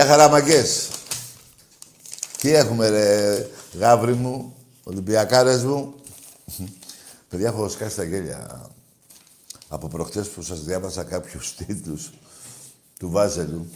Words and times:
Γεια 0.00 0.08
χαραμαγκές. 0.08 0.88
Τι 2.40 2.54
έχουμε 2.54 2.88
ρε 2.88 3.46
γάβρι 3.78 4.12
μου, 4.12 4.54
Ολυμπιακάρες 4.84 5.64
μου. 5.64 5.94
Παιδιά, 7.28 7.48
έχω 7.48 7.68
σκάσει 7.68 7.96
τα 7.96 8.04
γέλια. 8.04 8.68
Από 9.68 9.88
προχτές 9.88 10.28
που 10.28 10.42
σας 10.42 10.64
διάβασα 10.64 11.04
κάποιους 11.04 11.54
τίτλους 11.56 12.12
του 12.98 13.10
Βάζελου. 13.10 13.66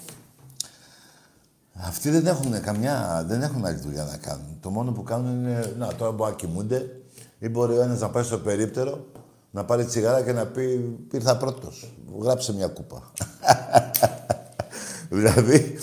Αυτοί 1.75 2.11
δεν 2.11 2.27
έχουν 2.27 2.61
καμιά, 2.61 3.25
δεν 3.27 3.43
έχουν 3.43 3.65
άλλη 3.65 3.79
δουλειά 3.79 4.05
να 4.05 4.17
κάνουν. 4.17 4.59
Το 4.61 4.71
μόνο 4.71 4.93
που 4.93 5.03
κάνουν 5.03 5.45
είναι, 5.45 5.75
να 5.79 5.95
τώρα 5.95 6.13
μπορεί 6.13 6.31
να 6.31 6.37
κοιμούνται 6.37 7.01
ή 7.39 7.49
μπορεί 7.49 7.79
ο 7.79 7.83
ένας 7.83 8.01
να 8.01 8.11
πάει 8.11 8.25
στο 8.25 8.39
περίπτερο, 8.39 9.07
να 9.51 9.65
πάρει 9.65 9.85
τσιγάρα 9.85 10.23
και 10.23 10.33
να 10.33 10.47
πει 10.47 10.97
ήρθα 11.13 11.37
πρώτος. 11.37 11.93
Γράψε 12.21 12.53
μια 12.53 12.67
κούπα. 12.67 13.13
δηλαδή, 15.17 15.79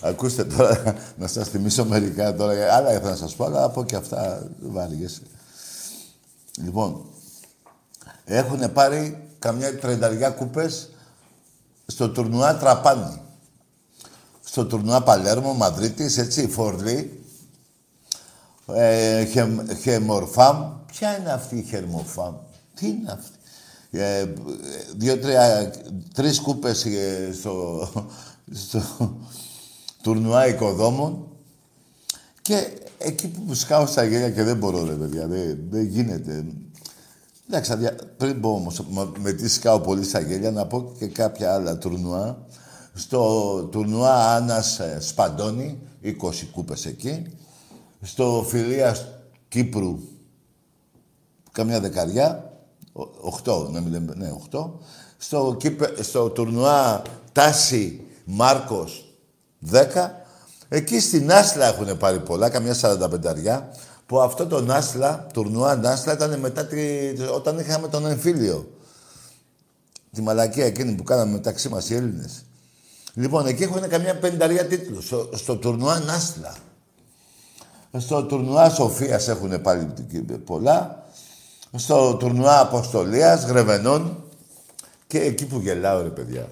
ακούστε 0.00 0.44
τώρα, 0.44 0.94
να 1.16 1.26
σας 1.26 1.48
θυμίσω 1.48 1.84
μερικά 1.84 2.34
τώρα, 2.34 2.74
άλλα 2.74 2.92
ήθελα 2.92 3.10
να 3.10 3.16
σας 3.16 3.34
πω, 3.34 3.44
αλλά 3.44 3.64
από 3.64 3.84
και 3.84 3.96
αυτά 3.96 4.48
βάριες. 4.60 5.22
Λοιπόν, 6.62 7.04
έχουν 8.24 8.72
πάρει 8.72 9.28
καμιά 9.38 9.78
τρενταριά 9.78 10.30
κούπες 10.30 10.90
στο 11.86 12.10
τουρνουά 12.10 12.56
Τραπάνι. 12.56 13.20
Στο 14.44 14.66
τουρνουά 14.66 15.02
Παλέρμο, 15.02 15.54
Μαδρίτης, 15.54 16.18
έτσι, 16.18 16.48
Φορλή, 16.48 17.24
ε, 18.66 19.24
Χεμορφάμ. 19.80 20.72
Ποια 20.86 21.18
είναι 21.18 21.32
αυτή 21.32 21.56
η 21.56 21.62
Χερμοφάμ, 21.62 22.34
τι 22.74 22.86
είναι 22.86 23.12
αυτή; 23.12 23.36
Ε, 23.90 24.32
δύο, 24.96 25.18
τρία, 25.18 25.72
τρεις 26.14 26.40
κούπες 26.40 26.84
ε, 26.84 27.30
στο, 27.40 27.88
στο 28.52 28.82
τουρνουά 30.02 30.48
οικοδόμων 30.48 31.26
και 32.42 32.68
εκεί 32.98 33.28
που 33.28 33.54
σκάω 33.54 33.86
στα 33.86 34.04
γέλια 34.04 34.30
και 34.30 34.42
δεν 34.42 34.56
μπορώ, 34.56 34.84
ρε 34.84 34.92
παιδιά, 34.92 35.26
δεν, 35.26 35.58
δεν 35.70 35.84
γίνεται. 35.84 36.44
Εντάξει, 37.48 37.72
πριν 38.16 38.40
πω 38.40 38.48
όμως 38.52 38.84
με 39.18 39.32
τι 39.32 39.48
σκάω 39.48 39.80
πολύ 39.80 40.04
στα 40.04 40.20
γέλια, 40.20 40.50
να 40.50 40.66
πω 40.66 40.92
και 40.98 41.06
κάποια 41.06 41.54
άλλα 41.54 41.78
τουρνουά. 41.78 42.46
Στο 42.94 43.62
τουρνουά 43.70 44.34
Άννας 44.34 44.78
ε, 44.78 44.98
Σπαντώνη, 45.00 45.78
20 46.04 46.10
κούπες 46.52 46.86
εκεί. 46.86 47.26
Στο 48.00 48.44
Φιλίας 48.48 49.06
Κύπρου, 49.48 49.98
καμιά 51.52 51.80
δεκαριά, 51.80 52.52
8, 53.44 53.68
να 53.70 53.80
μην 53.80 53.92
λέμε, 53.92 54.14
ναι, 54.16 54.32
8. 54.50 54.70
Στο, 55.16 55.56
στο 56.00 56.30
τουρνουά 56.30 57.02
Τάση 57.32 58.00
Μάρκος, 58.24 59.07
10. 59.70 60.10
Εκεί 60.68 61.00
στην 61.00 61.32
Άσλα 61.32 61.66
έχουν 61.66 61.96
πάρει 61.96 62.20
πολλά, 62.20 62.48
καμιά 62.48 62.76
45 62.80 63.62
που 64.06 64.20
αυτό 64.20 64.46
το 64.46 64.60
Νάσλα, 64.60 65.26
τουρνουά 65.32 65.76
Νάσλα, 65.76 66.12
ήταν 66.12 66.38
μετά 66.38 66.66
τη, 66.66 66.78
όταν 67.34 67.58
είχαμε 67.58 67.88
τον 67.88 68.06
εμφύλιο. 68.06 68.72
Τη 70.12 70.22
μαλακία 70.22 70.64
εκείνη 70.64 70.94
που 70.94 71.02
κάναμε 71.02 71.32
μεταξύ 71.32 71.68
μας 71.68 71.90
οι 71.90 71.94
Έλληνες. 71.94 72.44
Λοιπόν, 73.14 73.46
εκεί 73.46 73.62
έχουν 73.62 73.88
καμιά 73.88 74.18
πενταριά 74.18 74.66
τίτλους. 74.66 75.06
Στο, 75.06 75.30
στο 75.32 75.56
τουρνουά 75.56 75.98
Νάσλα. 75.98 76.54
Στο 77.98 78.24
τουρνουά 78.24 78.70
Σοφίας 78.70 79.28
έχουν 79.28 79.60
πάλι 79.62 79.92
πολλά. 80.44 81.04
Στο 81.76 82.16
τουρνουά 82.16 82.60
Αποστολίας, 82.60 83.44
Γρεβενών. 83.44 84.22
Και 85.06 85.18
εκεί 85.20 85.46
που 85.46 85.58
γελάω, 85.58 86.02
ρε 86.02 86.08
παιδιά. 86.08 86.48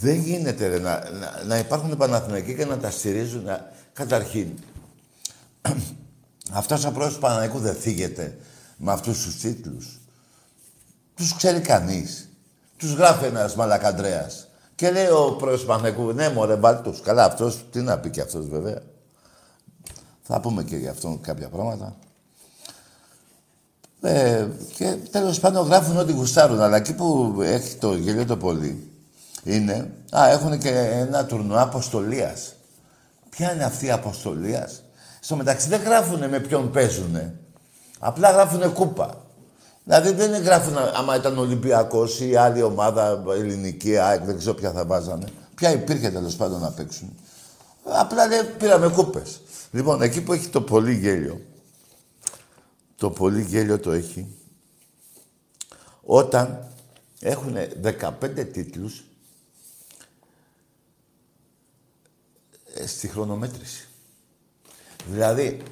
Δεν 0.00 0.14
γίνεται 0.14 0.66
ρε, 0.66 0.78
να, 0.78 1.10
να, 1.10 1.44
να 1.46 1.58
υπάρχουν 1.58 1.96
Παναθηναϊκοί 1.96 2.54
και 2.54 2.64
να 2.64 2.78
τα 2.78 2.90
στηρίζουν. 2.90 3.44
Να... 3.44 3.72
Καταρχήν, 3.92 4.48
αυτός 6.52 6.84
ο 6.84 6.90
πρόεδρος 6.90 7.14
του 7.14 7.20
Παναθηναϊκού 7.20 7.58
δεν 7.58 7.74
θίγεται 7.74 8.38
με 8.76 8.92
αυτούς 8.92 9.24
τους 9.24 9.36
τίτλους. 9.36 10.00
Τους 11.14 11.36
ξέρει 11.36 11.60
κανείς. 11.60 12.28
Τους 12.76 12.92
γράφει 12.92 13.24
ένας 13.24 13.54
μαλακαντρέας. 13.54 14.48
Και 14.74 14.90
λέει 14.90 15.06
ο 15.06 15.36
πρόεδρος 15.38 15.60
του 15.60 15.66
Παναθηναϊκού, 15.66 16.12
ναι 16.12 16.28
μωρέ 16.28 16.58
τους. 16.82 17.00
Καλά 17.00 17.24
αυτός, 17.24 17.64
τι 17.70 17.80
να 17.80 17.98
πει 17.98 18.10
και 18.10 18.20
αυτός 18.20 18.48
βέβαια. 18.48 18.82
Θα 20.22 20.40
πούμε 20.40 20.62
και 20.64 20.76
για 20.76 20.90
αυτόν 20.90 21.20
κάποια 21.20 21.48
πράγματα. 21.48 21.96
Ε, 24.00 24.48
και 24.76 24.96
τέλος 25.10 25.40
πάντων 25.40 25.66
γράφουν 25.66 25.96
ό,τι 25.96 26.12
γουστάρουν. 26.12 26.60
Αλλά 26.60 26.76
εκεί 26.76 26.94
που 26.94 27.36
έχει 27.42 27.76
το 27.76 27.94
γελίο 27.94 28.26
το 28.26 28.36
πολύ, 28.36 28.90
είναι... 29.44 29.90
Α, 30.10 30.28
έχουν 30.28 30.58
και 30.58 30.70
ένα 30.70 31.24
τουρνουά 31.24 31.62
αποστολίας. 31.62 32.54
Ποια 33.30 33.52
είναι 33.54 33.64
αυτή 33.64 33.86
η 33.86 33.90
αποστολίας; 33.90 34.82
Στο 35.20 35.36
μεταξύ 35.36 35.68
δεν 35.68 35.80
γράφουν 35.80 36.28
με 36.28 36.40
ποιον 36.40 36.70
παίζουν. 36.70 37.32
Απλά 37.98 38.30
γράφουν 38.30 38.72
κούπα. 38.72 39.24
Δηλαδή 39.84 40.12
δεν 40.12 40.42
γράφουν 40.42 40.76
άμα 40.94 41.16
ήταν 41.16 41.38
Ολυμπιακός 41.38 42.20
ή 42.20 42.36
άλλη 42.36 42.62
ομάδα 42.62 43.22
ελληνική, 43.28 43.96
ΑΕΚ, 43.96 44.22
δεν 44.22 44.38
ξέρω 44.38 44.54
ποια 44.54 44.72
θα 44.72 44.84
βάζανε. 44.84 45.26
Ποια 45.54 45.70
υπήρχε 45.72 46.10
τέλος 46.10 46.36
πάντων 46.36 46.60
να 46.60 46.70
παίξουν. 46.70 47.16
Απλά 47.84 48.26
λέει 48.26 48.42
πήραμε 48.58 48.88
κούπες. 48.88 49.40
Λοιπόν, 49.70 50.02
εκεί 50.02 50.20
που 50.20 50.32
έχει 50.32 50.48
το 50.48 50.60
πολύ 50.60 50.94
γέλιο, 50.94 51.40
το 52.96 53.10
πολύ 53.10 53.42
γέλιο 53.42 53.78
το 53.78 53.92
έχει 53.92 54.36
όταν 56.02 56.68
έχουν 57.20 57.56
15 57.82 58.46
τίτλους 58.52 59.04
στη 62.86 63.08
χρονομέτρηση. 63.08 63.88
Δηλαδή, 65.10 65.62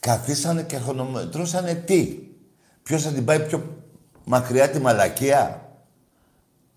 καθίσανε 0.00 0.62
και 0.62 0.76
χρονομετρούσανε 0.78 1.74
τι; 1.74 2.18
Ποιος 2.82 3.02
θα 3.02 3.10
την 3.10 3.24
πάει 3.24 3.40
πιο 3.40 3.62
μακριά 4.24 4.70
τη 4.70 4.78
μαλακία; 4.78 5.68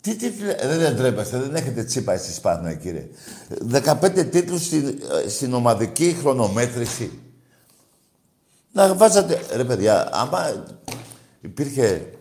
Τι, 0.01 0.15
τι, 0.15 0.29
δεν 0.77 0.95
τρέπεστε, 0.95 1.37
δεν 1.37 1.55
έχετε 1.55 1.83
τσίπα 1.83 2.13
εσείς 2.13 2.39
πάνω, 2.39 2.73
κύριε. 2.75 3.07
15 3.71 4.27
τίτλους 4.31 4.65
στην, 4.65 4.99
στην 5.27 5.53
ομαδική 5.53 6.15
χρονομέτρηση. 6.19 7.19
Να 8.71 8.95
βάζατε, 8.95 9.41
ρε 9.55 9.63
παιδιά, 9.63 10.09
άμα 10.11 10.65
υπήρχε, 11.41 12.11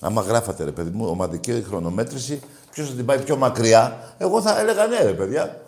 άμα 0.00 0.22
γράφατε, 0.22 0.64
ρε 0.64 0.72
παιδί 0.72 0.90
μου, 0.90 1.06
ομαδική 1.06 1.64
χρονομέτρηση, 1.68 2.40
ποιος 2.70 2.88
θα 2.88 2.94
την 2.94 3.04
πάει 3.04 3.18
πιο 3.18 3.36
μακριά, 3.36 4.14
εγώ 4.18 4.42
θα 4.42 4.60
έλεγα 4.60 4.86
ναι, 4.86 5.02
ρε 5.02 5.12
παιδιά. 5.12 5.62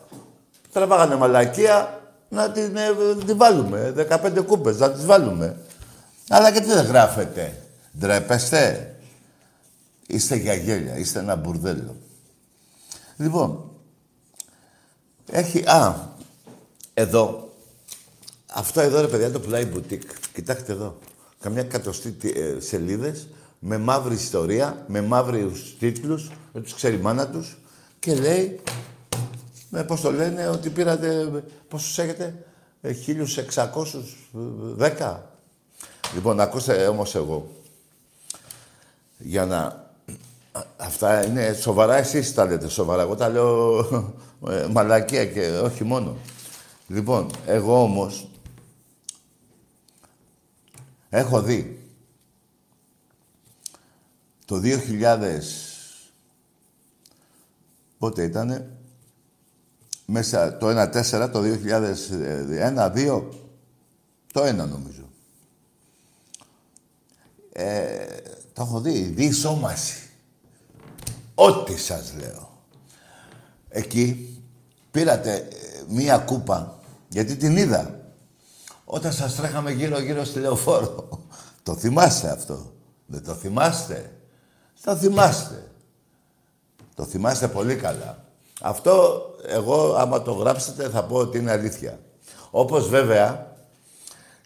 Τραβάγανε 0.72 1.17
μαλακία, 1.17 2.00
να 2.28 2.50
την, 2.50 2.76
ε, 2.76 3.14
την 3.26 3.37
βάλουμε. 3.37 3.93
15 3.96 4.43
κούπες, 4.46 4.78
να 4.78 4.90
τις 4.90 5.05
βάλουμε. 5.05 5.56
Αλλά 6.28 6.50
γιατί 6.50 6.67
δεν 6.67 6.84
γράφετε. 6.84 7.62
Ντρέπεστε; 7.99 8.94
Είστε 10.06 10.37
για 10.37 10.55
γέλια, 10.55 10.96
είστε 10.96 11.19
ένα 11.19 11.37
μπουρδέλο. 11.37 11.96
Λοιπόν, 13.17 13.70
έχει... 15.31 15.62
Α, 15.67 16.08
εδώ. 16.94 17.52
Αυτό 18.52 18.81
εδώ, 18.81 19.00
ρε 19.00 19.06
παιδιά, 19.06 19.31
το 19.31 19.40
πουλάει 19.40 19.64
μπουτίκ. 19.64 20.02
Κοιτάξτε 20.32 20.72
εδώ. 20.72 20.99
Καμιά 21.40 21.62
κατοστή 21.62 22.17
ε, 22.22 22.61
σελίδες 22.61 23.28
με 23.58 23.78
μαύρη 23.78 24.14
ιστορία, 24.14 24.84
με 24.87 25.00
μαύρους 25.00 25.76
τίτλους, 25.78 26.31
δεν 26.52 26.62
τους 26.62 26.75
ξέρει 26.75 26.94
η 26.94 27.00
μάνα 27.00 27.28
τους 27.28 27.58
και 27.99 28.14
λέει 28.14 28.61
με 29.70 29.84
πώς 29.84 30.00
το 30.00 30.12
λένε, 30.12 30.49
ότι 30.49 30.70
πήρατε, 30.70 31.43
πόσους 31.69 31.99
έχετε, 31.99 32.44
1610. 32.82 35.20
Λοιπόν, 36.14 36.40
ακούστε 36.40 36.87
όμως 36.87 37.14
εγώ, 37.14 37.50
για 39.19 39.46
να... 39.46 39.88
Αυτά 40.76 41.26
είναι 41.26 41.52
σοβαρά, 41.52 41.96
εσείς 41.96 42.34
τα 42.34 42.44
λέτε 42.44 42.69
σοβαρά. 42.69 43.02
Εγώ 43.02 43.17
τα 43.17 43.28
λέω 43.28 43.78
ε, 44.49 44.67
μαλακία 44.70 45.26
και 45.26 45.49
όχι 45.49 45.84
μόνο. 45.84 46.17
Λοιπόν, 46.87 47.31
εγώ 47.46 47.82
όμως 47.82 48.28
έχω 51.08 51.43
δει 51.43 51.84
το 54.44 54.61
2000... 54.64 55.38
Πότε 57.99 58.22
ήτανε, 58.22 58.80
μέσα 60.11 60.57
το 60.57 60.69
1-4, 60.69 61.29
το 61.33 61.43
2001-2, 61.43 63.23
το 64.33 64.43
1 64.43 64.55
νομίζω. 64.55 65.09
Ε, 67.53 68.07
το 68.53 68.62
έχω 68.62 68.81
δει, 68.81 69.01
διεισόμαση. 69.01 70.09
Ό,τι 71.35 71.77
σας 71.77 72.12
λέω. 72.19 72.49
Εκεί 73.69 74.29
πήρατε 74.91 75.35
ε, 75.35 75.47
μία 75.89 76.19
κούπα, 76.19 76.79
γιατί 77.09 77.37
την 77.37 77.56
είδα. 77.56 78.01
Όταν 78.85 79.13
σας 79.13 79.35
τρέχαμε 79.35 79.71
γύρω-γύρω 79.71 80.25
στη 80.25 80.39
λεωφόρο. 80.39 81.09
το 81.63 81.75
θυμάστε 81.75 82.31
αυτό; 82.31 82.73
Δεν 83.06 83.25
το 83.25 83.35
θυμάστε; 83.35 84.13
Το 84.85 84.97
θυμάστε. 84.97 85.71
Το 86.95 87.05
θυμάστε 87.05 87.49
πολύ 87.49 87.77
καλά. 87.77 88.25
Αυτό 88.61 89.25
εγώ 89.47 89.95
άμα 89.95 90.23
το 90.23 90.33
γράψετε 90.33 90.89
θα 90.89 91.05
πω 91.05 91.17
ότι 91.17 91.39
είναι 91.39 91.51
αλήθεια. 91.51 91.99
Όπως 92.51 92.89
βέβαια 92.89 93.47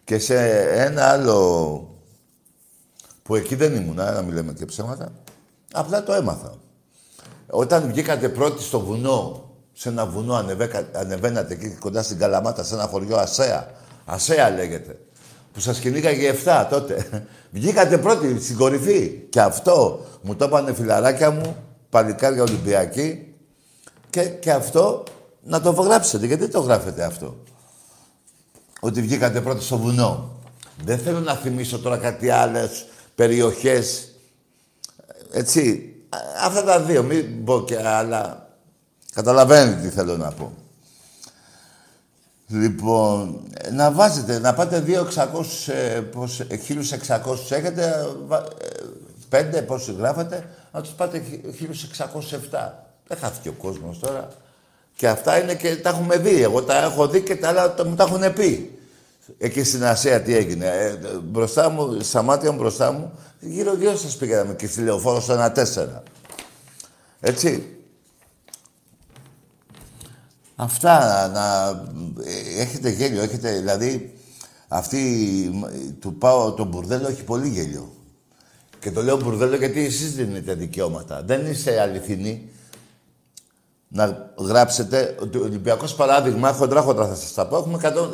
και 0.03 0.19
σε 0.19 0.59
ένα 0.71 1.09
άλλο 1.09 1.89
που 3.23 3.35
εκεί 3.35 3.55
δεν 3.55 3.75
ήμουν, 3.75 3.95
να 3.95 4.21
μην 4.21 4.33
λέμε 4.33 4.53
και 4.53 4.65
ψέματα, 4.65 5.11
απλά 5.73 6.03
το 6.03 6.13
έμαθα. 6.13 6.53
Όταν 7.49 7.87
βγήκατε 7.87 8.29
πρώτοι 8.29 8.63
στο 8.63 8.79
βουνό, 8.79 9.49
σε 9.73 9.89
ένα 9.89 10.05
βουνό 10.05 10.45
ανεβαίνατε 10.91 11.53
εκεί 11.53 11.69
κοντά 11.69 12.03
στην 12.03 12.17
Καλαμάτα, 12.17 12.63
σε 12.63 12.73
ένα 12.73 12.87
χωριό 12.87 13.17
Ασέα, 13.17 13.71
Ασέα 14.05 14.49
λέγεται, 14.49 14.99
που 15.53 15.59
σας 15.59 15.79
κυνήγαγε 15.79 16.33
7 16.45 16.65
τότε. 16.69 17.07
Βγήκατε 17.51 17.97
πρώτοι 17.97 18.41
στην 18.41 18.57
κορυφή. 18.57 19.09
Και 19.29 19.41
αυτό 19.41 20.05
μου 20.21 20.35
το 20.35 20.45
είπανε 20.45 20.73
φιλαράκια 20.73 21.31
μου, 21.31 21.55
παλικάρια 21.89 22.41
Ολυμπιακοί, 22.41 23.34
και, 24.15 24.29
και 24.29 24.51
αυτό 24.51 25.03
να 25.43 25.61
το 25.61 25.71
γράψετε. 25.71 26.25
Γιατί 26.25 26.47
το 26.47 26.59
γράφετε 26.59 27.03
αυτό; 27.03 27.37
Ότι 28.79 29.01
βγήκατε 29.01 29.41
πρώτοι 29.41 29.63
στο 29.63 29.77
βουνό. 29.77 30.39
Δεν 30.83 30.99
θέλω 30.99 31.19
να 31.19 31.35
θυμίσω 31.35 31.79
τώρα 31.79 31.97
κάτι 31.97 32.29
άλλες 32.29 32.85
περιοχές. 33.15 34.07
Έτσι. 35.31 35.93
Αυτά 36.43 36.63
τα 36.63 36.79
δύο. 36.79 37.03
Μην 37.03 37.43
πω 37.43 37.63
και 37.63 37.87
άλλα. 37.87 38.49
Καταλαβαίνετε 39.13 39.81
τι 39.81 39.89
θέλω 39.89 40.17
να 40.17 40.31
πω. 40.31 40.53
Λοιπόν, 42.47 43.41
να 43.71 43.91
βάζετε, 43.91 44.39
να 44.39 44.53
πάτε 44.53 44.83
2.600, 44.87 45.73
ε, 45.73 45.99
πώς, 45.99 46.39
1.600 46.39 47.51
έχετε, 47.51 48.05
ε, 48.31 48.83
πέντε 49.29 49.61
πόσοι 49.61 49.93
γράφετε, 49.93 50.49
να 50.71 50.81
τους 50.81 50.91
πάτε 50.91 51.23
1.607. 51.51 52.84
Δεν 53.07 53.17
χάθηκε 53.17 53.49
ο 53.49 53.51
κόσμος 53.51 53.99
τώρα. 53.99 54.27
Και 54.95 55.07
αυτά 55.07 55.41
είναι 55.41 55.55
και 55.55 55.75
τα 55.75 55.89
έχουμε 55.89 56.17
δει. 56.17 56.41
Εγώ 56.41 56.63
τα 56.63 56.83
έχω 56.83 57.07
δει 57.07 57.21
και 57.21 57.35
τα 57.35 57.47
άλλα 57.47 57.75
μου 57.85 57.95
τα 57.95 58.03
έχουν 58.03 58.33
πει. 58.33 58.79
Εκεί 59.37 59.63
στην 59.63 59.83
Ασία 59.83 60.21
τι 60.21 60.35
έγινε. 60.35 60.65
Ε, 60.65 60.97
μπροστά 61.23 61.69
μου, 61.69 61.99
στα 62.01 62.21
μάτια 62.21 62.51
μου 62.51 62.57
μπροστά 62.57 62.91
μου, 62.91 63.11
γύρω-γύρω 63.39 63.95
σας 63.95 64.17
πήγαμε 64.17 64.53
και 64.53 64.67
στη 64.67 64.81
λεωφόρο 64.81 65.19
στο 65.19 65.51
1-4. 65.55 65.87
Έτσι. 67.19 67.69
Αυτά 70.55 71.27
να... 71.27 71.75
Έχετε 72.57 72.89
γέλιο, 72.89 73.21
έχετε... 73.21 73.51
Δηλαδή, 73.51 74.13
αυτή 74.67 75.01
του 75.99 76.17
πάω 76.17 76.53
το 76.53 76.63
μπουρδέλο 76.63 77.07
έχει 77.07 77.23
πολύ 77.23 77.49
γέλιο. 77.49 77.93
Και 78.79 78.91
το 78.91 79.03
λέω 79.03 79.17
μπουρδέλο 79.17 79.55
γιατί 79.55 79.85
εσείς 79.85 80.15
δίνετε 80.15 80.53
δικαιώματα. 80.53 81.23
Δεν 81.23 81.45
είστε 81.45 81.81
αληθινοί 81.81 82.49
να 83.95 84.31
γράψετε 84.37 85.15
ότι 85.21 85.37
ο 85.37 85.41
Ολυμπιακός 85.43 85.95
παράδειγμα, 85.95 86.51
χοντρά 86.51 86.81
χοντρά 86.81 87.07
θα 87.07 87.15
σας 87.15 87.33
τα 87.33 87.47
πω, 87.47 87.57
έχουμε 87.57 87.79
100, 87.81 88.11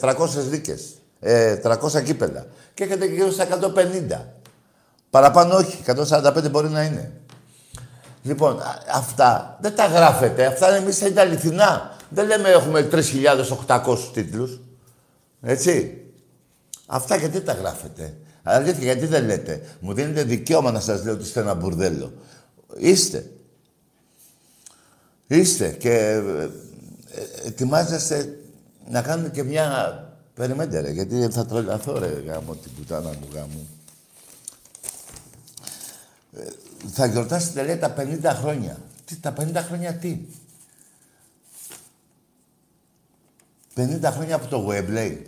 300 0.00 0.36
ε, 0.36 0.40
δίκες, 0.40 0.84
ε, 1.20 1.56
300 1.56 2.02
κύπελα. 2.04 2.46
Και 2.74 2.84
έχετε 2.84 3.04
γύρω 3.06 3.30
στα 3.30 3.42
150. 3.44 4.32
Παραπάνω 5.10 5.56
όχι, 5.56 5.82
145 5.86 6.50
μπορεί 6.50 6.68
να 6.68 6.82
είναι. 6.82 7.12
Λοιπόν, 8.22 8.60
αυτά 8.94 9.58
δεν 9.60 9.76
τα 9.76 9.86
γράφετε. 9.86 10.46
Αυτά 10.46 10.74
εμείς 10.74 11.00
είναι 11.00 11.20
αληθινά. 11.20 11.96
Δεν 12.08 12.26
λέμε 12.26 12.48
έχουμε 12.48 12.88
3.800 12.90 13.98
τίτλους. 14.12 14.60
Έτσι. 15.42 16.02
Αυτά 16.86 17.16
γιατί 17.16 17.40
τα 17.40 17.52
γράφετε. 17.52 18.14
Αλήθεια, 18.42 18.84
γιατί 18.84 19.06
δεν 19.06 19.24
λέτε. 19.24 19.62
Μου 19.80 19.92
δίνετε 19.92 20.22
δικαίωμα 20.22 20.70
να 20.70 20.80
σας 20.80 21.04
λέω 21.04 21.12
ότι 21.12 21.22
είστε 21.22 21.40
ένα 21.40 21.54
μπουρδέλο. 21.54 22.12
Είστε. 22.76 23.26
Είστε 25.26 25.70
και 25.70 25.90
ε, 25.90 26.18
ε, 26.18 26.48
ετοιμάζεστε 27.44 28.38
να 28.88 29.02
κάνετε 29.02 29.30
και 29.30 29.42
μια... 29.42 29.98
Περιμένετε 30.34 30.80
ρε, 30.80 30.90
γιατί 30.90 31.28
θα 31.30 31.46
τρελαθώ 31.46 31.98
ρε 31.98 32.06
γάμο 32.06 32.54
την 32.54 32.72
πουτάνα 32.74 33.08
μου 33.08 33.28
γάμο. 33.34 33.66
Ε, 36.36 36.44
θα 36.92 37.06
γιορτάσετε 37.06 37.62
λέει 37.62 37.76
τα 37.76 37.94
50 37.98 38.20
χρόνια. 38.24 38.78
Τι, 39.04 39.16
τα 39.16 39.34
50 39.38 39.52
χρόνια 39.54 39.94
τι; 39.94 40.20
50 43.76 43.98
χρόνια 44.02 44.34
από 44.34 44.46
το 44.46 44.68
Webley. 44.70 45.18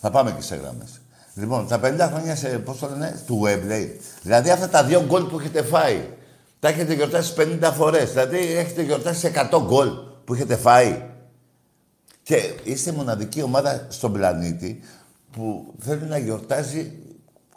Θα 0.00 0.10
πάμε 0.10 0.32
και 0.32 0.42
σε 0.42 0.56
γράμμες. 0.56 1.00
Λοιπόν, 1.34 1.68
τα 1.68 1.80
50 1.82 2.08
χρόνια 2.12 2.36
σε, 2.36 2.48
πώς 2.48 2.78
το 2.78 2.88
λένε, 2.88 3.22
του 3.26 3.42
Webley. 3.44 3.88
Δηλαδή 4.22 4.50
αυτά 4.50 4.68
τα 4.68 4.84
δύο 4.84 5.04
γκολ 5.04 5.24
που 5.24 5.38
έχετε 5.38 5.62
φάει. 5.62 6.17
Τα 6.60 6.68
έχετε 6.68 6.94
γιορτάσει 6.94 7.34
50 7.36 7.72
φορές. 7.74 8.10
Δηλαδή 8.10 8.38
έχετε 8.38 8.82
γιορτάσει 8.82 9.32
100 9.50 9.62
γκολ 9.66 9.88
που 10.24 10.34
έχετε 10.34 10.56
φάει. 10.56 11.02
Και 12.22 12.54
είστε 12.64 12.92
μοναδική 12.92 13.42
ομάδα 13.42 13.86
στον 13.88 14.12
πλανήτη 14.12 14.80
που 15.30 15.74
θέλει 15.78 16.04
να 16.04 16.18
γιορτάζει 16.18 16.92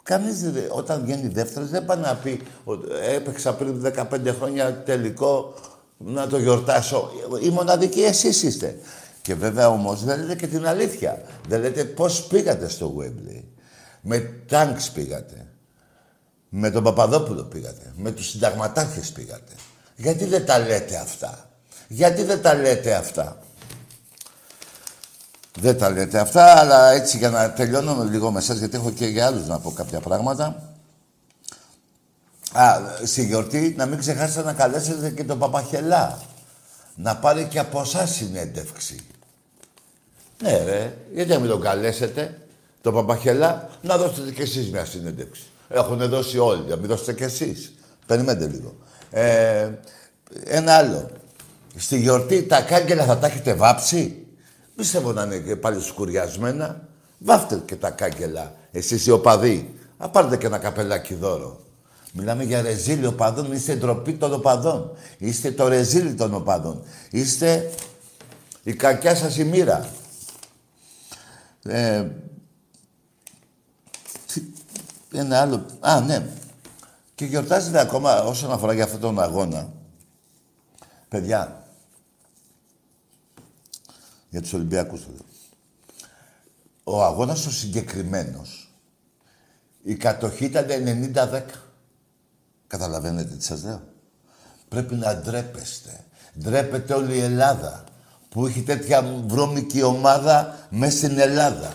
Κανείς 0.02 0.52
όταν 0.68 1.04
βγαίνει 1.04 1.28
δεύτερος 1.28 1.68
δεν 1.68 1.84
πάει 1.84 1.98
να 1.98 2.14
πει 2.14 2.40
ότι 2.64 2.86
έπαιξα 3.14 3.54
πριν 3.54 3.94
15 3.96 4.34
χρόνια 4.38 4.82
τελικό 4.82 5.54
να 5.96 6.26
το 6.26 6.38
γιορτάσω. 6.38 7.10
Η 7.42 7.48
μοναδική 7.48 8.00
εσείς 8.00 8.42
είστε. 8.42 8.78
Και 9.22 9.34
βέβαια 9.34 9.68
όμως 9.68 10.04
δεν 10.04 10.20
λέτε 10.20 10.34
και 10.34 10.46
την 10.46 10.66
αλήθεια. 10.66 11.22
Δεν 11.48 11.60
λέτε 11.60 11.84
πώς 11.84 12.26
πήγατε 12.26 12.68
στο 12.68 12.94
Wembley. 12.98 13.42
Με 14.00 14.18
τάγκς 14.48 14.90
πήγατε. 14.90 15.51
Με 16.54 16.70
τον 16.70 16.82
Παπαδόπουλο 16.82 17.42
πήγατε. 17.42 17.92
Με 17.96 18.10
τους 18.10 18.28
συνταγματάρχες 18.28 19.10
πήγατε. 19.10 19.52
Γιατί 19.96 20.24
δεν 20.24 20.46
τα 20.46 20.58
λέτε 20.58 20.96
αυτά; 20.96 21.48
Γιατί 21.88 22.22
δεν 22.22 22.42
τα 22.42 22.54
λέτε 22.54 22.94
αυτά; 22.94 23.38
Δεν 25.60 25.78
τα 25.78 25.90
λέτε 25.90 26.18
αυτά, 26.18 26.58
αλλά 26.58 26.90
έτσι 26.90 27.18
για 27.18 27.30
να 27.30 27.52
τελειώνω 27.52 28.04
λίγο 28.04 28.30
με 28.30 28.38
εσάς, 28.38 28.58
γιατί 28.58 28.76
έχω 28.76 28.90
και 28.90 29.06
για 29.06 29.26
άλλους 29.26 29.46
να 29.46 29.58
πω 29.58 29.70
κάποια 29.70 30.00
πράγματα. 30.00 30.74
Α, 32.52 32.80
στη 33.04 33.26
γιορτή 33.26 33.74
να 33.76 33.86
μην 33.86 33.98
ξεχάσετε 33.98 34.42
να 34.42 34.52
καλέσετε 34.52 35.10
και 35.10 35.24
τον 35.24 35.38
Παπαχελά. 35.38 36.20
Να 36.94 37.16
πάρει 37.16 37.44
και 37.44 37.58
από 37.58 37.80
εσάς 37.80 38.10
συνέντευξη. 38.10 39.06
Ναι 40.42 40.64
ρε, 40.64 40.98
γιατί 41.14 41.30
να 41.30 41.38
μην 41.38 41.48
τον 41.48 41.60
καλέσετε, 41.60 42.40
τον 42.80 42.94
Παπαχελά, 42.94 43.68
να 43.82 43.96
δώσετε 43.96 44.30
και 44.30 44.42
εσείς 44.42 44.70
μια 44.70 44.84
συνέντευξη. 44.84 45.51
Έχουν 45.72 46.08
δώσει 46.08 46.38
όλοι, 46.38 46.64
να 46.68 46.76
μην 46.76 46.86
δώσετε 46.86 47.12
και 47.12 47.24
εσείς. 47.24 47.72
Περιμένετε 48.06 48.46
λίγο. 48.46 48.76
Ε, 49.10 49.70
ένα 50.44 50.76
άλλο. 50.76 51.10
Στη 51.76 51.98
γιορτή 51.98 52.42
τα 52.42 52.60
κάγκελα 52.60 53.04
θα 53.04 53.18
τα 53.18 53.26
έχετε 53.26 53.54
βάψει; 53.54 54.26
Πιστεύω 54.76 55.12
να 55.12 55.22
είναι 55.22 55.38
και 55.38 55.56
πάλι 55.56 55.80
σκουριασμένα. 55.80 56.88
Βάφτε 57.18 57.62
και 57.64 57.76
τα 57.76 57.90
κάγκελα, 57.90 58.54
εσείς 58.72 59.06
οι 59.06 59.10
οπαδοί. 59.10 59.74
Α, 59.96 60.08
πάρτε 60.08 60.36
και 60.36 60.46
ένα 60.46 60.58
καπελάκι 60.58 61.14
δώρο. 61.14 61.60
Μιλάμε 62.12 62.44
για 62.44 62.62
ρεζίλι 62.62 63.06
οπαδών, 63.06 63.52
είστε 63.52 63.74
ντροπή 63.74 64.12
των 64.12 64.32
οπαδών. 64.32 64.90
Είστε 65.18 65.50
το 65.50 65.68
ρεζίλι 65.68 66.14
των 66.14 66.34
οπαδών. 66.34 66.82
Είστε 67.10 67.70
η 68.62 68.74
κακιά 68.74 69.14
σας 69.14 69.36
η 69.36 69.44
μοίρα. 69.44 69.88
Ε, 71.62 72.06
ένα 75.12 75.40
άλλο... 75.40 75.66
Α, 75.80 76.00
ναι. 76.00 76.26
Και 77.14 77.24
γιορτάζεται 77.24 77.80
ακόμα 77.80 78.22
όσον 78.22 78.52
αφορά 78.52 78.72
για 78.72 78.84
αυτόν 78.84 79.00
τον 79.00 79.20
αγώνα. 79.20 79.72
Παιδιά, 81.08 81.66
για 84.30 84.40
τους 84.40 84.52
Ολυμπιακούς. 84.52 85.06
Ο 86.84 87.04
αγώνας 87.04 87.46
ο 87.46 87.50
συγκεκριμένος, 87.50 88.70
η 89.82 89.94
κατοχή 89.94 90.44
ήταν 90.44 90.66
90-10. 91.14 91.42
Καταλαβαίνετε 92.66 93.34
τι 93.34 93.44
σας 93.44 93.64
λέω. 93.64 93.82
Πρέπει 94.68 94.94
να 94.94 95.16
ντρέπεστε. 95.16 96.04
Ντρέπεται 96.38 96.94
όλη 96.94 97.16
η 97.16 97.20
Ελλάδα 97.20 97.84
που 98.28 98.46
έχει 98.46 98.62
τέτοια 98.62 99.02
βρώμικη 99.26 99.82
ομάδα 99.82 100.66
μέσα 100.70 100.96
στην 100.96 101.18
Ελλάδα. 101.18 101.74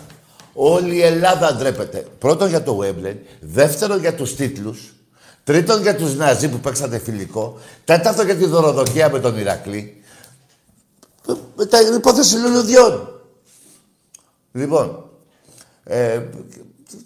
Όλη 0.60 0.94
η 0.94 1.02
Ελλάδα 1.02 1.54
ντρέπεται. 1.54 2.06
Πρώτον 2.18 2.48
για 2.48 2.62
το 2.62 2.74
Βέμπλεν, 2.74 3.18
δεύτερον 3.40 4.00
για 4.00 4.14
τους 4.14 4.34
τίτλους, 4.34 4.94
τρίτον 5.44 5.82
για 5.82 5.96
τους 5.96 6.16
Ναζί 6.16 6.48
που 6.48 6.58
παίξατε 6.58 6.98
φιλικό, 6.98 7.58
τέταρτον 7.84 8.24
για 8.24 8.36
τη 8.36 8.44
δωροδοκία 8.44 9.10
με 9.10 9.20
τον 9.20 9.38
Ηρακλή, 9.38 10.02
με 11.56 11.66
τα 11.66 11.78
υπόθεση 11.96 12.36
λουλουδιών. 12.36 13.20
Λοιπόν, 14.52 15.10
ε, 15.84 16.20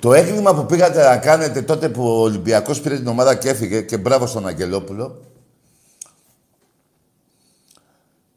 Το 0.00 0.14
έγκλημα 0.14 0.54
που 0.54 0.66
πήγατε 0.66 1.08
να 1.08 1.16
κάνετε 1.16 1.62
τότε 1.62 1.88
που 1.88 2.04
ο 2.06 2.20
Ολυμπιακός 2.20 2.80
πήρε 2.80 2.96
την 2.96 3.06
ομάδα 3.06 3.34
και 3.34 3.48
έφυγε 3.48 3.80
και 3.80 3.98
μπράβο 3.98 4.26
στον 4.26 4.46
Αγγελόπουλο. 4.46 5.20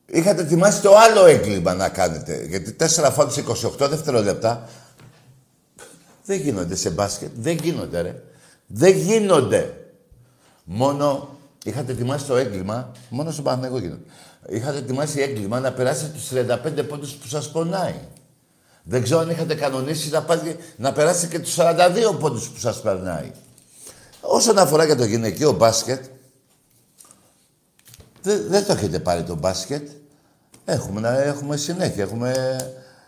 Είχατε 0.06 0.42
ετοιμάσει 0.42 0.82
το 0.82 0.98
άλλο 0.98 1.26
έγκλημα 1.26 1.74
να 1.74 1.90
κάνετε. 1.90 2.46
Γιατί 2.50 2.76
4 2.80 2.86
φάουλ 3.12 3.30
28 3.80 3.90
δευτερόλεπτα 3.90 4.70
δεν 6.26 6.40
γίνονται 6.40 6.76
σε 6.76 6.90
μπάσκετ. 6.90 7.32
Δεν 7.36 7.56
γίνονται, 7.56 8.02
ρε. 8.02 8.24
Δεν 8.68 8.98
γίνονται. 8.98 9.78
Μόνο 10.64 11.38
είχατε 11.64 11.92
ετοιμάσει 11.92 12.26
το 12.26 12.36
έγκλημα, 12.36 12.92
μόνο 13.10 13.32
στον 13.32 13.44
Παναγενικό 13.44 13.80
γίνονται. 13.80 14.06
Είχατε 14.50 14.78
ετοιμάσει 14.78 15.22
έγκλημα 15.22 15.60
να 15.60 15.74
περάσετε 15.74 16.12
τους 16.14 16.30
35 16.80 16.84
πόντους 16.88 17.14
που 17.14 17.28
σας 17.28 17.52
πονάει. 17.52 17.96
Δεν 18.84 19.04
ξέρω 19.04 19.20
αν 19.20 19.30
είχατε 19.30 19.56
κανονίσει 19.56 20.10
να, 20.10 20.22
πάτε, 20.24 20.58
να 20.76 20.92
περάσετε 20.92 21.28
και 21.28 21.40
τους 21.40 21.56
42 21.60 22.20
πόντους 22.20 22.50
που 22.50 22.60
σας 22.60 22.82
περνάει. 22.82 23.32
Όσον 24.22 24.58
αφορά 24.58 24.88
και 24.88 24.96
το 24.96 25.06
γυναικείο 25.06 25.52
μπάσκετ, 25.52 26.04
δεν, 28.22 28.46
δεν 28.50 28.66
το 28.66 28.74
έχετε 28.74 29.00
πάρει 29.00 29.24
το 29.24 29.36
μπάσκετ. 29.36 29.90
Έχουμε, 30.66 31.24
έχουμε 31.26 31.58
συνέχεια. 31.58 32.04
Έχουμε... 32.04 32.56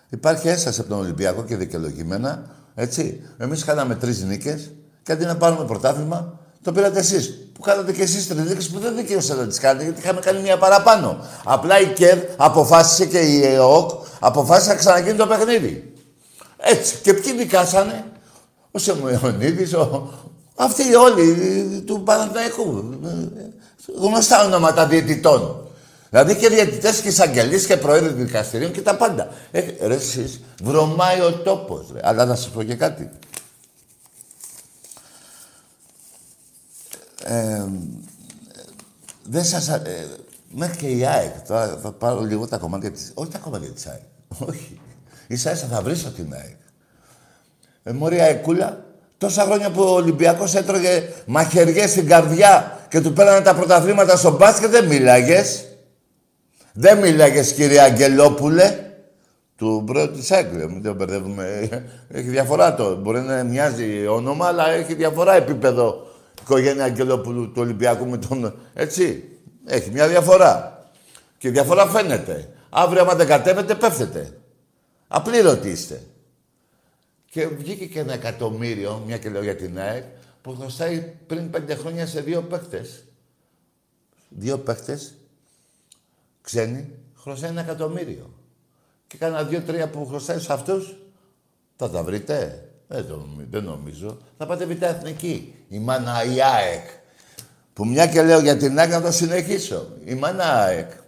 Υπάρχει 0.09 0.47
ένσταση 0.47 0.79
από 0.79 0.89
τον 0.89 0.99
Ολυμπιακό 0.99 1.43
και 1.43 1.55
δικαιολογημένα. 1.55 2.49
Έτσι. 2.75 3.21
Εμείς 3.37 3.63
κάναμε 3.63 3.95
τρεις 3.95 4.23
νίκες 4.23 4.71
και 5.03 5.11
αντί 5.11 5.25
να 5.25 5.37
πάρουμε 5.37 5.65
πρωτάθλημα, 5.65 6.39
το 6.61 6.71
πήρατε 6.71 6.99
εσείς. 6.99 7.49
Που 7.53 7.61
κάνατε 7.61 7.91
και 7.91 8.01
εσείς 8.01 8.27
τρεις 8.27 8.69
που 8.69 8.79
δεν 8.79 8.95
δικαιούσατε 8.95 9.41
να 9.41 9.47
τις 9.47 9.59
κάνετε, 9.59 9.83
γιατί 9.83 9.99
είχαμε 9.99 10.19
κάνει 10.19 10.41
μία 10.41 10.57
παραπάνω. 10.57 11.25
Απλά 11.43 11.79
η 11.79 11.85
ΚΕΔ 11.85 12.19
αποφάσισε 12.37 13.05
και 13.05 13.19
η 13.19 13.45
ΕΟΚ 13.45 13.89
αποφάσισε 14.25 14.69
να 14.69 14.75
ξαναγίνει 14.75 15.17
το 15.17 15.27
παιχνίδι. 15.27 15.93
Έτσι. 16.57 16.95
Και 17.01 17.13
ποιοι 17.13 17.33
δικάσανε, 17.33 18.05
ο 18.71 18.79
Σεμοιονίδη, 18.79 19.75
ο... 19.75 20.13
αυτοί 20.55 20.95
όλοι 20.95 21.83
του 21.85 22.01
Παναθηναϊκού. 22.03 22.99
Γνωστά 23.99 24.45
ονόματα 24.45 24.87
διαιτητών. 24.87 25.69
Δηλαδή 26.09 26.35
και 26.35 26.49
διαιτητές 26.49 27.01
και 27.01 27.07
εισαγγελείς 27.07 27.65
και 27.65 27.77
προέδροι 27.77 28.13
δικαστηρίων 28.13 28.71
και 28.71 28.81
τα 28.81 28.95
πάντα. 28.95 29.29
Ε, 29.51 29.61
ρε, 29.81 29.95
εσείς, 29.95 30.41
βρωμάει 30.63 31.21
ο 31.21 31.31
τόπος. 31.33 31.93
Αλλά 32.01 32.25
να 32.25 32.35
σα 32.35 32.49
πω 32.49 32.63
και 32.63 32.75
κάτι. 32.75 33.09
Ε, 37.23 37.65
δεν 39.23 39.45
σας... 39.45 39.67
Ε, 39.67 40.07
μέχρι 40.49 40.77
και 40.77 40.87
η 40.87 41.05
ΑΕΚ, 41.05 41.47
τώρα 41.47 41.79
θα 41.81 41.91
πάρω 41.91 42.21
λίγο 42.21 42.47
τα 42.47 42.57
κομμάτια 42.57 42.91
της... 42.91 43.11
Όχι 43.13 43.31
τα 43.31 43.37
κομμάτια 43.37 43.69
της 43.69 43.87
ΑΕΚ. 43.87 44.01
Όχι. 44.27 44.79
Ίσα 45.27 45.51
ίσα 45.51 45.67
θα 45.67 45.81
βρίσω 45.81 46.11
την 46.11 46.33
ΑΕΚ. 46.33 46.55
Ε, 47.83 47.91
μωρή 47.91 48.19
αεκούλα, 48.19 48.85
τόσα 49.17 49.43
χρόνια 49.43 49.71
που 49.71 49.81
ο 49.81 49.89
Ολυμπιακός 49.89 50.55
έτρωγε 50.55 51.09
μαχαιριές 51.25 51.89
στην 51.91 52.07
καρδιά 52.07 52.79
και 52.89 53.01
του 53.01 53.13
πέρανε 53.13 53.41
τα 53.41 53.55
πρωταθλήματα 53.55 54.17
στο 54.17 54.31
μπάσκετ, 54.31 54.69
δεν 54.69 54.85
μίλαγες. 54.85 55.65
Δεν 56.73 56.97
μίλαγες, 56.97 57.53
κύριε 57.53 57.81
Αγγελόπουλε. 57.81 58.79
Του 59.57 59.83
πρώτου 59.85 60.17
της 60.17 60.31
ΑΕΚ, 60.31 60.53
μην 60.53 60.83
το 60.83 60.93
μπερδεύουμε. 60.93 61.69
Έχει 62.09 62.27
διαφορά 62.27 62.75
το. 62.75 62.95
Μπορεί 62.95 63.19
να 63.19 63.43
μοιάζει 63.43 64.07
όνομα, 64.07 64.47
αλλά 64.47 64.69
έχει 64.69 64.93
διαφορά 64.93 65.33
επίπεδο 65.35 66.07
οικογένεια 66.41 66.83
Αγγελόπουλου 66.83 67.45
του 67.45 67.61
Ολυμπιακού 67.61 68.05
με 68.05 68.17
τον... 68.17 68.55
Έτσι. 68.73 69.23
Έχει 69.65 69.91
μια 69.91 70.07
διαφορά. 70.07 70.83
Και 71.37 71.47
η 71.47 71.51
διαφορά 71.51 71.85
φαίνεται. 71.87 72.49
Αύριο, 72.77 73.01
άμα 73.01 73.15
δεν 73.15 73.27
κατέβετε, 73.27 73.75
πέφτετε. 73.75 74.37
Απλήρωτοι 75.07 75.69
είστε. 75.69 76.01
Και 77.31 77.47
βγήκε 77.47 77.85
και 77.85 77.99
ένα 77.99 78.13
εκατομμύριο, 78.13 79.03
μια 79.05 79.17
και 79.17 79.29
λέω 79.29 79.43
για 79.43 79.55
την 79.55 79.79
ΑΕΚ, 79.79 80.03
που 80.41 80.55
χρωστάει 80.59 81.13
πριν 81.27 81.49
πέντε 81.49 81.75
χρόνια 81.75 82.07
σε 82.07 82.21
δύο 82.21 82.41
παίχτες. 82.41 83.03
Δύο 84.29 84.57
παίχτες, 84.57 85.13
ξένοι, 86.41 86.89
χρωστάει 87.15 87.49
ένα 87.49 87.61
εκατομμύριο. 87.61 88.33
Και 89.07 89.17
κάνα 89.17 89.43
δύο-τρία 89.43 89.89
που 89.89 90.05
χρωστάει 90.05 90.39
σε 90.39 90.53
αυτούς, 90.53 90.95
θα 91.75 91.89
τα 91.89 92.03
βρείτε. 92.03 92.69
Δεν, 92.87 93.07
το, 93.07 93.27
δεν 93.49 93.63
νομίζω. 93.63 94.17
Θα 94.37 94.45
πάτε 94.45 94.65
β' 94.65 94.81
εθνική. 94.83 95.55
Η 95.67 95.79
μάνα 95.79 96.23
η 96.23 96.41
ΑΕΚ. 96.41 96.89
Που 97.73 97.85
μια 97.87 98.07
και 98.07 98.21
λέω 98.21 98.39
για 98.39 98.57
την 98.57 98.79
ΑΕΚ 98.79 98.89
να 98.89 99.01
το 99.01 99.11
συνεχίσω. 99.11 99.87
Η 100.05 100.13
μάνα 100.13 100.43
ΑΕΚ. 100.43 101.03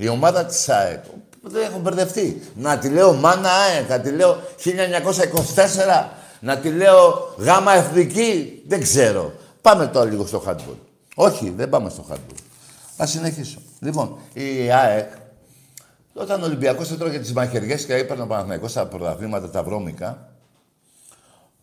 Η 0.00 0.08
ομάδα 0.08 0.44
της 0.44 0.68
ΑΕΚ. 0.68 1.04
Δεν 1.42 1.62
έχω 1.62 1.78
μπερδευτεί. 1.78 2.42
Να 2.54 2.78
τη 2.78 2.88
λέω 2.88 3.12
μάνα 3.12 3.50
ΑΕΚ. 3.50 3.88
Να 3.88 4.00
τη 4.00 4.10
λέω 4.10 4.36
1924. 4.64 6.08
Να 6.40 6.58
τη 6.58 6.70
λέω 6.70 7.34
γάμα 7.38 7.72
εθνική. 7.72 8.62
Δεν 8.66 8.80
ξέρω. 8.82 9.32
Πάμε 9.60 9.86
τώρα 9.86 10.10
λίγο 10.10 10.26
στο 10.26 10.42
handball. 10.46 10.76
Όχι, 11.14 11.52
δεν 11.56 11.68
πάμε 11.68 11.90
στο 11.90 12.04
handball. 12.10 12.38
Θα 12.96 13.06
συνεχίσω. 13.06 13.58
Λοιπόν, 13.80 14.18
η 14.32 14.72
ΑΕΚ, 14.72 15.10
όταν 16.14 16.42
ο 16.42 16.44
Ολυμπιακός 16.44 16.90
έτρωγε 16.90 17.18
τις 17.18 17.32
μαχαιριές 17.32 17.84
και 17.84 17.94
έπαιρνε 17.94 18.22
ο 18.22 18.26
Παναθηναϊκός 18.26 18.70
στα 18.70 18.86
πρωταθλήματα 18.86 19.50
τα 19.50 19.62
βρώμικα, 19.62 20.28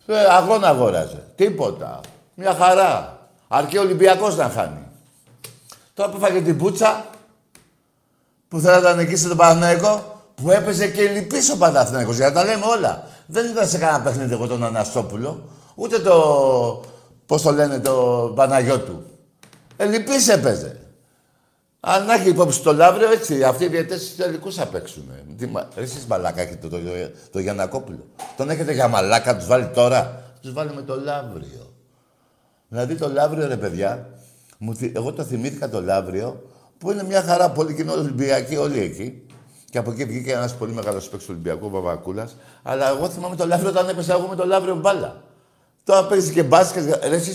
ε, 0.06 0.24
αγώνα 0.30 0.68
αγόραζε. 0.68 1.24
Τίποτα. 1.34 2.00
Μια 2.34 2.54
χαρά. 2.54 3.18
Αρκεί 3.48 3.78
ο 3.78 3.80
Ολυμπιακός 3.80 4.36
να 4.36 4.48
χάνει. 4.48 4.86
Τώρα 5.94 6.10
που 6.10 6.18
φάγε 6.18 6.40
την 6.40 6.58
πούτσα, 6.58 7.04
που 8.48 8.58
θέλατε 8.60 8.88
να 8.88 8.94
νικήσει 8.94 9.28
τον 9.28 9.36
Παναθηναϊκό, 9.36 10.22
που 10.34 10.50
έπαιζε 10.50 10.88
και 10.88 11.02
λυπής 11.08 11.50
ο 11.50 11.56
Παναθηναϊκός, 11.56 12.16
για 12.16 12.26
να 12.28 12.32
τα 12.32 12.44
λέμε 12.44 12.64
όλα. 12.76 13.08
Δεν 13.26 13.50
ήταν 13.50 13.68
σε 13.68 13.78
κανένα 13.78 14.02
παιχνίδι 14.02 14.32
εγώ 14.32 14.46
τον 14.46 14.64
Αναστόπουλο, 14.64 15.48
ούτε 15.74 15.98
το, 15.98 16.84
πώς 17.26 17.42
το 17.42 17.52
λένε, 17.52 17.80
το 17.80 17.92
Παναγιώτου. 18.34 19.02
Ε, 19.76 19.84
λυπής 19.84 20.28
έπαιζε. 20.28 20.80
Αν 21.80 22.06
να 22.06 22.14
έχει 22.14 22.28
υπόψη 22.28 22.62
το 22.62 22.72
Λαύριο, 22.72 23.10
έτσι, 23.10 23.44
αυτοί 23.44 23.64
οι 23.64 23.68
διαιτές 23.68 24.02
στους 24.02 24.16
τελικούς 24.16 24.54
θα 24.54 24.66
παίξουν. 24.66 25.10
Εσείς 25.74 26.06
μαλάκα 26.06 26.40
έχετε 26.40 26.68
το, 26.68 26.78
το, 26.78 26.90
το 27.30 27.38
Γιαννακόπουλο. 27.38 28.06
Τον 28.36 28.50
έχετε 28.50 28.72
για 28.72 28.88
μαλάκα, 28.88 29.36
τους 29.36 29.46
βάλει 29.46 29.66
τώρα. 29.66 30.22
Τους 30.42 30.52
βάλει 30.52 30.74
με 30.74 30.82
το 30.82 31.00
Λαύριο. 31.00 31.72
Δηλαδή 32.68 32.94
το 32.94 33.08
Λαύριο, 33.08 33.46
ρε 33.46 33.56
παιδιά, 33.56 34.08
μου, 34.58 34.76
εγώ 34.92 35.12
το 35.12 35.24
θυμήθηκα 35.24 35.68
το 35.68 35.82
Λαύριο, 35.82 36.42
που 36.78 36.90
είναι 36.90 37.04
μια 37.04 37.22
χαρά 37.22 37.50
πολύ 37.50 37.74
κοινό 37.74 37.92
Ολυμπιακή 37.92 38.56
όλοι 38.56 38.80
εκεί. 38.80 39.26
Και 39.70 39.78
από 39.78 39.90
εκεί 39.90 40.04
βγήκε 40.04 40.32
ένας 40.32 40.54
πολύ 40.54 40.72
μεγάλος 40.72 41.08
παίκτης 41.08 41.26
του 41.26 41.32
Ολυμπιακού, 41.34 41.70
Βαβακούλας. 41.70 42.36
Αλλά 42.62 42.88
εγώ 42.88 43.08
θυμάμαι 43.08 43.36
το 43.36 43.46
Λαύριο 43.46 43.68
όταν 43.68 43.88
έπεσα 43.88 44.12
εγώ 44.12 44.26
με 44.26 44.36
το 44.36 44.46
Λαύριο 44.46 44.74
μπάλα. 44.74 45.22
Τώρα 45.84 46.04
παίζεις 46.06 46.30
και 46.30 46.42
μπάσκετ. 46.42 47.04
Ρε, 47.04 47.16
εσεί 47.16 47.30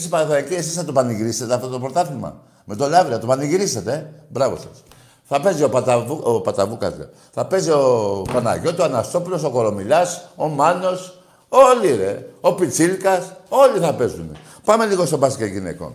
οι 0.49 0.55
εσεί 0.55 0.69
θα 0.69 0.85
το 0.85 0.91
πανηγυρίσετε 0.91 1.53
αυτό 1.53 1.67
το 1.67 1.79
πρωτάθλημα. 1.79 2.41
Με 2.65 2.75
το 2.75 2.87
Λαύριο, 2.87 3.19
το 3.19 3.27
πανηγυρίσετε. 3.27 3.93
Ε. 3.93 4.23
Μπράβο 4.29 4.55
σας. 4.55 4.83
Θα 5.23 5.41
παίζει 5.41 5.63
ο, 5.63 5.69
Παταβού, 5.69 6.19
ο 6.23 6.41
Παταβούκας, 6.41 6.93
θα 7.31 7.45
παίζει 7.45 7.69
ο 7.69 8.21
Παναγιώτο, 8.33 8.81
ο 8.83 8.85
Αναστόπουλος, 8.85 9.43
ο 9.43 9.49
Κορομιλάς, 9.49 10.29
ο 10.35 10.47
Μάνος, 10.47 11.19
όλοι 11.49 11.95
ρε. 11.95 12.27
Ο 12.41 12.53
Πιτσίλκας, 12.53 13.33
όλοι 13.49 13.79
θα 13.79 13.93
παίζουν. 13.93 14.37
Πάμε 14.65 14.85
λίγο 14.85 15.05
στο 15.05 15.17
μπάσκετ 15.17 15.51
γυναικών. 15.51 15.93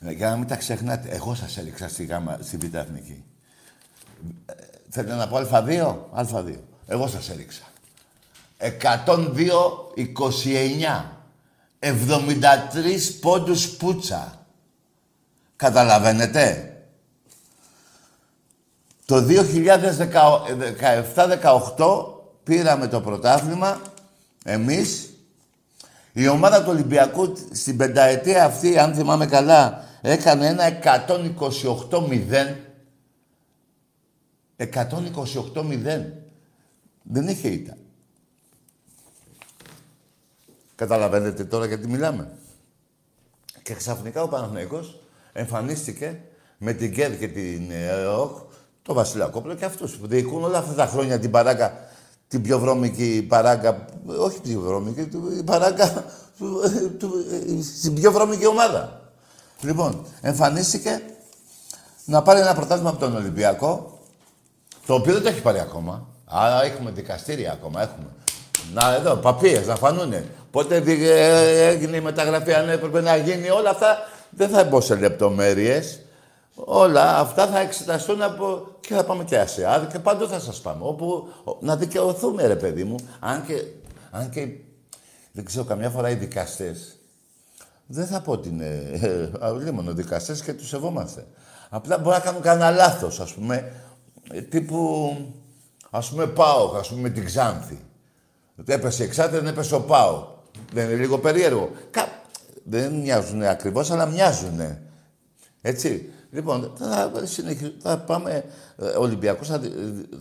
Για 0.00 0.30
να 0.30 0.36
μην 0.36 0.46
τα 0.46 0.56
ξεχνάτε. 0.56 1.08
Εγώ 1.08 1.34
σας 1.34 1.56
έριξα 1.56 1.88
στη, 1.88 2.04
γάμα, 2.04 2.38
στη 2.42 2.56
Β' 2.56 2.74
Εθνική. 2.74 3.24
Ε, 4.46 4.52
θέλετε 4.88 5.14
να 5.14 5.28
πω 5.28 5.36
Α2. 5.36 5.96
Α2. 6.16 6.54
Εγώ 6.86 7.06
σας 7.06 7.30
έριξα. 7.30 7.62
102-29. 8.58 11.04
73 11.80 13.18
πόντους 13.20 13.68
πούτσα. 13.68 14.46
Καταλαβαίνετε; 15.56 16.74
Το 19.04 19.26
2017-18 21.76 22.04
πήραμε 22.42 22.88
το 22.88 23.00
πρωτάθλημα 23.00 23.80
εμείς. 24.44 25.09
Η 26.12 26.28
ομάδα 26.28 26.62
του 26.62 26.70
Ολυμπιακού 26.70 27.32
στην 27.52 27.76
πενταετία 27.76 28.44
αυτή, 28.44 28.78
αν 28.78 28.94
θυμάμαι 28.94 29.26
καλά, 29.26 29.84
έκανε 30.00 30.46
ένα 30.46 30.78
128-0. 31.06 32.56
128-0. 34.56 36.04
Δεν 37.02 37.28
είχε 37.28 37.48
ήττα. 37.48 37.76
Καταλαβαίνετε 40.74 41.44
τώρα 41.44 41.66
γιατί 41.66 41.88
μιλάμε. 41.88 42.30
Και 43.62 43.74
ξαφνικά 43.74 44.22
ο 44.22 44.28
Παναθηναϊκός 44.28 45.00
εμφανίστηκε 45.32 46.20
με 46.58 46.72
την 46.72 46.92
ΚΕΔ 46.92 47.18
και 47.18 47.28
την 47.28 47.70
ΕΟΚ, 47.70 48.36
το 48.82 48.94
Βασιλακόπουλο 48.94 49.54
και 49.54 49.64
αυτούς 49.64 49.96
που 49.96 50.06
διοικούν 50.06 50.44
όλα 50.44 50.58
αυτά 50.58 50.74
τα 50.74 50.86
χρόνια 50.86 51.18
την 51.18 51.30
παράκα, 51.30 51.89
την 52.30 52.42
πιο 52.42 52.58
βρώμικη 52.58 53.26
παράκα, 53.28 53.84
όχι 54.20 54.40
την 54.40 54.50
πιο 54.52 54.60
βρώμικη, 54.60 55.02
την 55.02 55.44
παράκα, 55.44 56.04
στην 57.76 57.94
πιο 57.94 58.12
βρώμικη 58.12 58.46
ομάδα. 58.46 59.00
Λοιπόν, 59.60 60.06
εμφανίστηκε 60.20 61.02
να 62.04 62.22
πάρει 62.22 62.40
ένα 62.40 62.54
πρωτάθλημα 62.54 62.90
από 62.90 62.98
τον 62.98 63.16
Ολυμπιακό, 63.16 63.98
το 64.86 64.94
οποίο 64.94 65.12
δεν 65.12 65.22
το 65.22 65.28
έχει 65.28 65.40
πάρει 65.40 65.58
ακόμα. 65.60 66.06
Άρα 66.24 66.64
έχουμε 66.64 66.90
δικαστήρια 66.90 67.52
ακόμα, 67.52 67.82
έχουμε. 67.82 68.06
Να, 68.72 68.94
εδώ, 68.94 69.16
παπίες, 69.16 69.66
να 69.66 69.76
φανούνε. 69.76 70.24
Πότε 70.50 70.76
ε, 70.86 71.66
έγινε 71.66 71.96
η 71.96 72.00
μεταγραφή, 72.00 72.52
αν 72.52 72.68
έπρεπε 72.68 73.00
να 73.00 73.16
γίνει, 73.16 73.50
όλα 73.50 73.70
αυτά 73.70 73.98
δεν 74.30 74.48
θα 74.48 74.64
μπω 74.64 74.80
σε 74.80 74.94
λεπτομέρειες. 74.94 76.00
Όλα 76.64 77.18
αυτά 77.18 77.46
θα 77.46 77.58
εξεταστούν 77.58 78.22
από... 78.22 78.76
και 78.80 78.94
θα 78.94 79.04
πάμε 79.04 79.24
και 79.24 79.38
ΑΣΕΑΔ 79.38 79.86
και 79.92 79.98
παντού 79.98 80.28
θα 80.28 80.40
σας 80.40 80.60
πάμε. 80.60 80.80
Όπου 80.84 81.28
να 81.60 81.76
δικαιωθούμε, 81.76 82.46
ρε 82.46 82.56
παιδί 82.56 82.84
μου. 82.84 82.96
Αν 83.20 83.46
και, 83.46 83.64
αν 84.10 84.30
και 84.30 84.48
δεν 85.32 85.44
ξέρω, 85.44 85.64
καμιά 85.64 85.90
φορά 85.90 86.10
οι 86.10 86.14
δικαστές 86.14 87.00
δεν 87.92 88.06
θα 88.06 88.20
πω 88.20 88.32
ότι 88.32 88.48
είναι 88.48 88.90
ε, 89.66 89.70
μόνο 89.70 89.92
δικαστές 89.92 90.42
και 90.42 90.52
τους 90.52 90.68
σεβόμαστε. 90.68 91.26
Απλά 91.70 91.98
μπορεί 91.98 92.16
να 92.16 92.22
κάνουν 92.22 92.42
κανένα 92.42 92.70
λάθος, 92.70 93.20
ας 93.20 93.32
πούμε, 93.32 93.72
τύπου, 94.48 95.16
ας 95.90 96.08
πούμε, 96.08 96.26
πάω, 96.26 96.76
ας 96.76 96.88
πούμε, 96.88 97.00
με 97.00 97.10
την 97.10 97.24
Ξάνθη. 97.24 97.78
Έπεσε 98.66 99.04
η 99.04 99.10
δεν 99.30 99.46
έπεσε 99.46 99.74
ο 99.74 99.80
Πάο. 99.80 100.26
Δεν 100.72 100.84
είναι 100.84 100.94
λίγο 100.94 101.18
περίεργο. 101.18 101.70
Κα... 101.90 102.08
Δεν 102.64 102.92
μοιάζουν 102.92 103.42
ακριβώς, 103.42 103.90
αλλά 103.90 104.06
μοιάζουν. 104.06 104.78
Έτσι. 105.60 106.12
Λοιπόν, 106.30 106.72
θα, 106.78 107.12
θα 107.82 107.98
πάμε... 107.98 108.44
Ο 108.76 108.86
ε, 108.86 108.96
Ολυμπιακός 108.96 109.48
θα, 109.48 109.60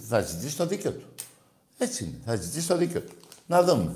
θα 0.10 0.22
ζητήσει 0.22 0.58
το 0.58 0.66
δίκιο 0.66 0.92
του. 0.92 1.08
Έτσι 1.78 2.04
είναι. 2.04 2.14
Θα 2.26 2.36
ζητήσει 2.36 2.68
το 2.68 2.78
δίκιο 2.78 3.02
του. 3.02 3.16
Να 3.46 3.64
δούμε. 3.64 3.92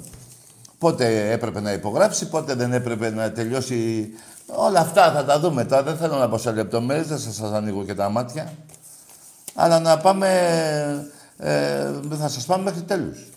Πότε 0.78 1.32
έπρεπε 1.32 1.60
να 1.60 1.71
υπογράψει, 1.71 2.30
πότε 2.30 2.54
δεν 2.54 2.73
έπρεπε 2.73 3.10
να 3.10 3.32
τελειώσει. 3.32 4.10
Όλα 4.45 4.80
αυτά 4.80 5.12
θα 5.12 5.26
τα 5.26 5.39
δούμε 5.39 5.65
τώρα. 5.65 5.84
Δεν 5.84 5.97
θέλω 5.97 6.17
να 6.17 6.30
πω 6.30 6.38
σε 6.38 6.52
λεπτομέρειες, 6.52 7.08
δεν 7.08 7.19
σας 7.19 7.41
ανοίγω 7.52 7.86
και 7.86 7.95
τα 7.95 8.10
μάτια. 8.10 8.54
Αλλά 9.54 9.80
να 9.80 9.97
πάμε... 9.97 10.30
Ε, 11.38 11.91
θα 12.17 12.30
σας 12.30 12.45
πάμε 12.45 12.63
μέχρι 12.63 12.82
τέλους. 12.82 13.30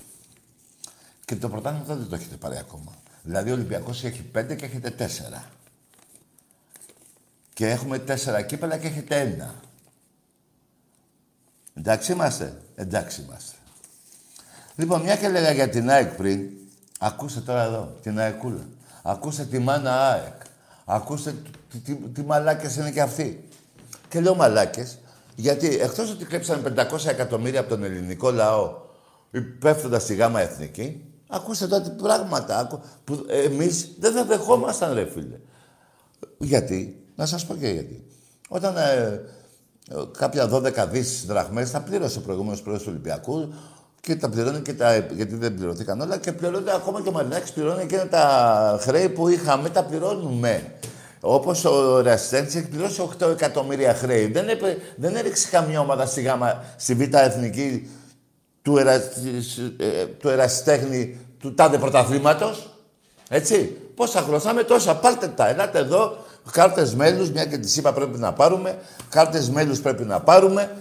Και 1.24 1.36
το 1.36 1.48
πρωτάθλημα 1.48 1.84
δεν 1.94 2.08
το 2.08 2.14
έχετε 2.14 2.36
πάρει 2.36 2.56
ακόμα. 2.56 2.92
Δηλαδή 3.22 3.50
ο 3.50 3.52
Ολυμπιακός 3.52 4.04
έχει 4.04 4.22
πέντε 4.22 4.54
και 4.54 4.64
έχετε 4.64 4.90
τέσσερα. 4.90 5.44
Και 7.56 7.68
έχουμε 7.68 7.98
τέσσερα 7.98 8.42
κύπελα 8.42 8.76
και 8.76 8.86
έχετε 8.86 9.20
ένα. 9.20 9.54
Εντάξει 11.74 12.12
είμαστε; 12.12 12.62
Εντάξει 12.74 13.22
είμαστε. 13.22 13.56
Λοιπόν, 14.76 15.00
μια 15.00 15.16
και 15.16 15.28
λέγα 15.28 15.52
για 15.52 15.68
την 15.68 15.90
ΑΕΚ 15.90 16.14
πριν, 16.16 16.50
ακούστε 16.98 17.40
τώρα 17.40 17.62
εδώ, 17.62 17.96
την 18.02 18.18
ΑΕΚούλα. 18.18 18.66
Ακούστε 19.02 19.44
τη 19.44 19.58
μάνα 19.58 20.10
ΑΕΚ. 20.10 20.40
Ακούστε 20.84 21.34
τι, 21.70 21.78
τι, 21.78 21.94
τι 21.94 22.22
μαλάκες 22.22 22.76
είναι 22.76 22.90
και 22.90 23.00
αυτοί. 23.00 23.48
Και 24.08 24.20
λέω 24.20 24.34
μαλάκες, 24.34 24.98
γιατί 25.34 25.66
εκτός 25.66 26.10
ότι 26.10 26.24
κλέψαν 26.24 26.74
500 26.92 27.06
εκατομμύρια 27.06 27.60
από 27.60 27.68
τον 27.68 27.84
ελληνικό 27.84 28.30
λαό, 28.30 28.74
πέφτοντας 29.58 30.02
στη 30.02 30.14
γάμα 30.14 30.40
εθνική, 30.40 31.04
Ακούστε 31.28 31.66
τώρα 31.66 31.82
τι 31.82 31.90
πράγματα 31.90 32.82
που 33.04 33.24
εμείς 33.28 33.94
δεν 33.98 34.12
θα 34.12 34.24
δεχόμασταν, 34.24 34.94
ρε 34.94 35.10
φίλε. 35.10 35.38
Γιατί, 36.38 37.05
να 37.16 37.26
σας 37.26 37.46
πω 37.46 37.54
και 37.54 37.68
γιατί. 37.68 38.04
Όταν 38.48 38.76
ε, 38.76 39.22
κάποια 40.18 40.50
12 40.52 40.86
δις 40.90 41.24
δραχμές 41.26 41.70
τα 41.70 41.80
πλήρωσε 41.80 42.18
ο 42.18 42.20
προηγούμενος 42.20 42.62
πρόεδρος 42.62 42.86
του 42.86 42.92
Ολυμπιακού 42.92 43.54
και 44.00 44.16
τα 44.16 44.28
πληρώνει 44.28 44.60
και 44.60 44.74
τα, 44.74 44.96
γιατί 44.96 45.34
δεν 45.34 45.54
πληρωθήκαν 45.54 46.00
όλα 46.00 46.18
και 46.18 46.32
πληρώνει 46.32 46.70
ακόμα 46.70 47.02
και 47.02 47.08
ο 47.08 47.12
Μαρινάκης 47.12 47.52
πληρώνει 47.52 47.86
και 47.86 47.96
τα 47.96 48.78
χρέη 48.80 49.08
που 49.08 49.28
είχαμε, 49.28 49.68
τα 49.68 49.84
πληρώνουμε. 49.84 50.72
Όπως 51.20 51.64
ο 51.64 52.00
Ρασιτέντη 52.00 52.58
έχει 52.58 52.68
πληρώσει 52.68 53.08
8 53.20 53.30
εκατομμύρια 53.30 53.94
χρέη. 53.94 54.26
Δεν, 54.26 54.48
έπαι, 54.48 54.78
δεν 54.96 55.16
έριξε 55.16 55.48
καμιά 55.48 55.80
ομάδα 55.80 56.06
στη, 56.06 56.22
γάμα, 56.22 56.64
στη 56.76 56.94
Β' 56.94 57.14
Εθνική 57.14 57.90
του,ερα, 58.62 58.92
ε, 58.92 60.04
του 60.18 60.28
ερασιτέχνη 60.28 61.18
του 61.40 61.54
τάδε 61.54 61.78
πρωταθλήματος. 61.78 62.70
Έτσι. 63.28 63.76
Πόσα 63.94 64.20
χρωστάμε, 64.20 64.62
τόσα. 64.62 64.96
Πάρτε 64.96 65.28
τα. 65.28 65.48
Ελάτε 65.48 65.78
εδώ. 65.78 66.16
Κάρτες 66.50 66.94
μέλους, 66.94 67.30
μια 67.30 67.44
και 67.44 67.58
τη 67.58 67.78
είπα 67.78 67.92
πρέπει 67.92 68.18
να 68.18 68.32
πάρουμε. 68.32 68.78
Κάρτες 69.08 69.50
μέλους 69.50 69.80
πρέπει 69.80 70.04
να 70.04 70.20
πάρουμε. 70.20 70.76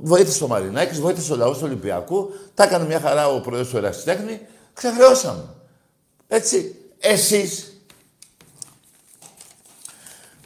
Βοήθησε 0.00 0.44
ο 0.44 0.46
Μαρινάκης, 0.46 1.00
βοήθησε 1.00 1.32
ο 1.32 1.36
λαός 1.36 1.58
του 1.58 1.64
Ολυμπιακού. 1.66 2.30
Τα 2.54 2.64
έκανε 2.64 2.84
μια 2.84 3.00
χαρά 3.00 3.28
ο 3.28 3.40
πρόεδρο 3.40 3.70
του 3.70 3.76
Ερασιτέχνη. 3.76 4.40
Ξεχρεώσαμε. 4.74 5.44
Έτσι. 6.28 6.74
Εσείς. 6.98 7.78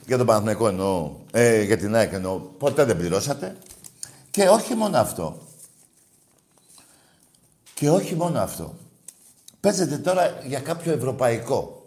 Για 0.07 0.17
τον 0.17 0.27
Παναθηναϊκό 0.27 0.69
εννοώ, 0.69 1.11
ε, 1.31 1.63
για 1.63 1.77
την 1.77 1.95
ΑΕΚ 1.95 2.13
εννοώ, 2.13 2.39
ποτέ 2.39 2.85
δεν 2.85 2.97
πληρώσατε. 2.97 3.57
Και 4.31 4.49
όχι 4.49 4.75
μόνο 4.75 4.99
αυτό. 4.99 5.39
Και 7.75 7.91
όχι 7.91 8.15
μόνο 8.15 8.41
αυτό. 8.41 8.75
Παίζετε 9.61 9.99
τώρα 9.99 10.41
για 10.47 10.61
κάποιο 10.61 10.93
ευρωπαϊκό. 10.93 11.87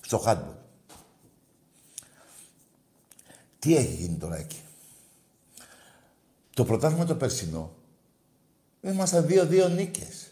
Στο 0.00 0.18
χάντμπολ. 0.18 0.59
Τι 3.60 3.76
έχει 3.76 3.94
γίνει 3.94 4.16
τώρα 4.16 4.36
εκεί; 4.36 4.60
Το 6.54 6.64
πρωτάθλημα 6.64 7.04
το 7.04 7.14
περσινό. 7.14 7.72
Ήμασταν 8.80 9.26
δύο-δύο 9.26 9.68
νίκες. 9.68 10.30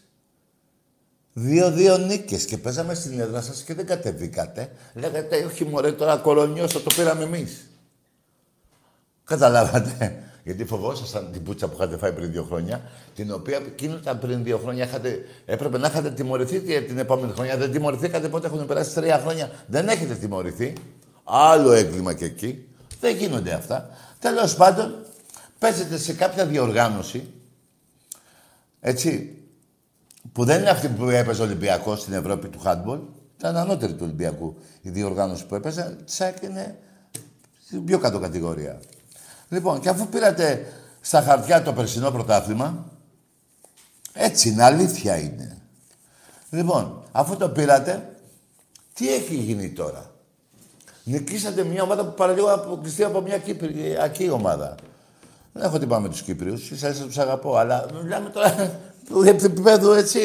Δύο-δύο 1.33 1.97
νίκες 1.97 2.45
και 2.45 2.57
παίζαμε 2.57 2.93
στην 2.93 3.19
έδρα 3.19 3.41
σας 3.41 3.63
και 3.63 3.73
δεν 3.73 3.85
κατεβήκατε. 3.85 4.71
Λέγατε, 4.93 5.45
όχι 5.45 5.65
μωρέ, 5.65 5.91
τώρα 5.91 6.17
κολονιώσα, 6.17 6.81
το 6.81 6.95
πήραμε 6.95 7.23
εμείς. 7.23 7.67
Καταλάβατε. 9.23 10.23
Γιατί 10.43 10.65
φοβόσασταν 10.65 11.31
την 11.31 11.43
πούτσα 11.43 11.67
που 11.67 11.73
είχατε 11.75 11.97
φάει 11.97 12.13
πριν 12.13 12.31
δύο 12.31 12.43
χρόνια, 12.43 12.81
την 13.15 13.31
οποία 13.31 13.57
εκείνο 13.57 13.99
πριν 14.19 14.43
δύο 14.43 14.57
χρόνια 14.57 14.83
είχατε, 14.83 15.25
έπρεπε 15.45 15.77
να 15.77 15.87
είχατε 15.87 16.11
τιμωρηθεί 16.11 16.81
την 16.81 16.97
επόμενη 16.97 17.33
χρονιά. 17.33 17.57
Δεν 17.57 17.71
τιμωρηθήκατε 17.71 18.29
πότε 18.29 18.47
έχουν 18.47 18.65
περάσει 18.65 18.93
τρία 18.93 19.19
χρόνια. 19.19 19.51
Δεν 19.67 19.87
έχετε 19.87 20.15
τιμωρηθεί. 20.15 20.73
Άλλο 21.23 21.71
έγκλημα 21.71 22.13
και 22.13 22.25
εκεί. 22.25 22.68
Δεν 22.99 23.15
γίνονται 23.15 23.53
αυτά. 23.53 23.89
Τέλος 24.19 24.55
πάντων, 24.55 25.05
παίζετε 25.59 25.97
σε 25.97 26.13
κάποια 26.13 26.45
διοργάνωση, 26.45 27.33
έτσι, 28.79 29.37
που 30.31 30.45
δεν 30.45 30.59
είναι 30.59 30.69
αυτή 30.69 30.87
που 30.87 31.09
έπαιζε 31.09 31.41
ο 31.41 31.45
Ολυμπιακός 31.45 32.01
στην 32.01 32.13
Ευρώπη 32.13 32.47
του 32.47 32.59
χάντμπολ, 32.59 32.99
ήταν 33.37 33.57
ανώτερη 33.57 33.93
του 33.93 34.03
Ολυμπιακού 34.03 34.57
η 34.81 34.89
διοργάνωση 34.89 35.45
που 35.45 35.55
έπαιζε, 35.55 35.97
τσακ 36.05 36.41
είναι 36.41 36.79
στην 37.65 37.85
πιο 37.85 37.99
κάτω 37.99 38.19
κατηγορία. 38.19 38.79
Λοιπόν, 39.49 39.79
και 39.79 39.89
αφού 39.89 40.07
πήρατε 40.07 40.73
στα 41.01 41.21
χαρτιά 41.21 41.61
το 41.61 41.73
περσινό 41.73 42.11
πρωτάθλημα, 42.11 42.91
έτσι 44.13 44.49
είναι, 44.49 44.63
αλήθεια 44.63 45.17
είναι. 45.17 45.57
Λοιπόν, 46.49 47.03
αφού 47.11 47.37
το 47.37 47.49
πήρατε, 47.49 48.15
τι 48.93 49.13
έχει 49.13 49.35
γίνει 49.35 49.69
τώρα; 49.69 50.08
Νικήσατε 51.09 51.63
μια 51.63 51.83
ομάδα 51.83 52.05
που 52.05 52.13
παραλίγο 52.13 52.53
αποκλειστεί 52.53 53.03
από 53.03 53.21
μια 53.21 53.37
Κυπριακή 53.37 54.29
ομάδα. 54.29 54.75
Δεν 55.53 55.63
έχω 55.63 55.79
τι 55.79 55.85
πάμε 55.85 56.07
με 56.07 56.09
τους 56.09 56.21
Κύπριους, 56.21 56.71
ίσα 56.71 56.89
ίσα 56.89 57.03
τους 57.05 57.17
αγαπώ, 57.17 57.55
αλλά 57.55 57.85
μιλάμε 58.03 58.29
τώρα 58.29 58.79
επίπεδο 59.25 59.93
έτσι. 59.93 60.19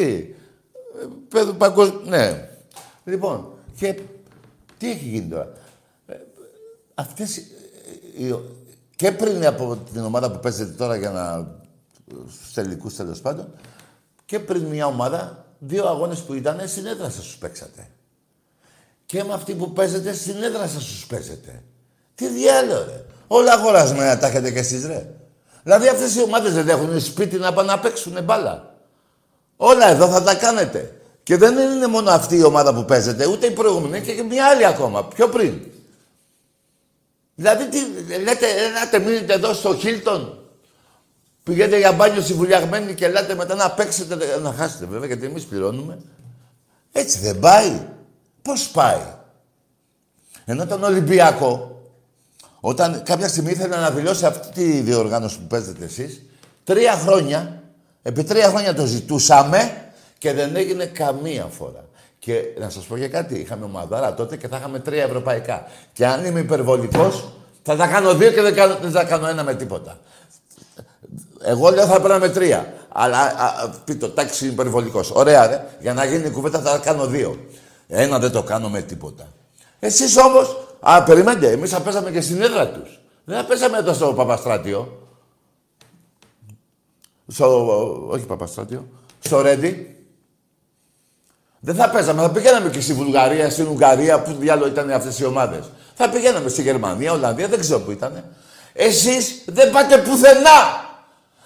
Επίπεδο 1.03 1.53
παγκόσμιο, 1.53 2.01
ναι. 2.05 2.49
Λοιπόν, 3.03 3.47
και 3.75 3.99
τι 4.77 4.91
έχει 4.91 5.05
γίνει 5.05 5.27
τώρα. 5.27 5.51
Ε, 6.07 6.15
αυτές, 6.93 7.37
ε, 7.37 8.35
και 8.95 9.11
πριν 9.11 9.45
από 9.45 9.77
την 9.93 10.03
ομάδα 10.03 10.31
που 10.31 10.39
παίζετε 10.39 10.71
τώρα 10.71 10.95
για 10.95 11.09
να 11.09 11.47
στους 12.29 12.53
τελικούς 12.53 12.95
τέλος 12.95 13.21
πάντων, 13.21 13.47
και 14.25 14.39
πριν 14.39 14.63
μια 14.63 14.85
ομάδα, 14.85 15.45
δύο 15.59 15.87
αγώνες 15.87 16.19
που 16.19 16.33
ήταν, 16.33 16.67
στην 16.67 16.85
έδρα 16.85 17.09
σας 17.09 17.23
τους 17.23 17.37
παίξατε. 17.37 17.87
Και 19.05 19.23
με 19.23 19.33
αυτή 19.33 19.53
που 19.53 19.73
παίζετε, 19.73 20.13
στην 20.13 20.43
έδρα 20.43 20.67
σας 20.67 20.85
τους 20.85 21.05
παίζετε. 21.05 21.63
Τι 22.15 22.27
διάλογο, 22.27 22.83
ρε. 22.85 23.03
Όλα 23.27 23.53
αγορασμένα 23.53 24.17
τα 24.17 24.27
έχετε 24.27 24.51
κι 24.51 24.57
εσείς, 24.57 24.85
ρε. 24.85 25.09
Δηλαδή 25.63 25.87
αυτές 25.87 26.15
οι 26.15 26.21
ομάδες 26.21 26.53
δεν 26.53 26.69
έχουν 26.69 27.01
σπίτι 27.01 27.37
να 27.37 27.53
πάνε 27.53 27.71
να 27.71 27.79
παίξουν 27.79 28.23
μπάλα. 28.23 28.75
Όλα 29.55 29.89
εδώ 29.89 30.07
θα 30.07 30.23
τα 30.23 30.35
κάνετε. 30.35 30.99
Και 31.23 31.37
δεν 31.37 31.57
είναι 31.57 31.87
μόνο 31.87 32.09
αυτή 32.09 32.35
η 32.35 32.43
ομάδα 32.43 32.73
που 32.73 32.85
παίζετε, 32.85 33.27
ούτε 33.27 33.45
η 33.45 33.51
προηγούμενη, 33.51 34.05
και 34.05 34.23
μια 34.23 34.45
άλλη 34.45 34.65
ακόμα, 34.65 35.05
πιο 35.05 35.29
πριν. 35.29 35.59
Δηλαδή, 37.35 37.67
τι, 37.67 37.79
λέτε, 38.23 38.47
ελάτε, 38.67 38.99
μείνετε 38.99 39.33
εδώ 39.33 39.53
στο 39.53 39.75
Χίλτον. 39.75 40.39
Πηγαίνετε 41.43 41.77
για 41.77 41.91
μπάνιο 41.91 42.21
συμβουλιαγμένοι 42.21 42.93
και 42.93 43.05
ελάτε 43.05 43.35
μετά 43.35 43.55
να 43.55 43.71
παίξετε, 43.71 44.39
να 44.41 44.53
χάσετε 44.53 44.85
βέβαια, 44.85 45.07
γιατί 45.07 45.25
εμείς 45.25 45.43
πληρώνουμε. 45.43 45.99
Έτσι 46.91 47.19
δεν 47.19 47.39
πάει. 47.39 47.79
Πώς 48.45 48.69
πάει; 48.69 49.01
Ενώ 50.45 50.65
τον 50.65 50.83
Ολυμπιακό, 50.83 51.81
όταν 52.59 53.03
κάποια 53.03 53.27
στιγμή 53.27 53.51
ήθελε 53.51 53.75
να 53.75 53.89
δηλώσει 53.89 54.25
αυτή 54.25 54.49
τη 54.49 54.79
διοργάνωση 54.79 55.37
που 55.37 55.47
παίζετε 55.47 55.85
εσείς, 55.85 56.21
τρία 56.63 56.93
χρόνια, 56.93 57.63
επί 58.01 58.23
τρία 58.23 58.49
χρόνια 58.49 58.73
το 58.73 58.85
ζητούσαμε 58.85 59.91
και 60.17 60.33
δεν 60.33 60.55
έγινε 60.55 60.85
καμία 60.85 61.45
φορά. 61.45 61.85
Και 62.19 62.43
να 62.59 62.69
σας 62.69 62.85
πω 62.85 62.97
για 62.97 63.07
κάτι, 63.07 63.35
είχαμε 63.35 63.65
ομαδάρα 63.65 64.13
τότε 64.13 64.37
και 64.37 64.47
θα 64.47 64.57
είχαμε 64.57 64.79
τρία 64.79 65.03
ευρωπαϊκά. 65.03 65.67
Και 65.93 66.05
αν 66.05 66.25
είμαι 66.25 66.39
υπερβολικός, 66.39 67.31
θα 67.63 67.75
τα 67.75 67.87
κάνω 67.87 68.13
δύο 68.13 68.31
και 68.31 68.41
δεν, 68.41 68.53
κάνω, 68.53 68.77
δεν 68.81 68.91
θα 68.91 69.03
κάνω 69.03 69.27
ένα 69.27 69.43
με 69.43 69.55
τίποτα. 69.55 69.99
Εγώ 71.43 71.69
λέω 71.69 71.85
θα 71.85 72.01
πρέπει 72.01 72.19
με 72.19 72.29
τρία. 72.29 72.73
Αλλά 72.91 73.31
πει 73.85 73.95
το 73.95 74.09
τάξη 74.09 74.47
υπερβολικός. 74.47 75.11
Ωραία, 75.11 75.47
ρε. 75.47 75.65
Για 75.79 75.93
να 75.93 76.05
γίνει 76.05 76.29
κουβέντα 76.29 76.59
θα 76.59 76.77
κάνω 76.77 77.07
δύο. 77.07 77.39
Ένα 77.87 78.19
δεν 78.19 78.31
το 78.31 78.43
κάνω 78.43 78.69
με 78.69 78.81
τίποτα. 78.81 79.27
Εσείς 79.79 80.17
όμως, 80.17 80.67
α, 80.79 81.03
περιμένετε, 81.03 81.51
εμείς 81.51 81.69
θα 81.69 81.81
παίζαμε 81.81 82.11
και 82.11 82.21
στην 82.21 82.41
έδρα 82.41 82.67
τους. 82.67 82.99
Δεν 83.25 83.37
θα 83.37 83.45
παίζαμε 83.45 83.77
εδώ 83.77 83.93
στο 83.93 84.13
Παπαστράτιο. 84.13 85.07
Στο, 87.27 88.07
όχι 88.09 88.25
Παπαστράτιο. 88.25 88.87
Στο 89.19 89.41
Ρέντι. 89.41 89.95
Δεν 91.59 91.75
θα 91.75 91.89
παίζαμε, 91.89 92.21
θα 92.21 92.31
πηγαίναμε 92.31 92.69
και 92.69 92.81
στη 92.81 92.93
Βουλγαρία, 92.93 93.49
στην 93.49 93.67
Ουγγαρία, 93.67 94.21
που 94.21 94.35
διάλογο 94.39 94.67
ήταν 94.67 94.91
αυτές 94.91 95.19
οι 95.19 95.25
ομάδες. 95.25 95.69
Θα 95.95 96.09
πηγαίναμε 96.09 96.49
στη 96.49 96.61
Γερμανία, 96.61 97.11
Ολλανδία, 97.11 97.47
δεν 97.47 97.59
ξέρω 97.59 97.79
που 97.79 97.91
ήταν. 97.91 98.23
Εσείς 98.73 99.43
δεν 99.45 99.71
πάτε 99.71 99.97
πουθενά. 99.97 100.83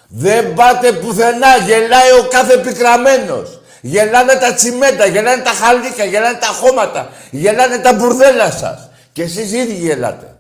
Δεν 0.08 0.54
πάτε 0.54 0.94
πουθενά. 0.94 1.58
Γελάει 1.58 2.12
ο 2.20 2.28
κάθε 2.30 2.58
πικραμένος. 2.58 3.60
Γελάνε 3.82 4.34
τα 4.34 4.54
τσιμέντα, 4.54 5.06
γελάνε 5.06 5.44
τα 5.44 5.52
χαλίκια, 5.52 6.06
γελάνε 6.06 6.38
τα 6.38 6.48
χώματα, 6.48 7.10
γελάνε 7.32 7.78
τα 7.78 7.94
μπουρδέλα 7.94 8.52
σας. 8.52 8.90
Και 9.14 9.24
εσείς 9.24 9.52
ήδη 9.52 9.74
γελάτε. 9.74 10.38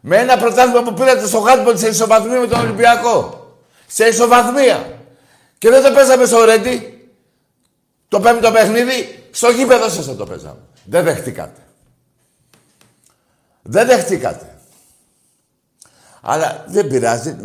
Με 0.00 0.16
ένα 0.16 0.36
πρωτάθλημα 0.36 0.82
που 0.82 0.94
πήρατε 0.94 1.26
στο 1.26 1.40
Χάτμπολ 1.40 1.78
σε 1.78 1.88
ισοβαθμία 1.88 2.40
με 2.40 2.46
τον 2.46 2.60
Ολυμπιακό. 2.60 3.46
Σε 3.86 4.04
ισοβαθμία. 4.04 4.98
Και 5.58 5.70
δεν 5.70 5.82
το 5.82 5.92
παίζαμε 5.92 6.24
στο 6.24 6.44
Ρέντι. 6.44 7.08
Το 8.08 8.20
πέμπτο 8.20 8.50
παιχνίδι, 8.50 9.28
στο 9.30 9.50
γήπεδο 9.50 9.88
σας 9.88 10.16
το 10.16 10.26
παίζαμε. 10.26 10.60
Δεν 10.84 11.04
δεχτήκατε. 11.04 11.60
Δεν 13.62 13.86
δεχτήκατε. 13.86 14.58
Αλλά 16.20 16.64
δεν 16.68 16.86
πειράζει 16.86 17.36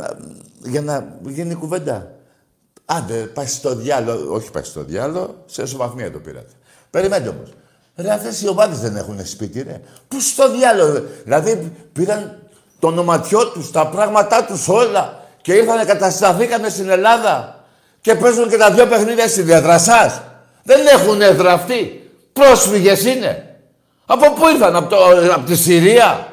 για 0.63 0.81
να 0.81 1.17
γίνει 1.21 1.55
κουβέντα. 1.55 2.11
Άντε, 2.85 3.13
πάει 3.13 3.45
στο 3.45 3.75
διάλογο. 3.75 4.33
Όχι 4.33 4.51
πάει 4.51 4.63
στο 4.63 4.83
διάλογο, 4.83 5.43
σε 5.45 5.61
ισοβαθμία 5.61 6.11
το 6.11 6.19
πήρατε. 6.19 6.51
Περιμένετε 6.89 7.29
όμως. 7.29 7.49
Ρε, 7.95 8.11
αυτές 8.11 8.41
οι 8.41 8.47
ομάδες 8.47 8.79
δεν 8.79 8.95
έχουν 8.95 9.25
σπίτι, 9.25 9.61
ρε. 9.61 9.81
Πού 10.07 10.19
στο 10.19 10.51
διάλογο. 10.51 11.03
Δηλαδή 11.23 11.71
πήραν 11.93 12.37
το 12.79 12.87
ονοματιό 12.87 13.47
τους, 13.47 13.71
τα 13.71 13.87
πράγματά 13.87 14.45
τους 14.45 14.67
όλα 14.67 15.21
και 15.41 15.53
ήρθαν 15.53 15.85
κατασταθήκανε 15.85 16.69
στην 16.69 16.89
Ελλάδα 16.89 17.63
και 18.01 18.15
παίζουν 18.15 18.49
και 18.49 18.57
τα 18.57 18.71
δύο 18.71 18.87
παιχνίδια 18.87 19.27
στη 19.27 19.41
διαδρά 19.41 19.77
σας. 19.77 20.21
Δεν 20.63 20.87
έχουν 20.87 21.21
έδρα 21.21 21.53
αυτοί. 21.53 22.11
Πρόσφυγες 22.33 23.05
είναι. 23.05 23.57
Από 24.05 24.33
πού 24.33 24.47
ήρθαν, 24.47 24.75
από, 24.75 24.89
το, 24.89 24.97
από 25.33 25.45
τη 25.45 25.55
Συρία; 25.55 26.27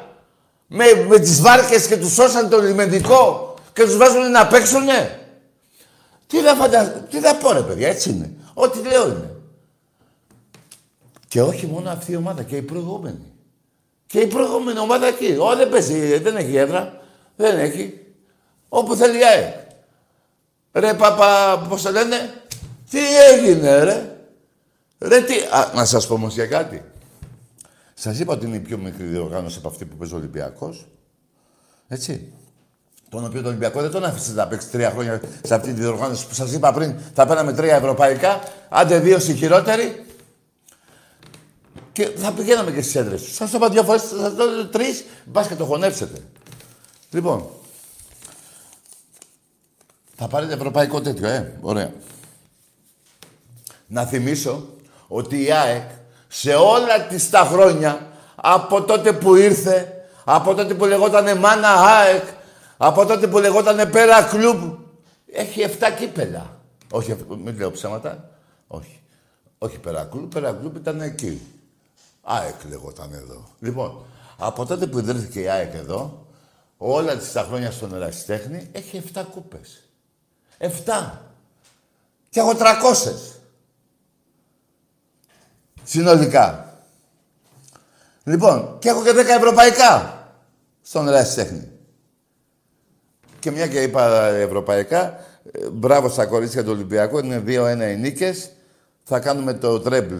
Με, 0.67 0.85
με 1.07 1.19
τις 1.19 1.41
βάρκες 1.41 1.87
και 1.87 1.97
τους 1.97 2.13
σώσαν 2.13 2.49
το 2.49 2.61
λιμεντικό 2.61 3.53
και 3.73 3.83
τους 3.83 3.97
βάζουν 3.97 4.31
να 4.31 4.47
παίξουνε; 4.47 5.19
Τι 6.31 6.39
θα 6.39 6.55
φαντα... 6.55 6.89
Τι 6.89 7.19
θα 7.19 7.35
πω 7.35 7.51
ρε 7.51 7.61
παιδιά, 7.61 7.87
έτσι 7.87 8.09
είναι. 8.09 8.33
Ό,τι 8.53 8.81
λέω 8.81 9.07
είναι. 9.07 9.35
Και 11.27 11.41
όχι 11.41 11.67
μόνο 11.67 11.89
αυτή 11.89 12.11
η 12.11 12.15
ομάδα, 12.15 12.43
και 12.43 12.55
η 12.55 12.61
προηγούμενη. 12.61 13.33
Και 14.05 14.19
η 14.19 14.27
προηγούμενη 14.27 14.79
ομάδα 14.79 15.07
εκεί. 15.07 15.35
Ω, 15.39 15.55
δεν 15.55 15.69
πέσει, 15.69 16.17
δεν 16.17 16.35
έχει 16.35 16.55
έδρα. 16.55 17.01
Δεν 17.35 17.59
έχει. 17.59 18.05
Όπου 18.69 18.95
θέλει 18.95 19.17
η 19.17 19.21
Ρε 20.73 20.93
παπα, 20.93 21.59
πώς 21.69 21.81
το 21.81 21.91
λένε. 21.91 22.43
Τι 22.89 22.99
έγινε 23.17 23.83
ρε. 23.83 24.15
Ρε 24.97 25.21
τι... 25.21 25.33
Α, 25.33 25.71
να 25.75 25.85
σας 25.85 26.07
πω 26.07 26.13
όμως 26.13 26.33
για 26.33 26.47
κάτι. 26.47 26.83
Σας 27.93 28.19
είπα 28.19 28.33
ότι 28.33 28.45
είναι 28.45 28.55
η 28.55 28.59
πιο 28.59 28.77
μικρή 28.77 29.03
διοργάνωση 29.03 29.57
από 29.57 29.67
αυτή 29.67 29.85
που 29.85 29.95
παίζει 29.95 30.13
ο 30.13 30.17
Ολυμπιακός. 30.17 30.87
Έτσι. 31.87 32.33
Τον 33.11 33.25
οποίο 33.25 33.39
τον 33.39 33.49
Ολυμπιακό 33.49 33.81
δεν 33.81 33.91
τον 33.91 34.03
άφησες 34.03 34.33
να 34.33 34.47
παίξει 34.47 34.67
τρία 34.67 34.89
χρόνια 34.89 35.21
σε 35.41 35.53
αυτή 35.53 35.73
τη 35.73 35.79
διοργάνωση 35.79 36.27
που 36.27 36.33
σας 36.33 36.51
είπα 36.51 36.73
πριν 36.73 36.95
θα 37.13 37.25
παίρναμε 37.25 37.53
τρία 37.53 37.75
ευρωπαϊκά, 37.75 38.41
άντε 38.69 38.99
δύο 38.99 39.19
στη 39.19 39.35
χειρότερη. 39.35 40.05
Και 41.91 42.05
θα 42.05 42.31
πηγαίναμε 42.31 42.71
και 42.71 42.81
στις 42.81 42.95
έδρες 42.95 43.21
του. 43.21 43.33
Σας 43.33 43.51
το 43.51 43.57
είπα 43.57 43.69
δύο 43.69 43.83
φορές, 43.83 44.01
σας 44.01 44.35
το 44.35 44.43
είπα 44.43 44.67
τρεις, 44.71 45.05
μπας 45.25 45.47
και 45.47 45.55
το 45.55 45.65
χωνέψετε. 45.65 46.19
Λοιπόν, 47.09 47.49
θα 50.15 50.27
πάρετε 50.27 50.53
ευρωπαϊκό 50.53 51.01
τέτοιο, 51.01 51.27
ε. 51.27 51.57
Ωραία. 51.61 51.91
Να 53.87 54.05
θυμίσω 54.05 54.67
ότι 55.07 55.43
η 55.43 55.51
ΑΕΚ 55.51 55.89
σε 56.27 56.53
όλα 56.53 57.07
τις 57.07 57.29
τα 57.29 57.39
χρόνια, 57.39 58.07
από 58.35 58.81
τότε 58.83 59.13
που 59.13 59.35
ήρθε, 59.35 60.05
από 60.23 60.55
τότε 60.55 60.73
που 60.73 60.85
λεγόταν 60.85 61.37
Μάνα 61.37 61.69
ΑΕΚ, 61.69 62.23
από 62.83 63.05
τότε 63.05 63.27
που 63.27 63.37
λεγόταν 63.37 63.89
Πέρα 63.89 64.23
Κλουμπ, 64.23 64.79
έχει 65.31 65.65
7 65.79 65.95
κύπελα. 65.97 66.59
Όχι, 66.91 67.15
μην 67.27 67.57
λέω 67.57 67.71
ψέματα. 67.71 68.29
Όχι. 68.67 69.01
Όχι 69.57 69.79
Πέρα 69.79 70.03
Κλουμπ, 70.03 70.33
Πέρα 70.33 70.51
Κλουμπ 70.51 70.75
ήταν 70.75 71.01
εκεί. 71.01 71.41
ΑΕΚ 72.21 72.55
λεγόταν 72.69 73.13
εδώ. 73.13 73.47
Λοιπόν, 73.59 74.05
από 74.37 74.65
τότε 74.65 74.87
που 74.87 74.99
ιδρύθηκε 74.99 75.39
η 75.39 75.49
ΑΕΚ 75.49 75.73
εδώ, 75.73 76.27
όλα 76.77 77.17
τις 77.17 77.31
τα 77.31 77.41
χρόνια 77.41 77.71
στον 77.71 77.93
Ερασιτέχνη, 77.93 78.69
έχει 78.71 79.03
7 79.13 79.23
κούπες. 79.31 79.83
7. 80.57 80.69
Και 82.29 82.39
έχω 82.39 82.53
300. 82.55 83.39
Συνολικά. 85.83 86.75
Λοιπόν, 88.23 88.77
και 88.79 88.89
έχω 88.89 89.03
και 89.03 89.11
10 89.11 89.15
ευρωπαϊκά 89.15 90.25
στον 90.81 91.05
τέχνη. 91.35 91.71
Και 93.41 93.51
μια 93.51 93.67
και 93.67 93.81
είπα 93.81 94.25
ευρωπαϊκά, 94.27 95.19
ε, 95.51 95.69
μπράβο 95.69 96.09
στα 96.09 96.25
κορίτσια 96.25 96.63
του 96.63 96.71
Ολυμπιακού, 96.71 97.17
είναι 97.17 97.39
2-1 97.39 97.91
οι 97.91 97.97
νίκες. 97.97 98.51
Θα 99.03 99.19
κάνουμε 99.19 99.53
το 99.53 99.79
τρέμπλ. 99.79 100.15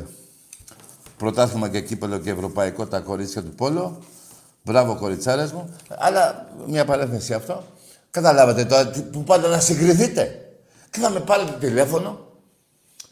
Πρωτάθλημα 1.17 1.69
και 1.69 1.81
κύπελο 1.81 2.17
και 2.17 2.29
ευρωπαϊκό 2.29 2.87
τα 2.87 2.99
κορίτσια 2.99 3.43
του 3.43 3.49
Πόλο. 3.55 3.99
Μπράβο 4.63 4.95
κοριτσάρες 4.95 5.51
μου. 5.51 5.75
Αλλά 5.89 6.47
μια 6.67 6.85
παρένθεση 6.85 7.33
αυτό. 7.33 7.63
Καταλάβατε 8.11 8.65
τώρα 8.65 8.91
που 9.11 9.23
πάτε 9.23 9.47
να 9.47 9.59
συγκριθείτε. 9.59 10.51
Και 10.89 10.99
θα 10.99 11.09
με 11.09 11.19
πάρετε 11.19 11.51
τηλέφωνο. 11.59 12.19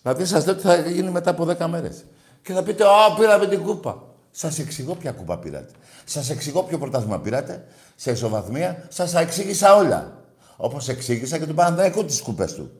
Δηλαδή 0.01 0.25
σας 0.25 0.45
λέω 0.45 0.53
ότι 0.53 0.63
θα 0.63 0.75
γίνει 0.75 1.09
μετά 1.09 1.29
από 1.29 1.45
10 1.45 1.67
μέρες. 1.67 2.05
Και 2.41 2.53
θα 2.53 2.63
πείτε, 2.63 2.83
Α, 2.83 3.13
πήραμε 3.19 3.47
την 3.47 3.63
κούπα. 3.63 4.03
Σας 4.41 4.59
εξηγώ 4.59 4.95
ποια 4.95 5.11
κούπα 5.11 5.37
πήρατε. 5.37 5.71
Σας 6.05 6.29
εξηγώ 6.29 6.63
ποιο 6.63 6.77
πρωτάθλημα 6.77 7.19
πήρατε. 7.19 7.65
Σε 7.95 8.11
ισοβαθμία 8.11 8.85
σας 8.89 9.11
τα 9.11 9.19
εξήγησα 9.19 9.75
όλα. 9.75 10.23
Όπως 10.57 10.87
εξήγησα 10.87 11.37
και 11.37 11.45
τον 11.45 11.55
Παναθηναϊκό 11.55 12.03
τις 12.03 12.21
κούπε 12.21 12.45
του. 12.45 12.71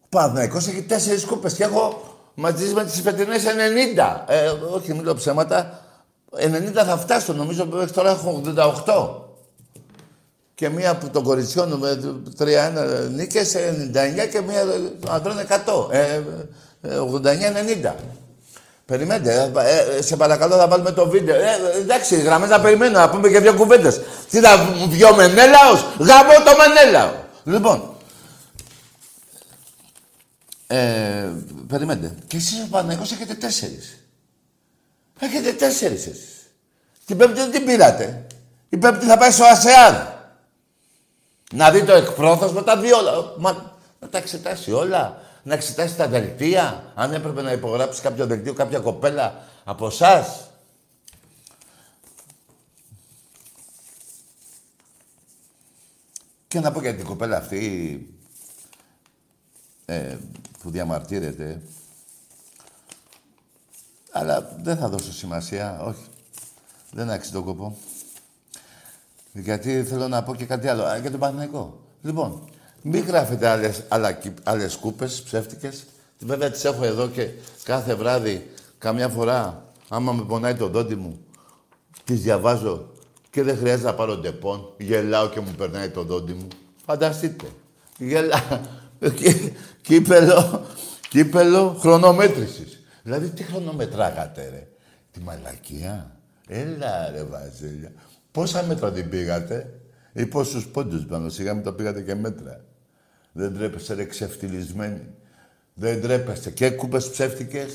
Ο 0.00 0.08
Παναθηναϊκός 0.08 0.66
έχει 0.66 0.82
τέσσερις 0.82 1.24
κούπε 1.24 1.50
και 1.50 1.64
έχω 1.64 2.02
μαζί 2.34 2.74
με 2.74 2.84
τις 2.84 3.00
φετινές 3.00 3.44
90. 3.44 4.24
Ε, 4.28 4.48
όχι, 4.48 4.92
μην 4.92 5.02
λέω 5.02 5.14
ψέματα. 5.14 5.80
90 6.30 6.72
θα 6.74 6.96
φτάσω, 6.98 7.32
νομίζω 7.32 7.66
μέχρι 7.66 7.90
τώρα 7.90 8.10
έχω 8.10 8.42
88 8.84 9.24
και 10.54 10.68
μία 10.68 10.90
από 10.90 11.08
τον 11.08 11.22
κοριτσιών 11.22 11.72
με 11.72 12.00
3-1 12.38 13.10
νίκες 13.10 13.54
99 13.56 14.28
και 14.30 14.40
μία 14.40 14.64
των 15.00 15.10
αντρών 15.14 15.36
100. 15.36 15.92
Ε, 15.92 16.22
89-90. 16.90 17.94
Περιμένετε, 18.86 19.52
ε, 19.56 19.96
ε, 19.98 20.02
σε 20.02 20.16
παρακαλώ 20.16 20.56
θα 20.56 20.68
βάλουμε 20.68 20.92
το 20.92 21.08
βίντεο. 21.08 21.34
Ε, 21.34 21.58
εντάξει, 21.80 22.16
γραμμές 22.16 22.48
να 22.48 22.60
περιμένω, 22.60 22.98
να 22.98 23.10
πούμε 23.10 23.28
και 23.28 23.40
δύο 23.40 23.54
κουβέντες. 23.54 24.00
Τι 24.30 24.40
θα 24.40 24.56
βγει 24.88 25.04
ο 25.04 25.14
Μενέλαος, 25.14 25.86
γαμώ 25.98 26.32
το 26.44 26.52
Μενέλαο. 26.58 27.10
Λοιπόν, 27.44 27.96
ε, 30.66 31.30
περιμένετε. 31.68 32.14
Και 32.26 32.36
εσείς 32.36 32.62
ο 32.62 32.66
Παναγικός 32.70 33.12
έχετε 33.12 33.34
τέσσερις. 33.34 33.98
Έχετε 35.18 35.52
τέσσερις 35.52 36.06
εσείς. 36.06 36.28
Την 37.06 37.16
πέμπτη 37.16 37.40
δεν 37.40 37.50
την 37.50 37.64
πήρατε. 37.64 38.26
Η 38.68 38.76
πέμπτη 38.76 39.06
θα 39.06 39.16
πάει 39.16 39.30
στο 39.30 39.44
ΑΣΕΑΝ. 39.44 40.14
Να 41.52 41.70
δει 41.70 41.84
το 41.84 41.92
εκπρόθεσμο, 41.92 42.62
τα 42.62 42.76
δει 42.76 42.92
όλα. 42.92 43.12
Μα, 43.38 43.74
να 43.98 44.08
τα 44.08 44.18
εξετάσει 44.18 44.72
όλα. 44.72 45.20
Να 45.46 45.54
εξετάσει 45.54 45.96
τα 45.96 46.08
δελτία. 46.08 46.92
Αν 46.94 47.12
έπρεπε 47.12 47.42
να 47.42 47.52
υπογράψει 47.52 48.00
κάποιο 48.02 48.26
δελτίο, 48.26 48.52
κάποια 48.52 48.78
κοπέλα 48.78 49.42
από 49.64 49.86
εσάς. 49.86 50.50
Και 56.48 56.60
να 56.60 56.72
πω 56.72 56.80
για 56.80 56.94
την 56.94 57.04
κοπέλα 57.04 57.36
αυτή 57.36 58.16
ε, 59.84 60.16
που 60.62 60.70
διαμαρτύρεται. 60.70 61.62
Αλλά 64.10 64.56
δεν 64.62 64.76
θα 64.76 64.88
δώσω 64.88 65.12
σημασία, 65.12 65.80
όχι. 65.80 66.06
Δεν 66.90 67.10
άξιζε 67.10 67.32
τον 67.32 67.44
κόπο. 67.44 67.76
Γιατί 69.32 69.84
θέλω 69.84 70.08
να 70.08 70.22
πω 70.22 70.34
και 70.34 70.44
κάτι 70.46 70.68
άλλο. 70.68 70.96
Για 71.00 71.10
τον 71.10 71.20
Παναγικό. 71.20 71.80
Λοιπόν, 72.02 72.50
μην 72.88 73.04
γράφετε 73.04 73.48
άλλες, 73.48 73.82
άλλα, 73.88 74.18
άλλες 74.42 74.76
κούπες 74.76 75.22
ψεύτικες. 75.22 75.84
Βέβαια 76.18 76.50
τις 76.50 76.64
έχω 76.64 76.84
εδώ 76.84 77.08
και 77.08 77.28
κάθε 77.62 77.94
βράδυ, 77.94 78.50
καμιά 78.78 79.08
φορά, 79.08 79.72
άμα 79.88 80.12
με 80.12 80.22
πονάει 80.22 80.54
το 80.54 80.68
δόντι 80.68 80.94
μου, 80.94 81.20
τις 82.04 82.20
διαβάζω 82.20 82.90
και 83.30 83.42
δεν 83.42 83.56
χρειάζεται 83.56 83.88
να 83.88 83.94
πάρω 83.94 84.16
Ντεπόν. 84.16 84.74
Γελάω 84.78 85.28
και 85.28 85.40
μου 85.40 85.54
περνάει 85.56 85.88
το 85.88 86.02
δόντι 86.02 86.32
μου. 86.32 86.48
Φανταστείτε. 86.84 87.46
Γελάω. 87.98 88.60
κύπελλο, 89.82 90.66
κύπελλο 91.08 91.76
χρονομέτρησης. 91.80 92.82
Δηλαδή, 93.02 93.28
τι 93.28 93.42
χρονομετράγατε, 93.42 94.48
ρε; 94.50 94.68
Τη 95.12 95.20
μαλακία. 95.20 96.20
Έλα, 96.48 97.10
ρε, 97.10 97.22
Βασίλια. 97.22 97.92
Πόσα 98.30 98.62
μέτρα 98.62 98.92
την 98.92 99.08
πήγατε; 99.08 99.80
Ή 100.12 100.26
πόσους 100.26 100.66
πόντους 100.66 101.06
πάνω. 101.06 101.28
Σιγά 101.28 101.54
μην 101.54 101.62
το 101.62 101.72
πήγατε 101.72 102.00
και 102.00 102.14
μέτρα. 102.14 102.65
Δεν 103.36 103.54
ντρέπεστε, 103.54 103.94
ρε, 103.94 104.04
ξεφτιλισμένοι. 104.04 105.00
Δεν 105.74 106.02
ντρέπεστε. 106.02 106.50
Και 106.50 106.70
κούπες 106.70 107.10
ψεύτικες, 107.10 107.72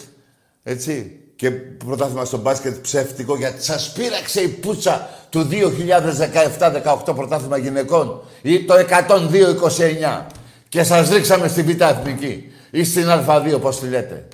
έτσι. 0.64 1.20
Και 1.36 1.52
πρωτάθλημα 1.52 2.26
στο 2.26 2.38
μπάσκετ 2.38 2.78
ψεύτικο, 2.82 3.38
γιατί 3.38 3.64
σας 3.64 3.92
πείραξε 3.92 4.42
η 4.42 4.48
πουτσα 4.48 5.10
του 5.30 5.48
2017-18 5.50 7.16
πρωτάθλημα 7.16 7.58
γυναικών 7.58 8.24
ή 8.42 8.66
το 8.66 8.74
102-29 8.74 10.26
και 10.70 10.84
σας 10.84 11.10
ρίξαμε 11.10 11.48
στην 11.48 11.66
Β' 11.66 11.82
Εθνική 11.82 12.52
ή 12.72 12.84
στην 12.84 13.06
Α2, 13.08 13.58
πώς 13.62 13.80
τη 13.80 13.88
λέτε. 13.88 14.28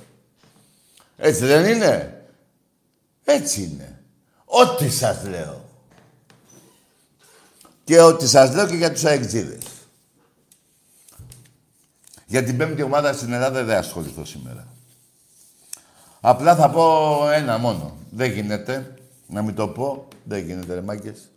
Έτσι 1.16 1.44
δεν 1.44 1.74
είναι; 1.74 2.22
Έτσι 3.24 3.62
είναι. 3.62 4.00
Ό,τι 4.44 4.90
σας 4.90 5.24
λέω. 5.30 5.64
Και 7.84 8.00
ό,τι 8.00 8.28
σας 8.28 8.54
λέω 8.54 8.66
και 8.66 8.76
για 8.76 8.92
τους 8.92 9.04
αεξίδες. 9.04 9.77
Για 12.30 12.44
την 12.44 12.56
πέμπτη 12.56 12.82
ομάδα 12.82 13.12
στην 13.12 13.32
Ελλάδα 13.32 13.64
δεν 13.64 13.76
ασχοληθώ 13.76 14.24
σήμερα. 14.24 14.66
Απλά 16.20 16.56
θα 16.56 16.70
πω 16.70 17.30
ένα 17.30 17.58
μόνο. 17.58 17.96
Δεν 18.10 18.30
γίνεται. 18.30 18.94
Να 19.26 19.42
μην 19.42 19.54
το 19.54 19.68
πω. 19.68 20.08
Δεν 20.24 20.44
γίνεται, 20.44 20.74
ρε 20.74 20.80
μάγκες. 20.80 21.30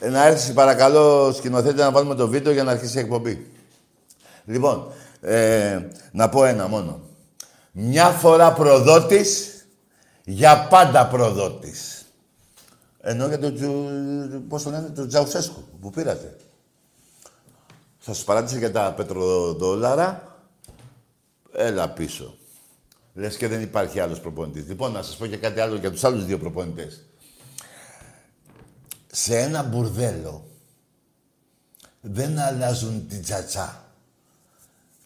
Ε, 0.00 0.08
να 0.08 0.26
έρθεις 0.26 0.52
παρακαλώ 0.52 1.32
σκηνοθέτη 1.32 1.78
να 1.78 1.90
βάλουμε 1.90 2.14
το 2.14 2.28
βίντεο 2.28 2.52
για 2.52 2.62
να 2.62 2.70
αρχίσει 2.70 2.96
η 2.96 3.00
εκπομπή. 3.00 3.50
Λοιπόν, 4.44 4.92
ε, 5.20 5.80
να 6.12 6.28
πω 6.28 6.44
ένα 6.44 6.68
μόνο. 6.68 7.00
Μια 7.72 8.08
φορά 8.08 8.52
προδότης, 8.52 9.64
για 10.24 10.66
πάντα 10.70 11.06
προδότης. 11.06 12.04
Ενώ 13.00 13.26
για 13.26 13.38
τον, 13.38 13.54
πώς 14.48 14.62
το 14.62 14.70
λένε, 14.70 14.88
τον 14.88 15.08
Τζαουσέσκου 15.08 15.64
που 15.80 15.90
πήρατε. 15.90 16.36
Θα 18.02 18.14
σας 18.14 18.24
παράτησα 18.24 18.58
για 18.58 18.72
τα 18.72 18.92
πετροδόλαρα. 18.92 20.38
Έλα 21.52 21.90
πίσω. 21.90 22.34
Λες 23.14 23.36
και 23.36 23.48
δεν 23.48 23.62
υπάρχει 23.62 24.00
άλλος 24.00 24.20
προπονητής. 24.20 24.66
Λοιπόν, 24.66 24.92
να 24.92 25.02
σας 25.02 25.16
πω 25.16 25.26
και 25.26 25.36
κάτι 25.36 25.60
άλλο 25.60 25.76
για 25.76 25.90
τους 25.90 26.04
άλλους 26.04 26.24
δύο 26.24 26.38
προπονητές 26.38 27.04
σε 29.12 29.38
ένα 29.38 29.62
μπουρδέλο 29.62 30.44
δεν 32.00 32.38
αλλάζουν 32.38 33.08
την 33.08 33.22
τσατσά. 33.22 33.84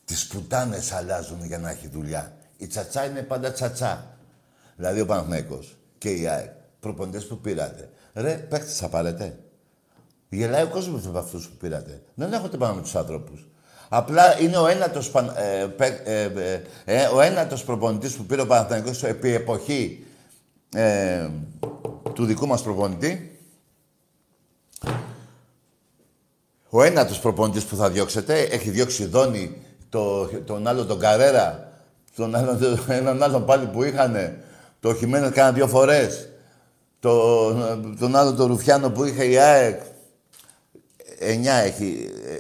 Τις 0.04 0.26
πουτάνες 0.26 0.92
αλλάζουν 0.92 1.44
για 1.44 1.58
να 1.58 1.70
έχει 1.70 1.88
δουλειά. 1.88 2.36
Η 2.56 2.66
τσατσά 2.66 3.04
είναι 3.04 3.22
πάντα 3.22 3.52
τσατσά. 3.52 4.16
Δηλαδή 4.76 5.00
ο 5.00 5.06
Παναθηναϊκός 5.06 5.76
και 5.98 6.10
η 6.10 6.28
ΑΕΚ. 6.28 6.50
Προποντές 6.80 7.26
που 7.26 7.38
πήρατε. 7.38 7.90
Ρε, 8.14 8.34
παίχτες 8.34 8.76
θα 8.76 8.88
πάρετε. 8.88 9.38
Γελάει 10.34 10.62
ο 10.62 10.68
κόσμος 10.68 11.06
με 11.06 11.18
αυτούς 11.18 11.48
που 11.48 11.56
πήρατε. 11.56 12.02
Δεν 12.14 12.32
έχετε 12.32 12.56
πάνω 12.56 12.74
με 12.74 12.80
τους 12.80 12.94
άνθρωπους. 12.94 13.46
Απλά 13.88 14.40
είναι 14.40 14.56
ο 14.56 14.66
ένατος, 14.66 15.12
ε, 15.36 15.74
ε, 15.78 16.22
ε, 16.24 16.62
ε, 16.84 17.06
ο 17.06 17.20
ένατος 17.20 17.64
προπονητής 17.64 18.14
που 18.14 18.24
πήρε 18.24 18.40
ο 18.40 18.46
Παναθηναϊκός 18.46 19.02
επί 19.02 19.34
εποχή 19.34 20.04
ε, 20.74 21.28
του 22.12 22.24
δικού 22.24 22.46
μας 22.46 22.62
προπονητή 22.62 23.38
Ο 26.68 26.82
ένατος 26.82 27.18
προπονητής 27.18 27.64
που 27.64 27.76
θα 27.76 27.90
διώξετε 27.90 28.40
έχει 28.40 28.70
διώξει 28.70 29.04
Δόνη, 29.04 29.56
το, 29.88 30.26
τον 30.26 30.66
άλλο 30.66 30.84
τον 30.84 30.98
Καρέρα, 30.98 31.72
τον 32.16 32.34
άλλο, 32.34 32.58
έναν 32.88 33.22
άλλον 33.22 33.44
πάλι 33.44 33.66
που 33.66 33.82
είχαν, 33.82 34.36
το 34.80 34.94
Χιμένες 34.94 35.30
κάνα 35.30 35.52
δύο 35.52 35.66
φορές, 35.66 36.28
το, 37.00 37.52
τον 37.98 38.16
άλλο 38.16 38.34
τον 38.34 38.46
Ρουφιάνο 38.46 38.90
που 38.90 39.04
είχε 39.04 39.24
η 39.24 39.38
ΑΕΚ. 39.38 39.80
Εννιά 41.18 41.54
έχει 41.54 42.10
ε, 42.24 42.38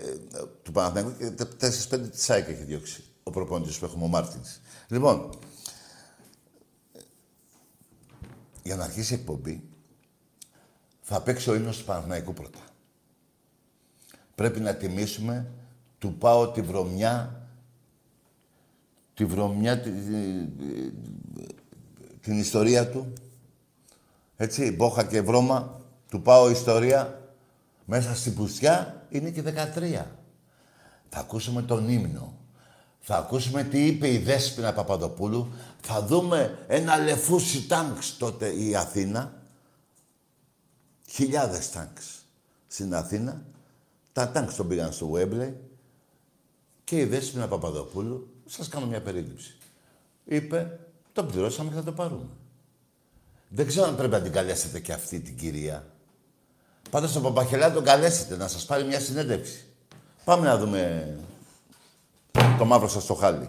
του 0.62 0.72
Παναθηναϊκού 0.72 1.16
και 1.18 1.44
τέσσερις 1.44 1.86
πέντε 1.86 2.08
της 2.08 2.30
ΑΕΚ 2.30 2.48
έχει 2.48 2.62
διώξει 2.62 3.04
ο 3.22 3.30
προπονητής 3.30 3.78
που 3.78 3.84
έχουμε, 3.84 4.04
ο 4.04 4.08
Μάρτινς. 4.08 4.60
Λοιπόν, 4.88 5.38
για 8.62 8.76
να 8.76 8.84
αρχίσει 8.84 9.12
η 9.12 9.16
εκπομπή, 9.16 9.68
θα 11.00 11.20
παίξει 11.20 11.50
ο 11.50 11.54
ύμνος 11.54 11.78
του 11.78 11.84
Παναθηναϊκού 11.84 12.32
πρώτα. 12.32 12.58
Πρέπει 14.34 14.60
να 14.60 14.74
τιμήσουμε 14.74 15.52
του 15.98 16.14
πάω 16.14 16.50
τη 16.50 16.60
βρωμιά, 16.60 17.48
τη 19.14 19.24
βρωμιά, 19.24 19.80
την 22.20 22.38
ιστορία 22.38 22.88
του. 22.90 23.12
Έτσι, 24.36 24.72
μπόχα 24.72 25.04
και 25.04 25.20
βρώμα, 25.20 25.80
του 26.08 26.22
πάω 26.22 26.50
ιστορία. 26.50 27.23
Μέσα 27.84 28.14
στην 28.14 28.34
πουστιά 28.34 29.06
είναι 29.08 29.30
και 29.30 29.42
13. 29.42 30.04
Θα 31.08 31.18
ακούσουμε 31.18 31.62
τον 31.62 31.88
ύμνο. 31.88 32.38
Θα 33.00 33.16
ακούσουμε 33.16 33.64
τι 33.64 33.86
είπε 33.86 34.12
η 34.12 34.18
Δέσποινα 34.18 34.72
Παπαδοπούλου. 34.72 35.52
Θα 35.80 36.02
δούμε 36.02 36.64
ένα 36.68 36.98
λεφούσι 36.98 37.66
τάγκς 37.66 38.16
τότε 38.16 38.48
η 38.48 38.76
Αθήνα. 38.76 39.42
Χιλιάδες 41.08 41.70
τάγκς 41.70 42.24
στην 42.66 42.94
Αθήνα. 42.94 43.44
Τα 44.12 44.30
τάγκς 44.30 44.54
τον 44.54 44.68
πήγαν 44.68 44.92
στο 44.92 45.08
Βέμπλε 45.08 45.54
και 46.84 46.98
η 46.98 47.04
Δέσποινα 47.04 47.48
Παπαδοπούλου, 47.48 48.28
σας 48.46 48.68
κάνω 48.68 48.86
μια 48.86 49.02
περίληψη. 49.02 49.58
Είπε, 50.24 50.80
το 51.12 51.24
πληρώσαμε 51.24 51.68
και 51.70 51.74
θα 51.74 51.82
το 51.82 51.92
πάρουμε. 51.92 52.28
Δεν 53.48 53.66
ξέρω 53.66 53.86
αν 53.86 53.96
πρέπει 53.96 54.12
να 54.12 54.20
την 54.20 54.32
καλέσετε 54.32 54.80
και 54.80 54.92
αυτή 54.92 55.20
την 55.20 55.36
κυρία. 55.36 55.93
Πάντως 56.94 57.12
τον 57.12 57.22
Παπαχελά 57.22 57.72
τον 57.72 57.84
καλέσετε 57.84 58.36
να 58.36 58.48
σας 58.48 58.64
πάρει 58.64 58.84
μια 58.84 59.00
συνέντευξη. 59.00 59.64
Πάμε 60.24 60.46
να 60.46 60.58
δούμε 60.58 61.14
το 62.58 62.64
μαύρο 62.64 62.88
σας 62.88 63.02
στο 63.02 63.14
χάλι. 63.14 63.48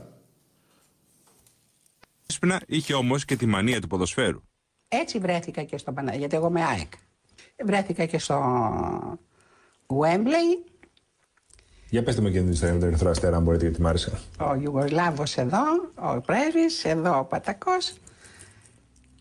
Δέσποινα 2.25 2.61
είχε 2.67 2.93
όμως 2.93 3.25
και 3.25 3.35
τη 3.35 3.45
μανία 3.45 3.81
του 3.81 3.87
ποδοσφαίρου. 3.87 4.41
Έτσι 4.87 5.19
βρέθηκα 5.19 5.63
και 5.63 5.77
στο 5.77 5.91
Παναγιώτη, 5.91 6.19
γιατί 6.19 6.35
εγώ 6.35 6.47
είμαι 6.47 6.63
ΑΕΚ. 6.63 6.91
Βρέθηκα 7.65 8.05
και 8.05 8.19
στο 8.19 8.39
Wembley. 9.87 10.71
Για 11.89 12.03
πετε 12.03 12.21
μου 12.21 12.29
και 12.29 12.39
την 12.39 12.51
ιστορία 12.51 12.73
με 12.73 12.79
τον 12.79 12.89
Ερυθρό 12.89 13.09
Αστέρα, 13.09 13.37
αν 13.37 13.43
μπορείτε, 13.43 13.65
γιατί 13.65 13.81
μ' 13.81 13.87
άρεσε. 13.87 14.19
Ο 14.39 14.55
Ιουγκοσλάβος 14.55 15.37
εδώ, 15.37 15.63
ο 15.95 16.21
Πρέσβης, 16.21 16.85
εδώ 16.85 17.19
ο 17.19 17.23
Πατακός. 17.23 17.93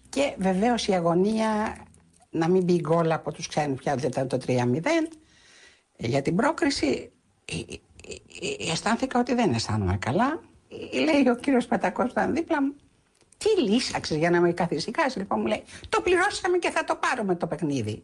Και 0.09 0.35
βεβαίως 0.39 0.87
η 0.87 0.93
αγωνία 0.93 1.77
να 2.35 2.49
μην 2.49 2.65
μπει 2.65 2.81
γκολ 2.81 3.13
από 3.13 3.33
τους 3.33 3.47
ξένους 3.47 3.79
πια, 3.81 3.95
δεν 3.95 4.09
ήταν 4.09 4.29
το 4.29 4.39
3-0. 4.47 4.53
Για 5.97 6.23
την 6.23 6.37
πρόκριση 6.37 7.13
αισθάνθηκα 8.71 9.19
ότι 9.19 9.35
δεν 9.35 9.53
αισθάνομαι 9.53 9.97
καλά. 9.97 10.41
λέει 10.93 11.29
ο 11.29 11.37
κύριος 11.37 11.67
Πατακός 11.67 12.05
που 12.05 12.11
ήταν 12.11 12.35
δίπλα 12.35 12.63
μου, 12.63 12.75
τι 13.39 13.61
λύσαξες 13.61 14.17
για 14.17 14.31
να 14.31 14.41
με 14.41 14.53
καθησυχάσεις. 14.53 15.17
Λοιπόν 15.17 15.41
μου 15.41 15.47
λέει, 15.47 15.63
το 15.89 16.01
πληρώσαμε 16.01 16.59
και 16.59 16.71
θα 16.71 16.85
το 16.85 16.97
πάρουμε 16.97 17.35
το 17.37 17.47
παιχνίδι. 17.47 18.03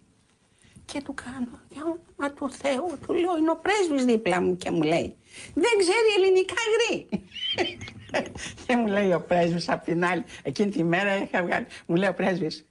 Και 0.84 1.02
του 1.02 1.14
κάνω, 1.14 1.60
για 1.68 1.82
όνομα 1.82 2.34
του 2.34 2.50
Θεού, 2.52 2.98
του 3.06 3.12
λέω, 3.12 3.36
είναι 3.36 3.50
ο 3.50 3.56
πρέσβης 3.56 4.04
δίπλα 4.04 4.40
μου 4.40 4.56
και 4.56 4.70
μου 4.70 4.82
λέει, 4.82 5.16
δεν 5.54 5.72
ξέρει 5.78 6.08
ελληνικά 6.16 6.54
γρή. 6.74 7.08
και 8.66 8.76
μου 8.76 8.86
λέει 8.86 9.12
ο 9.12 9.20
πρέσβης 9.20 9.68
απ' 9.68 9.84
την 9.84 10.04
άλλη, 10.04 10.24
εκείνη 10.42 10.70
τη 10.70 10.84
μέρα 10.84 11.22
είχα 11.22 11.42
βγάλει, 11.42 11.66
μου 11.86 11.96
λέει 11.96 12.08
ο 12.08 12.14
πρέσβης, 12.14 12.69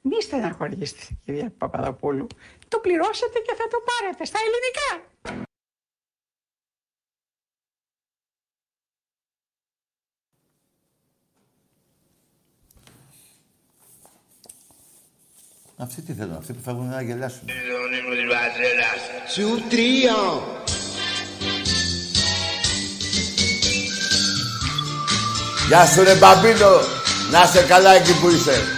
μη 0.00 0.22
στεναχωρήσετε 0.22 1.02
κυρία 1.24 1.52
Παπαδοπούλου, 1.58 2.26
το 2.68 2.78
πληρώσετε 2.78 3.38
και 3.38 3.54
θα 3.56 3.68
το 3.68 3.78
πάρετε 3.86 4.24
στα 4.24 4.38
ελληνικά. 4.38 5.06
Αυτοί 15.80 16.02
τι 16.02 16.12
θέλουν, 16.12 16.36
αυτοί 16.36 16.52
που 16.52 16.62
φεύγουν 16.62 16.88
να 16.88 17.02
γελάσουν. 17.02 17.48
Σου 19.34 19.62
τρία. 19.68 20.16
Γεια 25.68 25.86
σου 25.86 26.02
ρε 26.02 26.14
Μπαμπίνο, 26.14 26.70
να 27.30 27.42
είσαι 27.42 27.64
καλά 27.68 27.94
εκεί 27.94 28.20
που 28.20 28.28
είσαι. 28.28 28.77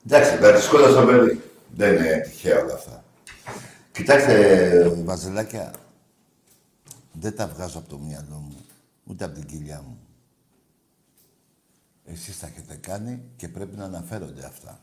Εντάξει, 0.07 0.39
τα 0.39 0.53
τη 0.53 0.63
σκόλα 0.63 0.89
στο 0.91 1.05
παιδί. 1.05 1.43
Δεν 1.75 1.97
είναι 1.97 2.21
τυχαία 2.25 2.63
όλα 2.63 2.75
αυτά. 2.75 3.05
Κοιτάξτε, 3.93 4.89
Βαζελάκια, 5.05 5.73
δεν 7.13 7.37
τα 7.37 7.47
βγάζω 7.47 7.79
από 7.79 7.89
το 7.89 7.99
μυαλό 7.99 8.37
μου, 8.37 8.57
ούτε 9.05 9.25
από 9.25 9.35
την 9.35 9.47
κοιλιά 9.47 9.83
μου. 9.87 9.99
Εσείς 12.05 12.39
τα 12.39 12.47
έχετε 12.47 12.75
κάνει 12.75 13.23
και 13.37 13.49
πρέπει 13.49 13.77
να 13.77 13.85
αναφέρονται 13.85 14.47
αυτά. 14.47 14.81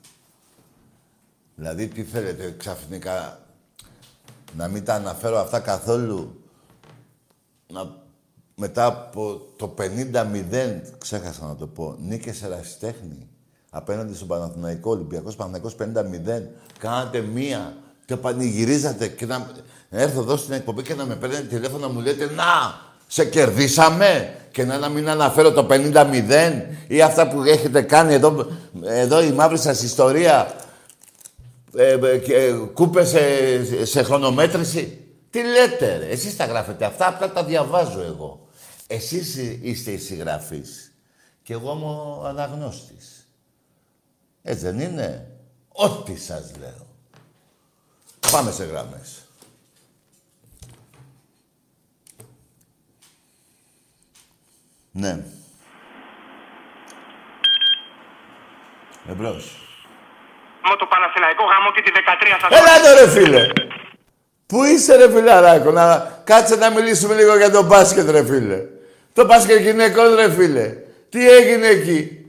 Δηλαδή, 1.56 1.88
τι 1.88 2.04
θέλετε 2.04 2.56
ξαφνικά 2.58 3.47
να 4.58 4.68
μην 4.68 4.86
τα 4.86 4.94
αναφέρω 4.94 5.40
αυτά 5.40 5.60
καθόλου. 5.60 6.42
Να, 7.68 7.96
μετά 8.56 8.86
από 8.86 9.42
το 9.56 9.74
50-0, 9.78 9.84
ξέχασα 10.98 11.46
να 11.46 11.56
το 11.56 11.68
πω, 11.68 11.96
νίκες 12.00 12.44
ερασιτέχνη 12.44 13.28
απέναντι 13.70 14.16
στον 14.16 14.28
Παναθηναϊκό, 14.28 14.92
Ολυμπιακός 14.92 15.36
Παναθηναϊκός 15.36 15.76
50-0, 15.80 16.42
κάνατε 16.80 17.22
μία 17.22 17.78
και 18.06 18.16
πανηγυρίζατε 18.16 19.08
και 19.08 19.26
να 19.26 19.48
έρθω 19.90 20.20
εδώ 20.20 20.38
στην 20.38 20.54
εκπομπή 20.54 20.82
και 20.82 20.94
να 20.94 21.06
με 21.06 21.16
παίρνετε 21.16 21.56
τηλέφωνο 21.56 21.88
να 21.88 21.94
μου 21.94 22.00
λέτε 22.00 22.26
«Να, 22.26 22.82
σε 23.08 23.26
κερδίσαμε» 23.26 24.36
και 24.52 24.66
να, 24.66 24.78
να 24.78 24.90
μην 24.90 25.10
αναφέρω 25.10 25.52
το 25.52 25.68
50-0 25.70 26.64
ή 26.88 27.02
αυτά 27.02 27.28
που 27.28 27.44
έχετε 27.44 27.82
κάνει 27.82 28.14
εδώ, 28.14 28.48
εδώ 28.84 29.22
η 29.22 29.32
μαύρη 29.32 29.58
σας 29.58 29.84
ιστορία 29.84 30.56
ε, 31.76 31.92
ε, 31.92 32.18
και, 32.18 32.36
ε, 32.36 32.52
κούπες 32.74 33.10
σε, 33.10 33.86
σε 33.86 34.04
χρονομέτρηση. 34.04 35.02
Τι 35.30 35.44
λέτε 35.44 35.98
ρε, 35.98 36.06
εσείς 36.06 36.36
τα 36.36 36.46
γράφετε 36.46 36.86
αυτά, 36.86 37.08
απλά 37.08 37.32
τα 37.32 37.44
διαβάζω 37.44 38.02
εγώ. 38.02 38.48
Εσείς 38.88 39.36
είστε 39.62 39.92
οι 39.92 39.98
συγγραφείς 39.98 40.94
και 41.44 41.54
εγώ 41.54 41.74
είμαι 41.76 41.86
ο 41.86 42.26
αναγνώστης. 42.26 43.28
Έτσι 44.42 44.64
δεν 44.64 44.80
είναι; 44.80 45.32
Ό,τι 45.68 46.18
σας 46.18 46.52
λέω. 46.60 46.88
Πάμε 48.32 48.52
σε 48.52 48.64
γραμμές. 48.64 49.22
Ναι. 54.92 55.26
Εμπρός. 59.08 59.67
Γαμώ 60.68 60.80
το 60.80 60.86
Παναθηναϊκό, 60.86 61.44
γαμώ 61.44 61.72
και 61.72 61.82
τη 61.82 61.92
13 61.94 62.38
σας. 62.42 62.60
Έλα 62.60 62.74
εδώ 62.78 63.00
ρε 63.00 63.10
φίλε. 63.10 63.48
Πού 64.46 64.64
είσαι 64.64 64.96
ρε 64.96 65.12
φιλαράκο, 65.12 65.72
να 65.72 66.22
κάτσε 66.24 66.56
να 66.56 66.70
μιλήσουμε 66.70 67.16
λίγο 67.16 67.38
για 67.38 67.52
το 67.52 67.64
μπάσκετ 67.64 68.10
ρε 68.10 68.26
φίλε. 68.26 68.66
Το 69.14 69.26
μπάσκετ 69.26 69.60
γυναικών 69.60 70.16
ρε 70.16 70.32
φίλε. 70.32 70.76
Τι 71.10 71.30
έγινε 71.30 71.68
εκεί; 71.68 72.26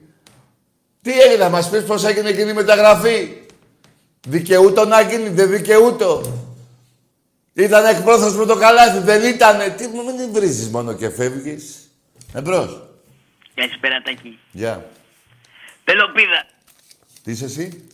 Τι 1.03 1.21
έγινε, 1.21 1.43
να 1.43 1.49
μας 1.49 1.71
πεις 1.71 1.83
πώς 1.83 2.05
έγινε 2.05 2.29
εκείνη 2.29 2.51
η 2.51 2.53
μεταγραφή; 2.53 3.43
Δικαιούτο 4.27 4.85
να 4.85 5.01
γίνει, 5.01 5.29
δεν 5.29 5.51
δικαιούτο; 5.51 6.23
Ήταν 7.53 7.85
εκπρόθεσμος 7.87 8.37
με 8.37 8.47
το 8.47 8.57
καλάθι, 8.57 8.99
δεν 8.99 9.25
ήτανε; 9.25 9.69
Τι 9.69 9.87
μου 9.87 10.05
μην 10.05 10.33
βρίζεις 10.33 10.69
μόνο 10.69 10.93
και 10.93 11.11
φεύγεις. 11.11 11.93
Εμπρός. 12.35 12.83
Καλησπέρα 13.55 14.03
Τάκη. 14.05 14.39
Γεια. 14.51 14.87
Πελοπίδα. 15.85 16.47
Τι 17.25 17.31
είσαι 17.31 17.45
εσύ; 17.45 17.89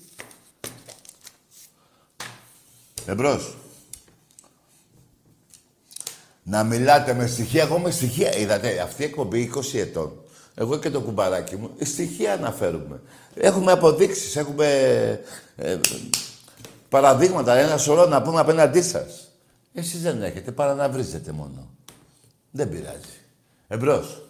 Εμπρός. 3.06 3.56
Να 6.42 6.64
μιλάτε 6.64 7.14
με 7.14 7.26
στοιχεία. 7.26 7.62
Εγώ 7.62 7.78
με 7.78 7.90
στοιχεία. 7.90 8.36
Είδατε, 8.36 8.80
αυτή 8.80 9.02
η 9.02 9.04
εκπομπή 9.04 9.50
20 9.54 9.78
ετών. 9.78 10.24
Εγώ 10.54 10.78
και 10.78 10.90
το 10.90 11.00
κουμπαράκι 11.00 11.56
μου. 11.56 11.70
Στοιχεία 11.80 12.32
αναφέρουμε. 12.32 13.00
Έχουμε 13.34 13.72
αποδείξεις, 13.72 14.36
έχουμε 14.36 14.66
ε, 15.56 15.78
παραδείγματα, 16.88 17.54
ένα 17.54 17.76
σωρό 17.76 18.06
να 18.06 18.22
πούμε 18.22 18.40
απέναντί 18.40 18.82
σας. 18.82 19.32
Εσείς 19.74 20.02
δεν 20.02 20.22
έχετε, 20.22 20.52
παρά 20.52 20.74
να 20.74 20.88
βρίζετε 20.88 21.32
μόνο. 21.32 21.70
Δεν 22.50 22.68
πειράζει. 22.68 23.18
Εμπρός. 23.68 24.22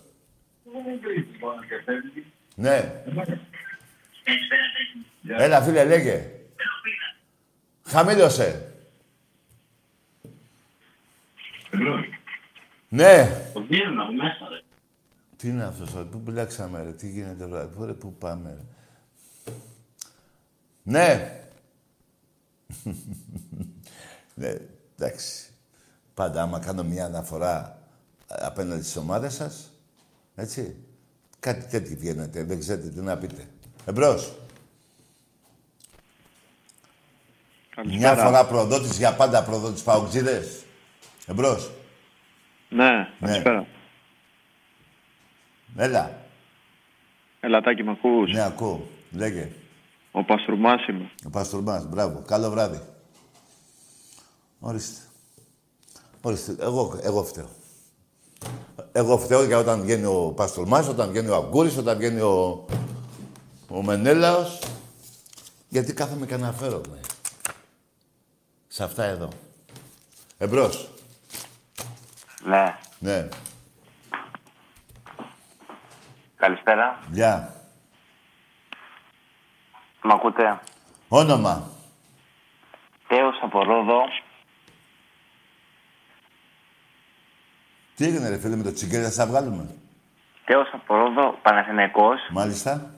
Ναι. 2.54 3.02
Έλα, 5.38 5.62
φίλε, 5.62 5.84
λέγε. 5.84 6.30
Χαμήλωσε. 7.84 8.74
Ναι. 12.88 13.40
Τι 15.36 15.48
είναι 15.48 15.64
αυτός, 15.64 16.06
πού 16.10 16.18
μπλέξαμε, 16.18 16.82
ρε, 16.82 16.92
τι 16.92 17.08
γίνεται, 17.10 17.46
ρε, 17.46 17.64
πού, 17.64 17.84
ρε, 17.84 17.92
πού 17.92 18.14
πάμε, 18.14 18.50
ρε. 18.54 18.62
Ναι. 20.82 21.40
ναι, 24.34 24.54
εντάξει. 24.98 25.52
Πάντα 26.14 26.42
άμα 26.42 26.58
κάνω 26.58 26.82
μια 26.84 27.04
αναφορά 27.04 27.78
απέναντι 28.28 28.82
στις 28.82 28.96
ομάδες 28.96 29.34
σας. 29.34 29.72
Έτσι. 30.34 30.76
Κάτι 31.40 31.66
τέτοιο 31.66 31.96
βγαίνετε. 31.96 32.44
Δεν 32.44 32.58
ξέρετε 32.58 32.88
τι 32.88 33.00
να 33.00 33.18
πείτε. 33.18 33.48
Εμπρός. 33.84 34.38
Μια 37.82 38.14
φορά 38.14 38.46
προδότης, 38.46 38.98
για 38.98 39.14
πάντα 39.14 39.42
προδότης 39.42 39.82
Παουτζίδες. 39.82 40.64
Εμπρός. 41.26 41.70
Ναι, 42.68 43.08
καλησπέρα. 43.20 43.66
Έλα. 45.76 46.22
Ελατάκι, 47.40 47.82
με 47.82 47.90
ακούς; 47.90 48.32
Ναι, 48.32 48.44
ακούω. 48.44 48.86
Λέγε. 49.10 49.50
Ο 50.10 50.24
Παστρουμάς 50.24 50.86
είμαι. 50.86 51.10
Ο 51.26 51.30
Παστρουμάς, 51.30 51.86
μπράβο. 51.88 52.22
Καλό 52.26 52.50
βράδυ. 52.50 52.80
Ορίστε. 54.60 55.00
Ορίστε. 56.20 56.56
Εγώ, 56.60 57.00
εγώ 57.02 57.24
φταίω. 57.24 57.48
Εγώ 58.92 59.18
φταίω 59.18 59.44
για 59.44 59.58
όταν 59.58 59.80
βγαίνει 59.82 60.04
ο 60.04 60.32
Παστρουμάς, 60.36 60.88
όταν 60.88 61.10
βγαίνει 61.10 61.28
ο 61.28 61.34
Αγκούρης, 61.34 61.76
όταν 61.76 61.96
βγαίνει 61.96 62.20
ο, 62.20 62.66
ο 63.68 63.82
Μενέλαος. 63.82 64.58
Γιατί 65.68 65.92
κάθομαι 65.92 66.26
και 66.26 66.34
αναφέρομαι. 66.34 67.00
Σε 68.74 68.84
αυτά 68.84 69.04
εδώ. 69.04 69.28
Εμπρός. 70.38 70.90
Ναι. 72.44 72.76
Ναι. 72.98 73.28
Καλησπέρα. 76.36 76.98
Γεια. 77.10 77.54
Μ' 80.02 80.10
ακούτε; 80.10 80.60
Όνομα. 81.08 81.70
Τέος 83.06 83.38
από 83.42 83.62
Ρόδο. 83.62 84.00
Τι 87.94 88.04
έγινε 88.04 88.28
ρε 88.28 88.38
φίλε 88.38 88.56
με 88.56 88.62
το 88.62 88.72
τσιγκέρι, 88.72 89.04
θα 89.04 89.10
σας 89.10 89.28
βγάλουμε; 89.28 89.74
Τέος 90.44 90.68
από 90.72 90.94
Ρόδο, 90.94 91.38
Παναθηναϊκός. 91.42 92.20
Μάλιστα. 92.30 92.94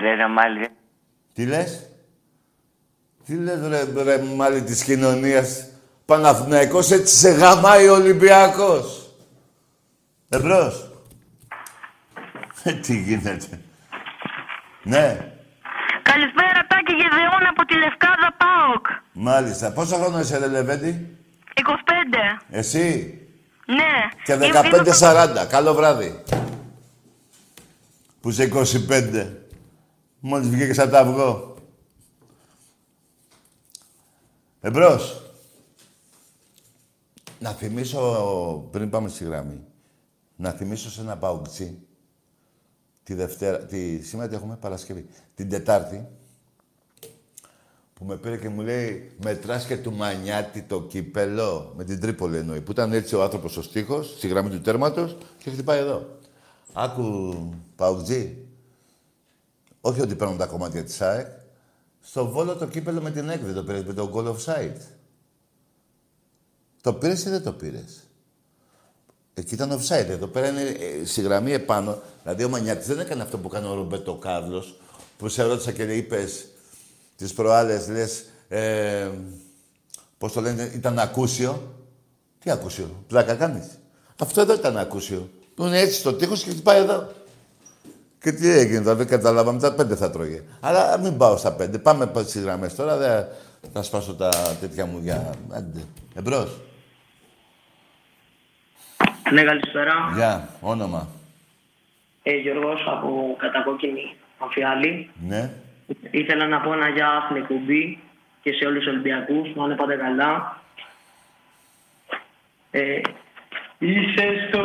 Ρε 0.00 0.14
ρε 0.14 0.26
μάλι. 0.26 0.68
Τι 1.32 1.46
λες; 1.46 1.90
Τι 3.26 3.34
λες 3.34 3.60
ρε, 3.68 4.02
ρε 4.02 4.22
μάλι 4.22 4.62
της 4.62 4.84
κοινωνίας. 4.84 5.66
Παναθηναϊκός 6.04 6.90
έτσι 6.90 7.16
σε 7.16 7.30
γαμάει 7.30 7.88
ο 7.88 7.92
Ολυμπιακός. 7.94 9.14
Εμπρός. 10.28 10.90
Ε, 12.62 12.72
τι 12.72 12.96
γίνεται. 13.00 13.60
Ναι, 14.82 15.32
Καλησπέρα, 16.02 16.66
Τάκη 16.68 16.92
Γεδεών 16.94 17.46
από 17.50 17.64
τη 17.66 17.74
Λευκάδα 17.74 18.34
ΠΑΟΚ. 18.36 18.86
μάλιστα. 19.12 19.72
Πόσο 19.72 19.96
χρόνο 19.96 20.20
είσαι 20.20 20.38
ρε 20.38 20.46
Λεβέντη; 20.46 21.16
25. 21.54 22.40
Εσύ; 22.50 23.18
Ναι. 23.66 24.08
Και 24.24 24.32
Είμαι 24.32 24.50
15-40. 25.42 25.46
Καλό 25.48 25.74
βράδυ. 25.74 26.22
Που 28.20 28.28
είσαι 28.30 28.50
25. 28.88 29.26
Μόλις 30.20 30.48
βγήκες 30.48 30.78
από 30.78 30.90
τα 30.90 30.98
αυγό. 31.00 31.55
Εμπρός. 34.66 35.22
Να 37.38 37.50
θυμίσω, 37.50 38.68
πριν 38.70 38.90
πάμε 38.90 39.08
στη 39.08 39.24
γραμμή, 39.24 39.60
να 40.36 40.50
θυμίσω 40.50 40.90
σε 40.90 41.00
ένα 41.00 41.16
παουκτσί, 41.16 41.78
τη 43.02 43.14
Δευτέρα, 43.14 43.58
τη, 43.58 44.02
σήμερα 44.02 44.28
τι 44.28 44.34
έχουμε, 44.34 44.56
Παρασκευή, 44.56 45.06
την 45.34 45.48
Τετάρτη, 45.48 46.08
που 47.94 48.04
με 48.04 48.16
πήρε 48.16 48.36
και 48.36 48.48
μου 48.48 48.60
λέει 48.60 49.12
«Μετράς 49.22 49.66
και 49.66 49.76
του 49.76 49.92
Μανιάτη 49.92 50.62
το 50.62 50.82
κύπελο» 50.82 51.72
με 51.76 51.84
την 51.84 52.00
Τρίπολη 52.00 52.36
εννοεί, 52.36 52.60
που 52.60 52.70
ήταν 52.70 52.92
έτσι 52.92 53.14
ο 53.14 53.22
άνθρωπος 53.22 53.56
ο 53.56 53.62
στίχος, 53.62 54.14
στη 54.16 54.28
γραμμή 54.28 54.50
του 54.50 54.60
τέρματος 54.60 55.16
και 55.38 55.50
χτυπάει 55.50 55.78
εδώ. 55.78 56.18
Άκου, 56.72 57.34
Παουτζή, 57.76 58.46
όχι 59.80 60.00
ότι 60.00 60.14
παίρνουν 60.14 60.36
τα 60.36 60.46
κομμάτια 60.46 60.84
της 60.84 61.00
ΑΕΚ, 61.00 61.26
στο 62.08 62.28
Βόλο 62.28 62.56
το 62.56 62.66
κύπελο 62.66 63.00
με 63.00 63.10
την 63.10 63.28
έκδη 63.28 63.52
το 63.52 63.64
πήρες 63.64 63.84
με 63.84 63.92
το 63.92 64.10
goal 64.14 64.26
offside. 64.26 64.80
Το 66.80 66.92
πήρες 66.92 67.24
ή 67.24 67.30
δεν 67.30 67.42
το 67.42 67.52
πήρες; 67.52 68.02
Εκεί 69.34 69.54
ήταν 69.54 69.72
offside. 69.72 70.08
Εδώ 70.08 70.26
πέρα 70.26 70.48
είναι 70.48 70.60
ε, 70.60 71.04
στη 71.04 71.20
γραμμή 71.20 71.52
επάνω. 71.52 72.02
Δηλαδή 72.22 72.44
ο 72.44 72.48
Μανιάτης 72.48 72.86
δεν 72.86 72.98
έκανε 72.98 73.22
αυτό 73.22 73.38
που 73.38 73.48
έκανε 73.52 73.68
ο 73.68 73.74
Ρομπέτο 73.74 74.14
Κάρλος, 74.14 74.80
που 75.18 75.28
σε 75.28 75.42
ρώτησα 75.42 75.72
και 75.72 75.82
είπες 75.82 76.48
τις 77.16 77.32
προάλλες, 77.32 77.88
λες, 77.88 78.24
ε, 78.48 79.10
πώς 80.18 80.32
το 80.32 80.40
λένε, 80.40 80.70
ήταν 80.74 80.98
ακούσιο. 80.98 81.74
Τι 82.38 82.50
ακούσιο, 82.50 83.04
πλάκα 83.06 83.34
κάνεις. 83.34 83.66
Αυτό 84.18 84.40
εδώ 84.40 84.54
ήταν 84.54 84.76
ακούσιο. 84.76 85.30
Που 85.54 85.64
είναι 85.64 85.78
έτσι 85.78 85.98
στο 85.98 86.14
τείχος 86.14 86.42
και 86.42 86.50
χτυπάει 86.50 86.78
εδώ. 86.80 87.12
Και 88.26 88.32
τι 88.32 88.50
έγινε 88.50 88.82
τώρα, 88.82 88.96
δεν 88.96 89.06
καταλάβαμε, 89.06 89.60
τα 89.60 89.74
πέντε 89.74 89.96
θα 89.96 90.10
τρώγε. 90.10 90.42
Αλλά 90.60 90.98
μην 90.98 91.16
πάω 91.16 91.36
στα 91.36 91.52
πέντε. 91.52 91.78
Πάμε 91.78 92.10
στις 92.14 92.42
γραμμές 92.42 92.74
τώρα, 92.74 92.96
δεν 92.96 93.26
θα 93.72 93.82
σπάσω 93.82 94.14
τα 94.14 94.28
τέτοια 94.60 94.86
μου 94.86 94.98
για... 95.02 95.34
Άντε. 95.52 95.84
Εμπρός. 96.14 96.60
Ναι, 99.32 99.42
καλησπέρα. 99.42 99.94
Γεια, 100.14 100.48
όνομα. 100.60 101.08
Ε, 102.22 102.36
Γιώργος 102.36 102.84
από 102.86 103.36
Κατακόκκινη 103.38 104.14
Αμφιάλη. 104.38 105.10
Ναι. 105.26 105.50
Ήθελα 106.10 106.46
να 106.46 106.60
πω 106.60 106.72
ένα 106.72 106.88
γεια 106.88 107.22
στην 107.24 107.36
εκπομπή 107.36 107.98
και 108.42 108.52
σε 108.52 108.64
όλους 108.64 108.84
τους 108.84 108.92
Ολυμπιακούς, 108.92 109.54
να 109.54 109.64
είναι 109.64 109.74
πάντα 109.74 109.96
καλά. 109.96 110.60
Ε, 112.70 113.00
είσαι 113.78 114.48
στο 114.48 114.60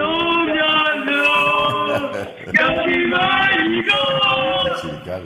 μυαλό, 0.45 1.70
κάτι 2.51 2.97
μαγικό, 3.13 4.01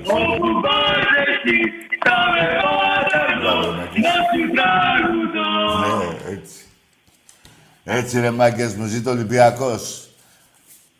όπου 0.03 0.61
πας 0.61 1.05
εσύ, 1.27 1.57
τα 2.05 2.15
Μπράβο, 3.39 3.59
μερότα 3.59 3.77
Νάκη. 3.77 3.99
να 3.99 4.09
σου 4.09 4.51
τραγουδώ. 4.55 5.77
Ναι, 5.79 6.31
έτσι. 6.33 6.59
Έτσι 7.83 8.19
ρε 8.19 8.31
μάγκες 8.31 8.75
μου, 8.75 8.85
ζήτω 8.85 9.09
Ολυμπιακός. 9.11 10.07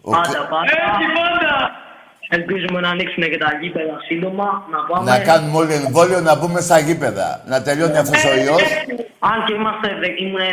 Ο 0.01 0.11
Πάντα, 0.11 0.31
Κα- 0.33 0.39
πάντα. 0.47 0.71
Έτσι, 0.71 1.05
πάντα. 1.15 1.74
Ελπίζουμε 2.29 2.79
να 2.79 2.89
ανοίξουν 2.89 3.23
και 3.23 3.37
τα 3.37 3.49
γήπεδα 3.61 3.95
σύντομα, 4.07 4.43
να 4.71 4.77
πάμε... 4.95 5.11
Να 5.11 5.19
κάνουμε 5.19 5.57
όλοι 5.57 5.73
εμβόλιο 5.73 6.19
να 6.21 6.35
μπούμε 6.35 6.61
στα 6.61 6.79
γήπεδα. 6.79 7.43
Να 7.47 7.61
τελειώνει 7.61 7.97
αυτός 7.97 8.23
ο 8.25 8.35
ιός. 8.35 8.61
Αν 9.19 9.45
και 9.45 9.53
είμαστε, 9.53 9.87
δε- 9.99 10.23
ήμουν 10.25 10.39
16 10.39 10.43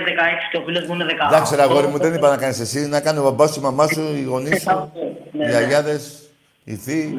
και 0.50 0.56
ο 0.56 0.62
φίλος 0.66 0.86
μου 0.86 0.94
είναι 0.94 1.04
18. 1.08 1.26
Εντάξει 1.32 1.54
ρε 1.56 1.62
αγόρι 1.62 1.86
μου, 1.86 1.98
δεν 1.98 2.14
είπα 2.14 2.28
να 2.30 2.36
κάνεις 2.36 2.60
εσύ. 2.60 2.86
Να 2.86 3.00
κάνει 3.00 3.18
ο 3.18 3.22
μπαμπάς 3.22 3.50
σου, 3.52 3.60
η 3.60 3.62
μαμά 3.62 3.86
σου, 3.86 4.00
οι 4.16 4.22
γονείς 4.22 4.60
σου, 4.62 4.92
Ναι, 5.32 5.44
οι 5.44 5.48
ναι. 5.48 5.54
αγιάδες, 5.56 6.22
οι 6.64 6.74
θείοι. 6.74 7.14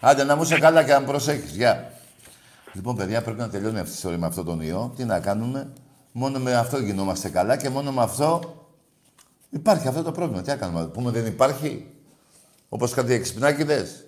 Άντε 0.00 0.24
να 0.24 0.36
μου 0.36 0.42
είσαι 0.42 0.58
καλά 0.58 0.84
και 0.84 0.92
να 0.92 1.02
προσέχεις. 1.02 1.50
Γεια. 1.50 1.92
Λοιπόν, 2.72 2.96
παιδιά, 2.96 3.22
πρέπει 3.22 3.38
να 3.38 3.48
τελειώνει 3.48 3.78
αυτή 3.78 3.90
η 3.90 3.94
ιστορία 3.94 4.18
με 4.18 4.26
αυτόν 4.26 4.44
τον 4.44 4.60
ιό. 4.60 4.92
Τι 4.96 5.04
να 5.04 5.20
κάνουμε. 5.20 5.68
Μόνο 6.12 6.38
με 6.38 6.54
αυτό 6.54 6.78
γινόμαστε 6.78 7.28
καλά 7.28 7.56
και 7.56 7.68
μόνο 7.68 7.90
με 7.90 8.02
αυτό 8.02 8.40
υπάρχει 9.50 9.88
αυτό 9.88 10.02
το 10.02 10.12
πρόβλημα. 10.12 10.42
Τι 10.42 10.48
να 10.48 10.56
κάνουμε, 10.56 10.80
να 10.80 10.86
πούμε 10.86 11.10
δεν 11.10 11.26
υπάρχει. 11.26 11.86
Όπως 12.68 12.94
κάτι 12.94 13.12
εξυπνάκιδες. 13.12 14.06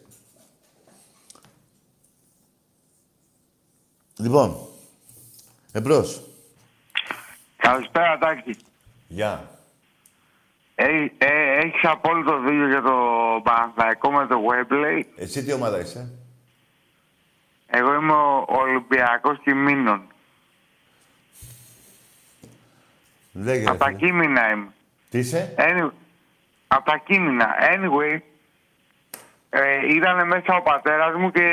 Λοιπόν, 4.17 4.57
εμπρός. 5.73 6.23
Καλησπέρα, 7.57 8.19
Τάκη. 8.19 8.57
Γεια. 9.09 9.59
Ε, 10.75 11.07
ε, 11.19 11.59
έχεις 11.59 11.85
απόλυτο 11.85 12.41
δίκιο 12.41 12.69
για 12.69 12.83
το 12.83 12.97
Παναθηναϊκό 13.43 14.11
με 14.11 14.27
το 14.27 14.37
Webley. 14.49 15.05
Εσύ 15.17 15.45
τι 15.45 15.53
ομάδα 15.53 15.79
είσαι; 15.81 16.13
Εγώ 17.67 17.95
είμαι 17.95 18.13
ο 18.13 18.47
Ολυμπιακός 18.49 19.39
Κιμήνων. 19.43 20.03
Λέγε. 23.33 23.69
Από 23.69 23.79
τα 23.79 23.87
φίλε. 23.87 23.99
Κίμηνα 23.99 24.53
είμαι. 24.53 24.73
Τι 25.11 25.19
είσαι; 25.19 25.55
Any... 25.59 25.91
Από 26.67 26.85
τα 26.91 26.99
Κίμηνα. 26.99 27.49
Anyway, 27.61 28.21
ε, 29.51 29.95
ήταν 29.95 30.27
μέσα 30.27 30.57
ο 30.57 30.63
πατέρας 30.63 31.15
μου 31.15 31.31
και 31.31 31.49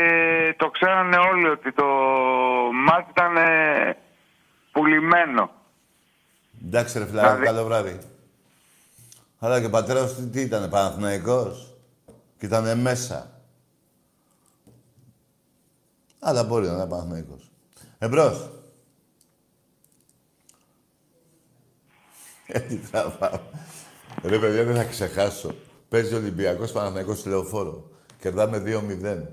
το 0.58 0.70
ξέρανε 0.70 1.18
όλοι 1.18 1.48
ότι 1.48 1.72
το 1.72 1.86
μάτι 2.74 3.10
ήταν 3.10 3.38
ε, 3.38 3.98
πουλημένο. 4.72 5.52
Εντάξει 6.66 7.00
ρε 7.00 7.06
φιλάρι, 7.06 7.46
καλό 7.46 7.64
βράδυ. 7.64 8.00
Αλλά 9.40 9.60
και 9.60 9.66
ο 9.66 9.70
πατέρας 9.70 10.16
τι, 10.16 10.28
τι 10.28 10.42
ήτανε, 10.42 10.68
Παναθηναϊκός; 10.68 11.76
Και 12.40 12.46
ήτανε 12.46 12.76
μέσα. 12.76 13.32
Αλλά 16.20 16.44
μπορεί 16.44 16.66
να 16.66 16.74
είναι 16.74 16.88
Παναθηναϊκός. 16.88 17.52
Εμπρός. 17.98 18.50
Ε, 22.48 22.60
τι 22.60 22.76
τραβάω. 22.76 23.40
Ρε 24.24 24.40
παιδιά, 24.40 24.64
δεν 24.64 24.76
θα 24.76 24.84
ξεχάσω. 24.84 25.56
Παίζει 25.90 26.14
ο 26.14 26.18
Ολυμπιακός 26.18 26.72
Παναθηναϊκός 26.72 27.20
στη 27.20 27.30
Λεωφόρο. 27.30 27.90
Κερδάμε 28.20 28.64
2-0. 28.66 29.24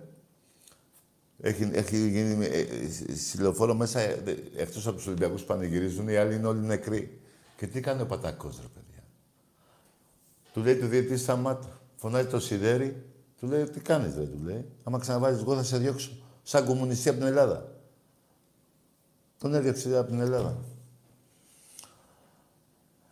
Έχει, 1.41 1.71
έχει 1.73 2.09
γίνει 2.09 2.47
ε, 2.47 2.59
ε, 2.59 3.17
στη 3.17 3.39
λεωφόρο 3.39 3.75
μέσα, 3.75 4.01
ε, 4.01 4.23
εκτός 4.57 4.87
από 4.87 4.97
τους 4.97 5.07
Ολυμπιακούς 5.07 5.41
που 5.41 5.47
πανηγυρίζουν, 5.47 6.09
οι 6.09 6.17
άλλοι 6.17 6.35
είναι 6.35 6.47
όλοι 6.47 6.61
νεκροί. 6.61 7.21
Και 7.57 7.67
Και 7.67 7.73
τι 7.73 7.81
κάνει 7.81 8.03
ο 8.03 8.07
Πατακός, 8.07 8.57
ρε 8.57 8.69
παιδιά; 8.75 9.03
Του 10.53 10.61
λέει 10.61 10.77
του 10.77 10.87
διαιτή 10.87 11.17
σταμάτα. 11.17 11.81
Φωνάζει 11.97 12.27
το 12.27 12.41
σιδέρι. 12.41 13.05
Του 13.39 13.47
λέει 13.47 13.65
τι 13.65 13.81
κάνεις, 13.81 14.15
ρε, 14.15 14.25
του 14.25 14.39
λέει. 14.45 14.65
Άμα 14.85 14.99
ξαναβάλεις 14.99 15.41
εγώ 15.41 15.57
θα 15.57 15.63
σε 15.63 15.79
διώξω. 15.79 16.11
Σαν 16.43 16.65
κομμουνιστή 16.65 17.09
από 17.09 17.19
την 17.19 17.27
Ελλάδα. 17.27 17.73
Τον 19.39 19.55
έδιωξε 19.55 19.97
από 19.99 20.11
την 20.11 20.21
Ελλάδα. 20.21 20.57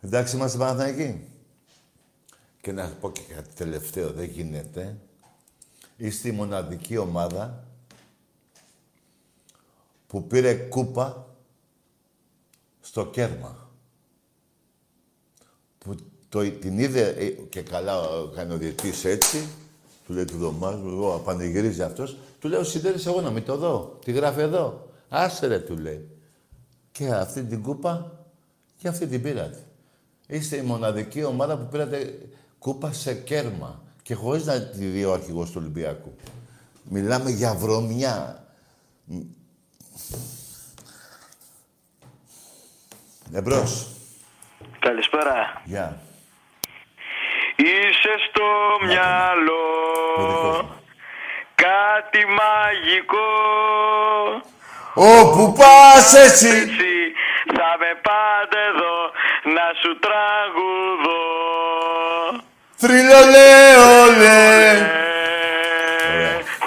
Εντάξει, 0.01 0.35
είμαστε 0.35 0.57
Παναθηναϊκοί. 0.57 1.32
Και 2.63 2.71
να 2.71 2.87
πω 2.87 3.11
και 3.11 3.21
κάτι 3.35 3.49
τελευταίο, 3.55 4.11
δεν 4.11 4.25
γίνεται. 4.25 4.97
Είστε 5.97 6.27
η 6.27 6.31
μοναδική 6.31 6.97
ομάδα 6.97 7.67
που 10.07 10.27
πήρε 10.27 10.53
κούπα 10.53 11.35
στο 12.81 13.05
κέρμα. 13.05 13.69
Που 15.77 15.95
το, 16.29 16.51
την 16.51 16.79
είδε 16.79 17.07
ε, 17.07 17.29
και 17.29 17.61
καλά 17.61 18.01
κάνει 18.35 18.53
ο 18.53 18.57
διετής 18.57 19.05
έτσι, 19.05 19.47
του 20.05 20.13
λέει 20.13 20.25
του 20.25 20.37
δωμάζου, 20.37 20.87
εγώ 20.87 21.21
πανηγυρίζει 21.25 21.81
αυτός, 21.81 22.17
του 22.39 22.47
λέει 22.47 22.59
ο 22.59 22.63
Σιδέρης 22.63 23.05
εγώ 23.05 23.21
να 23.21 23.31
μην 23.31 23.45
το 23.45 23.57
δω, 23.57 23.99
τη 24.03 24.11
γράφει 24.11 24.39
εδώ. 24.39 24.89
Άσε 25.09 25.47
ρε, 25.47 25.59
του 25.59 25.77
λέει. 25.77 26.07
Και 26.91 27.13
αυτή 27.13 27.43
την 27.43 27.61
κούπα 27.61 28.25
και 28.77 28.87
αυτή 28.87 29.07
την 29.07 29.21
πήρατε. 29.21 29.63
Είστε 30.27 30.57
η 30.57 30.61
μοναδική 30.61 31.23
ομάδα 31.23 31.57
που 31.57 31.67
πήρατε 31.71 32.17
κούπα 32.63 32.91
σε 32.91 33.13
κέρμα 33.13 33.81
και 34.03 34.13
χωρίς 34.15 34.45
να 34.45 34.61
τη 34.61 34.85
δει 34.85 35.05
ο 35.05 35.13
αρχηγός 35.13 35.51
του 35.51 35.57
Ολυμπιακού. 35.59 36.15
Μιλάμε 36.83 37.29
για 37.29 37.53
βρωμιά. 37.53 38.45
Εμπρός. 43.33 43.87
Καλησπέρα. 44.79 45.61
Γεια. 45.65 46.01
Είσαι 47.55 48.13
στο 48.29 48.45
μυαλό 48.85 49.63
κάτι 51.55 52.25
μαγικό. 52.39 53.31
Όπου 54.93 55.53
πας 55.57 56.13
εσύ. 56.13 56.47
Εσύ 56.47 57.13
θα 57.45 57.75
με 57.79 57.99
πάτε 58.01 58.59
εδώ 58.71 58.97
να 59.55 59.65
σου 59.81 59.99
τραγουδώ. 59.99 61.33
Θρυλολέολε. 62.83 64.39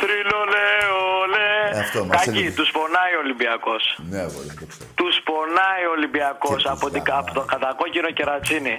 Θρυλολέολε. 0.00 1.48
Αυτό 1.82 2.04
μας 2.04 2.16
Κακή, 2.24 2.28
έλεγε. 2.38 2.50
τους 2.58 2.70
πονάει 2.76 3.12
ο 3.18 3.20
Ολυμπιακός. 3.24 3.82
Ναι, 4.10 4.18
αγόρι, 4.26 4.50
το 4.60 4.66
ξέρω. 4.70 4.90
Τους 5.00 5.14
πονάει 5.28 5.82
ο 5.88 5.92
Ολυμπιακός 5.98 6.60
από, 6.74 6.86
την, 6.90 7.02
από 7.20 7.30
το 7.38 7.40
κατακόκκινο 7.52 8.10
κερατσίνι. 8.10 8.76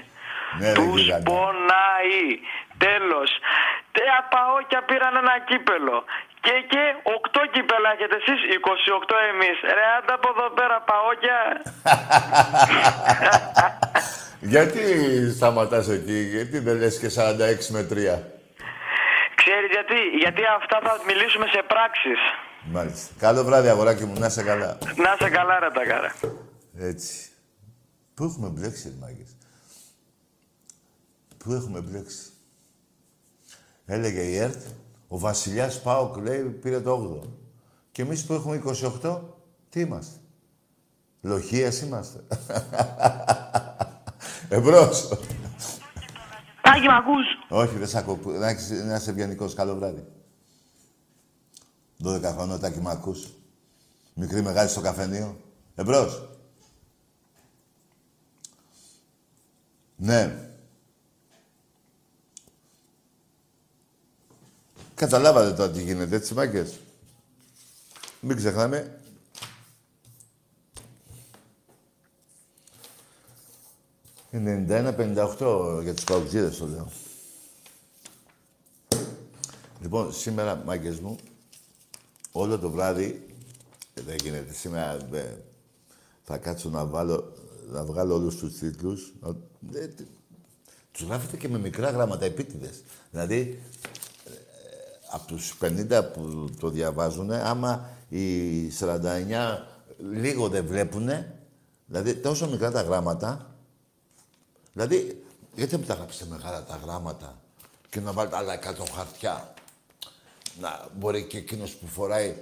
Ναι, 0.60 0.68
ρε, 0.68 0.74
Τους 0.74 1.02
γίγαντα. 1.02 1.24
πονάει. 1.32 2.22
Τέλος. 2.86 3.30
Τε 3.94 4.04
απαόκια 4.20 4.80
πήραν 4.88 5.16
ένα 5.24 5.36
κύπελο. 5.50 5.98
Και 6.46 6.56
και 6.72 6.84
8 7.04 7.42
κύπελα 7.54 7.90
έχετε 7.96 8.16
εσείς, 8.22 8.40
28 8.62 9.16
εμείς. 9.32 9.58
Ρε 9.78 9.86
άντα 9.98 10.14
από 10.20 10.28
εδώ 10.36 10.48
πέρα 10.58 10.78
παόκια. 10.90 11.40
Γιατί 14.42 14.82
σταματάς 15.36 15.90
εκεί, 15.90 16.20
γιατί 16.20 16.60
δεν 16.60 16.78
λες 16.78 17.00
και 17.00 17.10
46 17.10 17.68
με 17.70 17.88
3. 17.90 17.94
Ξέρεις 19.36 19.70
γιατί, 19.72 19.96
γιατί 20.20 20.42
αυτά 20.60 20.80
θα 20.84 21.00
μιλήσουμε 21.08 21.46
σε 21.46 21.64
πράξεις. 21.68 22.20
Μάλιστα. 22.72 23.14
Καλό 23.18 23.44
βράδυ, 23.44 23.68
αγοράκι 23.68 24.06
μου, 24.06 24.20
να 24.20 24.26
είσαι 24.26 24.44
καλά. 24.44 24.78
Να 24.96 25.16
σε 25.20 25.30
καλά 25.30 25.60
ρε 25.60 25.70
τα 25.70 25.84
κάρα. 25.86 26.14
Έτσι. 26.78 27.30
Πού 28.14 28.24
έχουμε 28.24 28.48
μπλέξει, 28.48 28.88
ρε 28.88 28.96
μάγκες; 29.00 29.36
Πού 31.38 31.54
έχουμε 31.54 31.80
μπλέξει; 31.82 32.30
Έλεγε 33.86 34.22
η 34.22 34.38
ΕΡΤ, 34.38 34.62
ο 35.08 35.20
Βασιλιάς 35.20 35.82
Πάοκ, 35.82 36.18
λέει, 36.18 36.42
πήρε 36.42 36.80
το 36.80 37.22
8ο. 37.24 37.28
Και 37.92 38.02
εμείς 38.02 38.26
που 38.26 38.34
έχουμε 38.34 38.62
28, 39.02 39.20
τι 39.70 39.80
είμαστε; 39.80 40.20
Λοχείας 41.22 41.82
είμαστε. 41.82 42.20
Εμπρός. 44.50 45.08
Τάκη, 46.62 46.88
μ' 46.88 46.92
ακούς. 46.92 47.26
Όχι, 47.50 47.76
δεν 47.78 47.88
σ' 47.88 47.96
ακούω. 47.96 48.16
Που- 48.16 48.30
Να, 48.32 48.48
έχεις, 48.50 48.70
να 48.70 48.96
είσαι 48.96 49.10
ευγενικός. 49.10 49.54
Καλό 49.54 49.76
βράδυ. 49.76 50.06
12 52.04 52.32
χρονών, 52.34 52.60
τάκι 52.60 52.80
μ' 52.80 52.88
ακούς. 52.88 53.28
Μικρή 54.14 54.42
μεγάλη 54.42 54.70
στο 54.70 54.82
καφενείο. 54.82 55.38
Εμπρός. 55.76 56.30
Ναι. 59.96 60.50
Καταλάβατε 64.96 65.52
τώρα 65.54 65.72
τι 65.72 65.82
γίνεται, 65.82 66.16
έτσι, 66.16 66.34
μάγκες; 66.34 66.80
Μην 68.20 68.38
ξεχνάμε. 68.38 69.00
91-58 74.32 75.80
για 75.84 75.94
τους 75.94 76.04
παουτζίδες, 76.04 76.58
το 76.58 76.66
λέω. 76.68 76.88
Λοιπόν, 79.82 80.14
σήμερα, 80.14 80.64
μάγκες 80.66 81.00
μου, 81.00 81.16
όλο 82.32 82.60
το 82.60 82.70
βράδυ, 82.70 83.26
δεν 84.06 84.16
γίνεται, 84.24 84.54
σήμερα 84.54 84.98
ε, 85.14 85.24
θα 86.24 86.38
κάτσω 86.38 86.70
να, 86.70 86.86
βάλω, 86.86 87.34
να 87.72 87.84
βγάλω 87.84 88.16
όλους 88.16 88.36
τους 88.36 88.54
τίτλους. 88.60 89.14
Να- 89.22 89.36
ε, 89.80 89.88
τι- 89.88 90.04
τους 90.92 91.02
γράφετε 91.08 91.38
και 91.38 91.48
με 91.50 91.60
μικρά 91.60 91.90
γράμματα, 91.90 92.26
επίτηδες. 92.26 92.84
Δηλαδή, 93.12 93.62
ε, 94.26 94.32
από 95.12 95.28
τους 95.28 95.56
50 95.58 96.04
που 96.14 96.50
το 96.60 96.70
διαβάζουν, 96.70 97.32
άμα 97.32 97.90
οι 98.10 98.70
49 98.70 99.68
λίγο 100.12 100.48
δεν 100.50 100.66
βλέπουνε, 100.66 101.40
δηλαδή 101.86 102.16
τόσο 102.16 102.50
μικρά 102.50 102.72
τα 102.72 102.82
γράμματα, 102.82 103.52
δηλαδή, 104.78 105.24
γιατί 105.56 105.72
δεν 105.72 105.80
μου 105.80 105.86
τα 105.86 105.94
γράψετε 105.94 106.26
μεγάλα 106.30 106.64
τα 106.64 106.80
γράμματα 106.84 107.42
και 107.90 108.00
να 108.00 108.12
βάλετε 108.12 108.36
άλλα 108.36 108.60
100 108.60 108.84
χαρτιά; 108.96 109.54
Να 110.60 110.88
μπορεί 110.98 111.24
και 111.24 111.38
εκείνος 111.38 111.72
που 111.76 111.88
φοράει 111.88 112.36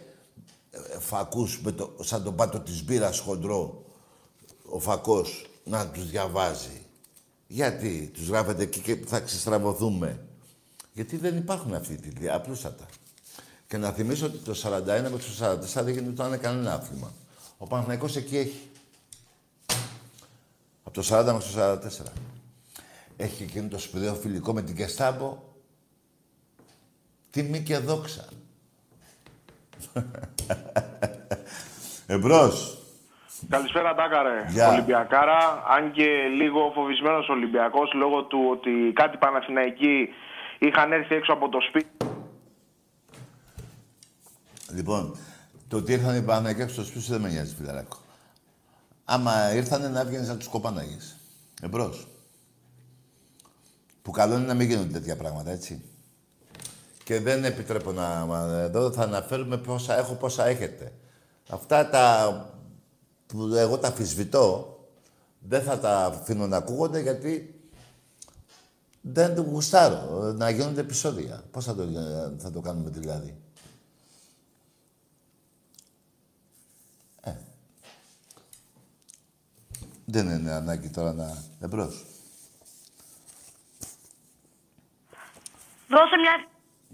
ε, 0.71 0.99
φακούς 0.99 1.61
με 1.61 1.71
το, 1.71 1.95
σαν 2.01 2.23
τον 2.23 2.35
πάτο 2.35 2.59
της 2.59 2.83
μπύρας 2.83 3.19
χοντρό, 3.19 3.85
ο 4.69 4.79
φακός, 4.79 5.45
να 5.63 5.87
τους 5.87 6.09
διαβάζει. 6.09 6.85
Γιατί 7.47 8.11
τους 8.13 8.27
γράφετε 8.27 8.63
εκεί 8.63 8.79
και 8.79 8.95
θα 9.05 9.19
ξεστραβωθούμε. 9.19 10.25
Γιατί 10.93 11.17
δεν 11.17 11.37
υπάρχουν 11.37 11.73
αυτοί 11.73 11.93
οι 11.93 11.97
τίτλοι, 11.97 12.31
απλούστατα. 12.31 12.85
Και 13.67 13.77
να 13.77 13.91
θυμίσω 13.91 14.25
ότι 14.25 14.37
το 14.37 14.53
41 14.63 14.83
με 14.85 15.09
το 15.09 15.57
44 15.79 15.83
δεν 15.83 15.89
γινόταν 15.89 16.39
κανένα 16.39 16.73
άθλημα. 16.73 17.13
Ο 17.57 17.67
Παναθηναϊκός 17.67 18.15
εκεί 18.15 18.37
έχει. 18.37 18.69
Από 20.95 21.07
το 21.07 21.17
40 21.17 21.33
μέχρι 21.33 21.53
το 21.53 21.89
44. 22.05 22.11
Έχει 23.17 23.43
εκείνο 23.43 23.67
το 23.67 23.79
σπουδαίο 23.79 24.13
φιλικό 24.13 24.53
με 24.53 24.61
την 24.61 24.75
Κεστάμπο. 24.75 25.37
Τιμή 27.29 27.63
και 27.63 27.77
δόξα. 27.77 28.25
Εμπρός. 32.07 32.77
Καλησπέρα, 33.49 33.95
Τάκαρε. 33.95 34.45
Γεια. 34.49 34.69
Ολυμπιακάρα. 34.69 35.63
Αν 35.67 35.91
και 35.91 36.05
λίγο 36.37 36.71
φοβισμένος 36.73 37.29
Ολυμπιακός 37.29 37.93
λόγω 37.93 38.23
του 38.23 38.47
ότι 38.51 38.91
κάτι 38.93 39.17
Παναθηναϊκοί 39.17 40.09
είχαν 40.59 40.91
έρθει 40.91 41.15
έξω 41.15 41.33
από 41.33 41.49
το 41.49 41.57
σπίτι. 41.67 41.89
Λοιπόν, 44.75 45.17
το 45.67 45.77
ότι 45.77 45.91
ήρθαν 45.91 46.15
οι 46.15 46.23
Παναγιώτες 46.23 46.73
στο 46.73 46.83
σπίτι 46.83 47.03
σου 47.03 47.11
δεν 47.11 47.21
με 47.21 47.29
νοιάζει, 47.29 47.55
φιλαράκο. 47.55 47.97
Άμα 49.05 49.53
ήρθανε 49.53 49.87
να 49.87 50.05
βγαίνεις 50.05 50.27
να 50.27 50.37
τους 50.37 50.47
κοπάναγες. 50.47 51.15
Εμπρός. 51.61 52.07
Που 54.01 54.11
καλό 54.11 54.35
είναι 54.35 54.45
να 54.45 54.53
μην 54.53 54.67
γίνονται 54.67 54.91
τέτοια 54.99 55.15
πράγματα, 55.15 55.51
έτσι. 55.51 55.81
Και 57.03 57.19
δεν 57.19 57.43
επιτρέπω 57.43 57.91
να... 57.91 58.25
μα- 58.25 58.47
Εδώ 58.51 58.91
θα 58.91 59.03
αναφέρουμε 59.03 59.57
πόσα 59.57 59.97
έχω, 59.97 60.13
πόσα 60.13 60.45
έχετε. 60.45 60.93
Αυτά 61.49 61.89
τα 61.89 62.49
που 63.27 63.53
εγώ 63.55 63.77
τα 63.77 63.87
αμφισβητώ, 63.87 64.79
δεν 65.39 65.61
θα 65.61 65.79
τα 65.79 66.05
αφήνω 66.05 66.47
να 66.47 66.57
ακούγονται 66.57 66.99
γιατί 66.99 67.59
δεν 69.01 69.35
το 69.35 69.41
γουστάρω 69.41 70.33
να 70.37 70.49
γίνονται 70.49 70.81
επεισόδια. 70.81 71.43
Πώς 71.51 71.65
θα 71.65 71.75
το, 71.75 71.83
θα 72.37 72.51
το 72.51 72.61
κάνουμε 72.61 72.89
δηλαδή; 72.89 73.37
Δεν 80.05 80.29
είναι 80.29 80.51
ανάγκη 80.51 80.89
τώρα 80.89 81.13
να... 81.13 81.43
Εμπρός. 81.61 82.05
Δώσε 85.87 86.15
μια... 86.21 86.47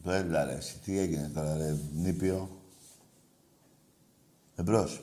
Το 0.04 0.12
έλα 0.12 0.46
ρε, 0.46 0.52
εσύ. 0.54 0.80
τι 0.80 1.00
έγινε 1.00 1.32
τώρα 1.36 1.58
ρε, 1.58 1.76
νήπιο; 1.94 2.50
Εμπρός. 4.56 5.02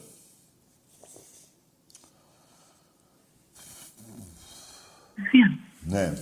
Ναι, 5.80 6.12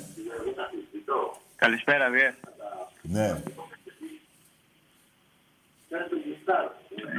Καλησπέρα, 1.57 2.11
Βιέ. 2.11 2.35
ναι. 3.03 3.43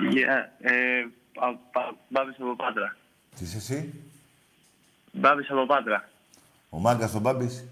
Γεια. 0.10 0.52
Ε, 0.60 1.06
πα- 1.34 1.60
πα- 1.72 1.98
Μπάμπης 2.10 2.36
από 2.40 2.56
Πάτρα. 2.56 2.98
Τι 3.38 3.44
είσαι 3.44 3.58
εσύ, 3.58 3.94
Μπάμπης 5.12 5.50
από 5.52 5.66
Πάτρα. 5.66 6.10
ο 6.70 6.78
μάγκας 6.80 7.14
ο 7.14 7.20
Μπάμπης; 7.20 7.66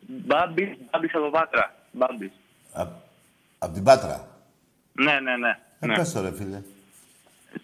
Μπάμπης, 0.00 0.68
Μπάμπης 0.90 1.14
από 1.14 1.30
Πάτρα. 1.30 1.74
Μπάμπης. 1.92 2.30
Απ' 2.72 2.92
απ' 3.58 3.72
την 3.74 3.84
Πάτρα; 3.84 4.28
Ναι, 4.92 5.20
ναι, 5.20 5.36
ναι. 5.36 5.58
Ε, 5.80 5.86
ναι. 5.86 5.94
πες 5.94 6.12
το 6.12 6.20
ρε 6.20 6.32
φίλε. 6.34 6.62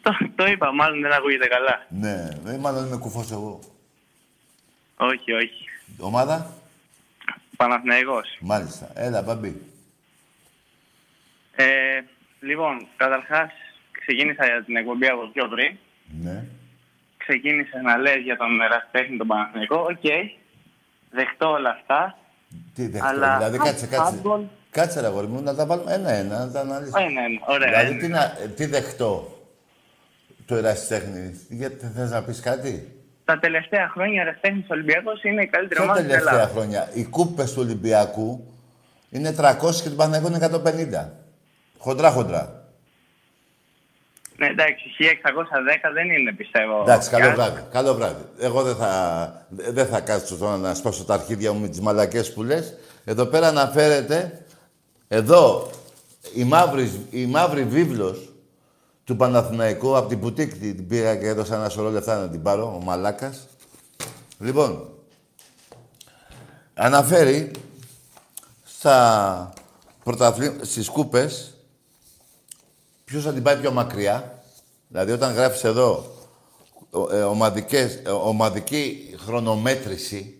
Το, 0.02 0.10
το 0.36 0.46
είπα, 0.46 0.72
μάλλον 0.72 1.00
δεν 1.00 1.12
ακούγεται 1.12 1.46
καλά. 1.46 1.86
Ναι, 1.88 2.28
ε, 2.52 2.56
μάλλον 2.58 2.86
είμαι 2.86 2.96
κουφός 2.96 3.30
εγώ. 3.30 3.60
Όχι, 4.96 5.32
όχι. 5.32 5.64
Ομάδα, 5.98 6.52
Παναθηναϊκός. 7.56 8.38
μάλιστα. 8.40 8.90
Έλα, 8.94 9.22
Μπάμπη. 9.22 9.62
Ε, 11.56 12.00
λοιπόν, 12.40 12.86
καταρχάς 12.96 13.50
ξεκίνησα 14.00 14.44
για 14.46 14.64
την 14.64 14.76
εκπομπή 14.76 15.06
από 15.06 15.26
πιο 15.32 15.48
πριν. 15.48 15.76
Ναι. 16.22 16.44
Ξεκίνησε 17.28 17.78
να 17.88 17.96
λες 17.96 18.16
για 18.28 18.36
τον 18.36 18.60
ερασιτέχνη 18.60 19.16
τον 19.16 19.26
Παναθηναϊκό. 19.26 19.78
Οκ. 19.92 20.06
Δεχτώ 21.10 21.46
όλα 21.50 21.70
αυτά. 21.70 22.18
Τι 22.74 22.86
δεχτώ, 22.88 23.08
Αλλά- 23.08 23.36
δηλαδή 23.36 23.58
κάτσε, 23.58 23.86
κάτσε. 23.86 24.20
Handball. 24.24 24.42
Κάτσε 24.70 25.00
ρε 25.00 25.06
αγόρι 25.06 25.26
μου, 25.26 25.42
να 25.42 25.54
τα 25.54 25.66
βάλουμε 25.66 25.92
ένα-ένα, 25.92 26.38
να 26.44 26.50
τα 26.52 26.60
αναλύσουμε. 26.60 27.00
Ένα, 27.02 27.20
ένα. 27.24 27.40
Ωραία. 27.46 27.68
Δηλαδή, 27.68 27.90
ένα. 27.90 27.98
τι, 28.00 28.08
να, 28.08 28.22
ε, 28.44 28.48
τι 28.56 28.66
δεχτώ 28.66 29.12
το 30.46 30.54
ερασιτέχνη, 30.56 31.40
γιατί 31.48 31.86
θες 31.96 32.10
να 32.10 32.22
πεις 32.22 32.40
κάτι; 32.40 32.92
Τα 33.24 33.38
τελευταία 33.38 33.88
χρόνια 33.88 34.22
ο 34.22 34.26
ερασιτέχνης 34.26 34.66
Ολυμπιακός 34.70 35.22
είναι 35.22 35.42
η 35.42 35.46
καλύτερη 35.46 35.80
Ποια 35.80 35.82
ομάδα 35.82 36.00
της 36.00 36.08
τελευταία 36.08 36.32
Ελλάδας. 36.34 36.52
χρόνια; 36.54 36.88
Οι 36.94 37.04
κούπες 37.04 37.52
του 37.52 37.60
Ολυμπιακού 37.64 38.54
είναι 39.10 39.32
300 39.32 39.82
και 39.82 39.88
του 39.88 39.96
Παναγιώτου 39.96 40.34
είναι 40.34 40.44
150. 40.46 41.12
Χοντρά, 41.78 42.10
χοντρά. 42.10 42.62
Ναι, 44.38 44.46
εντάξει, 44.46 44.84
1610 44.98 45.92
δεν 45.94 46.10
είναι 46.10 46.32
πιστεύω. 46.32 46.80
Εντάξει, 46.80 47.10
καλό 47.10 47.24
κάτι. 47.24 47.34
βράδυ. 47.34 47.60
Καλό 47.72 47.94
βράδυ. 47.94 48.22
Εγώ 48.38 48.62
δεν 48.62 48.76
θα, 48.76 49.46
δεν 49.48 49.86
θα 49.86 50.00
κάτσω 50.00 50.36
τώρα 50.36 50.56
να 50.56 50.74
σπάσω 50.74 51.04
τα 51.04 51.14
αρχίδια 51.14 51.52
μου 51.52 51.60
με 51.60 51.68
τις 51.68 51.80
μαλακές 51.80 52.32
που 52.32 52.42
λες. 52.42 52.74
Εδώ 53.04 53.26
πέρα 53.26 53.48
αναφέρεται, 53.48 54.44
εδώ, 55.08 55.70
η 56.34 56.44
μαύρη, 56.44 57.06
η 57.10 57.26
μαύρη 57.26 57.64
βίβλος 57.64 58.32
του 59.04 59.16
Παναθηναϊκού, 59.16 59.96
από 59.96 60.08
την 60.08 60.20
πουτίκ 60.20 60.52
την 60.52 60.76
την 60.76 60.86
πήγα 60.86 61.16
και 61.16 61.26
έδωσα 61.26 61.54
ένα 61.54 61.68
σωρό 61.68 61.90
λεφτά 61.90 62.18
να 62.18 62.28
την 62.28 62.42
πάρω, 62.42 62.78
ο 62.80 62.84
μαλάκας. 62.84 63.48
Λοιπόν, 64.38 64.88
αναφέρει 66.74 67.50
στα 68.64 69.52
πρωταθλή... 70.04 70.56
στις 70.60 70.88
κούπες 70.88 71.57
ποιος 73.08 73.22
θα 73.22 73.32
την 73.32 73.42
πάει 73.42 73.56
πιο 73.56 73.72
μακριά; 73.72 74.42
Δηλαδή, 74.88 75.12
όταν 75.12 75.32
γράφεις 75.34 75.64
εδώ 75.64 76.12
ο- 76.90 77.14
ε, 77.16 77.22
ομαδικές, 77.22 77.94
ε, 78.06 78.10
ομαδική 78.10 79.14
χρονομέτρηση, 79.24 80.38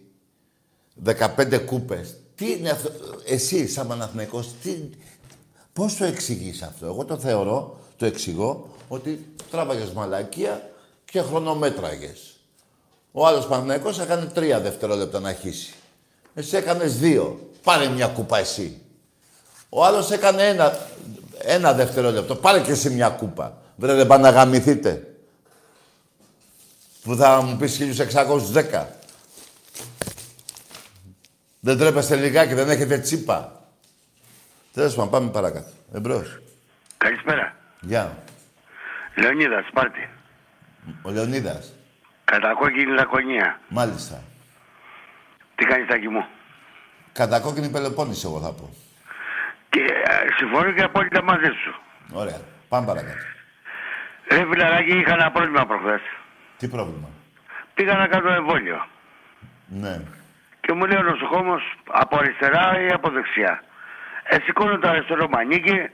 15 0.95 1.59
κούπες, 1.59 2.15
τι 2.35 2.51
είναι 2.53 2.71
αυτό, 2.71 2.91
εσύ 3.27 3.69
σαν 3.69 3.87
Παναθηναϊκός, 3.87 4.49
τι, 4.63 4.75
πώς 5.73 5.97
το 5.97 6.05
εξηγείς 6.05 6.63
αυτό; 6.63 6.87
Εγώ 6.87 7.05
το 7.05 7.19
θεωρώ, 7.19 7.79
το 7.97 8.07
εξηγώ, 8.07 8.69
ότι 8.89 9.35
τράβαγες 9.51 9.91
μαλακία 9.91 10.71
και 11.05 11.21
χρονομέτραγες. 11.23 12.33
Ο 13.13 13.27
άλλος 13.27 13.47
Παναθηναϊκός 13.47 13.99
έκανε 14.01 14.25
τρία 14.25 14.61
δευτερόλεπτα 14.61 15.21
να 15.21 15.33
χύσει. 15.33 15.73
Εσύ 16.35 16.57
έκανες 16.57 16.99
δύο. 16.99 17.51
Πάρε 17.63 17.89
μια 17.89 18.07
κούπα 18.07 18.39
εσύ. 18.39 18.81
Ο 19.69 19.85
άλλος 19.85 20.11
έκανε 20.11 20.47
ένα, 20.49 20.79
ένα 21.43 21.73
δευτερόλεπτο. 21.73 22.35
Πάρε 22.35 22.61
και 22.61 22.71
εσύ 22.71 22.91
μια 22.91 23.09
κούπα. 23.09 23.59
Βρε 23.77 23.95
δεν 23.95 24.07
πάνε 24.07 24.23
να 24.23 24.31
γαμηθείτε. 24.31 25.15
Που 27.03 27.17
θα 27.17 27.43
μου 27.43 27.57
πεις 27.57 27.79
1610. 27.79 28.87
Δεν 31.61 31.79
τρέπεστε 31.79 32.17
λιγάκι, 32.17 32.55
δεν 32.55 32.71
έχετε 32.71 32.99
τσίπα. 32.99 33.63
Τέλος 34.73 34.95
πάντων, 34.95 35.11
πάμε 35.11 35.31
παρακάτω. 35.31 35.71
Εμπρός. 35.93 36.39
Καλησπέρα. 36.97 37.57
Γεια. 37.81 38.17
Λεωνίδας, 39.17 39.67
Σπάρτη. 39.67 40.09
Ο 41.03 41.11
Λεωνίδας. 41.11 41.73
Κατακόκκινη 42.25 42.93
λακωνία. 42.93 43.61
Μάλιστα. 43.69 44.23
Τι 45.55 45.65
κάνεις 45.65 45.89
τάκι 45.89 46.09
μου; 46.09 46.27
Κατακόκκινη 47.13 47.69
Πελοπόννηση, 47.69 48.27
εγώ 48.27 48.41
θα 48.41 48.53
πω. 48.53 48.71
Και 49.71 49.81
ε, 49.81 50.15
συμφωνώ 50.37 50.71
και 50.73 50.83
απόλυτα 50.83 51.23
μαζί 51.23 51.51
σου. 51.65 51.75
Ωραία. 52.13 52.41
Πάμε 52.69 52.87
παρακάτω. 52.87 53.19
Ρε 54.31 54.45
φιλαράκι, 54.51 54.99
είχα 54.99 55.13
ένα 55.13 55.31
πρόβλημα 55.31 55.67
προχθές. 55.67 56.01
Τι 56.57 56.69
πρόβλημα; 56.69 57.09
Πήγα 57.75 57.95
να 57.97 58.07
κάνω 58.07 58.33
εμβόλιο. 58.33 58.87
Ναι. 59.67 60.01
Και 60.61 60.73
μου 60.73 60.85
λέει 60.87 60.99
ο 60.99 61.03
νοσοκόμος 61.03 61.63
από 61.91 62.19
αριστερά 62.19 62.81
ή 62.81 62.89
από 62.89 63.11
δεξιά; 63.11 63.63
Ε, 64.23 64.37
σηκώνω 64.45 64.79
το 64.79 64.89
αριστερό 64.89 65.29
μανίκι, 65.29 65.91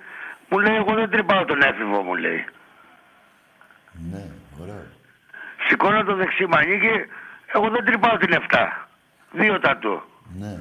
μου 0.49 0.59
λέει 0.59 0.77
εγώ 0.77 0.95
δεν 0.95 1.11
τρυπάω 1.11 1.45
τον 1.45 1.63
έφηβο 1.63 2.03
μου 2.03 2.15
λέει. 2.15 2.45
Ναι, 4.11 4.25
ωραίο. 4.63 4.87
Σηκώνω 5.69 6.05
το 6.05 6.15
δεξί 6.15 6.47
μανίκι, 6.47 7.07
εγώ 7.55 7.69
δεν 7.69 7.85
τρυπάω 7.85 8.17
την 8.17 8.35
7. 8.51 8.57
Δύο 9.31 9.61
τατού. 9.61 10.03
Ναι. 10.39 10.59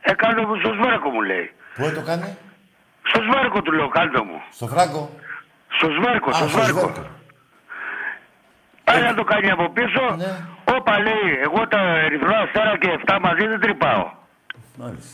Ε, 0.00 0.12
κάνω 0.14 0.56
στο 0.58 0.72
σβέρκο 0.72 1.08
μου 1.10 1.22
λέει. 1.22 1.52
Πού 1.74 1.92
το 1.94 2.02
κάνει; 2.02 2.36
Στο 3.08 3.20
σβέρκο 3.26 3.62
του 3.62 3.72
λέω, 3.72 3.88
κάντο 3.88 4.24
μου. 4.24 4.42
Στο 4.52 4.66
φράγκο. 4.66 5.10
Στο 5.76 5.88
σβέρκο, 5.96 6.30
Α, 6.30 6.32
στο 6.32 6.48
στο 6.48 6.58
σβέρκο. 6.58 6.78
σβέρκο. 6.80 7.06
Πάει 8.84 9.02
να 9.02 9.14
το 9.14 9.24
κάνει 9.24 9.50
από 9.50 9.70
πίσω. 9.70 10.14
Ναι. 10.16 10.32
Όπα 10.76 10.98
λέει, 11.06 11.26
εγώ 11.42 11.68
τα 11.68 11.80
ερυθρό 12.04 12.34
αστέρα 12.44 12.78
και 12.78 12.88
7 13.06 13.18
μαζί 13.20 13.46
δεν 13.46 13.60
τρυπάω. 13.60 14.10
Μάλιστα. 14.76 15.12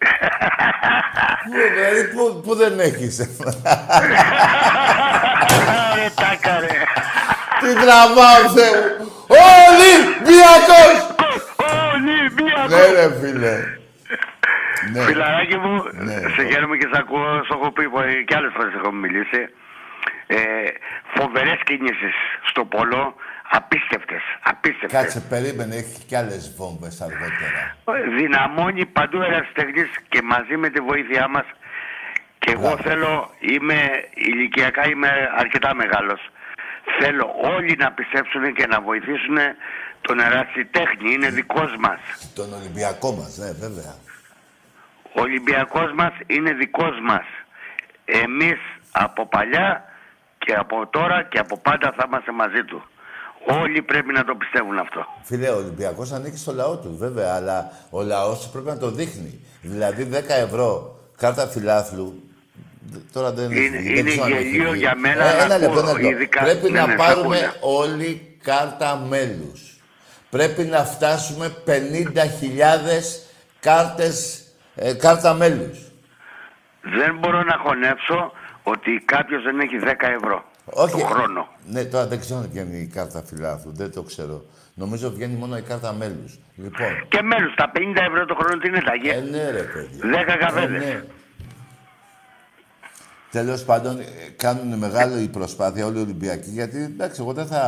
πού, 1.44 1.52
δηλαδή, 1.74 2.02
πού, 2.14 2.40
πού 2.44 2.54
δεν 2.54 2.80
έχεις. 2.80 3.18
Ρε 5.96 6.08
τάκα 6.14 6.60
ρε. 6.60 6.78
Τι 7.60 7.74
τραβάω, 7.80 8.42
Θεέ 8.54 8.70
μου. 8.98 9.12
Ολυμπιακός! 9.26 10.96
Ολυμπιακός! 11.92 12.68
Ναι, 12.70 12.86
ρε 13.00 13.14
φίλε. 13.20 13.54
Ναι. 14.92 15.00
Φιλαράκι 15.00 15.56
μου, 15.56 15.74
Ναι. 15.92 16.14
σε 16.34 16.42
χαίρομαι 16.50 16.76
και 16.76 16.88
σε 16.92 16.98
ακούω, 17.02 17.44
στο 17.44 17.54
έχω 17.60 17.70
πει 17.72 17.82
ε, 17.82 18.22
και 18.22 18.34
άλλες 18.36 18.52
φορές 18.56 18.74
έχω 18.74 18.92
μιλήσει. 18.92 19.42
Ε, 20.26 20.38
φοβερές 21.14 21.58
κινήσεις 21.64 22.14
στο 22.50 22.64
πόλο, 22.64 23.14
απίστευτες, 23.50 24.22
απίστευτες. 24.42 25.00
Κάτσε, 25.00 25.20
περίμενε, 25.20 25.74
έχει 25.76 26.04
κι 26.06 26.16
άλλες 26.16 26.54
βόμβες 26.56 27.00
αργότερα. 27.00 27.60
Δυναμώνει 28.18 28.86
παντού 28.86 29.20
ερασιτεχνής 29.22 29.90
και 30.08 30.20
μαζί 30.22 30.56
με 30.56 30.68
τη 30.68 30.80
βοήθειά 30.80 31.28
μας 31.28 31.44
και 32.38 32.50
εγώ 32.52 32.76
θέλω, 32.76 33.30
είμαι, 33.40 33.78
ηλικιακά 34.14 34.88
είμαι 34.88 35.08
αρκετά 35.36 35.74
μεγάλος. 35.74 36.20
Θέλω 37.00 37.34
όλοι 37.56 37.76
να 37.78 37.92
πιστέψουν 37.92 38.54
και 38.54 38.66
να 38.66 38.80
βοηθήσουν 38.80 39.38
τον 40.00 40.20
ερασιτέχνη, 40.20 41.12
είναι 41.12 41.28
δικός 41.30 41.76
μας. 41.78 41.98
Τον 42.34 42.52
Ολυμπιακό 42.52 43.12
μας, 43.12 43.36
ναι, 43.38 43.50
βέβαια. 43.66 43.94
Ο 45.16 45.20
Ολυμπιακός 45.20 45.92
μας 45.94 46.12
είναι 46.26 46.52
δικός 46.52 46.94
μας. 47.02 47.26
Εμείς 48.04 48.58
από 48.92 49.26
παλιά 49.26 49.84
και 50.38 50.52
από 50.54 50.86
τώρα 50.86 51.22
και 51.30 51.38
από 51.38 51.58
πάντα 51.58 51.92
θα 51.96 52.04
είμαστε 52.06 52.32
μαζί 52.32 52.64
του. 52.64 52.82
Όλοι 53.62 53.82
πρέπει 53.82 54.12
να 54.12 54.24
το 54.24 54.34
πιστεύουν 54.34 54.78
αυτό. 54.78 55.06
Φίλε, 55.22 55.48
ο 55.48 55.56
Ολυμπιακός 55.56 56.12
ανήκει 56.12 56.36
στο 56.36 56.52
λαό 56.52 56.76
του, 56.76 56.96
βέβαια, 56.98 57.34
αλλά 57.34 57.72
ο 57.90 58.02
λαός 58.02 58.48
πρέπει 58.52 58.66
να 58.66 58.78
το 58.78 58.90
δείχνει. 58.90 59.40
Δηλαδή, 59.62 60.04
10 60.04 60.34
ευρώ 60.34 60.98
κάρτα 61.16 61.46
φιλάθλου, 61.46 62.24
Δ- 62.92 63.12
Τώρα 63.12 63.32
δεν 63.32 63.50
Είναι- 63.50 63.70
δεν 63.82 63.96
είναι 63.96 64.10
ξέρω 64.10 64.24
αν 64.24 64.32
έχει 64.32 64.42
γελίο 64.48 64.70
βγει. 64.70 64.78
για 64.78 64.94
μένα 64.96 65.24
Ε, 65.28 65.36
να 65.36 65.42
ένα 65.44 65.58
λεπτό, 65.58 65.78
ακούω, 65.78 65.90
ένα 65.90 65.92
λεπτό. 66.00 66.08
ειδικά- 66.08 66.42
Πρέπει 66.42 66.70
ναι, 66.70 66.80
να 66.80 66.86
ναι, 66.86 66.94
πάρουμε 66.94 67.36
σ' 67.36 67.42
ακούω, 67.42 67.78
όλοι 67.78 68.38
κάρτα 68.42 68.96
μέλους. 69.08 69.80
Πρέπει 70.30 70.62
να 70.62 70.84
φτάσουμε 70.84 71.48
50.000 71.64 73.26
κάρτες, 73.60 74.42
ε, 74.74 74.92
κάρτα 74.94 75.34
μέλους. 75.34 75.78
Δεν 76.82 77.18
μπορώ 77.18 77.42
να 77.42 77.56
χωνέψω 77.64 78.32
ότι 78.62 79.02
κάποιος 79.04 79.42
δεν 79.42 79.60
έχει 79.60 79.78
10 79.82 79.86
ευρώ 80.16 80.44
Όχι. 80.64 81.00
το 81.00 81.06
χρόνο. 81.06 81.48
Ναι, 81.66 81.84
τώρα 81.84 82.06
δεν 82.06 82.20
ξέρω 82.20 82.40
αν 82.40 82.48
βγαίνει 82.50 82.78
η 82.78 82.86
κάρτα 82.86 83.22
φιλάθλου. 83.26 83.72
Δεν 83.72 83.92
το 83.92 84.02
ξέρω. 84.02 84.44
Νομίζω 84.74 85.10
βγαίνει 85.10 85.34
μόνο 85.34 85.56
η 85.56 85.62
κάρτα 85.62 85.92
μέλους. 85.92 86.38
Λοιπόν. 86.56 87.06
Και 87.08 87.22
μέλους, 87.22 87.54
τα 87.54 87.70
50 87.74 87.80
ευρώ 88.08 88.24
το 88.24 88.34
χρόνο 88.34 88.58
τι 88.60 88.68
είναι 88.68 88.80
τα 88.80 88.92
Ε, 88.92 89.20
ναι, 89.20 89.50
ρε 89.50 89.62
παιδί. 89.62 90.00
10 90.02 90.36
καφέδες. 90.38 90.82
Ε, 90.82 90.86
ναι. 90.86 91.02
Τέλος 93.30 93.64
πάντων, 93.64 93.98
ε, 94.00 94.04
κάνουν 94.36 94.78
μεγάλη 94.78 95.28
προσπάθεια 95.28 95.86
όλοι 95.86 95.98
οι 95.98 96.02
Ολυμπιακοί, 96.02 96.50
γιατί 96.50 96.82
εντάξει, 96.82 97.20
εγώ 97.20 97.32
δεν 97.32 97.46
θα 97.46 97.62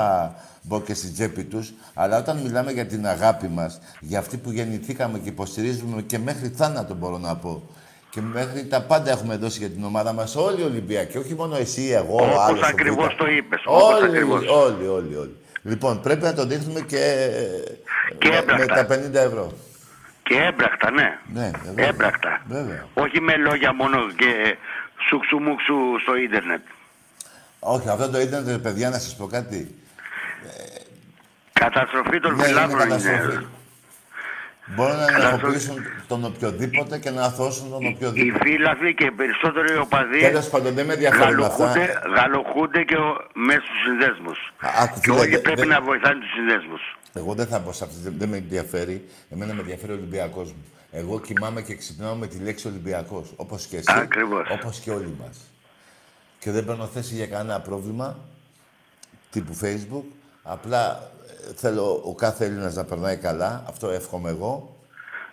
μπω 0.63 0.81
και 0.81 0.95
στην 0.95 1.13
τσέπη 1.13 1.45
τους, 1.45 1.73
αλλά 1.95 2.19
όταν 2.19 2.37
μιλάμε 2.39 2.73
για 2.73 2.87
την 2.87 3.07
αγάπη 3.07 3.49
μας, 3.49 3.81
για 4.01 4.19
αυτή 4.19 4.37
που 4.37 4.51
γεννηθήκαμε 4.51 5.19
και 5.19 5.29
υποστηρίζουμε 5.29 6.03
και 6.03 6.19
μέχρι 6.19 6.49
θάνατο 6.49 6.95
μπορώ 6.95 7.19
να 7.19 7.37
πω. 7.37 7.63
Και 8.11 8.21
μέχρι 8.21 8.65
τα 8.67 8.83
πάντα 8.83 9.11
έχουμε 9.11 9.37
δώσει 9.37 9.59
για 9.59 9.71
την 9.71 9.85
ομάδα 9.85 10.13
μας 10.13 10.37
όλοι 10.37 10.61
οι 10.61 10.65
Ολυμπιακοί, 10.65 11.19
όχι 11.19 11.35
μόνο 11.35 11.57
εσύ, 11.57 11.83
εγώ, 11.91 12.17
ο 12.17 12.25
Όπως 12.25 12.39
άλλος, 12.41 12.61
ο 12.63 12.67
ακριβώς 12.67 13.15
Β'. 13.15 13.17
το 13.17 13.27
είπες, 13.27 13.63
όπως 13.67 13.83
Όλοι, 13.95 14.05
ακριβώς. 14.05 14.47
όλοι, 14.49 14.87
όλοι, 14.89 15.17
όλοι. 15.17 15.37
Λοιπόν, 15.63 16.01
πρέπει 16.01 16.23
να 16.23 16.35
το 16.35 16.47
δείχνουμε 16.47 16.81
και, 16.81 17.29
Και 18.19 18.29
με, 18.29 18.35
με 18.35 18.39
έμπρακτα. 18.39 18.87
τα 18.87 18.87
50 18.87 19.15
ευρώ. 19.15 19.53
Και 20.23 20.35
έμπρακτα, 20.35 20.91
ναι. 20.91 21.19
Ναι, 21.33 21.51
βέβαια. 21.65 21.87
Έμπρακτα. 21.87 22.43
Βέβαια. 22.49 22.87
Όχι 22.95 23.21
με 23.21 23.37
λόγια 23.37 23.75
μόνο 23.75 23.97
και 24.17 24.57
σουξουμούξου 25.09 25.75
στο 26.03 26.17
ίντερνετ. 26.17 26.61
Όχι, 27.59 27.89
αυτό 27.89 28.11
το 28.11 28.21
ίντερνετ, 28.21 28.63
παιδιά, 28.63 28.91
να 28.91 28.99
σας 28.99 29.17
πω 29.17 29.27
κάτι. 29.27 29.75
Καταστροφή 31.53 32.21
των 32.21 32.31
Ναι, 32.31 32.37
είναι 32.37 32.47
φιλάθλων 32.47 32.79
καταστροφή. 32.79 33.33
είναι. 33.33 33.47
Μπορούν 34.67 34.97
να 34.97 35.05
Καταστροφή. 35.05 35.35
ενοχοποιήσουν 35.35 35.77
τον 36.09 36.25
οποιοδήποτε 36.25 36.99
και 36.99 37.11
να 37.11 37.23
αθώσουν 37.23 37.71
τον 37.71 37.81
Οι 37.81 37.87
οποιοδήποτε. 37.97 38.45
φίλαθλοι 38.45 38.95
και 38.95 39.05
οι 39.05 39.11
περισσότεροι 39.11 39.77
οπαδοί 39.77 40.19
Τέλος 40.21 40.49
πάντων, 40.49 40.75
δεν 40.75 40.87
με 40.87 40.93
ενδιαφέρουν 40.93 41.43
αυτά. 41.43 41.65
γαλοχούνται, 41.65 42.01
γαλοχούνται 42.17 42.83
και 42.83 42.97
ο, 42.97 43.27
μέσα 43.35 43.61
στους 43.61 43.81
συνδέσμους. 43.85 44.53
άκου, 44.83 44.95
Και 45.01 45.01
φίλε, 45.11 45.21
όλοι 45.21 45.31
δε- 45.31 45.39
πρέπει 45.39 45.61
δε- 45.61 45.67
να 45.67 45.81
βοηθάνε 45.81 46.21
τους 46.21 46.31
συνδέσμους. 46.33 46.97
Εγώ 47.15 47.35
δεν 47.35 47.47
θα 47.47 47.59
μπω 47.59 47.73
σε 47.73 47.85
αυτή, 47.85 47.97
δεν, 48.03 48.15
δεν 48.19 48.29
με 48.29 48.37
ενδιαφέρει. 48.37 49.09
Εμένα 49.31 49.55
με 49.55 49.61
ενδιαφέρει 49.61 49.93
ο 49.93 49.95
Ολυμπιακός 49.95 50.49
μου. 50.53 50.65
Εγώ 50.95 51.21
κοιμάμαι 51.21 51.63
και 51.63 51.75
ξυπνάω 51.75 52.15
με 52.15 52.27
τη 52.27 52.39
λέξη 52.39 52.67
Ολυμπιακός. 52.69 53.33
Όπως 53.37 53.67
και 53.67 53.77
εσύ. 53.77 53.87
Ακριβώς. 53.89 54.49
Όπως 54.51 54.79
και 54.79 54.91
όλοι 54.91 55.17
μας. 55.21 55.37
Και 56.39 56.51
δεν 56.51 56.65
παίρνω 56.65 56.87
θέση 56.87 57.15
για 57.15 57.27
κανένα 57.27 57.61
πρόβλημα 57.61 58.19
τύπου 59.31 59.57
Facebook. 59.63 60.05
Απλά 60.43 61.11
ε, 61.49 61.53
θέλω 61.55 62.03
ο 62.05 62.15
κάθε 62.15 62.45
Έλληνας 62.45 62.75
να 62.75 62.85
περνάει 62.85 63.17
καλά. 63.17 63.63
Αυτό 63.69 63.89
εύχομαι 63.91 64.31
εγώ. 64.31 64.77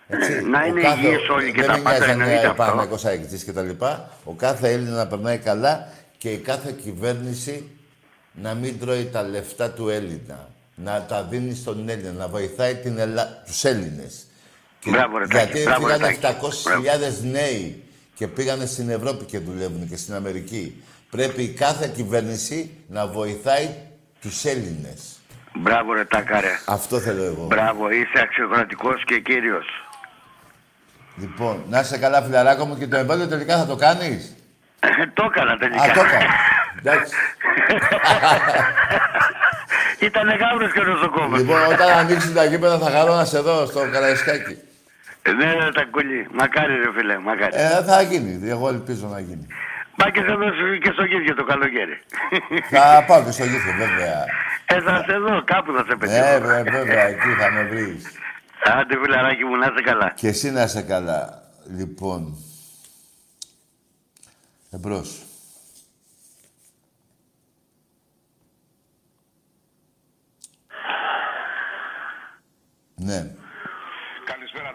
Έτσι. 0.08 0.32
Ε, 0.32 0.40
να 0.40 0.62
Ο 0.62 0.66
είναι 0.66 0.80
κάθε- 0.80 1.06
υγιείς 1.06 1.28
όλοι 1.28 1.52
και 1.52 1.60
δεν 1.60 1.66
τα 1.70 1.76
με 1.76 1.82
πάντα, 1.82 1.96
νοιάζει 1.96 2.10
αν 2.12 2.20
εννοείται 2.20 2.38
είναι 2.38 2.46
αυτό. 2.46 2.56
Παναθηναϊκός 2.56 3.04
αεκτής 3.04 3.44
και 3.44 3.52
τα 3.52 3.62
λοιπά. 3.62 4.10
Ο 4.24 4.32
κάθε 4.32 4.72
Έλληνα 4.72 4.90
να 4.96 5.06
περνάει 5.06 5.38
καλά 5.38 5.88
και 6.18 6.30
η 6.32 6.38
κάθε 6.38 6.72
κυβέρνηση 6.82 7.70
να 8.32 8.54
μην 8.54 8.78
τρώει 8.80 9.04
τα 9.04 9.22
λεφτά 9.22 9.70
του 9.70 9.88
Έλληνα. 9.88 10.48
Να 10.74 11.02
τα 11.02 11.22
δίνει 11.22 11.54
στον 11.54 11.88
Έλληνα, 11.88 12.12
να 12.12 12.28
βοηθάει 12.28 12.74
την 12.74 12.98
Ελλά... 12.98 13.42
τους 13.46 13.64
Έλληνες. 13.64 14.24
Και 14.80 14.90
Μπράβο, 14.90 15.18
ρε 15.18 15.26
Τάκη, 15.26 15.46
γιατί 15.46 15.62
μπράβο, 15.62 15.86
ρε 15.86 15.94
πήγανε 15.94 16.16
Τάκη. 16.20 16.46
700.000 17.22 17.30
νέοι 17.30 17.82
και 18.14 18.26
πήγανε 18.28 18.66
στην 18.66 18.90
Ευρώπη 18.90 19.24
και 19.24 19.38
δουλεύουν 19.38 19.88
και 19.88 19.96
στην 19.96 20.14
Αμερική. 20.14 20.82
Πρέπει 21.10 21.42
η 21.42 21.48
κάθε 21.48 21.92
κυβέρνηση 21.94 22.70
να 22.88 23.06
βοηθάει 23.06 23.68
τους 24.20 24.44
Έλληνες. 24.44 25.18
Μπράβο 25.54 25.92
ρε 25.92 26.04
Τάκαρε. 26.04 26.58
Αυτό 26.66 26.98
θέλω 26.98 27.22
εγώ. 27.22 27.46
Μπράβο, 27.46 27.90
είσαι 27.90 28.20
αξιοκρατικός 28.22 29.04
και 29.04 29.20
κύριος. 29.20 29.66
Λοιπόν, 31.16 31.64
να 31.68 31.80
είσαι 31.80 31.98
καλά 31.98 32.22
φιλαράκο 32.22 32.64
μου 32.64 32.78
και 32.78 32.86
το 32.86 32.96
εμβόλιο 32.96 33.28
τελικά 33.28 33.58
θα 33.58 33.66
το 33.66 33.76
κάνεις; 33.76 34.36
το 35.14 35.30
έκανα 35.34 35.56
τελικά. 35.56 35.82
Α, 35.82 35.92
το 35.92 36.00
έκανα. 36.00 36.26
Εντάξει. 36.78 37.14
Ήταν 39.98 40.28
γάβρος 40.28 40.72
και 40.72 40.80
νοσοκόμος. 40.80 41.38
λοιπόν, 41.38 41.66
όταν 41.66 41.98
ανοίξουν 41.98 42.34
τα 42.34 42.44
γήπεδα 42.44 42.78
θα 42.78 42.90
χαρώ 42.90 43.14
να 43.14 43.24
σε 43.24 43.38
δω 43.38 43.66
στο 43.66 43.88
Καραϊσκάκι. 43.92 44.58
Ναι, 45.38 45.52
ρε 45.52 45.70
Τακούλη. 45.72 46.28
Μακάρι 46.32 46.74
ρε 46.74 46.92
φίλε, 46.92 47.18
μακάρι. 47.18 47.52
Ε, 47.56 47.82
θα 47.82 48.02
γίνει. 48.02 48.48
Εγώ 48.48 48.68
ελπίζω 48.68 49.06
να 49.08 49.20
γίνει. 49.20 49.46
Πάει 49.96 50.10
και, 50.12 50.20
σε 50.20 50.34
δω 50.34 50.76
και 50.82 50.90
στο 50.92 51.04
γύριο 51.04 51.34
το 51.34 51.44
καλοκαίρι. 51.44 52.00
θα 52.70 53.04
πάω 53.06 53.24
και 53.24 53.30
στο 53.30 53.44
γήθο, 53.44 53.72
βέβαια. 53.78 54.24
Ε, 54.66 54.80
θα 54.80 55.04
σε 55.06 55.18
δω, 55.18 55.42
κάπου 55.44 55.72
θα 55.72 55.84
σε 55.88 55.96
πετύχω. 55.96 56.18
Ναι, 56.18 56.38
βέβαια, 56.38 56.62
βέβαια, 56.62 57.02
εκεί 57.06 57.28
θα 57.40 57.50
με 57.50 57.62
βρεις. 57.62 58.04
Άντε 58.64 58.98
φιλαράκι 59.02 59.44
μου, 59.44 59.56
να 59.56 59.66
είσαι 59.66 59.82
καλά. 59.82 60.12
Και 60.14 60.28
εσύ 60.28 60.50
να 60.50 60.62
είσαι 60.62 60.82
καλά. 60.82 61.42
Λοιπόν, 61.76 62.36
εμπρός. 64.70 65.24
Ναι. 72.94 73.30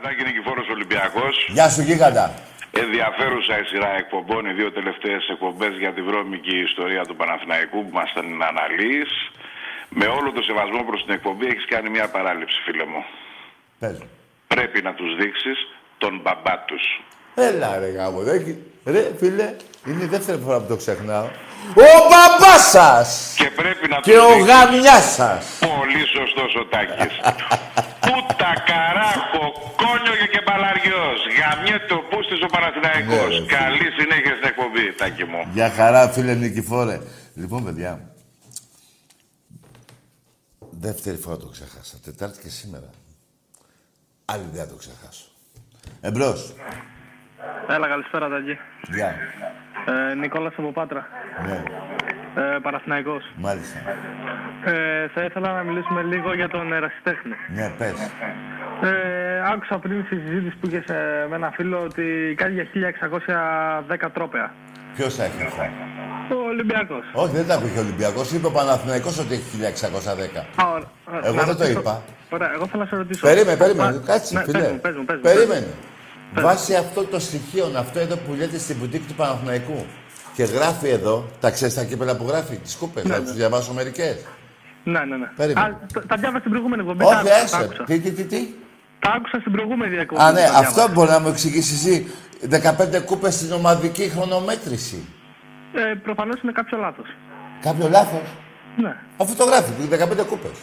Καλησπέρα, 0.06 0.24
Τάκη 0.24 0.24
Νικηφόρος 0.24 0.68
Ολυμπιακός. 0.76 1.36
Γεια 1.58 1.70
σου, 1.70 1.82
γίγαντα. 1.82 2.26
Ενδιαφέρουσα 2.84 3.54
η 3.64 3.64
σειρά 3.72 3.92
εκπομπών, 4.02 4.46
οι 4.50 4.54
δύο 4.60 4.72
τελευταίες 4.72 5.24
εκπομπές 5.34 5.74
για 5.84 5.92
τη 5.94 6.02
βρώμικη 6.02 6.58
ιστορία 6.70 7.04
του 7.06 7.16
Παναθηναϊκού 7.16 7.80
που 7.86 7.94
μας 8.00 8.10
την 8.14 8.44
αναλύεις. 8.50 9.12
Με 10.00 10.06
όλο 10.18 10.30
το 10.38 10.42
σεβασμό 10.50 10.82
προς 10.90 11.00
την 11.06 11.14
εκπομπή 11.18 11.46
έχεις 11.54 11.66
κάνει 11.74 11.90
μια 11.90 12.08
παράληψη, 12.16 12.58
φίλε 12.66 12.86
μου. 12.92 13.02
Πες. 13.80 13.98
Πρέπει 14.48 14.82
να 14.88 14.94
τους 14.94 15.16
δείξεις 15.20 15.58
τον 15.98 16.14
μπαμπά 16.22 16.56
τους. 16.68 16.84
Έλα 17.36 17.70
ρε 17.80 17.90
γάμο, 17.98 18.20
ρε, 18.30 18.36
ρε 18.94 19.04
φίλε, 19.20 19.48
είναι 19.88 20.04
η 20.04 20.10
δεύτερη 20.16 20.40
φορά 20.46 20.58
που 20.62 20.68
το 20.74 20.78
ξεχνάω. 20.84 21.28
Ο 21.70 21.90
μπαμπάς 22.10 22.62
σας 22.76 23.34
Και 23.38 23.50
πρέπει 23.62 23.88
να 23.90 24.00
και 24.00 24.12
τους 24.12 24.22
ο 24.22 24.28
δείξεις. 24.28 24.46
γαμιάς 24.50 25.06
σας. 25.20 25.46
Πολύ 25.60 26.02
σωστός 26.16 26.52
ο 26.62 26.64
Τάκης. 26.74 27.16
Πούτα, 28.06 28.52
καράχο, 28.70 29.44
κόνιο 29.82 30.16
και 30.34 30.42
μπαλαριός. 30.46 31.20
Γαμιέται 31.40 31.94
ο 31.94 32.02
πούστης 32.10 32.42
ο 32.42 32.46
Παναθηναϊκός. 32.56 33.34
Ναι, 33.34 33.36
ρε, 33.36 33.44
φίλε. 33.46 33.58
Καλή 33.58 33.88
συνέχεια 34.00 34.34
στην 34.38 34.48
εκπομπή, 34.52 34.86
Τάκη 35.00 35.24
μου. 35.32 35.42
Για 35.54 35.70
χαρά, 35.70 36.10
φίλε 36.10 36.34
Νικηφόρε. 36.34 36.98
Λοιπόν, 37.36 37.64
παιδιά, 37.66 37.92
δεύτερη 40.60 41.18
φορά 41.18 41.38
το 41.38 41.48
ξέχασα. 41.48 41.96
Τετάρτη 42.06 42.42
και 42.42 42.50
σήμερα. 42.50 42.90
Άλλη 44.26 44.44
δεν 44.54 44.62
θα 44.64 44.68
το 44.70 44.76
ξεχάσω. 44.76 45.26
Εμπρός. 46.02 46.54
Έλα, 47.70 47.88
καλησπέρα, 47.88 48.30
Τάκη. 48.30 48.58
Γεια. 48.96 49.16
Ε, 50.12 50.14
Νικόλας 50.14 50.54
από 50.58 50.72
Πάτρα. 50.72 51.08
Ναι, 51.46 51.64
Ε, 52.38 52.58
Παραθυναϊκός. 52.62 53.24
μάλιστα. 53.36 53.80
Ε, 54.66 55.08
θα 55.14 55.22
ήθελα 55.24 55.54
να 55.54 55.64
μιλήσουμε 55.64 56.02
λίγο 56.02 56.34
για 56.36 56.50
τον 56.50 56.74
ερασιτέχνη. 56.74 57.36
Ναι, 57.56 57.70
πες. 57.78 57.94
Ε, 58.82 59.42
άκουσα 59.54 59.78
πριν 59.80 60.04
στη 60.06 60.16
συζήτηση 60.20 60.56
που 60.60 60.68
είχε 60.68 60.84
με 61.30 61.36
ένα 61.36 61.52
φίλο 61.56 61.80
ότι 61.84 62.34
κάτι 62.38 62.54
για 62.54 62.66
1610 62.66 64.10
τρόπαια. 64.14 64.52
Ποιος 64.96 65.16
θα 65.16 65.24
έχει 65.24 65.44
αυτά. 65.44 65.70
Ο 66.32 66.48
Ολυμπιακός. 66.48 67.04
Όχι, 67.14 67.36
δεν 67.36 67.48
τα 67.48 67.54
είπε 67.64 67.80
ο 67.80 67.82
Ολυμπιακός. 67.82 68.32
Είπε 68.32 68.48
ο 68.48 68.52
Παναθηναϊκός 68.52 69.20
ότι 69.20 69.34
έχει 69.34 69.44
1610. 69.58 70.46
Α, 70.62 70.68
ωραία, 70.72 70.88
ωραία. 71.08 71.22
Εγώ 71.28 71.36
Να 71.36 71.44
δεν 71.44 71.56
το 71.56 71.62
ρωτήσω- 71.64 71.80
είπα. 71.80 72.02
Ωραία, 72.30 72.52
εγώ 72.54 72.66
θέλω 72.68 72.84
να 72.84 72.90
σε 72.90 72.96
ρωτήσω. 72.96 73.28
Περίμενε, 73.28 73.58
περίμενε. 73.58 73.96
Α, 73.98 74.02
Κάτσε, 74.06 74.38
ναι, 74.38 74.44
φίλε. 74.44 74.60
Πες 74.60 74.72
μου, 74.72 74.80
πες 74.82 74.96
μου, 74.96 75.06
πες 75.06 75.16
μου, 75.16 75.22
Περίμενε. 75.22 75.68
Πες. 76.34 76.44
Βάσει 76.44 76.76
αυτό 76.76 77.04
το 77.04 77.20
στοιχείο, 77.20 77.66
αυτό 77.78 78.00
εδώ 78.00 78.16
που 78.18 78.34
λέτε 78.40 78.58
στην 78.58 78.76
μπουτίκ 78.80 79.08
του 79.08 79.14
Παναθηναϊκού. 79.14 79.86
Και 80.36 80.44
γράφει 80.44 80.88
εδώ, 80.90 81.26
τα 81.40 81.50
ξέρεις 81.52 81.74
τα 81.74 81.84
κύπελα 81.84 82.16
που 82.16 82.26
γράφει, 82.28 82.56
τις 82.56 82.76
κούπες. 82.76 83.04
Ναι, 83.04 83.14
θα 83.14 83.20
ναι. 83.20 83.26
του 83.26 83.34
διαβάσω 83.34 83.74
μερικές. 83.74 84.16
Ναι, 84.84 85.00
ναι, 85.00 85.16
ναι. 85.18 85.26
Περίμενε. 85.36 85.68
Α, 85.68 85.78
τα- 85.94 86.04
τα 86.08 86.16
διάβασα 86.16 86.40
στην 86.40 86.52
προηγούμενη 86.52 86.82
εκπομπή. 86.82 87.04
Όχι, 87.04 87.14
τα 87.14 87.20
άκουσα, 87.20 87.36
τα 87.38 87.44
έσε. 87.44 87.56
άκουσα. 87.64 87.84
Τι, 87.84 88.00
τι, 88.00 88.12
τι, 88.12 88.24
τι; 88.24 88.42
Τα 89.00 89.12
άκουσα 89.18 89.38
στην 89.40 89.52
προηγούμενη 89.52 89.96
εκπομπή. 89.98 90.22
Α, 90.22 90.32
ναι, 90.32 90.40
τα 90.40 90.46
διάβασα. 90.50 90.68
αυτό 90.68 90.82
μπορεί 90.94 91.10
να 91.10 91.20
μου 91.20 91.28
εξηγήσεις 91.28 91.86
εσύ. 91.86 91.96
15 92.50 93.02
κούπες 93.06 93.34
στην 93.36 93.52
ομαδική 93.52 94.10
χρονομέτρηση. 94.16 95.00
Ε, 95.74 95.94
προφανώς 96.04 96.42
είναι 96.42 96.52
κάποιο 96.52 96.78
λάθος. 96.78 97.08
Κάποιο 97.62 97.88
λάθος; 97.90 98.28
Ναι. 98.78 98.96
Αφού 99.18 99.36
το 99.36 99.44
γράφει, 99.44 99.72
15 99.90 100.24
κούπες. 100.32 100.58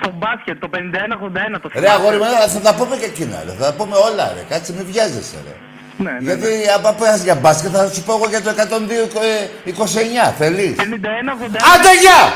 Στο 0.00 0.10
μπάσκετ 0.18 0.58
το 0.60 0.68
51-81 0.68 1.60
το 1.62 1.68
Ρε 1.72 1.80
θυμάσαι. 1.80 1.96
αγόρι 1.98 2.16
μου, 2.16 2.24
θα 2.54 2.60
τα 2.60 2.74
πούμε 2.74 2.96
και 2.96 3.04
εκείνα. 3.04 3.36
Ρε. 3.44 3.52
Θα 3.58 3.64
τα 3.70 3.74
πούμε 3.78 3.96
όλα, 4.08 4.32
ρε. 4.36 4.42
Κάτσε, 4.48 4.72
μην 4.76 4.84
βιάζεσαι, 4.90 5.36
ρε. 5.46 5.54
Ναι, 5.96 6.10
ναι, 6.10 6.18
Γιατί 6.20 6.46
ναι. 6.46 6.72
άμα 6.76 6.92
πέρασες 6.92 7.22
για 7.22 7.34
μπάσκετ 7.34 7.70
θα 7.74 7.90
σου 7.92 8.02
πω 8.02 8.14
εγώ 8.14 8.28
για 8.28 8.42
το 8.42 8.50
102-29. 8.50 10.34
Θέλεις; 10.38 10.74
51-81. 10.78 10.82
Άντε 11.74 11.98
γεια! 12.00 12.32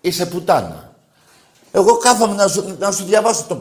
Είσαι 0.00 0.26
πουτάνα. 0.26 0.90
Εγώ 1.72 1.96
κάθομαι 1.96 2.34
να 2.34 2.48
σου, 2.48 2.76
να 2.78 2.90
σου 2.90 3.04
διαβάσω 3.04 3.44
το 3.48 3.58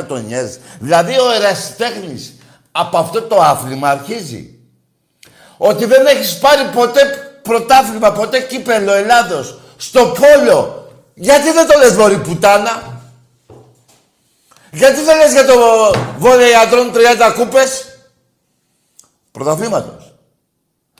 51-81 0.00 0.04
το 0.08 0.16
νιέζ. 0.16 0.54
Δηλαδή 0.78 1.12
ο 1.18 1.30
ερασιτέχνης 1.30 2.34
από 2.72 2.98
αυτό 2.98 3.22
το 3.22 3.40
άθλημα 3.40 3.88
αρχίζει. 3.88 4.58
Ότι 5.56 5.84
δεν 5.84 6.06
έχεις 6.06 6.38
πάρει 6.38 6.64
ποτέ 6.74 7.00
πρωτάθλημα, 7.42 8.12
ποτέ 8.12 8.40
κύπελο 8.40 8.92
Ελλάδος 8.92 9.58
στο 9.76 10.00
πόλο. 10.06 10.88
Γιατί 11.14 11.52
δεν 11.52 11.66
το 11.66 11.78
λες 11.78 11.96
μωρή 11.96 12.18
πουτάνα; 12.18 13.00
Γιατί 14.70 15.00
δεν 15.00 15.16
λες 15.16 15.32
για 15.32 15.46
το 15.46 15.54
βόλεϊ 16.18 16.54
αντρών 16.54 16.92
30 16.94 17.32
κούπες; 17.38 17.93
Πρωταθλήματος. 19.34 20.14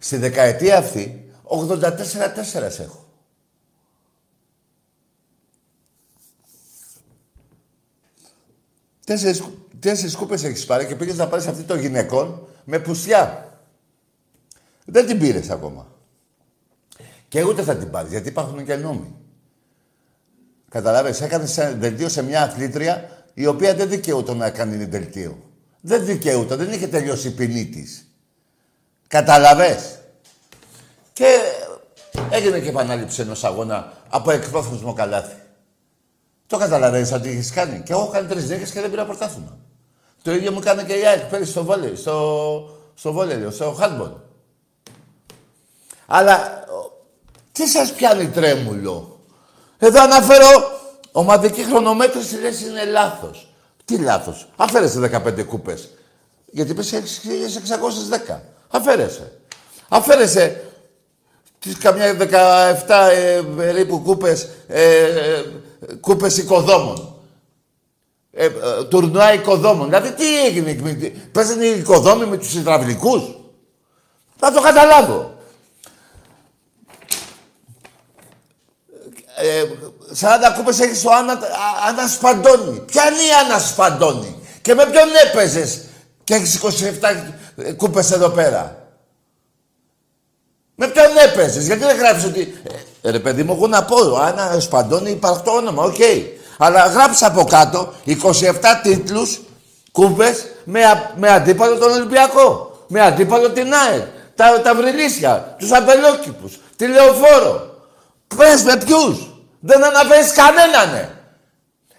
στη 0.04 0.18
δεκαετία 0.18 0.78
αυτή, 0.78 1.32
84-4 1.44 2.80
έχω. 2.80 3.06
Τέσσερις, 9.06 9.44
τέσσερις 9.80 10.16
κούπες 10.16 10.44
έχεις 10.44 10.66
πάρει 10.66 10.86
και 10.86 10.96
πήγες 10.96 11.18
να 11.18 11.28
πάρεις 11.28 11.48
αυτή 11.48 11.64
των 11.64 11.80
γυναικών 11.80 12.48
με 12.64 12.80
πουσιά. 12.80 13.52
Δεν 14.86 15.06
την 15.06 15.20
πήρες 15.20 15.50
ακόμα. 15.50 15.88
Και 17.28 17.44
ούτε 17.44 17.64
θα 17.64 17.76
την 17.76 17.90
πάρεις, 17.90 18.12
γιατί 18.12 18.30
υπάρχουν 18.30 18.66
και 18.66 18.76
νόμοι. 18.76 19.16
Καταλάβες, 20.70 21.22
έκανε 21.22 21.46
δελτίο 21.78 22.10
σε 22.10 22.24
μια 22.24 22.44
αθλήτρια 22.44 23.26
η 23.34 23.46
οποία 23.46 23.76
δεν 23.76 23.90
δικαιούται 23.90 24.34
να 24.34 24.50
κάνει 24.50 24.86
δελτίο. 24.86 25.52
Δεν 25.82 26.06
δικαιούται, 26.06 26.56
δεν 26.56 26.72
είχε 26.72 26.88
τελειώσει 26.88 27.28
η 27.28 27.32
ποινή 27.32 27.66
της. 27.66 28.13
Καταλαβες. 29.14 30.00
Και 31.14 31.26
έγινε 32.30 32.60
και 32.60 32.70
επανάληψη 32.70 33.22
ενός 33.22 33.44
αγώνα 33.44 33.94
από 34.10 34.32
εκπρόθεσμο 34.32 34.94
καλάθι. 34.94 35.36
Το 36.48 36.58
καταλαβαίνεις 36.58 37.12
ότι 37.12 37.30
έχεις 37.30 37.52
κάνει. 37.52 37.84
Και 37.84 37.92
εγώ 37.92 38.02
έχω 38.02 38.12
κάνει 38.12 38.28
τρεις 38.28 38.48
δέκες 38.48 38.72
και 38.72 38.82
δεν 38.82 38.90
πήρα 38.90 39.06
πρωτάθλημα. 39.06 39.58
Το 40.22 40.34
ίδιο 40.34 40.52
μου 40.52 40.60
έκανε 40.60 40.84
και 40.84 40.94
η 40.94 41.06
ΑΕΚ 41.06 41.22
πέρυσι 41.24 41.52
στο 41.52 41.64
βόλεϊ, 41.64 41.96
στο, 41.96 42.70
στο 42.94 43.12
βόλεϊ, 43.12 43.52
στο 43.52 43.78
handball. 43.82 44.12
Αλλά 46.06 46.64
τι 47.52 47.68
σας 47.68 47.92
πιάνει 47.92 48.28
τρέμουλο; 48.28 49.20
Εδώ 49.78 50.02
αναφέρω 50.02 50.48
ομαδική 51.12 51.64
χρονομέτρηση 51.64 52.36
λες 52.36 52.62
είναι 52.62 52.86
λάθος. 52.86 53.54
Τι 53.86 53.98
λάθος; 53.98 54.50
Αφαίρεσε 54.56 55.00
15 55.00 55.44
κούπες. 55.44 55.90
Γιατί 56.46 56.74
πες 56.74 56.92
610. 56.92 58.53
Αφαίρεσε. 58.76 59.32
Αφαίρεσε 59.90 60.64
τις 61.60 61.78
καμιά 61.78 62.18
17 62.86 63.10
ε, 63.12 63.42
περίπου 63.56 64.02
κούπες, 64.02 64.48
ε, 64.68 65.04
ε, 65.04 65.44
κούπες 66.00 66.38
οικοδόμων. 66.38 67.16
Ε, 68.32 68.46
ε, 68.46 68.50
τουρνουά 68.90 69.34
οικοδόμων. 69.34 69.86
Δηλαδή 69.86 70.12
τι 70.12 70.46
έγινε. 70.46 70.74
Παίζανε 71.32 71.66
οι 71.66 71.80
οικοδόμοι 71.80 72.26
με 72.26 72.38
τους 72.38 72.54
υδραυλικούς. 72.54 73.24
Θα 74.38 74.52
το 74.52 74.62
καταλάβω. 74.62 75.34
ε, 79.36 79.64
40 80.20 80.54
κούπες 80.58 80.80
έχεις 80.80 81.06
ο 81.06 81.14
Άννα, 81.14 81.40
Άννας 81.88 82.12
Σπαντώνη. 82.12 82.80
Ποια 82.80 83.06
είναι 83.08 83.22
η 83.22 83.34
Άννα 83.44 83.60
Σπαντώνη; 83.60 84.36
Και 84.62 84.74
με 84.74 84.86
ποιον 84.86 85.08
έπαιζες; 85.26 85.80
Και 86.24 86.34
έχεις 86.34 86.56
27 86.56 86.70
κούπες 87.78 88.12
εδώ 88.12 88.30
πέρα. 88.30 88.84
Με 90.76 90.88
ποιον 90.88 91.18
έπαιζες, 91.28 91.66
γιατί 91.66 91.84
δεν 91.84 91.98
γράφεις 91.98 92.26
ότι... 92.26 92.62
Ε, 93.02 93.10
ρε 93.10 93.20
παιδί 93.20 93.44
μου, 93.44 93.54
εγώ 93.54 93.68
να 93.68 93.84
πω, 93.84 94.16
Άννα 94.16 94.60
Σπαντώνη 94.60 95.12
υπάρχει 95.12 95.42
το 95.44 95.52
όνομα, 95.52 95.84
OK. 95.84 95.96
Okay. 95.98 96.24
Αλλά 96.58 96.86
γράψει 96.86 97.26
από 97.26 97.44
κάτω 97.44 97.94
27 98.06 98.12
τίτλους, 98.84 99.42
κούπες, 99.92 100.46
με, 100.64 100.82
με 101.16 101.30
αντίπαλο 101.30 101.78
τον 101.78 101.92
Ολυμπιακό. 101.92 102.78
Με 102.88 103.02
αντίπαλο 103.02 103.50
την 103.50 103.74
ΑΕ. 103.74 104.12
Τα, 104.36 104.62
τα 104.62 104.76
Βριλήσσια, 104.76 105.56
τους 105.60 105.72
αμπελόκηπους, 105.72 106.60
τη 106.76 106.88
λεωφόρο. 106.88 107.78
Πες 108.36 108.64
με 108.64 108.78
ποιους. 108.78 109.28
Δεν 109.60 109.84
αναφέρεις 109.84 110.32
κανέναν. 110.32 110.92
Ναι. 110.92 111.10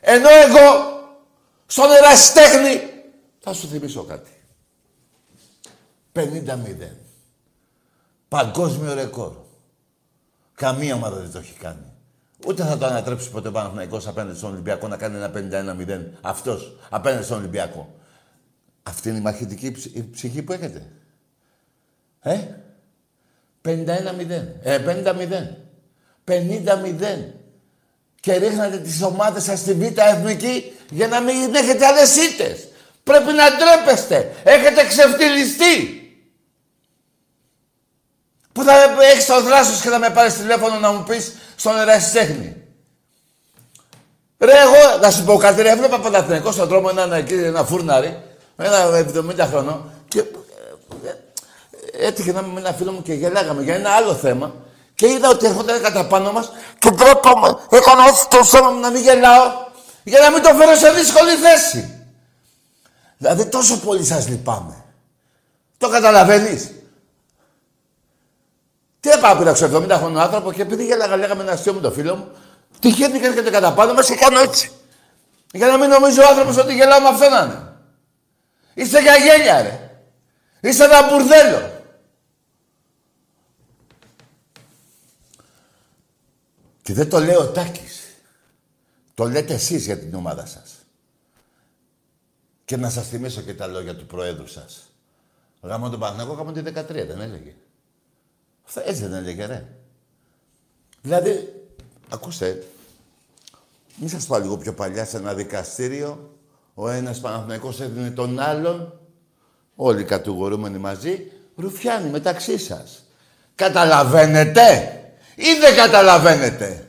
Ενώ 0.01 0.29
εγώ 0.29 0.93
στον 1.67 1.91
ερασιτέχνη 1.91 2.83
θα 3.41 3.53
σου 3.53 3.69
θυμίσω 3.69 4.03
κάτι. 4.03 4.31
50-0. 6.15 6.91
Παγκόσμιο 8.29 8.95
ρεκόρ. 8.95 9.33
Καμία 10.55 10.95
ομάδα 10.95 11.17
δεν 11.17 11.33
το 11.33 11.39
έχει 11.39 11.53
κάνει. 11.53 11.93
Ούτε 12.47 12.65
θα 12.65 12.79
το 12.79 12.87
ανατρέψει 12.87 13.31
ποτέ 13.31 13.49
ο 13.49 13.53
Παναθηναϊκός 13.53 14.07
απέναντι 14.07 14.37
στον 14.37 14.53
Ολυμπιακό 14.53 14.89
να 14.89 14.97
κάνει 14.97 15.17
ένα 15.17 15.31
51-0. 15.79 16.19
Αυτός 16.21 16.77
απέναντι 16.91 17.25
στον 17.25 17.39
Ολυμπιακό. 17.39 17.95
Αυτή 18.83 19.09
είναι 19.09 19.19
η 19.19 19.21
μαχητική 19.21 19.75
ψυχή 20.11 20.43
που 20.43 20.53
έχετε. 20.53 20.87
Ε; 22.21 22.39
51-0. 23.63 23.79
Ε, 24.63 24.79
50-0. 24.79 25.57
50-0. 26.25 27.35
Και 28.21 28.37
ρίχνατε 28.37 28.79
τις 28.79 29.03
ομάδες 29.03 29.43
σας 29.43 29.59
στη 29.59 29.73
Β' 29.73 29.99
Εθνική 29.99 30.73
για 30.91 31.09
να 31.09 31.21
μην 31.21 31.55
έχετε 31.55 31.87
άλλες 31.87 32.17
ήττες. 32.17 32.69
Πρέπει 33.05 33.33
να 33.33 33.45
ντρέπεστε. 33.51 34.33
Έχετε 34.45 34.87
ξεφτυλιστεί. 34.87 36.04
Που 38.55 38.63
θα 38.63 38.73
έχεις 39.13 39.27
το 39.27 39.43
δράσος 39.43 39.81
και 39.81 39.89
θα 39.89 39.99
με 39.99 40.11
πάρεις 40.11 40.35
τηλέφωνο 40.35 40.79
να 40.79 40.93
μου 40.93 41.03
πεις 41.03 41.33
στον 41.57 41.79
ερασιτέχνη. 41.79 42.57
Ρε 44.39 44.53
εγώ, 44.53 44.99
να 45.01 45.11
σου 45.11 45.25
πω 45.25 45.37
κάτι, 45.37 45.63
ρε, 45.63 45.71
έβλεπα 45.71 45.99
Παναθηναϊκό 46.01 46.53
στον 46.53 46.69
δρόμο 46.69 46.89
ένα, 46.99 47.17
εκεί, 47.17 47.35
ένα 47.35 47.65
φούρναρι, 47.65 48.23
ένα 48.57 49.05
70 49.39 49.47
χρονών 49.51 49.91
και 50.09 50.19
ε, 50.19 50.25
ε, 51.93 52.07
έτυχε 52.07 52.33
να 52.33 52.41
είμαι 52.41 52.53
με 52.53 52.61
ένα 52.61 52.73
φίλο 52.73 52.93
μου 52.93 53.03
και 53.03 53.13
γελάγαμε 53.13 53.63
για 53.63 53.75
ένα 53.75 53.91
άλλο 53.91 54.15
θέμα 54.15 54.55
και 54.95 55.07
είδα 55.07 55.29
ότι 55.29 55.47
έρχονταν 55.47 55.83
κατά 55.83 56.07
πάνω 56.07 56.33
μας 56.33 56.51
και 56.79 56.91
ντρέπαμε. 56.91 57.57
Έκανα 57.71 58.07
έτσι 58.09 58.29
το 58.29 58.43
σώμα 58.43 58.71
μου 58.71 58.81
να 58.81 58.91
μην 58.91 59.03
γελάω 59.03 59.53
για 60.03 60.21
να 60.21 60.31
μην 60.31 60.43
το 60.43 60.49
φέρω 60.49 60.75
σε 60.77 60.91
δύσκολη 60.91 61.31
θέση. 61.31 62.07
Δηλαδή 63.17 63.47
τόσο 63.47 63.79
πολύ 63.79 64.05
σας 64.05 64.29
λυπάμαι. 64.29 64.85
Το 65.79 65.89
καταλαβαίνεις. 65.89 66.71
Τι 69.05 69.11
έπαω 69.11 69.37
πειράξω 69.37 69.67
70 69.67 69.89
χρονών 69.91 70.19
άνθρωπο 70.19 70.53
και 70.53 70.63
επειδή 70.63 70.85
γέλαγα 70.85 71.17
λέγαμε 71.17 71.43
ένα 71.43 71.53
αστείο 71.53 71.75
με 71.75 71.81
το 71.81 71.91
φίλο 71.91 72.17
μου, 72.17 72.31
τυχαίνει 72.79 73.21
και 73.21 73.27
έρχεται 73.27 73.51
κατά 73.51 73.75
πάνω 73.75 73.93
μας 73.93 74.07
και 74.07 74.15
κάνω 74.15 74.39
έτσι. 74.39 74.73
Για 75.53 75.67
να 75.67 75.79
μην 75.79 75.89
νομίζει 75.89 76.21
ο 76.21 76.29
άνθρωπος 76.29 76.57
ότι 76.57 76.75
γελάω 76.75 77.01
με 77.01 77.09
αυτόν 77.09 77.31
να 77.31 77.43
είναι. 77.43 77.73
Είστε 78.75 79.01
για 79.01 79.17
γέλια 79.17 79.63
ρε. 79.63 80.01
Είστε 80.61 80.85
ένα 80.85 81.09
μπουρδέλο. 81.09 81.83
Και 86.83 86.93
δεν 86.93 87.11
το 87.11 87.19
λέω 87.19 87.41
ο 87.41 87.47
Τάκης. 87.47 88.03
Το 89.15 89.29
λέτε 89.29 89.55
εσείς 89.55 89.85
για 89.85 89.99
την 89.99 90.15
ομάδα 90.15 90.47
σας. 90.47 90.73
Και 92.65 92.77
να 92.77 92.91
σας 92.91 93.09
θυμίσω 93.09 93.41
και 93.41 93.55
τα 93.55 93.67
λόγια 93.67 93.97
του 93.97 94.07
Προέδρου 94.07 94.47
σας. 94.47 94.83
Γάμο 95.63 95.91
τον 95.91 96.01
Παναγό, 96.01 96.33
γάμο 96.33 96.53
τη 96.53 96.61
13, 96.61 97.07
δεν 97.07 97.21
έλεγε. 97.21 97.55
Αυτά 98.67 98.89
έτσι 98.89 99.03
δεν 99.03 99.13
έλεγε, 99.13 99.45
ρε. 99.45 99.65
Δηλαδή, 101.03 101.63
ακούστε, 102.09 102.65
μην 103.97 104.09
σας 104.09 104.27
πάω 104.27 104.41
λίγο 104.41 104.57
πιο 104.57 104.75
παλιά 104.75 105.05
σε 105.05 105.17
ένα 105.17 105.35
δικαστήριο, 105.35 106.39
ο 106.75 106.89
ένας 106.89 107.21
Παναθηναϊκός 107.21 107.81
έδινε 107.81 108.11
τον 108.11 108.39
άλλον, 108.39 108.99
όλοι 109.75 110.01
οι 110.01 110.05
κατηγορούμενοι 110.05 110.79
μαζί, 110.79 111.33
ρουφιάνοι 111.57 112.11
μεταξύ 112.11 112.59
σας. 112.59 113.05
Καταλαβαίνετε! 113.55 114.99
Ή 115.35 115.59
δεν 115.61 115.75
καταλαβαίνετε; 115.77 116.89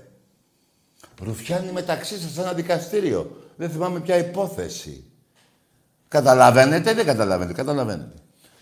Ρουφιάνει 1.24 1.72
μεταξύ 1.72 2.20
σας 2.20 2.38
ένα 2.38 2.54
δικαστήριο. 2.54 3.38
Δεν 3.56 3.70
θυμάμαι 3.70 4.00
ποια 4.00 4.18
υπόθεση. 4.18 5.04
Καταλαβαίνετε 6.08 6.92
ή 6.92 6.94
δεν 6.94 7.06
καταλαβαίνετε; 7.06 7.54
Καταλαβαίνετε. 7.54 8.14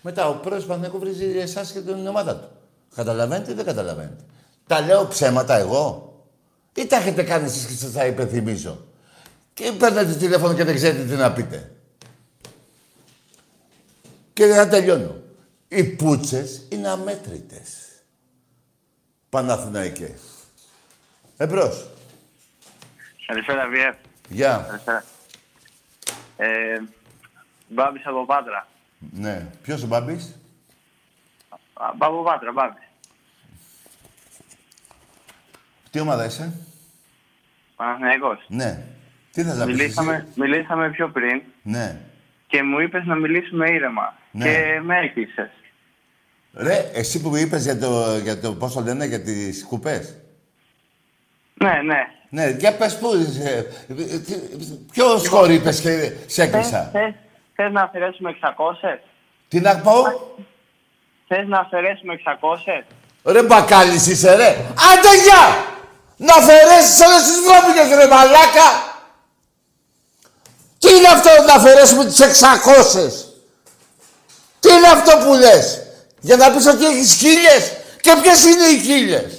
Μετά 0.02 0.28
ο 0.28 0.34
πρόεδρος 0.34 0.66
Παναγιώτου 0.66 0.98
βρίζει 0.98 1.38
εσάς 1.38 1.72
και 1.72 1.80
την 1.80 2.06
ομάδα 2.06 2.36
του. 2.36 2.48
Καταλαβαίνετε 2.94 3.50
ή 3.50 3.54
δεν 3.54 3.64
καταλαβαίνετε; 3.64 4.24
Τα 4.66 4.80
λέω 4.80 5.06
ψέματα 5.08 5.56
εγώ; 5.56 6.14
Ή 6.74 6.86
τα 6.86 6.96
έχετε 6.96 7.22
κάνει 7.22 7.44
εσείς 7.44 7.66
και 7.66 7.72
σας 7.72 7.92
τα 7.92 8.06
υπενθυμίζω; 8.06 8.86
Και 9.54 9.72
παίρνετε 9.72 10.14
τηλέφωνο 10.14 10.54
και 10.54 10.64
δεν 10.64 10.74
ξέρετε 10.74 11.04
τι 11.04 11.14
να 11.14 11.32
πείτε. 11.32 11.72
Και 14.32 14.46
να 14.46 14.68
τελειώνω. 14.68 15.16
Οι 15.68 15.84
πούτσες 15.84 16.66
είναι 16.68 16.88
αμέτρητες. 16.88 17.88
Παναθηναϊκέ. 19.28 20.14
Εμπρός. 21.36 21.86
Καλησπέρα, 23.26 23.68
Βιέ. 23.68 23.94
Γεια. 24.28 24.64
Καλησπέρα. 24.68 25.04
Ε, 26.36 26.82
Μπάμπης 27.68 28.06
από 28.06 28.26
Πάτρα. 28.26 28.66
Ναι. 28.98 29.46
Ποιος 29.62 29.82
ο 29.82 29.86
Μπάμπης; 29.86 30.36
Α, 31.48 31.86
Από 31.98 32.22
Πάτρα, 32.22 32.52
Μπάμπης. 32.52 32.83
Τι 35.94 36.00
ομάδα 36.00 36.24
είσαι; 36.24 36.52
Παναθηναϊκός. 37.76 38.44
Ναι. 38.48 38.82
Τι 39.32 39.42
θες 39.42 39.56
να 39.56 39.64
πεις 39.66 39.76
Μιλήσαμε, 39.76 40.14
εσύ; 40.14 40.40
μιλήσαμε 40.40 40.90
πιο 40.90 41.08
πριν 41.08 41.42
Ναι. 41.62 42.00
και 42.46 42.62
μου 42.62 42.78
είπες 42.78 43.04
να 43.06 43.14
μιλήσουμε 43.14 43.70
ήρεμα. 43.70 44.14
Ναι. 44.30 44.44
Και 44.44 44.80
με 44.82 44.98
έκλεισες. 44.98 45.50
Ρε, 46.54 46.90
εσύ 46.94 47.20
που 47.20 47.36
είπες 47.36 47.62
για 47.62 47.78
το, 47.78 48.16
για 48.22 48.40
το 48.40 48.52
πώς 48.52 48.72
το 48.72 48.80
λένε, 48.80 49.04
για 49.04 49.22
τις 49.22 49.64
κουπές. 49.64 50.16
Ναι, 51.54 51.80
ναι. 51.84 52.00
Ναι, 52.28 52.48
για 52.48 52.76
πες 52.76 52.98
πού 52.98 53.08
είσαι. 53.16 53.66
Ποιος 54.92 55.22
σχόλιο 55.22 55.54
είπες 55.54 55.80
και 55.80 56.12
σε 56.26 56.42
έκλεισα; 56.42 56.90
Θες, 56.92 57.14
θες 57.54 57.72
να 57.72 57.82
αφαιρέσουμε 57.82 58.30
600? 58.30 58.98
Τι 59.48 59.60
να 59.60 59.78
πω; 59.78 59.92
Θες 61.28 61.46
να 61.46 61.58
αφαιρέσουμε 61.58 62.14
600? 62.14 62.84
Ρε 63.24 63.42
μπακάλης 63.42 64.06
είσαι 64.06 64.34
ρε. 64.36 64.48
Άντε 64.92 65.22
γεια! 65.24 65.72
Να 66.26 66.34
αφαιρέσεις 66.34 67.00
όλες 67.06 67.22
τις 67.22 67.38
βρώμικες 67.46 67.96
ρε 67.98 68.06
μαλάκα. 68.06 68.68
Τι 70.78 70.96
είναι 70.96 71.08
αυτό 71.08 71.42
να 71.46 71.54
αφαιρέσουμε 71.54 72.04
τις 72.04 72.20
600. 72.20 73.30
Τι 74.60 74.72
είναι 74.72 74.86
αυτό 74.86 75.16
που 75.16 75.34
λες; 75.34 75.80
Για 76.20 76.36
να 76.36 76.50
πεις 76.50 76.66
ότι 76.66 76.84
έχεις 76.86 77.14
χίλιες; 77.14 77.72
Και 78.00 78.16
ποιες 78.22 78.44
είναι 78.44 78.64
οι 78.64 78.78
χίλιες; 78.78 79.32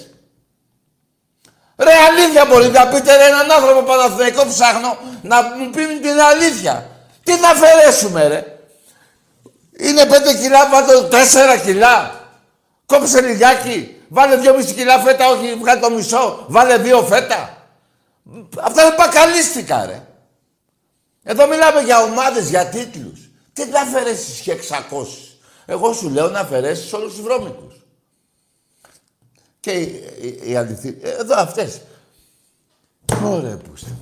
Ρε 1.78 1.94
αλήθεια 2.10 2.46
μπορεί 2.46 2.70
να 2.70 2.88
πείτε 2.88 3.16
ρε 3.16 3.26
έναν 3.26 3.52
άνθρωπο 3.52 3.82
Παναθηναϊκό 3.82 4.46
ψάχνω 4.48 4.98
να 5.22 5.42
μου 5.42 5.70
πει 5.70 5.86
την 5.86 6.20
αλήθεια. 6.20 6.90
Τι 7.24 7.34
να 7.34 7.50
αφαιρέσουμε 7.50 8.28
ρε; 8.28 8.44
Είναι 9.78 10.06
πέντε 10.06 10.34
κιλά, 10.34 10.70
βάλτε 10.70 11.02
τέσσερα 11.02 11.58
κιλά. 11.58 12.24
Κόψε 12.86 13.22
λιγάκι. 13.22 13.95
Βάλε 14.10 14.36
δυο 14.36 14.56
μισή 14.56 14.74
κιλά 14.74 15.00
φέτα, 15.00 15.30
όχι 15.30 15.56
βγάλε 15.56 15.80
το 15.80 15.90
μισό. 15.90 16.46
Βάλε 16.48 16.78
δύο 16.78 17.02
φέτα. 17.02 17.68
Αυτά 18.62 18.86
είναι 18.86 18.96
πακαλίστικα 18.96 19.86
ρε. 19.86 20.08
Εδώ 21.24 21.48
μιλάμε 21.48 21.82
για 21.82 22.04
ομάδες, 22.04 22.50
για 22.50 22.66
τίτλους. 22.66 23.30
Τι 23.54 23.66
να 23.66 23.82
αφαιρέσεις 23.82 24.40
και 24.40 24.52
600. 24.52 25.36
Εγώ 25.66 25.94
σου 25.94 26.10
λέω 26.10 26.30
να 26.30 26.40
αφαιρέσεις 26.40 26.94
όλους 26.94 27.14
τους 27.14 27.22
βρώμικους. 27.22 27.76
Και 29.60 29.72
η, 29.72 30.04
η, 30.22 30.52
η 30.52 30.56
αληθή... 30.56 30.98
Εδώ 31.02 31.36
αυτές. 31.36 31.82
Ωραία 33.24 33.58
που 33.58 33.72
είστε. 33.76 33.96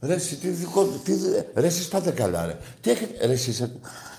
Ρε 0.00 0.14
εσύ, 0.14 0.36
τι 0.36 0.48
δικό 0.48 0.84
τι, 0.84 1.12
ρε 1.54 1.66
εσείς 1.66 1.88
πάτε 1.88 2.10
καλά 2.10 2.46
ρε. 2.46 2.56
Τι 2.80 2.90
έχετε, 2.90 3.26
ρε 3.26 3.32
εσείς, 3.32 3.70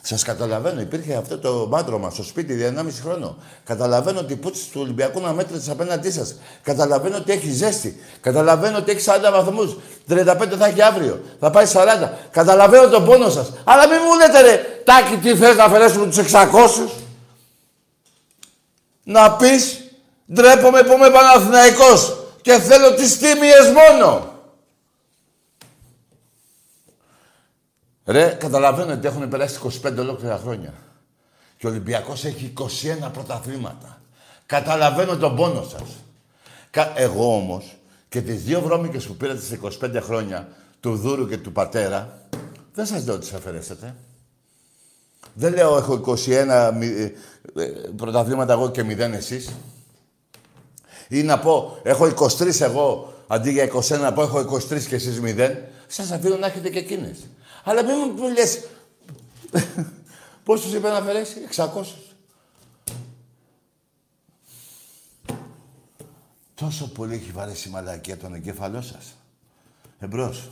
σας 0.02 0.24
καταλαβαίνω, 0.24 0.82
υπήρχε 0.82 1.16
αυτό 1.16 1.38
το 1.38 1.68
μάντρωμα 1.70 2.10
στο 2.10 2.24
σπίτι 2.24 2.56
για 2.56 2.68
1,5 2.68 3.02
χρόνο. 3.02 3.36
Καταλαβαίνω 3.66 4.20
ότι 4.20 4.34
η 4.34 4.36
πούτση 4.36 4.70
του 4.72 4.82
Ολυμπιακού 4.82 5.20
να 5.20 5.34
μέτρησες 5.34 5.70
απέναντί 5.70 6.12
σας. 6.12 6.36
Καταλαβαίνω 6.64 7.18
ότι 7.18 7.32
έχεις 7.32 7.56
ζέστη. 7.56 8.00
Καταλαβαίνω 8.22 8.78
ότι 8.78 8.92
έχεις 8.92 9.04
40 9.04 9.32
βαθμούς. 9.32 9.78
35 10.08 10.56
θα 10.58 10.66
έχει 10.66 10.82
αύριο. 10.82 11.22
Θα 11.40 11.50
πάει 11.50 11.66
40. 11.66 12.14
Καταλαβαίνω 12.32 12.88
τον 12.88 13.06
πόνο 13.06 13.30
σας. 13.30 13.52
Αλλά 13.64 13.88
μην 13.88 13.98
μου 14.06 14.18
λέτε 14.20 14.42
ρε, 14.42 14.62
Τάκη, 14.84 15.18
τι 15.18 15.36
θες 15.36 15.56
να 15.56 15.64
αφαιρέσουμε 15.64 16.06
τους 16.06 16.18
600. 16.18 16.90
Να 19.04 19.32
πεις, 19.32 19.80
ντρέπομαι 20.34 20.84
που 20.84 20.94
είμαι 20.94 21.10
Παναθηναϊκός 21.10 22.18
και 22.42 22.52
θέλω 22.52 22.94
τις 22.94 23.18
τίμιες 23.18 23.72
μόνο. 23.74 24.31
Ρε, 28.12 28.30
καταλαβαίνω 28.40 28.94
ότι 28.94 29.08
έχουν 29.08 29.28
περάσει 29.30 29.60
25 29.84 29.98
ολόκληρα 30.00 30.38
χρόνια. 30.38 30.74
Και 31.58 31.68
ο 31.68 31.70
Ολυμπιακός 31.70 32.26
έχει 32.26 32.54
21 33.06 33.10
πρωταθλήματα. 33.14 34.02
Καταλαβαίνω 34.46 35.18
τον 35.18 35.36
πόνο 35.36 35.64
σας. 35.64 35.90
Κα- 36.70 36.94
Εγώ 36.96 37.36
όμως 37.36 37.78
και 38.10 38.22
τις 38.22 38.44
δύο 38.44 38.62
βρώμικες 38.62 39.06
που 39.06 39.16
πήρατε 39.16 39.42
σε 39.42 39.54
25 39.56 40.02
χρόνια 40.02 40.48
του 40.80 40.96
Δούρου 40.96 41.28
και 41.28 41.38
του 41.38 41.52
Πατέρα, 41.52 42.22
δεν 42.74 42.86
σας 42.86 43.06
λέω 43.06 43.14
ότι 43.16 43.24
τις 43.24 43.34
αφαιρέσετε. 43.34 43.96
Δεν 45.34 45.54
λέω 45.54 45.78
έχω 45.78 45.94
21 45.94 46.72
μη- 46.78 47.14
ε, 47.56 47.64
ε, 47.64 47.66
πρωταθλήματα 47.96 48.54
εγώ 48.54 48.72
και 48.72 48.84
0 48.84 49.14
εσείς. 49.14 49.50
Ή 51.08 51.24
να 51.24 51.40
πω 51.40 51.80
έχω 51.84 52.06
23 52.06 52.62
εγώ 52.62 53.14
αντί 53.28 53.52
για 53.52 53.64
21 53.64 54.00
να 54.02 54.14
πω 54.14 54.22
έχω 54.22 54.40
23 54.40 54.88
και 54.88 54.96
εσείς 54.96 55.20
0. 55.22 55.52
Σας 55.88 56.12
αφήνω 56.12 56.38
να 56.38 56.48
έχετε 56.48 56.70
και 56.70 56.80
εκείνες. 56.80 57.18
Αλλά 57.64 57.84
μην 57.84 57.96
μου 58.16 58.30
λες... 58.30 58.68
Πόσους 60.44 60.74
είπε 60.74 60.88
να 60.88 60.98
αφαιρέσει, 60.98 61.48
600. 61.56 61.66
Τόσο 66.56 66.92
πολύ 66.92 67.14
έχει 67.14 67.32
βαρέσει 67.32 67.70
η 67.70 67.72
μαλακία 67.72 68.18
τον 68.18 68.34
εγκέφαλό 68.34 68.82
σας. 68.82 69.18
Εμπρός. 70.00 70.52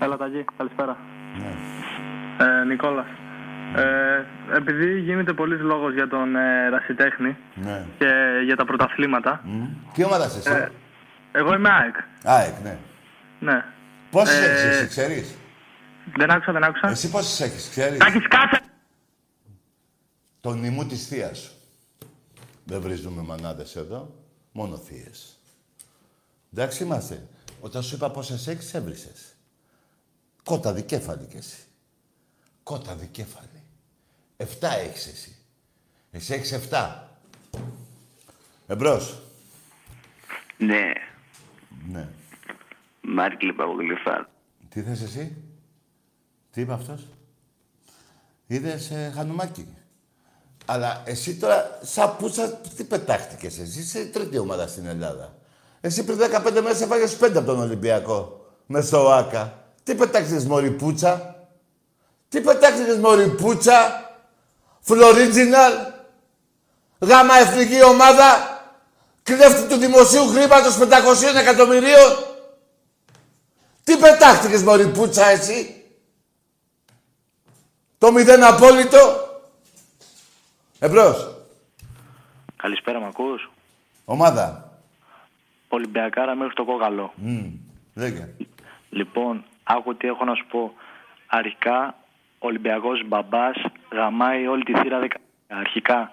Έλα 0.00 0.16
Ταγί, 0.16 0.44
καλησπέρα. 0.56 0.96
Ναι. 1.38 1.54
Ε, 2.44 2.64
Νικόλας. 2.64 3.06
Ε, 3.76 4.24
επειδή 4.56 5.00
γίνεται 5.00 5.32
πολλής 5.32 5.60
λόγος 5.60 5.94
για 5.94 6.08
τον 6.08 6.36
ε, 6.36 6.68
Ρασιτέχνη 6.68 7.36
Ναι. 7.54 7.84
και 7.98 8.06
για 8.44 8.56
τα 8.56 8.64
πρωταθλήματα, 8.64 9.40
Μμ. 9.44 9.64
Τι 9.92 10.04
ομάδα 10.04 10.26
είσαι 10.26 10.38
εσύ; 10.38 10.50
ε, 10.52 10.68
εγώ 11.32 11.54
είμαι 11.54 11.68
ΑΕΚ. 11.70 11.94
ΑΕΚ, 12.24 12.54
ναι. 12.62 12.78
Ναι. 13.40 13.64
Πόσες 14.10 14.38
Ε, 14.46 14.50
έχεις 14.50 14.62
εσύ, 14.62 14.86
ξέρεις; 14.86 15.36
Δεν 16.16 16.30
άκουσα, 16.30 16.52
δεν 16.52 16.64
άκουσα. 16.64 16.88
Εσύ 16.88 17.10
πόσες 17.10 17.40
έχεις, 17.40 17.68
ξέρεις; 17.68 17.98
Τάκη, 17.98 18.18
σκάσε! 18.18 18.60
Τον 20.40 20.58
νημού 20.60 20.86
της 20.86 21.06
θείας 21.06 21.38
σου. 21.38 21.52
Δεν 22.64 22.80
βρίζουμε 22.80 23.22
μανάδες 23.22 23.76
εδώ, 23.76 24.14
μόνο 24.52 24.76
θείες. 24.76 25.38
Εντάξει 26.52 26.82
είμαστε. 26.82 27.26
Όταν 27.60 27.82
σου 27.82 27.94
είπα 27.94 28.10
πόσες 28.10 28.46
έχεις, 28.46 28.74
έβρισες. 28.74 29.34
Κότα 30.44 30.72
δικέφαλη 30.72 31.26
κι 31.26 31.36
εσύ. 31.36 31.62
Κότα 32.62 32.94
δικέφαλη. 32.94 33.62
Εφτά 34.36 34.72
έχεις 34.78 35.06
εσύ. 35.06 35.36
Εσύ 36.10 36.34
έχεις 36.34 36.52
εφτά. 36.52 37.12
Εμπρός. 38.66 39.22
Ναι, 40.58 40.92
Ναι. 41.88 42.08
Μάρκλι 43.00 43.52
Παπαγλυφά. 43.52 44.28
Τι 44.68 44.82
θες 44.82 45.02
εσύ; 45.02 45.36
Τι 46.58 46.64
είπε 46.64 46.72
αυτός; 46.72 47.00
Είδες 48.46 48.90
ε, 48.90 49.12
χανουμάκι. 49.16 49.68
Αλλά 50.64 51.02
εσύ 51.04 51.34
τώρα, 51.34 51.78
σαν 51.82 52.16
πούτσα, 52.16 52.48
τι 52.76 52.84
πετάχτηκες 52.84 53.58
εσύ; 53.58 53.80
Είσαι 53.80 53.98
η 53.98 54.06
τρίτη 54.06 54.38
ομάδα 54.38 54.66
στην 54.66 54.86
Ελλάδα. 54.86 55.34
Εσύ 55.80 56.04
πριν 56.04 56.18
15 56.18 56.60
μέρες 56.62 56.80
έφαγες 56.80 57.16
πέντε 57.16 57.38
από 57.38 57.46
τον 57.46 57.60
Ολυμπιακό. 57.60 58.46
Μες 58.66 58.86
στο 58.86 59.10
ΆΚΑ. 59.10 59.64
Τι 59.82 59.94
πετάχτηκες 59.94 60.44
μωρή 60.44 60.70
πούτσα; 60.70 61.36
Τι 62.28 62.40
πετάχτηκες 62.40 62.96
μωρή 62.96 63.28
πούτσα; 63.28 64.10
Φλωρίτζιναλ; 64.80 65.72
Γάμα 66.98 67.34
εθνική 67.34 67.84
ομάδα; 67.84 68.60
Κλέφτη 69.22 69.68
του 69.68 69.76
δημοσίου 69.76 70.26
χρήματος 70.28 70.76
500 70.76 71.36
εκατομμυρίων; 71.36 72.24
Τι 73.84 73.96
πετάχτηκες 73.96 74.62
μωρή 74.62 74.86
πούτσα 74.88 75.26
εσύ; 75.26 75.77
Το 77.98 78.12
μηδέν 78.12 78.44
απόλυτο. 78.44 78.98
Εμπρός. 80.78 81.36
Καλησπέρα, 82.56 83.00
μ' 83.00 83.04
ακούς; 83.04 83.50
Ομάδα. 84.04 84.72
Ολυμπιακάρα 85.68 86.34
μέχρι 86.34 86.54
το 86.54 86.64
κόκαλο. 86.64 87.12
Μμμ. 87.16 87.50
Λέγε. 87.94 88.28
Λοιπόν, 88.90 89.44
άκου 89.64 89.96
τι 89.96 90.08
έχω 90.08 90.24
να 90.24 90.34
σου 90.34 90.46
πω. 90.50 90.74
Αρχικά, 91.26 91.94
ο 92.38 92.46
Ολυμπιακός 92.46 93.02
μπαμπάς 93.06 93.56
γαμάει 93.92 94.46
όλη 94.46 94.62
τη 94.62 94.72
θύρα 94.78 94.98
δεκα... 94.98 95.18
Αρχικά. 95.48 96.10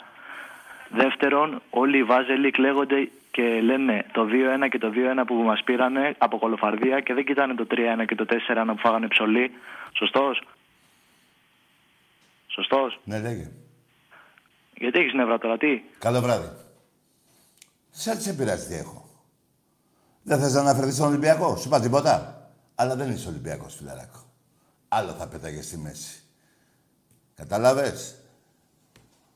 Δεύτερον, 0.89 1.61
όλοι 1.69 1.97
οι 1.97 2.03
Βάζελοι 2.03 2.51
κλαίγονται 2.51 3.09
και 3.31 3.61
λένε 3.61 4.05
το 4.11 4.27
2-1 4.63 4.69
και 4.69 4.77
το 4.77 4.91
2-1 4.95 5.23
που 5.27 5.33
μας 5.33 5.63
πήρανε 5.63 6.15
από 6.17 6.37
κολοφαρδία 6.37 6.99
και 6.99 7.13
δεν 7.13 7.25
κοιτάνε 7.25 7.53
το 7.53 7.67
3-1 7.71 8.05
και 8.07 8.15
το 8.15 8.25
4-1 8.29 8.63
που 8.67 8.77
φάγανε 8.77 9.07
ψωλή. 9.07 9.51
Σωστός; 9.93 10.41
Σωστός; 12.55 12.99
Ναι, 13.03 13.19
λέγε. 13.19 13.51
Γιατί 14.77 14.99
έχεις 14.99 15.13
νεύρα 15.13 15.37
τώρα, 15.37 15.57
τι; 15.57 15.81
Καλό 15.99 16.21
βράδυ. 16.21 16.49
Σε 17.89 18.15
τι 18.15 18.21
σε 18.21 18.33
πειράζει 18.33 18.67
τι 18.67 18.73
έχω. 18.73 19.09
Δεν 20.23 20.39
θες 20.39 20.53
να 20.53 20.59
αναφερθείς 20.59 20.95
στον 20.95 21.07
Ολυμπιακό. 21.07 21.55
Σου 21.55 21.67
είπα 21.67 21.79
τίποτα. 21.79 22.49
Αλλά 22.75 22.95
δεν 22.95 23.11
είσαι 23.11 23.27
Ολυμπιακός, 23.27 23.75
φιλαράκο. 23.75 24.33
Άλλο 24.87 25.11
θα 25.11 25.27
πέταγε 25.27 25.61
στη 25.61 25.77
μέση. 25.77 26.23
Κατάλαβες; 27.35 28.15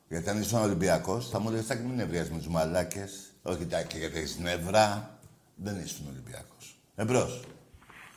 Γιατί 0.08 0.30
αν 0.30 0.40
ήσουν 0.42 0.62
Ολυμπιακός, 0.62 1.30
θα 1.30 1.40
μου 1.40 1.50
λέγες, 1.50 1.68
«Τάκη, 1.68 1.82
μην 1.82 1.96
νευριάζεις 1.96 2.32
με 2.32 2.38
τους 2.38 2.48
μαλάκες. 2.48 3.32
Όχι, 3.44 3.66
Τάκη, 3.66 3.98
γιατί 3.98 4.18
έχεις 4.18 4.38
νεύρα. 4.38 5.18
Δεν 5.56 5.80
ήσουν 5.80 6.08
Ολυμπιακός. 6.10 6.80
Εμπρός. 6.96 7.44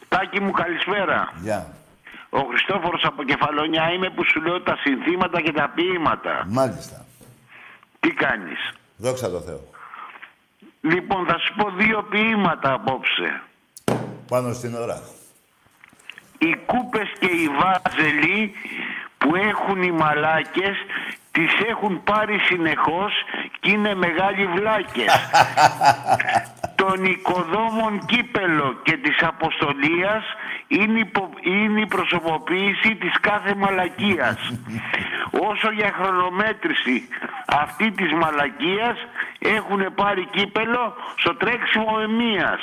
Τάκη 0.09 0.40
μου, 0.40 0.50
καλησπέρα. 0.50 1.32
Γεια. 1.42 1.74
Ο 2.35 2.41
Χριστόφορος 2.49 3.05
από 3.05 3.22
Κεφαλονιά 3.22 3.93
είμαι 3.93 4.11
που 4.11 4.24
σου 4.24 4.41
λέω 4.41 4.61
τα 4.62 4.76
συνθήματα 4.83 5.41
και 5.41 5.53
τα 5.53 5.72
ποίηματα. 5.74 6.45
Μάλιστα. 6.49 7.05
Τι 8.01 8.11
κάνεις; 8.11 8.72
Δόξα 8.97 9.30
τω 9.30 9.41
Θεώ. 9.41 9.61
Λοιπόν, 10.80 11.26
θα 11.26 11.39
σου 11.39 11.55
πω 11.57 11.70
δύο 11.70 12.03
ποίηματα 12.03 12.72
απόψε. 12.72 13.43
Πάνω 14.28 14.53
στην 14.53 14.74
ώρα. 14.74 15.01
Οι 16.39 16.57
κούπες 16.66 17.12
και 17.18 17.26
οι 17.26 17.49
βάζελοι 17.49 18.53
που 19.18 19.34
έχουν 19.37 19.83
οι 19.83 19.91
μαλάκες 19.91 20.76
τις 21.33 21.53
έχουν 21.68 22.03
πάρει 22.04 22.38
συνεχώς 22.38 23.13
και 23.61 23.71
είναι 23.71 23.95
μεγάλοι 23.95 24.46
βλάκες. 24.46 25.13
Των 26.83 27.04
οικοδόμων 27.04 27.92
κύπελο 28.07 28.79
και 28.83 28.96
της 28.96 29.17
αποστολίας 29.22 30.25
είναι, 30.68 30.99
υπο- 30.99 31.34
είναι 31.42 31.80
η 31.80 31.87
προσωποποίηση 31.87 32.95
της 33.00 33.14
κάθε 33.21 33.54
μαλακίας. 33.54 34.37
Όσο 35.50 35.71
για 35.71 35.91
χρονομέτρηση 36.00 37.09
αυτή 37.46 37.91
της 37.91 38.13
μαλακίας 38.13 38.96
έχουν 39.38 39.95
πάρει 39.95 40.26
κύπελο 40.30 40.95
στο 41.17 41.34
τρέξιμο 41.34 41.95
εμίας. 42.03 42.61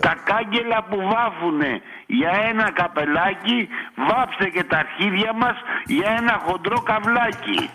Τα 0.00 0.14
κάγκελα 0.24 0.82
που 0.82 0.98
βάφουνε 1.12 1.80
για 2.06 2.30
ένα 2.50 2.70
καπελάκι, 2.70 3.68
βάψτε 3.94 4.48
και 4.48 4.64
τα 4.64 4.78
αρχίδια 4.78 5.32
μας 5.32 5.56
για 5.86 6.08
ένα 6.18 6.40
χοντρό 6.46 6.80
καβλάκι. 6.80 7.70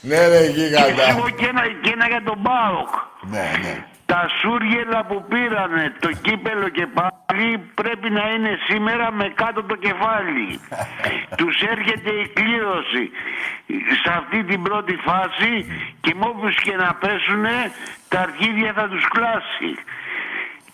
Ναι, 0.00 0.26
ρε, 0.28 0.46
Και 0.46 0.50
γίγαντα. 0.50 1.10
σου 1.10 1.34
και 1.38 1.46
ένα, 1.46 1.62
και 1.82 1.90
ένα 1.90 2.06
για 2.08 2.22
τον 2.22 2.38
Μπάοκ. 2.38 2.88
Ναι, 3.30 3.50
ναι. 3.62 3.84
Τα 4.06 4.26
σούργελα 4.40 5.04
που 5.04 5.24
πήρανε 5.28 5.92
το 6.00 6.10
κύπελο 6.10 6.68
και 6.68 6.86
πάλι 6.86 7.58
πρέπει 7.74 8.10
να 8.10 8.28
είναι 8.30 8.58
σήμερα 8.68 9.12
με 9.12 9.32
κάτω 9.34 9.62
το 9.62 9.74
κεφάλι. 9.76 10.60
Τους 11.38 11.62
έρχεται 11.62 12.10
η 12.10 12.28
κλήρωση 12.28 13.10
σε 14.02 14.12
αυτή 14.16 14.44
την 14.44 14.62
πρώτη 14.62 14.96
φάση 14.96 15.52
και 16.00 16.14
με 16.14 16.26
όποιους 16.26 16.54
και 16.56 16.76
να 16.76 16.94
πέσουνε 16.94 17.72
τα 18.08 18.20
αρχίδια 18.20 18.72
θα 18.72 18.88
τους 18.88 19.08
κλάσει. 19.08 19.70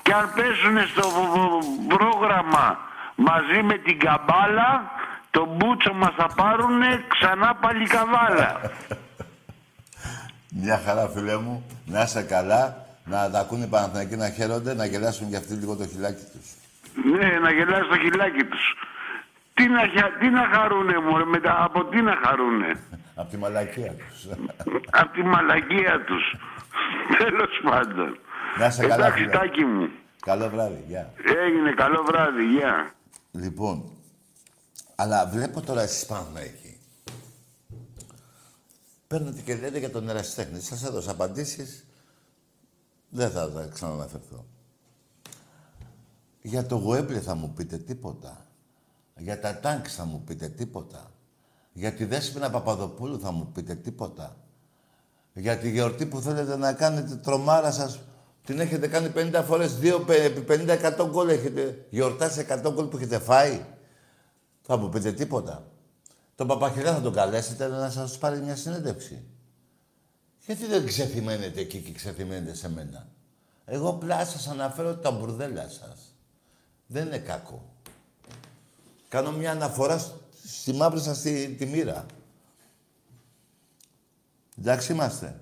Και 0.02 0.12
αν 0.12 0.32
πέσουνε 0.34 0.84
στο 0.86 1.08
β- 1.08 1.30
β- 1.34 1.96
πρόγραμμα 1.96 2.78
μαζί 3.14 3.62
με 3.62 3.74
την 3.74 3.98
καμπάλα 3.98 4.90
το 5.30 5.46
μπούτσο 5.56 5.92
μας 5.94 6.12
θα 6.16 6.28
πάρουνε 6.34 7.04
ξανά 7.08 7.54
πάλι 7.54 7.86
καβάλα. 7.86 8.60
Μια 10.60 10.78
χαρά, 10.84 11.08
φίλε 11.08 11.36
μου. 11.36 11.64
Να 11.86 12.02
είσαι 12.02 12.22
καλά. 12.22 12.86
Να 13.04 13.30
τα 13.30 13.38
ακούνε 13.38 13.64
οι 13.64 13.68
Παναθηναϊκοί 13.68 14.16
να 14.16 14.28
χαίρονται, 14.30 14.74
να 14.74 14.84
γελάσουν 14.86 15.30
και 15.30 15.36
αυτοί 15.36 15.54
λίγο 15.54 15.76
το 15.76 15.86
χιλάκι 15.86 16.24
τους. 16.32 16.48
Ναι, 17.18 17.38
να 17.38 17.50
γελάσει 17.52 17.88
το 17.88 17.98
χιλάκι 17.98 18.44
τους. 18.44 18.74
Τι 19.54 19.68
να, 19.68 19.78
χα- 19.80 20.18
τι 20.18 20.28
να 20.30 20.44
χαρούνε 20.52 20.98
μωρέ, 20.98 21.24
μετά 21.24 21.64
από 21.64 21.84
τι 21.84 22.00
να 22.02 22.14
χαρούνε; 22.24 22.80
Από 23.20 23.30
τη 23.30 23.36
μαλακία 23.36 23.92
τους. 23.94 24.26
από 25.00 25.12
τη 25.12 25.22
μαλακία 25.22 26.04
τους. 26.06 26.34
Τέλος 27.18 27.60
πάντων. 27.64 28.18
Να 28.58 28.66
είσαι 28.66 28.86
καλά, 28.86 28.94
Εντάξει, 29.06 29.22
φίλε. 29.22 29.30
τάκι 29.38 29.64
μου. 29.64 29.88
Καλό 30.20 30.48
βράδυ, 30.48 30.84
γεια. 30.88 31.12
Έγινε 31.46 31.72
καλό 31.72 32.02
βράδυ, 32.06 32.44
γεια. 32.44 32.94
Λοιπόν, 33.32 33.84
αλλά 34.94 35.26
βλέπω 35.32 35.60
τώρα 35.60 35.82
εσείς 35.82 36.06
Παναθηναϊκοί. 36.06 36.63
Παίρνετε 39.14 39.40
και 39.40 39.54
λέτε 39.54 39.78
για 39.78 39.90
τον 39.90 40.08
ερασιτέχνη. 40.08 40.60
Σας 40.60 40.84
έδωσα 40.84 41.10
απαντήσεις. 41.10 41.84
Δεν 43.08 43.30
θα 43.30 43.52
τα 43.52 43.68
ξαναναφερθώ. 43.72 44.44
Για 46.42 46.66
το 46.66 46.76
Γουέμπλε 46.76 47.20
θα 47.20 47.34
μου 47.34 47.52
πείτε 47.56 47.76
τίποτα. 47.76 48.46
Για 49.16 49.40
τα 49.40 49.60
τάγκ 49.60 49.84
θα 49.88 50.04
μου 50.04 50.22
πείτε 50.26 50.48
τίποτα. 50.48 51.10
Για 51.72 51.92
τη 51.92 52.04
Δέσποινα 52.04 52.50
Παπαδοπούλου 52.50 53.20
θα 53.20 53.30
μου 53.30 53.50
πείτε 53.54 53.74
τίποτα. 53.74 54.36
Για 55.32 55.58
τη 55.58 55.70
γιορτή 55.70 56.06
που 56.06 56.20
θέλετε 56.20 56.56
να 56.56 56.72
κάνετε 56.72 57.16
τρομάρα 57.16 57.72
σας, 57.72 58.00
την 58.44 58.60
έχετε 58.60 58.88
κάνει 58.88 59.12
50 59.14 59.42
φορές, 59.46 59.78
2 59.78 60.08
επί 60.08 60.44
50-100 60.48 61.08
γκολ 61.10 61.28
έχετε 61.28 61.86
γιορτάσει 61.90 62.46
100 62.48 62.72
γκολ 62.72 62.86
που 62.86 62.96
έχετε 62.96 63.18
φάει. 63.18 63.64
Θα 64.62 64.76
μου 64.76 64.88
πείτε 64.88 65.12
τίποτα. 65.12 65.73
Τον 66.36 66.46
Παπαχειρά 66.46 66.94
θα 66.94 67.00
τον 67.00 67.12
καλέσετε 67.12 67.66
να 67.68 67.90
σας 67.90 68.18
πάρει 68.18 68.40
μια 68.40 68.56
συνέντευξη. 68.56 69.24
Γιατί 70.46 70.66
δεν 70.66 70.86
ξεθυμένετε 70.86 71.60
εκεί 71.60 71.78
και 71.80 71.92
ξεθυμένετε 71.92 72.54
σε 72.54 72.70
μένα; 72.70 73.08
Εγώ 73.64 73.88
απλά 73.88 74.24
σας 74.24 74.48
αναφέρω 74.48 74.96
τα 74.96 75.10
μπουρδέλα 75.10 75.68
σας. 75.68 76.14
Δεν 76.86 77.06
είναι 77.06 77.18
κακό. 77.18 77.74
Κάνω 79.08 79.32
μια 79.32 79.50
αναφορά 79.50 79.98
σ- 79.98 80.12
στη 80.46 80.72
μαύρη 80.72 81.00
σας 81.00 81.20
τη, 81.20 81.48
τη 81.54 81.66
μοίρα. 81.66 82.06
Εντάξει 84.58 84.92
είμαστε. 84.92 85.40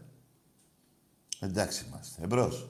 Εντάξει 1.40 1.84
είμαστε. 1.88 2.22
Εμπρός. 2.22 2.66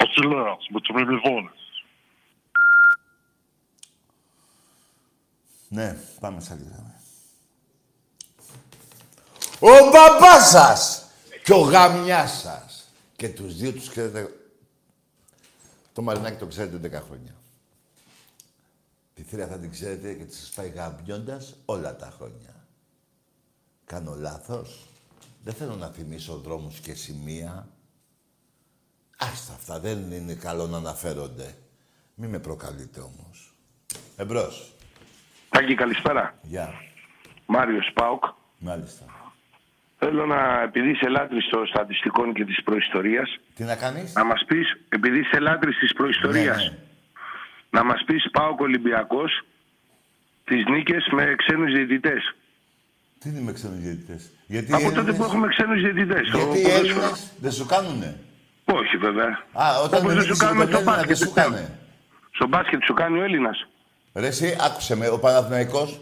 Fascinerad 0.00 0.60
med 0.72 0.82
Trelleborg. 0.88 1.46
Ναι, 5.68 5.96
πάμε 6.20 6.40
σαν 6.40 6.66
γραμμή. 6.72 6.92
Ο 9.60 9.90
μπαμπάς 9.90 10.48
σας 10.48 11.04
και 11.44 11.52
ο 11.52 11.60
γαμιάς 11.60 12.40
σας. 12.40 12.92
Και 13.16 13.28
τους 13.28 13.56
δύο 13.56 13.72
τους 13.72 13.88
ξέρετε... 13.88 14.32
Το 15.92 16.02
Μαρινάκι 16.02 16.38
το 16.38 16.46
ξέρετε 16.46 16.98
10 16.98 17.02
χρόνια. 17.06 17.34
Τη 19.14 19.22
θύρα 19.22 19.46
θα 19.46 19.58
την 19.58 19.70
ξέρετε 19.70 20.14
και 20.14 20.24
τη 20.24 20.34
σας 20.34 20.48
πάει 20.48 20.68
γαμπιώντας 20.68 21.54
όλα 21.64 21.96
τα 21.96 22.12
χρόνια. 22.16 22.66
Κάνω 23.84 24.14
λάθος. 24.14 24.86
Δεν 25.44 25.54
θέλω 25.54 25.74
να 25.74 25.88
θυμίσω 25.88 26.36
δρόμους 26.36 26.78
και 26.78 26.94
σημεία. 26.94 27.68
Άστα 29.18 29.52
αυτά, 29.52 29.80
δεν 29.80 30.12
είναι 30.12 30.34
καλό 30.34 30.66
να 30.66 30.76
αναφέρονται. 30.76 31.58
Μη 32.14 32.26
με 32.26 32.38
προκαλείτε 32.38 33.00
όμως. 33.00 33.54
Εμπρός. 34.16 34.77
Τάκη, 35.58 35.74
καλησπέρα. 35.74 36.34
Γεια. 36.42 36.74
Μάριος 37.46 37.90
Πάουκ. 37.94 38.24
Μάλιστα. 38.58 39.04
Θέλω 39.98 40.26
να, 40.26 40.62
επειδή 40.62 40.90
είσαι 40.90 41.08
λάτρης 41.08 41.48
των 41.48 41.66
στατιστικών 41.66 42.32
και 42.34 42.44
της 42.44 42.62
προϊστορίας, 42.62 43.36
Τι 43.54 43.64
να 43.64 43.76
κάνεις; 43.76 44.14
να 44.14 44.24
μας 44.24 44.44
πεις, 44.46 44.66
επειδή 44.88 45.18
είσαι 45.18 45.38
λάτρης 45.38 45.78
της 45.78 45.92
προϊστορίας, 45.92 46.56
Ναι, 46.56 46.62
ναι. 46.70 46.76
να 47.70 47.84
μας 47.84 48.02
πεις 48.06 48.30
Πάουκ 48.30 48.60
Ολυμπιακός 48.60 49.40
τις 50.44 50.64
νίκες 50.68 51.08
με 51.10 51.34
ξένους 51.36 51.72
διαιτητές. 51.72 52.34
Τι 53.18 53.28
είναι 53.28 53.40
με 53.40 53.52
ξένους 53.52 53.78
διαιτητές; 53.78 54.30
Γιατί 54.46 54.72
Από 54.72 54.80
οι 54.80 54.84
τότε 54.84 54.98
Έλληνες- 54.98 55.16
που 55.16 55.24
έχουμε 55.24 55.48
ξένους 55.48 55.80
διαιτητές. 55.82 56.28
στο 56.28 56.36
Γιατί 56.38 56.58
οι 56.58 56.62
ποδόσφαιρος. 56.62 56.94
Έλληνες 57.02 57.32
δεν 57.40 57.52
σου 57.52 57.66
κάνουνε; 57.66 58.20
Όχι 58.64 58.96
βέβαια. 58.96 59.28
Α, 59.52 59.64
όταν 59.84 59.98
Όπως 60.00 60.02
με 60.02 60.12
δεν 60.14 60.22
σου 60.22 60.28
νίκησε 60.28 60.44
κάνουμε 60.44 60.64
με 60.64 60.70
τον 60.70 60.80
στο 60.80 60.90
Έλληνα 60.90 61.06
δεν 61.06 61.16
μπάσκετ. 61.16 61.28
σου 61.28 61.32
κάνε. 61.34 61.78
Στο 62.30 62.46
μπάσκετ 62.46 62.82
σου 62.84 62.94
κάνει 62.94 63.18
ο 63.18 63.22
Έλληνας. 63.22 63.67
Ρε 64.18 64.26
εσύ, 64.26 64.56
άκουσε 64.60 64.96
με, 64.96 65.08
ο 65.08 65.18
Παναθηναϊκός 65.18 66.00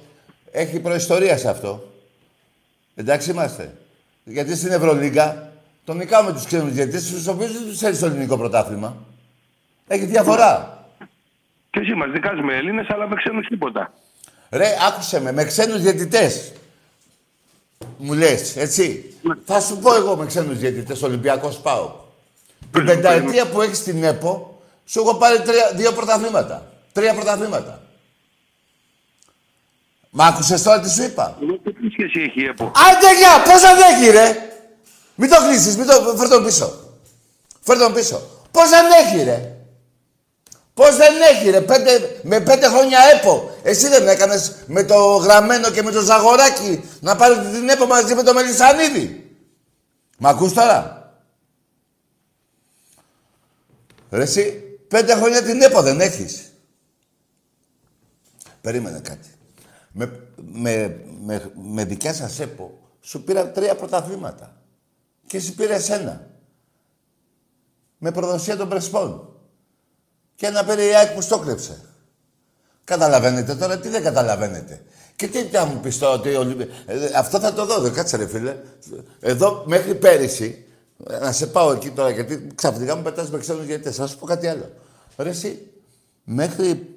έχει 0.50 0.80
προϊστορία 0.80 1.36
σε 1.36 1.48
αυτό. 1.48 1.92
Εντάξει 2.94 3.30
είμαστε. 3.30 3.74
Γιατί 4.24 4.56
στην 4.56 4.72
Ευρωλίγκα 4.72 5.52
τον 5.84 5.96
νικάμε 5.96 6.32
τους 6.32 6.44
ξένους 6.44 6.72
διαιτητές, 6.72 7.10
τους 7.10 7.26
οποίους 7.26 7.52
δεν 7.52 7.62
τους 7.62 7.78
θέλει 7.78 7.94
στο 7.94 8.06
ελληνικό 8.06 8.38
πρωτάθλημα. 8.38 8.96
Έχει 9.86 10.04
διαφορά. 10.04 10.84
Και 11.70 11.80
εσύ 11.80 11.94
μας 11.94 12.10
δικάζεις 12.10 12.42
με 12.44 12.54
Έλληνες, 12.56 12.86
αλλά 12.88 13.08
με 13.08 13.14
ξένους 13.14 13.46
τίποτα. 13.46 13.92
Ρε, 14.50 14.68
άκουσε 14.88 15.20
με, 15.20 15.32
με 15.32 15.44
ξένους 15.44 15.80
διαιτητές. 15.80 16.52
Μου 17.96 18.12
λες, 18.12 18.56
έτσι. 18.56 19.14
Θα 19.44 19.60
σου 19.60 19.78
πω 19.78 19.94
εγώ 19.94 20.16
με 20.16 20.26
ξένους 20.26 20.58
διαιτητές, 20.58 21.02
Ολυμπιακός 21.02 21.58
πάω. 21.58 21.94
Την 22.72 22.84
πενταετία 22.84 23.48
που 23.48 23.62
έχεις 23.62 23.78
στην 23.78 24.04
ΕΠΟ, 24.04 24.62
σου 24.84 25.00
έχω 25.00 25.14
πάρει 25.14 25.40
τρία, 25.40 25.72
δύο 25.74 25.92
πρωταθλήματα. 25.92 26.72
Τρία 26.92 27.14
πρωταθλήματα. 27.14 27.80
Μ' 30.18 30.20
άκουσες 30.20 30.62
τώρα 30.62 30.80
τι 30.80 30.90
σου 30.90 31.02
είπα; 31.02 31.38
Εγώ 31.42 31.58
τι 31.58 31.90
σχέση 31.92 32.20
έχει 32.20 32.40
η 32.40 32.44
ΕΠΟ. 32.44 32.64
Άντε 32.64 33.16
γεια, 33.18 33.42
πώς 33.44 33.64
αντέχει 33.64 34.10
ρε; 34.10 34.36
Μην 35.14 35.30
το 35.30 35.36
κλείσεις, 35.36 35.76
μην 35.76 35.86
το... 35.86 36.14
Φέρ 36.16 36.28
τον 36.28 36.44
πίσω. 36.44 36.94
Φέρ 37.60 37.78
τον 37.78 37.92
πίσω. 37.92 38.22
Πώς 38.50 38.68
αντέχει 38.72 39.24
ρε; 39.24 39.56
Πώς 40.74 40.96
δεν 40.96 41.14
έχει 41.32 41.50
ρε, 41.50 41.60
πέντε, 41.60 42.20
με 42.22 42.40
πέντε 42.40 42.68
χρόνια 42.68 42.98
ΕΠΟ. 43.14 43.56
Εσύ 43.62 43.88
δεν 43.88 44.08
έκανες 44.08 44.54
με 44.66 44.84
το 44.84 45.16
γραμμένο 45.16 45.70
και 45.70 45.82
με 45.82 45.90
το 45.90 46.00
ζαγοράκι 46.00 46.84
να 47.00 47.16
πάρεις 47.16 47.38
την 47.52 47.68
ΕΠΟ 47.68 47.86
μαζί 47.86 48.14
με 48.14 48.22
το 48.22 48.34
Μελισανίδη. 48.34 49.36
Μ' 50.18 50.26
ακούς 50.26 50.52
τώρα; 50.52 51.10
Ρε 54.10 54.22
εσύ, 54.22 54.50
πέντε 54.88 55.14
χρόνια 55.14 55.42
την 55.42 55.62
ΕΠΟ 55.62 55.82
δεν 55.82 56.00
έχεις. 56.00 56.52
Περίμενε 58.60 59.00
κάτι. 59.00 59.28
Με, 59.98 60.20
με, 60.52 61.00
με, 61.24 61.50
με 61.72 61.84
δικιά 61.84 62.14
σας 62.14 62.40
ΕΠΟ 62.40 62.78
σου 63.00 63.22
πήραν 63.24 63.52
τρία 63.52 63.74
πρωταθλήματα. 63.76 64.56
Και 65.26 65.36
εσύ 65.36 65.54
πήρες 65.54 65.90
ένα. 65.90 66.30
Με 67.98 68.10
προδοσία 68.12 68.56
των 68.56 68.68
Πρεσπών. 68.68 69.28
Και 70.34 70.46
ένα 70.46 70.64
πήρε 70.64 70.84
η 70.84 70.94
ΑΕΚ 70.94 71.14
που 71.14 71.20
στόκλεψε. 71.20 71.80
Καταλαβαίνετε 72.84 73.54
τώρα, 73.54 73.78
τι 73.78 73.88
δεν 73.88 74.02
καταλαβαίνετε. 74.02 74.82
Και 75.16 75.28
τι 75.28 75.42
θα 75.42 75.64
μου 75.66 75.80
πεις 75.80 75.98
τώρα 75.98 76.12
ότι... 76.14 76.34
ο 76.34 76.38
Ολυμπι- 76.40 76.70
Ε, 76.86 77.10
αυτό 77.16 77.40
θα 77.40 77.52
το 77.52 77.66
δω, 77.66 77.80
δεν 77.80 77.92
κάτσε 77.92 78.16
ρε 78.16 78.26
φίλε. 78.26 78.56
Εδώ 79.20 79.62
μέχρι 79.66 79.94
πέρυσι, 79.94 80.64
να 81.20 81.32
σε 81.32 81.46
πάω 81.46 81.72
εκεί 81.72 81.90
τώρα, 81.90 82.10
γιατί 82.10 82.46
ξαφνικά 82.54 82.96
μου 82.96 83.02
πετάς 83.02 83.30
με 83.30 83.38
ξένους 83.38 83.64
γιατί 83.64 83.90
θα 83.90 84.06
σου 84.06 84.18
πω 84.18 84.26
κάτι 84.26 84.46
άλλο. 84.46 84.72
Ρε 85.16 85.28
εσύ, 85.28 85.70
μέχρι 86.24 86.94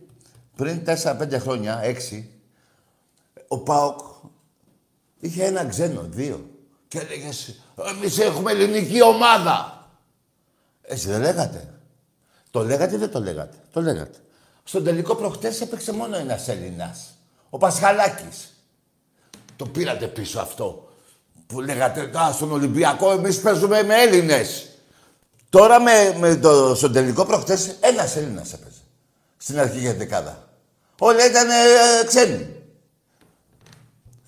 πριν 0.56 0.82
4-5 1.04 1.32
χρόνια, 1.40 1.82
6, 1.84 2.24
ο 3.52 3.58
ΠΑΟΚ 3.58 4.00
είχε 5.20 5.44
ένα 5.44 5.66
ξένο, 5.66 6.06
δύο. 6.10 6.50
Και 6.88 7.00
έλεγε, 7.00 7.30
εμείς 7.90 8.20
έχουμε 8.20 8.52
ελληνική 8.52 9.02
ομάδα. 9.04 9.88
Έτσι 10.82 11.08
δεν 11.08 11.22
λέγατε. 11.22 11.74
Το 12.52 12.64
λέγατε 12.64 12.96
ή 12.96 12.98
δεν 12.98 13.12
το 13.12 13.20
λέγατε; 13.20 13.58
Το 13.74 13.82
λέγατε. 13.82 14.18
Στον 14.64 14.84
τελικό 14.84 15.16
προχτές 15.16 15.62
έπαιξε 15.62 15.92
μόνο 15.92 16.18
ένας 16.18 16.48
Έλληνας. 16.48 17.14
Ο 17.50 17.58
Πασχαλάκης. 17.58 18.54
Το 19.56 19.66
πήρατε 19.66 20.08
πίσω 20.08 20.40
αυτό. 20.40 20.90
Που 21.48 21.62
λέγατε, 21.62 22.12
α, 22.18 22.32
στον 22.32 22.52
Ολυμπιακό 22.52 23.12
εμείς 23.12 23.42
παίζουμε 23.42 23.84
με 23.84 23.96
Έλληνες. 24.02 24.70
Τώρα 25.50 25.82
με, 25.82 26.16
με 26.20 26.36
το, 26.36 26.76
στον 26.76 26.94
τελικό 26.94 27.26
προχτές 27.26 27.76
ένας 27.80 28.16
Έλληνας 28.16 28.54
έπαιζε. 28.54 28.82
Στην 29.38 29.60
αρχική 29.60 29.92
δεκάδα. 29.92 30.48
Όλοι 31.00 31.26
ήταν 31.26 31.50
ε, 31.50 32.06
ξένοι. 32.06 32.59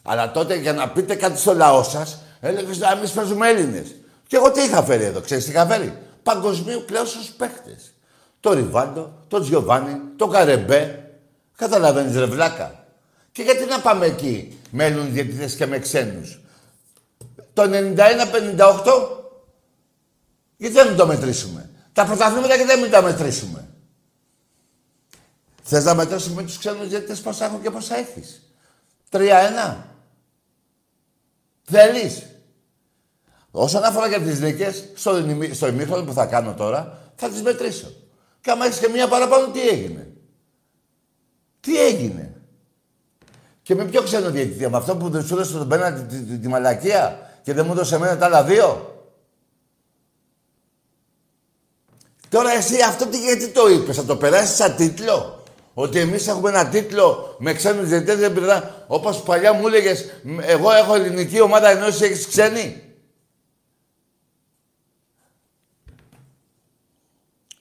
Αλλά 0.03 0.31
τότε 0.31 0.55
για 0.55 0.73
να 0.73 0.89
πείτε 0.89 1.15
κάτι 1.15 1.39
στο 1.39 1.53
λαό 1.53 1.83
σας, 1.83 2.21
έλεγες 2.39 2.77
να 2.77 2.91
εμείς 2.91 3.11
παίζουμε 3.11 3.49
Έλληνες. 3.49 3.95
Και 4.27 4.35
εγώ 4.35 4.51
τι 4.51 4.61
είχα 4.61 4.83
φέρει 4.83 5.03
εδώ, 5.03 5.21
ξέρεις 5.21 5.45
τι 5.45 5.51
είχα 5.51 5.65
φέρει; 5.65 5.97
Παγκοσμίου 6.23 6.85
κλαίσου 6.85 7.33
παίχτες. 7.37 7.93
Το 8.39 8.53
Ριβάντο, 8.53 9.13
το 9.27 9.39
Τζιοβάνι, 9.39 10.01
το 10.15 10.27
Καρεμπέ. 10.27 11.11
Καταλαβαίνεις 11.55 12.15
ρε 12.15 12.25
βλάκα. 12.25 12.85
Και 13.31 13.41
γιατί 13.41 13.65
να 13.65 13.79
πάμε 13.79 14.05
εκεί 14.05 14.59
με 14.69 14.85
Έλληνε 14.85 15.09
διαιτητές 15.09 15.55
και 15.55 15.65
με 15.65 15.79
ξένους; 15.79 16.41
Το 17.53 17.63
91-58 17.63 19.19
γιατί 20.57 20.75
δεν 20.75 20.95
το 20.95 21.07
μετρήσουμε; 21.07 21.69
Τα 21.93 22.05
πρωταθλήματα 22.05 22.57
και 22.57 22.65
δεν 22.65 22.79
μην 22.79 22.91
τα 22.91 23.01
μετρήσουμε; 23.01 23.67
Θες 25.63 25.83
να 25.83 25.95
μετρήσουμε 25.95 26.43
τους 26.43 26.57
ξένους 26.57 26.87
διαιτητές 26.87 27.19
πόσα 27.19 27.45
έχουν 27.45 27.61
και 27.61 27.69
πόσα 27.69 27.97
έχεις; 27.97 28.41
3-1. 29.09 29.90
Θέλεις. 31.71 32.25
Όσον 33.51 33.83
αφορά 33.83 34.09
και 34.09 34.19
τις 34.19 34.39
νίκες, 34.39 34.89
στο, 34.93 35.17
ημί, 35.17 35.53
στο 35.53 35.71
που 36.05 36.13
θα 36.13 36.25
κάνω 36.25 36.53
τώρα, 36.53 37.11
θα 37.15 37.29
τις 37.29 37.41
μετρήσω. 37.41 37.93
Και 38.41 38.51
άμα 38.51 38.69
και 38.69 38.87
μία 38.87 39.07
παραπάνω, 39.07 39.47
τι 39.47 39.67
έγινε; 39.67 40.13
Τι 41.59 41.85
έγινε; 41.85 42.41
Και 43.61 43.75
με 43.75 43.85
ποιο 43.85 44.01
ξένο 44.01 44.29
διαιτητή, 44.29 44.69
με 44.69 44.77
αυτό 44.77 44.95
που 44.95 45.09
δεν 45.09 45.25
σου 45.25 45.33
έδωσε 45.33 45.57
τον 45.57 45.67
πέναντι 45.67 46.37
τη, 46.37 46.47
μαλακία 46.47 47.29
και 47.43 47.53
δεν 47.53 47.65
μου 47.65 47.71
έδωσε 47.71 47.95
εμένα 47.95 48.17
τα 48.17 48.25
άλλα 48.25 48.43
δύο; 48.43 48.95
Τώρα 52.29 52.51
εσύ 52.51 52.81
αυτό 52.81 53.05
τι, 53.05 53.19
γιατί 53.19 53.49
το 53.49 53.67
είπες, 53.67 53.95
θα 53.95 54.03
το 54.03 54.17
περάσεις 54.17 54.55
σαν 54.55 54.75
τίτλο; 54.75 55.40
Ότι 55.73 55.99
εμείς 55.99 56.27
έχουμε 56.27 56.49
ένα 56.49 56.67
τίτλο 56.67 57.35
με 57.39 57.53
ξένους 57.53 57.87
διαιτητές 57.87 58.17
δεν 58.17 58.33
πειρά. 58.33 58.85
Όπως 58.87 59.21
παλιά 59.23 59.53
μου 59.53 59.67
έλεγες, 59.67 60.13
«Μ, 60.23 60.39
εγώ 60.39 60.71
έχω 60.71 60.95
ελληνική 60.95 61.41
ομάδα 61.41 61.69
ενώ 61.69 61.85
εσύ 61.85 62.05
έχεις 62.05 62.27
ξένη. 62.27 62.83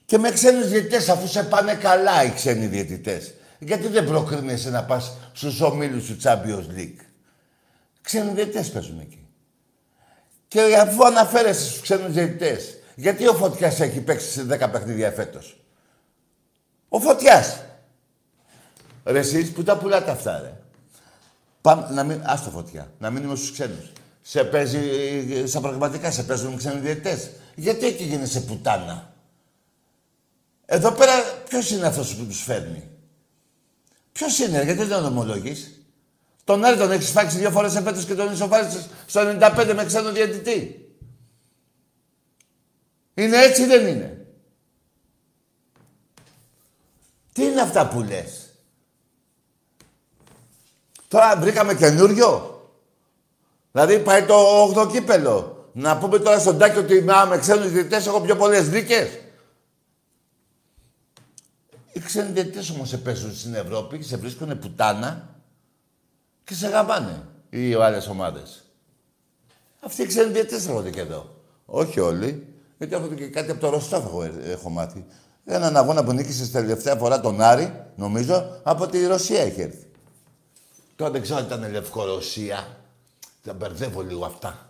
Και 0.05 0.17
με 0.17 0.31
ξένους 0.31 0.67
διαιτητές 0.67 1.09
αφού 1.09 1.27
σε 1.27 1.43
πάνε 1.43 1.75
καλά 1.75 2.23
οι 2.23 2.31
ξένοι 2.31 2.65
διαιτητές. 2.65 3.33
Γιατί 3.59 3.87
δεν 3.87 4.05
προκρίνεσαι 4.05 4.69
να 4.69 4.83
πας 4.83 5.17
στους 5.33 5.61
ομίλους 5.61 6.05
του 6.05 6.17
Champions 6.23 6.77
League; 6.77 6.99
Ξένοι 8.01 8.31
διαιτητές 8.33 8.71
παίζουν 8.71 8.99
εκεί. 8.99 9.25
Και 10.47 10.75
αφού 10.79 11.05
αναφέρεσαι 11.05 11.63
στους 11.65 11.81
ξένους 11.81 12.11
διαιτητές, 12.13 12.77
γιατί 12.95 13.27
ο 13.27 13.33
Φωτιάς 13.33 13.79
έχει 13.79 14.01
παίξει 14.01 14.31
σε 14.31 14.43
10 14.43 14.71
παιχνίδια 14.71 15.11
φέτος; 15.11 15.63
Ο 16.89 16.99
Φωτιάς. 16.99 17.63
Ρε 19.03 19.19
εσείς 19.19 19.51
που 19.51 19.63
τα 19.63 19.77
πουλάτε 19.77 20.11
αυτά, 20.11 20.39
ρε; 20.39 20.53
Πάμε, 21.61 21.87
να 21.89 22.03
μην, 22.03 22.21
ας 22.23 22.43
το 22.43 22.49
φωτιά, 22.49 22.91
να 22.99 23.09
μείνουμε 23.09 23.35
στους 23.35 23.51
ξένους. 23.51 23.91
Σε 24.21 24.43
παίζει, 24.43 24.77
ε, 25.31 25.45
στα 25.45 25.61
πραγματικά 25.61 26.11
σε 26.11 26.23
παίζουν 26.23 26.57
ξένοι 26.57 26.79
διαιτητές. 26.79 27.29
Γιατί 27.55 27.85
εκεί 27.85 28.03
γίνεσαι 28.03 28.41
πουτάνα; 28.41 29.13
Εδώ 30.65 30.91
πέρα 30.91 31.13
ποιος 31.49 31.71
είναι 31.71 31.87
αυτός 31.87 32.15
που 32.15 32.25
τους 32.25 32.43
φέρνει; 32.43 32.89
Ποιος 34.11 34.39
είναι, 34.39 34.63
γιατί 34.63 34.83
δεν 34.83 34.89
τον 34.89 35.05
ομολογείς; 35.05 35.85
Τον 36.43 36.65
Άρη 36.65 36.77
τον 36.77 36.91
έχεις 36.91 37.09
φάξει 37.09 37.37
δύο 37.37 37.51
φορές 37.51 37.75
εφέτος 37.75 38.05
και 38.05 38.15
τον 38.15 38.33
ισοφάρισες 38.33 38.89
στο 39.05 39.21
95 39.21 39.73
με 39.75 39.85
ξένο 39.85 40.11
διαιτητή. 40.11 40.85
Είναι 43.13 43.37
έτσι 43.37 43.61
ή 43.61 43.65
δεν 43.65 43.87
είναι; 43.87 44.25
Τι 47.33 47.43
είναι 47.43 47.61
αυτά 47.61 47.87
που 47.87 48.01
λες; 48.01 48.50
Τώρα 51.11 51.37
βρήκαμε 51.37 51.73
καινούριο. 51.73 52.61
Δηλαδή 53.71 53.99
πάει 53.99 54.23
το 54.25 54.35
8 54.75 54.91
κύπελο. 54.91 55.69
Να 55.73 55.97
πούμε 55.97 56.19
τώρα 56.19 56.39
στον 56.39 56.57
Τάκη 56.57 56.77
ότι 56.77 57.01
να, 57.01 57.25
με 57.25 57.37
ξένους 57.37 57.71
διαιτητές 57.71 58.07
έχω 58.07 58.21
πιο 58.21 58.35
πολλές 58.35 58.69
δίκες. 58.69 59.19
Οι 61.91 61.99
ξένοι 61.99 62.31
διαιτητές 62.31 62.69
όμως 62.69 62.89
σε 62.89 62.97
παίζουν 62.97 63.35
στην 63.35 63.53
Ευρώπη, 63.53 64.03
σε 64.03 64.17
βρίσκουν 64.17 64.59
πουτάνα 64.59 65.35
και 66.43 66.53
σε 66.53 66.67
γαμπάνε 66.67 67.27
οι 67.49 67.73
άλλες 67.73 68.07
ομάδες. 68.07 68.63
Αυτοί 69.79 70.01
οι 70.01 70.05
ξένοι 70.05 70.31
διαιτητές 70.31 70.67
έρχονται 70.67 70.89
και 70.89 70.99
εδώ. 70.99 71.35
Όχι 71.65 71.99
όλοι, 71.99 72.47
γιατί 72.77 72.95
έρχονται 72.95 73.15
και 73.15 73.27
κάτι 73.27 73.51
από 73.51 73.59
το 73.59 73.69
Ροστόφ 73.69 74.05
έχω, 74.05 74.23
έχω 74.43 74.69
μάθει. 74.69 75.05
Έναν 75.45 75.77
αγώνα 75.77 76.03
που 76.03 76.11
νίκησε 76.11 76.51
τελευταία 76.51 76.95
φορά 76.95 77.19
τον 77.19 77.41
Άρη, 77.41 77.85
νομίζω, 77.95 78.59
από 78.63 78.87
τη 78.87 79.05
Ρωσία 79.05 79.41
έχει 79.41 79.61
έρθει. 79.61 79.90
Τώρα 81.01 81.13
δεν 81.13 81.21
ξέρω 81.21 81.39
αν 81.39 81.45
ήταν 81.45 81.71
Λευκορωσία. 81.71 82.77
Τα 83.43 83.53
μπερδεύω 83.53 84.01
λίγο 84.01 84.25
αυτά. 84.25 84.69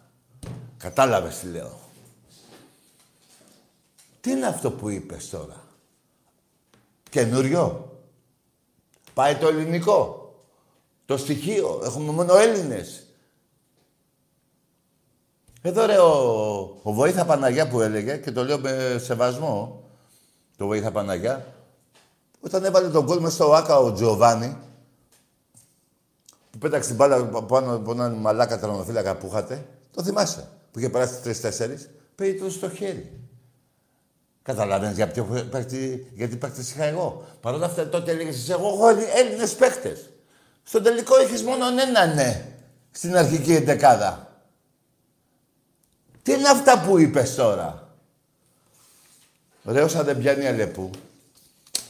Κατάλαβες 0.78 1.40
τι 1.40 1.48
λέω. 1.48 1.80
Τι 4.22 4.32
είναι 4.32 4.46
αυτό 4.46 4.72
που 4.72 4.90
είπες 4.90 5.30
τώρα; 5.30 5.64
Καινούριο; 7.10 7.92
Πάει 9.14 9.36
το 9.36 9.48
ελληνικό; 9.48 10.34
Το 11.06 11.18
στοιχείο; 11.18 11.82
Έχουμε 11.84 12.12
μόνο 12.12 12.36
Έλληνες; 12.36 13.06
Εδώ 15.62 15.86
ρε 15.86 15.98
ο, 15.98 16.12
ο 16.84 16.94
Βοήθα 16.94 17.26
Παναγιά 17.26 17.68
που 17.68 17.82
έλεγε 17.82 18.18
και 18.18 18.32
το 18.32 18.44
λέω 18.44 18.60
με 18.60 18.98
σεβασμό. 19.04 19.84
Το 20.58 20.66
Βοήθα 20.66 20.92
Παναγιά. 20.92 21.54
Όταν 22.42 22.66
έβαλε 22.66 22.90
τον 22.90 23.06
κόλ 23.06 23.20
μες 23.20 23.34
στο 23.34 23.54
Άκα 23.54 23.78
ο 23.78 23.94
Τζοβάνι 23.94 24.48
που 24.48 24.71
πέταξε 26.62 26.88
την 26.88 26.98
μπάλα 26.98 27.24
πάνω 27.24 27.76
από 27.76 27.92
έναν 27.92 28.14
μαλάκα 28.14 28.60
τερματοφύλακα 28.60 29.16
που 29.16 29.28
είχατε, 29.28 29.66
το 29.92 30.04
θυμάσαι. 30.04 30.50
Που 30.72 30.80
είχε 30.80 30.90
περάσει 30.90 31.22
τρει-τέσσερι, 31.22 31.78
πήρε 32.16 32.34
το 32.34 32.50
στο 32.50 32.70
χέρι. 32.70 33.20
Καταλαβαίνεις 34.44 34.96
για 34.96 35.08
ποιο 35.08 35.48
παίκτη, 35.52 36.12
γιατί 36.14 36.36
παίκτη 36.36 36.62
είχα 36.62 36.84
εγώ. 36.84 37.26
Παρ' 37.42 37.54
όλα 37.54 37.66
αυτά 37.66 37.90
τότε 37.90 38.12
έλεγες 38.12 38.36
εσύ, 38.36 38.52
εγώ 38.52 38.68
έχω 38.68 38.88
Έλληνες 39.16 39.56
παίκτε. 39.56 39.98
Στο 40.64 40.82
τελικό 40.82 41.18
έχει 41.18 41.44
μόνο 41.44 41.66
ένα 41.68 42.06
ναι 42.06 42.46
στην 42.92 43.18
αρχική 43.18 43.54
εντεκάδα. 43.54 44.42
Τι 46.24 46.32
είναι 46.34 46.50
αυτά 46.50 46.82
που 46.82 46.98
είπες 46.98 47.36
τώρα; 47.36 47.96
Ρε, 49.66 49.82
όσα 49.82 50.04
δεν 50.04 50.18
πιάνει 50.18 50.48
αλεπού, 50.48 50.90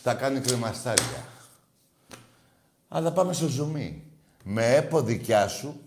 θα 0.04 0.14
κάνει 0.14 0.40
κρεμαστάρια. 0.40 1.26
Αλλά 2.88 3.12
πάμε 3.12 3.34
στο 3.34 3.48
ζουμί. 3.48 4.11
Με 4.44 4.76
έπο 4.76 5.02
δικιά 5.02 5.48
σου, 5.48 5.82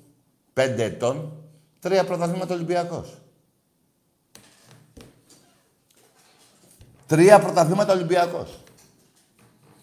πέντε 0.52 0.84
ετών, 0.84 1.32
τρία 1.80 2.04
πρωταθλήματα 2.04 2.54
Ολυμπιακός. 2.54 3.18
Τρία 7.06 7.38
πρωταθλήματα 7.38 7.92
Ολυμπιακός. 7.92 8.58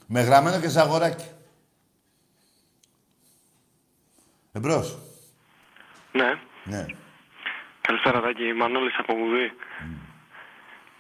Με 0.07 0.22
γραμμένο 0.22 0.60
και 0.60 0.68
ζαγοράκι. 0.68 1.26
Εμπρός. 4.52 4.98
Ναι. 6.11 6.39
Ναι. 6.64 6.85
Καλησπέρα, 7.81 8.22
Τάκη. 8.22 8.53
Μανώλης 8.53 8.98
από 8.98 9.14
Βουδή. 9.15 9.52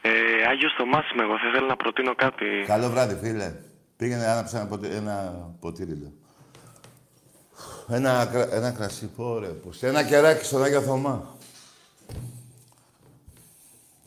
Ε, 0.01 0.47
Άγιος 0.49 0.73
Θωμάς 0.77 1.11
είμαι 1.11 1.23
εγώ. 1.23 1.37
Θα 1.37 1.47
ήθελα 1.47 1.67
να 1.67 1.75
προτείνω 1.75 2.15
κάτι. 2.15 2.45
Καλό 2.65 2.89
βράδυ, 2.89 3.15
φίλε. 3.15 3.53
Πήγαινε 3.97 4.25
άναψε 4.25 4.57
ένα, 4.57 4.67
ποτι... 4.67 4.87
ένα 4.87 5.45
ποτήρι, 5.59 5.95
λέω. 5.95 6.13
Ένα, 7.93 8.25
κρα- 8.25 8.53
ένα 8.53 8.71
κρασί, 8.71 9.05
πω, 9.05 9.39
ρε, 9.39 9.47
πως. 9.47 9.83
Ένα 9.83 10.03
κεράκι 10.03 10.45
στον 10.45 10.63
Άγιο 10.63 10.81
Θωμά. 10.81 11.37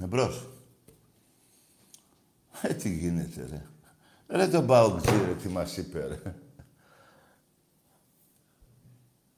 Εμπρός. 0.02 0.48
Ε, 2.62 2.74
τι 2.74 2.88
γίνεται, 2.94 3.46
ρε. 3.50 3.66
Ρε 4.36 4.48
τον 4.48 4.64
Μπαουτζή, 4.64 5.10
ρε, 5.26 5.34
τι 5.42 5.48
μας 5.48 5.76
είπε, 5.76 6.06
ρε. 6.06 6.34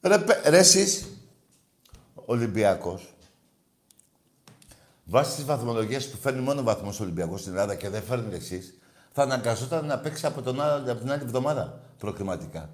Ρε, 0.01 0.19
πε- 0.19 0.47
ρε 0.49 0.59
εσείς, 0.59 1.07
Ολυμπιακός, 2.15 3.15
βάσει 5.05 5.37
τις 5.37 5.45
βαθμολογίες 5.45 6.11
που 6.11 6.17
φέρνει 6.17 6.41
μόνο 6.41 6.63
βαθμός 6.63 7.01
ο 7.01 7.03
Ολυμπιακός 7.03 7.41
στην 7.41 7.53
Ελλάδα 7.53 7.75
και 7.75 7.89
δεν 7.89 8.03
φέρνετε 8.03 8.37
εσείς, 8.37 8.79
θα 9.13 9.23
αναγκαζόταν 9.23 9.87
να 9.87 9.99
παίξει 9.99 10.27
από, 10.27 10.43
τον, 10.43 10.61
άλλο- 10.61 10.93
από 10.93 11.01
την 11.01 11.11
άλλη 11.11 11.23
εβδομάδα 11.23 11.81
προκριματικά. 11.99 12.71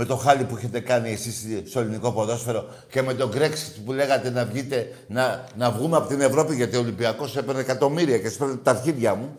Με 0.00 0.04
το 0.04 0.16
χάλι 0.16 0.44
που 0.44 0.56
έχετε 0.56 0.80
κάνει 0.80 1.12
εσείς 1.12 1.46
στο 1.70 1.80
ελληνικό 1.80 2.12
ποδόσφαιρο 2.12 2.68
και 2.90 3.02
με 3.02 3.14
τον 3.14 3.30
Brexit 3.34 3.82
που 3.84 3.92
λέγατε 3.92 4.30
να 4.30 4.44
βγείτε, 4.44 4.94
να, 5.08 5.44
να 5.56 5.70
βγούμε 5.70 5.96
από 5.96 6.08
την 6.08 6.20
Ευρώπη 6.20 6.54
γιατί 6.54 6.76
ο 6.76 6.80
Ολυμπιακός 6.80 7.36
έπαιρνε 7.36 7.60
εκατομμύρια 7.60 8.18
και 8.18 8.26
εσείς 8.26 8.38
παίρνετε 8.38 8.60
τα 8.62 8.70
αρχίδια 8.70 9.14
μου. 9.14 9.36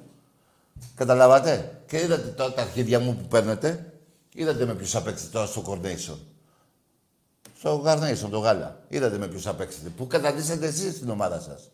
Καταλάβατε; 0.96 1.82
Και 1.88 1.98
είδατε 1.98 2.28
τώρα 2.28 2.54
τα 2.54 2.62
αρχίδια 2.62 3.00
μου 3.00 3.16
που 3.16 3.28
παίρνετε; 3.28 3.94
Είδατε 4.34 4.66
με 4.66 4.74
ποιους 4.76 4.92
θα 4.92 5.02
παίξετε 5.02 5.30
τώρα 5.32 5.46
στο 5.46 5.64
Coronation. 5.68 6.18
Στο 7.58 7.84
Carnation, 7.86 8.30
το 8.30 8.40
Γάλα. 8.40 8.80
Είδατε 8.88 9.18
με 9.18 9.28
ποιους 9.28 9.44
θα 9.44 9.54
παίξετε; 9.54 9.90
Που 9.90 10.08
καταντήσατε 10.08 10.68
εσείς 10.68 10.96
στην 10.96 11.10
ομάδα 11.10 11.40
σας. 11.40 11.70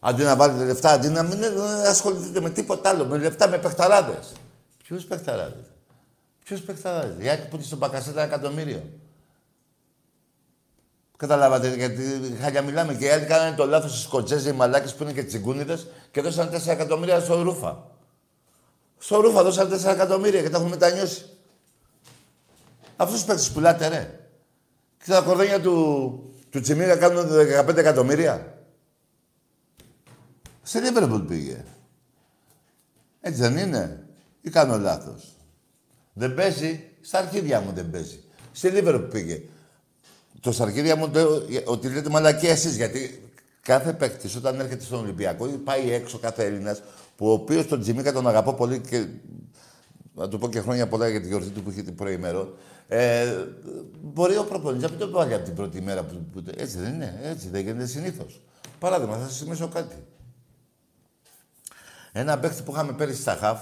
Αντί 0.00 0.22
να 0.22 0.36
βάλετε 0.36 0.64
λεφτά, 0.64 0.90
αντί 0.90 1.08
να 1.08 1.22
μην 1.22 1.42
ε, 1.42 1.48
ασχοληθείτε 1.88 2.40
με 2.40 2.50
τίποτα 2.50 2.88
άλλο. 2.88 3.04
Με 3.04 3.18
λεφτά, 3.18 3.48
με 3.48 3.58
παιχταράδες. 3.58 4.32
Ποιους 4.84 5.04
παιχταράδες; 5.04 5.64
Ποιους 6.48 6.60
παιχταράδες. 6.60 7.24
Η 7.24 7.28
Άκη 7.28 7.48
που 7.48 7.56
είναι 7.56 7.64
στον 7.64 7.78
Πακασέτα 7.78 8.22
ένα 8.22 8.34
εκατομμύριο. 8.34 8.82
Καταλάβατε 11.16 11.74
γιατί 11.74 12.36
χαλιά 12.40 12.62
μιλάμε 12.62 12.94
και 12.94 13.04
οι 13.04 13.08
άλλοι 13.08 13.24
κάνανε 13.26 13.56
το 13.56 13.66
λάθος 13.66 13.92
στις 13.92 14.06
κοτσέζοι, 14.06 14.48
οι 14.48 14.52
μαλάκες 14.52 14.94
που 14.94 15.02
είναι 15.02 15.12
και 15.12 15.24
τσιγκούνιδες 15.24 15.86
και 16.10 16.20
δώσαν 16.20 16.50
4 16.50 16.66
εκατομμύρια 16.66 17.20
στο 17.20 17.42
Ρούφα. 17.42 17.90
Στο 18.98 19.20
Ρούφα 19.20 19.42
δώσαν 19.42 19.70
4 19.70 19.84
εκατομμύρια 19.84 20.42
και 20.42 20.50
τα 20.50 20.56
έχουν 20.56 20.68
μετανιώσει. 20.68 21.28
Αυτούς 22.96 23.16
τους 23.16 23.24
παίκτες 23.24 23.50
πουλάτε 23.50 23.88
ρε. 23.88 24.20
Και 25.04 25.10
τα 25.10 25.20
κορδόνια 25.20 25.60
του, 25.60 26.34
του 26.50 26.60
Τσιμίρα 26.60 26.96
κάνουν 26.96 27.28
15 27.28 27.76
εκατομμύρια. 27.76 28.62
Σε 30.62 30.80
Λίβερπουλ 30.80 31.22
πήγε. 31.22 31.64
Έτσι 33.20 33.40
δεν 33.40 33.56
είναι. 33.56 34.06
Ή 34.40 34.50
κάνω 34.50 34.78
λάθος. 34.78 35.37
Δεν 36.18 36.34
παίζει. 36.34 36.84
Στα 37.00 37.18
αρχίδια 37.18 37.60
μου 37.60 37.72
δεν 37.74 37.90
παίζει. 37.90 38.22
Στη 38.52 38.68
Λίβερπουλ 38.68 39.08
πήγε. 39.08 39.42
Το 40.40 40.52
στα 40.52 40.64
αρχίδια 40.64 40.96
μου 40.96 41.10
το, 41.10 41.42
ότι 41.64 41.88
λέτε 41.88 42.10
μαλακία 42.10 42.50
εσείς. 42.50 42.76
Γιατί 42.76 43.30
κάθε 43.62 43.92
παίκτης 43.92 44.36
όταν 44.36 44.60
έρχεται 44.60 44.84
στον 44.84 45.00
Ολυμπιακό 45.00 45.46
ή 45.46 45.50
πάει 45.52 45.92
έξω 45.92 46.18
κάθε 46.18 46.44
Έλληνας 46.44 46.82
που 47.16 47.26
ο 47.26 47.32
οποίος 47.32 47.66
τον 47.66 47.80
Τζιμίκα 47.80 48.12
τον 48.12 48.28
αγαπώ 48.28 48.54
πολύ 48.54 48.80
και 48.80 49.06
να 50.14 50.28
του 50.28 50.38
πω 50.38 50.48
και 50.48 50.60
χρόνια 50.60 50.88
πολλά 50.88 51.08
για 51.08 51.20
τη 51.20 51.28
γιορτή 51.28 51.48
του 51.48 51.62
που 51.62 51.70
είχε 51.70 51.82
την 51.82 51.94
προημερών. 51.94 52.54
Ε, 52.88 53.44
μπορεί 54.00 54.36
ο 54.36 54.44
προπονητής 54.44 54.82
να 54.82 54.90
μην 54.90 54.98
το 54.98 55.10
βάλει 55.10 55.34
από 55.34 55.44
την 55.44 55.54
πρώτη 55.54 55.80
μέρα 55.80 56.02
που, 56.04 56.14
που, 56.32 56.44
Έτσι 56.56 56.78
δεν 56.78 56.94
είναι. 56.94 57.20
Έτσι 57.22 57.48
δεν 57.48 57.62
γίνεται 57.62 57.86
συνήθως. 57.86 58.40
Παράδειγμα, 58.78 59.16
θα 59.16 59.26
σας 59.26 59.38
θυμίσω 59.38 59.68
κάτι. 59.68 59.96
Ένα 62.12 62.38
παίκτη 62.38 62.62
που 62.62 62.72
είχαμε 62.72 62.92
πέρυσι 62.92 63.20
στα 63.20 63.34
χαφ. 63.34 63.60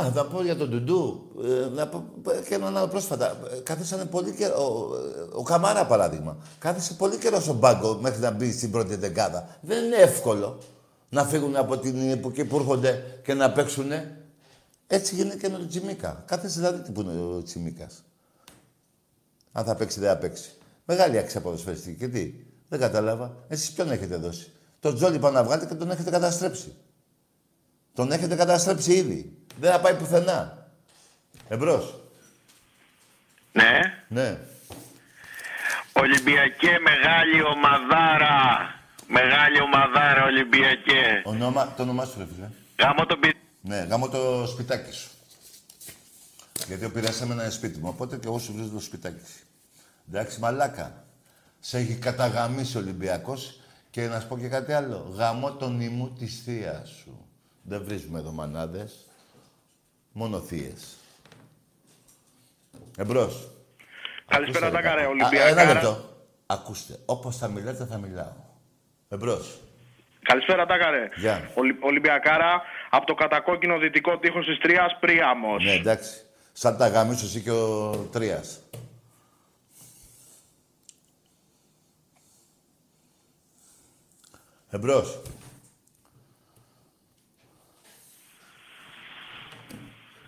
Α, 0.00 0.10
θα 0.14 0.26
πω 0.26 0.42
για 0.42 0.56
τον 0.56 0.68
Ντουντού. 0.68 1.30
Ε, 1.44 1.68
να 1.74 1.88
πω 1.88 2.04
και 2.48 2.54
έναν 2.54 2.76
άλλο 2.76 2.88
πρόσφατα. 2.88 3.38
Ε, 3.52 3.60
Κάθισαν 3.60 4.08
πολύ 4.08 4.32
καιρό. 4.32 4.54
Ο, 5.32 5.38
ο 5.38 5.42
Καμάρα, 5.42 5.86
παράδειγμα. 5.86 6.36
Κάθισε 6.58 6.94
πολύ 6.94 7.16
καιρό 7.16 7.40
στον 7.40 7.60
πάγκο 7.60 7.98
μέχρι 8.00 8.20
να 8.20 8.30
μπει 8.30 8.52
στην 8.52 8.70
πρώτη 8.70 8.94
δεκάδα. 8.96 9.58
Δεν 9.60 9.84
είναι 9.84 9.96
εύκολο 9.96 10.58
να 11.08 11.24
φύγουν 11.24 11.56
από 11.56 11.78
την 11.78 12.10
εποχή 12.10 12.44
που 12.44 12.56
έρχονται 12.56 13.20
και 13.24 13.34
να 13.34 13.52
παίξουν. 13.52 13.90
Έτσι 14.86 15.14
γίνεται 15.14 15.36
και 15.36 15.48
με 15.48 15.58
τον 15.58 15.68
Τσιμίκα. 15.68 16.22
Κάθεσε 16.26 16.60
δηλαδή 16.60 16.82
τι 16.82 16.90
που 16.90 17.00
είναι 17.00 17.20
ο 17.20 17.42
Τσιμίκας. 17.42 18.04
Αν 19.52 19.64
θα 19.64 19.74
παίξει, 19.74 20.00
δεν 20.00 20.08
θα 20.08 20.16
παίξει. 20.16 20.50
Μεγάλη 20.84 21.18
αξία 21.18 21.40
ποδοσφαιριστική. 21.40 21.98
Και 21.98 22.08
τι, 22.08 22.32
δεν 22.68 22.80
κατάλαβα. 22.80 23.36
Εσείς 23.48 23.70
ποιον 23.70 23.90
έχετε 23.90 24.16
δώσει; 24.16 24.52
Τον 24.80 24.94
Τζόλι 24.94 25.18
πάνω 25.18 25.34
να 25.34 25.44
βγάλετε 25.44 25.66
και 25.66 25.74
τον 25.74 25.90
έχετε 25.90 26.10
καταστρέψει. 26.10 26.74
Τον 27.94 28.12
έχετε 28.12 28.34
καταστρέψει 28.34 28.92
ήδη. 28.92 29.43
Δεν 29.56 29.70
θα 29.72 29.80
πάει 29.80 29.94
πουθενά. 29.94 30.68
Εμπρός. 31.48 31.94
Ναι. 33.52 33.80
Ναι. 34.08 34.38
Ολυμπιακέ 35.92 36.78
μεγάλη 36.78 37.42
ομαδάρα. 37.42 38.68
Μεγάλη 39.08 39.60
ομαδάρα 39.60 40.24
Ολυμπιακέ. 40.24 41.22
Ονόμα, 41.24 41.74
το 41.76 41.82
όνομά 41.82 42.04
σου, 42.04 42.18
ρε 42.18 42.26
φίλε. 42.34 42.48
Γάμο 42.78 43.06
το 43.06 43.16
πι... 43.16 43.34
Ναι, 43.60 43.76
γάμω 43.76 44.08
το 44.08 44.46
σπιτάκι 44.46 44.92
σου. 44.92 45.10
Γιατί 46.66 46.84
ο 46.84 46.90
πειράς 46.90 47.20
εμένα 47.20 47.42
είναι 47.42 47.52
σπίτι 47.52 47.78
μου, 47.78 47.88
οπότε 47.88 48.16
και 48.16 48.26
εγώ 48.26 48.38
σου 48.38 48.52
βρίσκω 48.52 48.74
το 48.74 48.80
σπιτάκι 48.80 49.26
σου. 49.26 49.44
Εντάξει, 50.08 50.40
μαλάκα. 50.40 51.04
Σε 51.60 51.78
έχει 51.78 51.94
καταγαμίσει 51.94 52.76
ο 52.76 52.80
Ολυμπιακός 52.80 53.60
και 53.90 54.06
να 54.06 54.20
σου 54.20 54.28
πω 54.28 54.38
και 54.38 54.48
κάτι 54.48 54.72
άλλο. 54.72 55.12
Γαμώ 55.14 55.52
τον 55.52 55.80
ημού 55.80 56.12
της 56.12 56.42
θείας 56.44 56.88
σου. 56.88 57.28
Δεν 57.62 57.84
βρίσκουμε 57.84 58.18
εδώ 58.18 58.30
μανάδες. 58.32 59.06
Μόνο 60.16 60.40
θείες. 60.40 60.96
Εμπρός. 62.96 63.48
Καλησπέρα, 64.26 64.66
Ακούστε, 64.66 64.82
Τάκαρε, 64.82 65.00
ρε, 65.00 65.06
Ολυμπιακάρα. 65.06 65.44
Α, 65.44 65.48
Ένα 65.48 65.72
λεπτό. 65.72 66.08
Ακούστε, 66.46 66.98
όπως 67.06 67.36
θα 67.36 67.48
μιλάτε 67.48 67.84
θα 67.86 67.98
μιλάω. 67.98 68.32
Εμπρός. 69.08 69.60
Καλησπέρα, 70.22 70.66
Τάκαρε. 70.66 71.08
Γεια. 71.16 71.50
Ολυ- 71.54 71.84
Ολυμπιακάρα 71.84 72.62
από 72.90 73.06
το 73.06 73.14
κατακόκκινο 73.14 73.78
δυτικό 73.78 74.18
τείχος 74.18 74.46
της 74.46 74.58
Τρίας, 74.58 74.96
Πρίαμος. 75.00 75.64
Ναι, 75.64 75.72
εντάξει. 75.72 76.10
Σαν 76.52 76.76
τα 76.76 76.88
γαμίσου 76.88 77.24
εσύ 77.26 77.40
και 77.40 77.50
ο 77.50 77.90
Τρίας. 78.12 78.60
Εμπρός. 84.70 85.18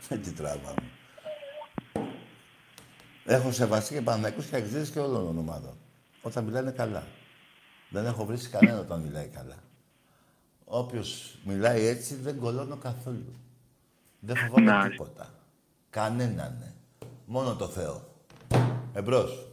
Ε, 0.09 0.17
Τι 0.17 0.33
τράβαμε. 0.33 0.83
Έχω 3.25 3.53
σεβαστεί 3.53 3.95
και 3.95 4.01
Παναθηναϊκούς 4.01 4.47
και 4.47 4.57
αξίες 4.57 4.91
και 4.91 4.99
όλων 5.01 5.27
των 5.27 5.39
ομάδων. 5.39 5.77
Όταν 6.23 6.45
μιλάνε 6.45 6.71
καλά. 6.71 7.07
Δεν 7.91 8.07
έχω 8.07 8.25
βρει 8.25 8.37
κανένα 8.49 8.79
όταν 8.79 9.01
μιλάει 9.01 9.27
καλά. 9.29 9.57
Όποιος 10.65 11.39
μιλάει 11.45 11.85
έτσι 11.87 12.15
δεν 12.15 12.39
κολώνω 12.39 12.77
καθόλου. 12.77 13.41
Δεν 14.21 14.37
φοβάμαι 14.37 14.71
Να. 14.71 14.89
τίποτα. 14.89 15.35
Κανέναν. 15.91 16.57
ναι. 16.61 16.73
Μόνο 17.27 17.55
το 17.57 17.67
Θεό. 17.69 18.15
Εμπρός. 18.95 19.47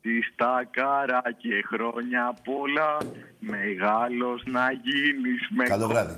Της 0.00 0.26
στακάρα 0.32 1.22
και 1.38 1.62
χρόνια 1.66 2.36
πολλά, 2.44 2.98
μεγάλος 3.38 4.42
να 4.46 4.72
γίνεις 4.72 5.48
με... 5.50 5.64
Καλό 5.64 5.88
βράδυ. 5.88 6.16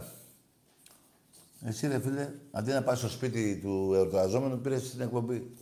Εσύ 1.66 1.86
ρε 1.86 2.00
φίλε, 2.00 2.32
αντί 2.50 2.72
να 2.72 2.82
πας 2.82 2.98
στο 2.98 3.08
σπίτι 3.08 3.58
του 3.62 3.92
εορταζόμενου, 3.94 4.60
πήρες 4.60 4.86
στην 4.86 5.00
εκπομπή. 5.00 5.56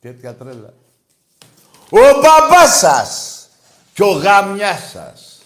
Τέτοια 0.00 0.34
τρέλα. 0.34 0.74
Ο 1.90 2.20
μπαμπάς 2.20 2.78
σας 2.78 3.48
και 3.94 4.02
ο 4.02 4.10
γαμιάς 4.10 4.90
σας. 4.90 5.42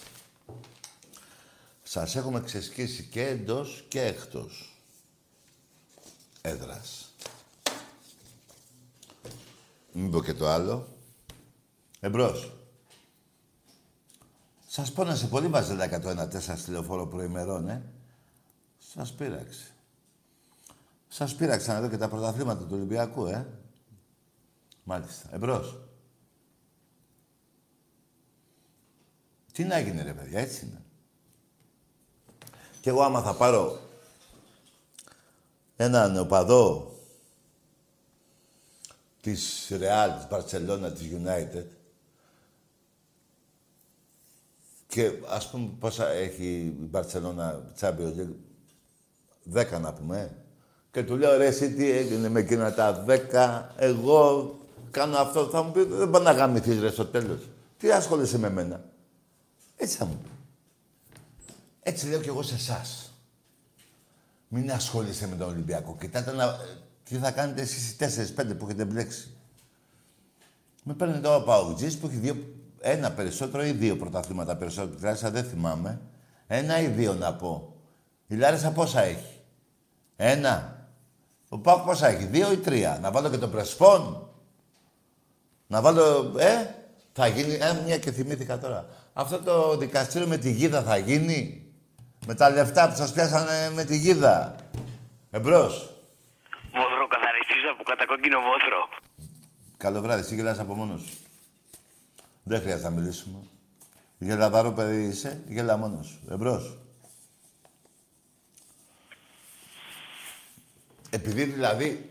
Σας 1.83 2.15
έχουμε 2.15 2.41
ξεσκίσει 2.41 3.03
και 3.03 3.27
εντός 3.27 3.85
και 3.87 4.01
εκτός 4.01 4.77
έδρας. 6.41 7.13
Μην 9.91 10.11
πω 10.11 10.23
και 10.23 10.33
το 10.33 10.47
άλλο. 10.47 10.87
Εμπρός. 11.99 12.51
Σας 14.67 14.91
πόνασε 14.91 15.27
πολύ 15.27 15.47
βαζελάκια 15.47 15.99
το 15.99 16.09
1-4 16.09 16.57
στη 16.57 16.71
λεωφόρο 16.71 17.07
προημερών, 17.07 17.69
ε. 17.69 17.92
Σας 18.93 19.13
πείραξε. 19.13 19.75
Σας 21.07 21.35
πείραξαν 21.35 21.75
εδώ 21.75 21.89
και 21.89 21.97
τα 21.97 22.09
πρωταθλήματα 22.09 22.63
του 22.63 22.75
Ολυμπιακού, 22.75 23.25
ε. 23.25 23.47
Μάλιστα. 24.83 25.29
Εμπρός. 25.31 25.79
Τι 29.51 29.63
να 29.63 29.79
γίνει 29.79 30.01
ρε 30.01 30.13
παιδιά, 30.13 30.39
έτσι 30.39 30.65
είναι. 30.65 30.81
Κι 32.81 32.89
εγώ 32.89 33.01
άμα 33.01 33.21
θα 33.21 33.35
πάρω 33.35 33.79
έναν 35.75 36.17
οπαδό 36.17 36.97
της 39.21 39.71
Real, 39.71 40.09
της 40.17 40.27
Barcelona, 40.29 40.91
της 40.93 41.09
United 41.11 41.65
και 44.87 45.11
ας 45.27 45.49
πούμε 45.49 45.69
πόσα 45.79 46.07
έχει 46.07 46.45
η 46.55 46.89
Barcelona 46.93 47.61
Champions 47.79 48.15
League, 48.17 48.35
δέκα 49.43 49.79
να 49.79 49.93
πούμε, 49.93 50.19
ε. 50.19 50.29
Και 50.91 51.03
του 51.03 51.17
λέω, 51.17 51.37
ρε, 51.37 51.45
εσύ 51.45 51.73
τι 51.73 51.91
έγινε 51.91 52.29
με 52.29 52.39
εκείνα 52.39 52.73
τα 52.73 52.93
δέκα, 52.93 53.73
εγώ 53.77 54.55
κάνω 54.91 55.17
αυτό. 55.17 55.45
Θα 55.45 55.63
μου 55.63 55.71
πεις, 55.71 55.85
δεν 55.85 56.09
πάει 56.09 56.23
να 56.23 56.31
γαμηθείς, 56.31 56.79
ρε, 56.79 56.89
στο 56.89 57.05
τέλος. 57.05 57.49
Τι 57.77 57.91
ασχολείσαι 57.91 58.37
με 58.37 58.49
μένα; 58.49 58.83
Έτσι 59.75 59.97
θα 59.97 60.05
μου 60.05 60.19
πει. 60.23 60.29
Έτσι 61.79 62.07
λέω 62.07 62.19
κι 62.19 62.27
εγώ 62.27 62.41
σε 62.41 62.55
εσάς. 62.55 63.13
Μην 64.47 64.71
ασχολείσαι 64.71 65.27
με 65.27 65.35
τον 65.35 65.49
Ολυμπιακό. 65.49 65.97
Κοιτάτε 65.99 66.31
να... 66.31 66.57
τι 67.03 67.15
θα 67.15 67.31
κάνετε 67.31 67.61
εσείς 67.61 67.91
οι 67.91 67.97
τέσσερις-πέντε 67.97 68.53
που 68.53 68.65
έχετε 68.65 68.85
μπλέξει. 68.85 69.35
Με 70.83 70.93
παίρνει 70.93 71.19
τώρα 71.19 71.35
ο 71.35 71.43
Παουτζής 71.43 71.97
που 71.97 72.07
έχει 72.07 72.15
δύο, 72.15 72.35
ένα 72.79 73.11
περισσότερο 73.11 73.65
ή 73.65 73.71
δύο 73.71 73.97
πρωταθλήματα 73.97 74.55
περισσότερο. 74.55 74.95
Τουλάχιστον 74.95 75.31
δεν 75.31 75.43
θυμάμαι. 75.43 76.01
Ένα 76.47 76.79
ή 76.79 76.87
δύο 76.87 77.13
να 77.13 77.33
πω. 77.33 77.72
Η 78.33 78.35
Λάρισα 78.35 78.71
πόσα 78.71 79.01
έχει; 79.01 79.39
Ένα. 80.15 80.87
Ο 81.49 81.57
Πάουκ 81.59 81.85
πόσα 81.85 82.07
έχει; 82.07 82.25
Δύο 82.25 82.51
ή 82.51 82.57
τρία; 82.57 82.97
Να 83.01 83.11
βάλω 83.11 83.29
και 83.29 83.37
τον 83.37 83.51
Πρεσπόν. 83.51 84.29
Να 85.67 85.81
βάλω... 85.81 86.33
Ε, 86.37 86.75
θα 87.13 87.27
γίνει... 87.27 87.53
Ε, 87.53 87.81
μια 87.85 87.97
και 87.97 88.11
θυμήθηκα 88.11 88.57
τώρα. 88.59 88.85
Αυτό 89.13 89.39
το 89.39 89.77
δικαστήριο 89.77 90.27
με 90.27 90.37
τη 90.37 90.51
γίδα 90.51 90.83
θα 90.83 90.97
γίνει; 90.97 91.65
Με 92.25 92.33
τα 92.35 92.49
λεφτά 92.49 92.89
που 92.89 92.95
σας 92.95 93.13
πιάσανε 93.13 93.71
με 93.73 93.83
τη 93.83 93.97
γίδα; 93.97 94.55
Εμπρός. 95.31 95.73
Βόθρο 96.71 97.07
καθαριστής 97.07 97.69
από 97.73 97.83
κατακόκκινο 97.83 98.39
βόθρο. 98.39 98.89
Καλό 99.77 100.01
βράδυ. 100.01 100.21
Εσύ 100.21 100.35
γελάς 100.35 100.59
από 100.59 100.73
μόνος 100.73 101.01
σου. 101.01 101.17
Δεν 102.43 102.61
χρειάζεται 102.61 102.89
να 102.89 102.95
μιλήσουμε. 102.95 103.37
Γελαδάρο 104.17 104.71
παιδί 104.71 105.03
είσαι, 105.03 105.43
γέλα 105.47 105.77
μόνος 105.77 106.07
σου. 106.07 106.19
Εμπρός. 106.31 106.77
Επειδή 111.13 111.43
δηλαδή 111.43 112.09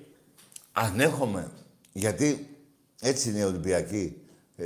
ανέχομαι, 0.72 1.50
γιατί 1.92 2.56
έτσι 3.00 3.28
είναι 3.28 3.38
οι 3.38 3.42
Ολυμπιακοί, 3.42 4.16
ε, 4.56 4.64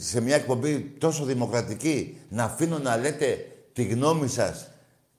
σε 0.00 0.20
μια 0.20 0.34
εκπομπή 0.34 0.78
τόσο 0.80 1.24
δημοκρατική, 1.24 2.20
να 2.28 2.44
αφήνω 2.44 2.78
να 2.78 2.96
λέτε 2.96 3.46
τη 3.72 3.84
γνώμη 3.84 4.28
σας 4.28 4.66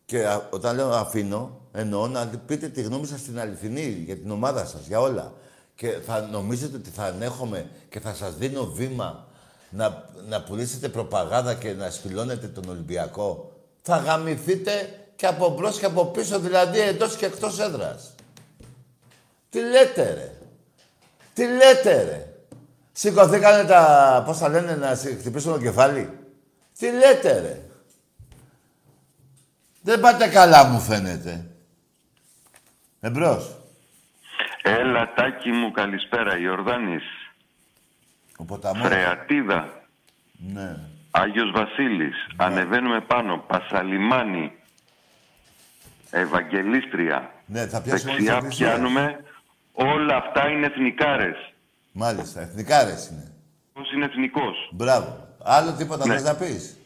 και 0.05 0.27
α- 0.27 0.47
όταν 0.51 0.75
λέω 0.75 0.89
αφήνω, 0.89 1.61
εννοώ 1.71 2.07
να 2.07 2.25
πείτε 2.45 2.67
τη 2.67 2.81
γνώμη 2.81 3.05
σας 3.05 3.19
στην 3.19 3.39
αληθινή, 3.39 4.03
για 4.05 4.15
την 4.17 4.31
ομάδα 4.31 4.65
σας, 4.65 4.87
για 4.87 4.99
όλα. 4.99 5.33
Και 5.75 5.89
θα 6.05 6.21
νομίζετε 6.21 6.77
ότι 6.77 6.89
θα 6.89 7.03
ανέχομαι 7.03 7.69
και 7.89 7.99
θα 7.99 8.13
σας 8.13 8.35
δίνω 8.37 8.65
βήμα 8.65 9.27
να, 9.69 10.09
να 10.27 10.43
πουλήσετε 10.43 10.89
προπαγάνδα 10.89 11.53
και 11.53 11.73
να 11.73 11.89
σπηλώνετε 11.89 12.47
τον 12.47 12.69
Ολυμπιακό. 12.69 13.51
Θα 13.81 13.97
γαμηθείτε 13.97 14.71
και 15.15 15.25
από 15.25 15.49
μπρος 15.49 15.79
και 15.79 15.85
από 15.85 16.05
πίσω, 16.05 16.39
δηλαδή 16.39 16.79
εντός 16.79 17.15
και 17.15 17.25
εκτός 17.25 17.59
έδρας. 17.59 18.12
Τι 19.53 19.59
λέτε 19.61 20.13
ρε. 20.13 20.31
Τι 21.33 21.45
λέτε 21.47 22.03
ρε. 22.03 22.27
Σηκωθήκανε 22.91 23.63
τα, 23.67 24.23
πώς 24.25 24.37
θα 24.37 24.49
λένε, 24.49 24.75
να 24.75 24.95
σε 24.95 25.15
χτυπήσουν 25.15 25.51
το 25.53 25.59
κεφάλι. 25.59 26.09
Τι 26.77 26.91
λέτε 26.91 27.39
ρε. 27.41 27.61
Δεν 29.81 29.99
πάτε 29.99 30.27
καλά 30.27 30.63
μου 30.63 30.79
φαίνεται. 30.79 31.45
Εμπρός. 32.99 33.55
Έλα, 34.61 35.13
τάκι 35.13 35.51
μου, 35.51 35.71
καλησπέρα, 35.71 36.37
Ιορδάνης. 36.37 37.03
Ο 38.37 38.43
ποταμός. 38.43 38.87
Φρεατίδα, 38.87 39.83
Ναι. 40.53 40.75
Άγιος 41.11 41.51
Βασίλης. 41.51 42.15
Ανεβαίνουμε 42.35 43.01
πάνω, 43.01 43.37
Πασαλιμάνι, 43.47 44.51
Ευαγγελίστρια. 46.11 47.31
Ναι, 47.45 47.67
θα 47.67 47.81
πιάσουμε 47.81 48.11
όλες 48.11 48.23
Δεξιά 48.25 48.33
τις 48.33 48.43
εκκλησίες. 48.59 48.69
πιάνουμε. 48.71 49.23
Όλα 49.73 50.15
αυτά 50.15 50.49
είναι 50.49 50.65
εθνικάρες. 50.65 51.35
Μάλιστα, 51.91 52.41
εθνικάρες 52.41 53.07
είναι. 53.11 53.31
Πώς 53.73 53.91
είναι 53.91 54.05
εθνικός. 54.05 54.69
Μπράβο. 54.71 55.27
Άλλο 55.43 55.71
τίποτα 55.71 56.07
Ναι. 56.07 56.13
θες 56.13 56.23
να 56.23 56.35
πεις; 56.35 56.77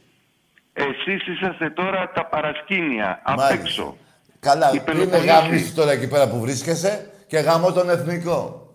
Εσείς 0.74 1.28
είσαστε 1.28 1.70
τώρα 1.70 2.12
τα 2.16 2.26
παρασκήνια, 2.26 3.22
απ' 3.24 3.38
Μάλιστα. 3.38 3.62
έξω. 3.62 3.98
Καλά, 4.40 4.68
Η 4.68 4.72
είναι 4.74 4.84
Πελοποννήσι. 4.84 5.26
γάμιση 5.28 5.74
τώρα 5.74 5.92
εκεί 5.92 6.08
πέρα 6.08 6.28
που 6.30 6.40
βρίσκεσαι 6.40 7.10
και 7.28 7.38
γάμω 7.38 7.72
τον 7.72 7.90
εθνικό. 7.90 8.68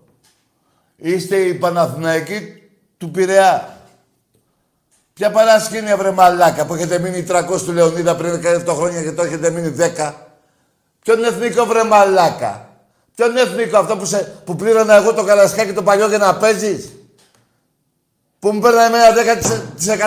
Είστε 0.97 1.37
οι 1.37 1.55
Παναθηναϊκοί 1.55 2.63
του 2.99 3.11
Πειραιά. 3.11 3.77
Ποια 5.15 5.31
παρασκήνια 5.31 5.97
βρε 5.97 6.11
μαλάκα 6.11 6.67
που 6.67 6.75
έχετε 6.75 6.99
μείνει 6.99 7.23
300 7.23 7.63
του 7.65 7.73
Λεωνίδα 7.73 8.17
πριν 8.17 8.41
17 8.67 8.75
χρόνια 8.75 9.03
και 9.03 9.13
το 9.13 9.23
έχετε 9.23 9.51
μείνει 9.51 9.69
10. 9.79 10.15
Ποιον 11.03 11.25
εθνικό 11.25 11.65
βρε 11.65 11.85
μαλάκα; 11.85 12.69
Ποιον 13.15 13.37
εθνικό 13.37 13.79
αυτό 13.79 13.97
που, 13.97 14.05
σε, 14.05 14.41
που 14.45 14.57
πλήρωνα 14.57 14.95
εγώ 14.95 15.15
το 15.15 15.25
καλασκάκι 15.25 15.73
το 15.73 15.83
παλιό 15.83 16.09
για 16.09 16.19
να 16.19 16.37
παίζεις. 16.37 16.93
Που 18.39 18.53
μου 18.53 18.61
παίρνανε 18.61 18.97
ένα 18.97 19.39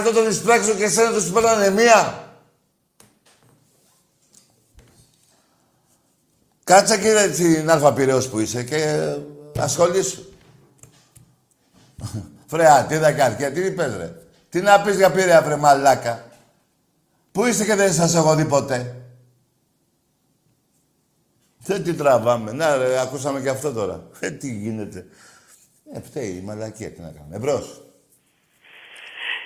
10% 0.09 0.13
των 0.13 0.29
εισπράξεων 0.29 0.77
και 0.77 0.83
εσένα 0.83 1.11
δεν 1.11 1.21
σου 1.21 1.31
παίρνανε 1.31 1.69
μία. 1.69 2.29
Κάτσε 6.63 6.97
κύριε 6.97 7.33
στην 7.33 7.69
Αλφα 7.69 7.93
Πειραιώς 7.93 8.27
που 8.27 8.39
είσαι 8.39 8.63
και 8.63 8.75
ε, 8.75 9.17
ασχολήσου. 9.59 10.23
Φρέα, 12.47 12.85
τι 12.85 12.97
δεν 12.97 13.15
καρκία, 13.15 13.51
τι 13.51 13.61
είπες 13.61 13.95
ρε. 13.95 14.13
Τι 14.49 14.61
να 14.61 14.81
πεις 14.81 14.95
για 14.95 15.11
Πειραιά 15.11 15.41
βρε 15.41 15.55
μαλάκα. 15.55 16.25
Πού 17.31 17.45
είστε 17.45 17.65
και 17.65 17.75
δεν 17.75 17.93
σας 17.93 18.15
έχω 18.15 18.35
δει 18.35 18.45
ποτέ. 18.45 18.95
Δεν 21.65 21.83
τι 21.83 21.93
τραβάμε. 21.93 22.51
Να 22.51 22.77
ρε, 22.77 22.99
ακούσαμε 22.99 23.41
και 23.41 23.49
αυτό 23.49 23.73
τώρα. 23.73 24.09
Ε, 24.19 24.31
τι 24.31 24.53
γίνεται. 24.53 25.07
Ε, 25.93 26.01
φταίει 26.01 26.29
η 26.29 26.41
μαλακία, 26.41 26.91
τι 26.91 27.01
να 27.01 27.11
κάνουμε. 27.11 27.35
Εμπρός. 27.35 27.81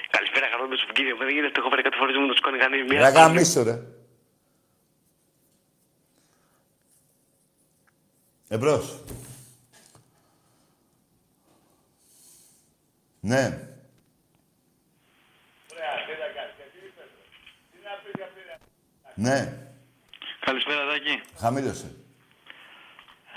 Καλησπέρα, 0.10 0.48
χαρό 0.52 0.68
με 0.68 0.76
σου 0.76 0.94
κύριε. 0.94 1.14
Δεν 1.20 1.30
γίνεται, 1.30 1.52
το 1.52 1.60
έχω 1.60 1.70
πάρει 1.70 1.82
κάτι 1.82 1.98
φορές 1.98 2.16
μου 2.16 2.28
το 2.28 2.34
σκόνη 2.34 2.58
κανείς 2.58 2.84
μία. 2.90 3.02
Ρε 3.02 3.10
γαμίσου 3.10 3.64
ρε. 3.64 3.82
Εμπρός. 8.48 9.04
Ναι. 13.20 13.60
Ναι. 19.16 19.54
Καλησπέρα, 20.40 20.86
Δάκη. 20.86 21.22
Χαμήλωσε. 21.38 21.99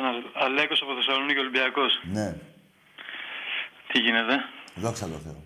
Ένα 0.02 0.12
Αλέκος 0.44 0.82
από 0.82 0.94
Θεσσαλονίκη 0.94 1.38
Ολυμπιακός. 1.38 1.92
Ναι. 2.16 2.28
Τι 3.88 3.98
γίνεται; 4.00 4.34
Δόξα 4.74 5.06
τω 5.08 5.18
Θεώ. 5.24 5.40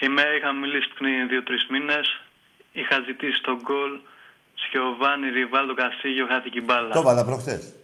Είμαι, 0.00 0.22
είχα 0.36 0.52
μιλήσει 0.52 0.88
πριν 0.98 1.28
δύο-τρεις 1.28 1.66
μήνες. 1.70 2.20
Είχα 2.72 2.96
ζητήσει 3.06 3.40
τον 3.40 3.58
γκολ 3.62 3.92
Σιωβάνι 4.54 5.30
Ριβάλτο 5.30 5.74
Καστίγιο, 5.74 6.26
χάθηκε 6.26 6.58
η 6.58 6.62
μπάλα. 6.64 6.92
Το 6.92 6.98
έβαλα 6.98 7.24
προχτές. 7.24 7.74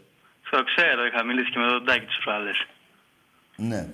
Το 0.50 0.64
ξέρω, 0.64 1.06
είχα 1.06 1.24
μιλήσει 1.24 1.50
και 1.50 1.58
με 1.58 1.66
τον 1.66 1.84
Τάκη 1.84 2.06
τις 2.06 2.18
προάλλες. 2.24 2.66
Ναι. 3.56 3.88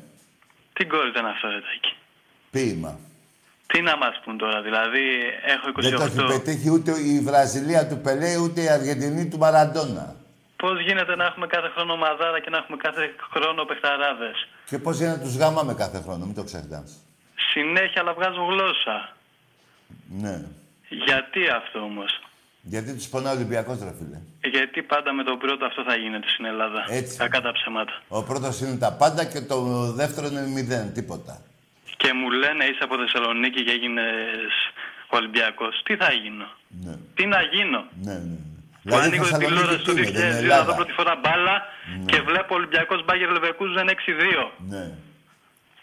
Τι 0.72 0.84
γκολ 0.84 1.08
ήταν 1.08 1.26
αυτό, 1.26 1.48
ρε 1.48 1.60
Τάκη. 1.60 1.96
Ποίημα. 2.50 2.98
Τι 3.66 3.80
να 3.80 3.96
μας 3.96 4.20
πούν 4.24 4.38
τώρα, 4.38 4.62
δηλαδή 4.62 5.04
έχω 5.44 5.72
Δεν 5.76 5.96
το 5.96 6.02
έχει 6.02 6.16
28. 6.20 6.26
πετύχει 6.26 6.70
ούτε 6.70 6.90
η 7.00 7.20
Βραζιλία 7.20 7.88
του 7.88 8.00
Πελέ, 8.00 8.36
ούτε 8.36 8.60
η 8.62 8.68
Αργεντινή 8.68 9.28
του 9.28 9.38
Μαραντόνα. 9.38 10.16
Πώς 10.62 10.80
γίνεται 10.80 11.16
να 11.16 11.24
έχουμε 11.24 11.46
κάθε 11.46 11.68
χρόνο 11.74 11.96
μαδάρα 11.96 12.40
και 12.40 12.50
να 12.50 12.56
έχουμε 12.56 12.76
κάθε 12.76 13.14
χρόνο 13.32 13.64
παιχταράδες; 13.64 14.48
Και 14.70 14.78
πώς 14.78 14.98
γίνεται 14.98 15.16
να 15.16 15.22
τους 15.24 15.36
γάμαμε 15.36 15.74
κάθε 15.74 15.98
χρόνο, 16.04 16.24
μην 16.24 16.34
το 16.34 16.44
ξεχνάς. 16.44 16.88
Συνέχεια 17.52 18.00
αλλά 18.02 18.12
βγάζουν 18.14 18.44
γλώσσα. 18.50 18.96
Ναι. 20.22 20.36
Γιατί 20.88 21.48
αυτό 21.48 21.78
όμως; 21.78 22.20
Γιατί 22.62 22.94
τους 22.94 23.08
πονάει 23.08 23.32
ο 23.34 23.36
Ολυμπιακός, 23.36 23.78
ρε 23.78 23.92
φίλε. 23.98 24.18
Γιατί 24.54 24.82
πάντα 24.82 25.12
με 25.12 25.22
τον 25.24 25.38
πρώτο 25.38 25.64
αυτό 25.64 25.82
θα 25.88 25.96
γίνεται 25.96 26.28
στην 26.28 26.44
Ελλάδα. 26.44 26.86
Έτσι. 26.88 27.16
Κακά 27.16 27.40
τα 27.40 27.52
ψέματα. 27.52 27.92
Ο 28.08 28.22
πρώτος 28.22 28.60
είναι 28.60 28.76
τα 28.78 28.92
πάντα 28.92 29.24
και 29.24 29.40
το 29.40 29.58
δεύτερο 29.92 30.26
είναι 30.26 30.46
μηδέν, 30.46 30.92
τίποτα. 30.92 31.42
Και 31.96 32.12
μου 32.12 32.30
λένε 32.30 32.64
είσαι 32.64 32.82
από 32.82 32.96
Θεσσαλονίκη 32.96 33.64
και 33.64 33.72
έγινες 33.72 34.52
Ολυμπιακός. 35.08 35.82
Τι 35.84 35.96
θα 35.96 36.12
γίνω; 36.12 36.48
Ναι. 36.84 36.94
Τι 37.14 37.26
να 37.26 37.42
γίνω; 37.42 37.84
Ναι, 38.02 38.12
ναι. 38.12 38.36
Που 38.84 38.96
ανοίγω 38.96 39.24
την 39.24 39.32
Θεσσαλονίκη 39.32 39.46
τηλεόραση 39.46 39.78
τι 39.78 39.84
του 39.84 39.92
είναι, 39.98 40.10
δεν 40.10 40.26
είναι 40.28 40.40
2002 40.40 40.48
να 40.48 40.56
δω 40.56 40.60
Ελλάδα. 40.60 40.74
πρώτη 40.78 40.92
φορά 40.98 41.14
μπάλα 41.22 41.56
και 42.10 42.18
βλέπω 42.28 42.50
Ολυμπιακός 42.60 43.00
Μπάγκερ 43.04 43.28
Λεβεκούζεν 43.36 43.88
6-2. 43.88 44.52
Ναι. 44.72 44.84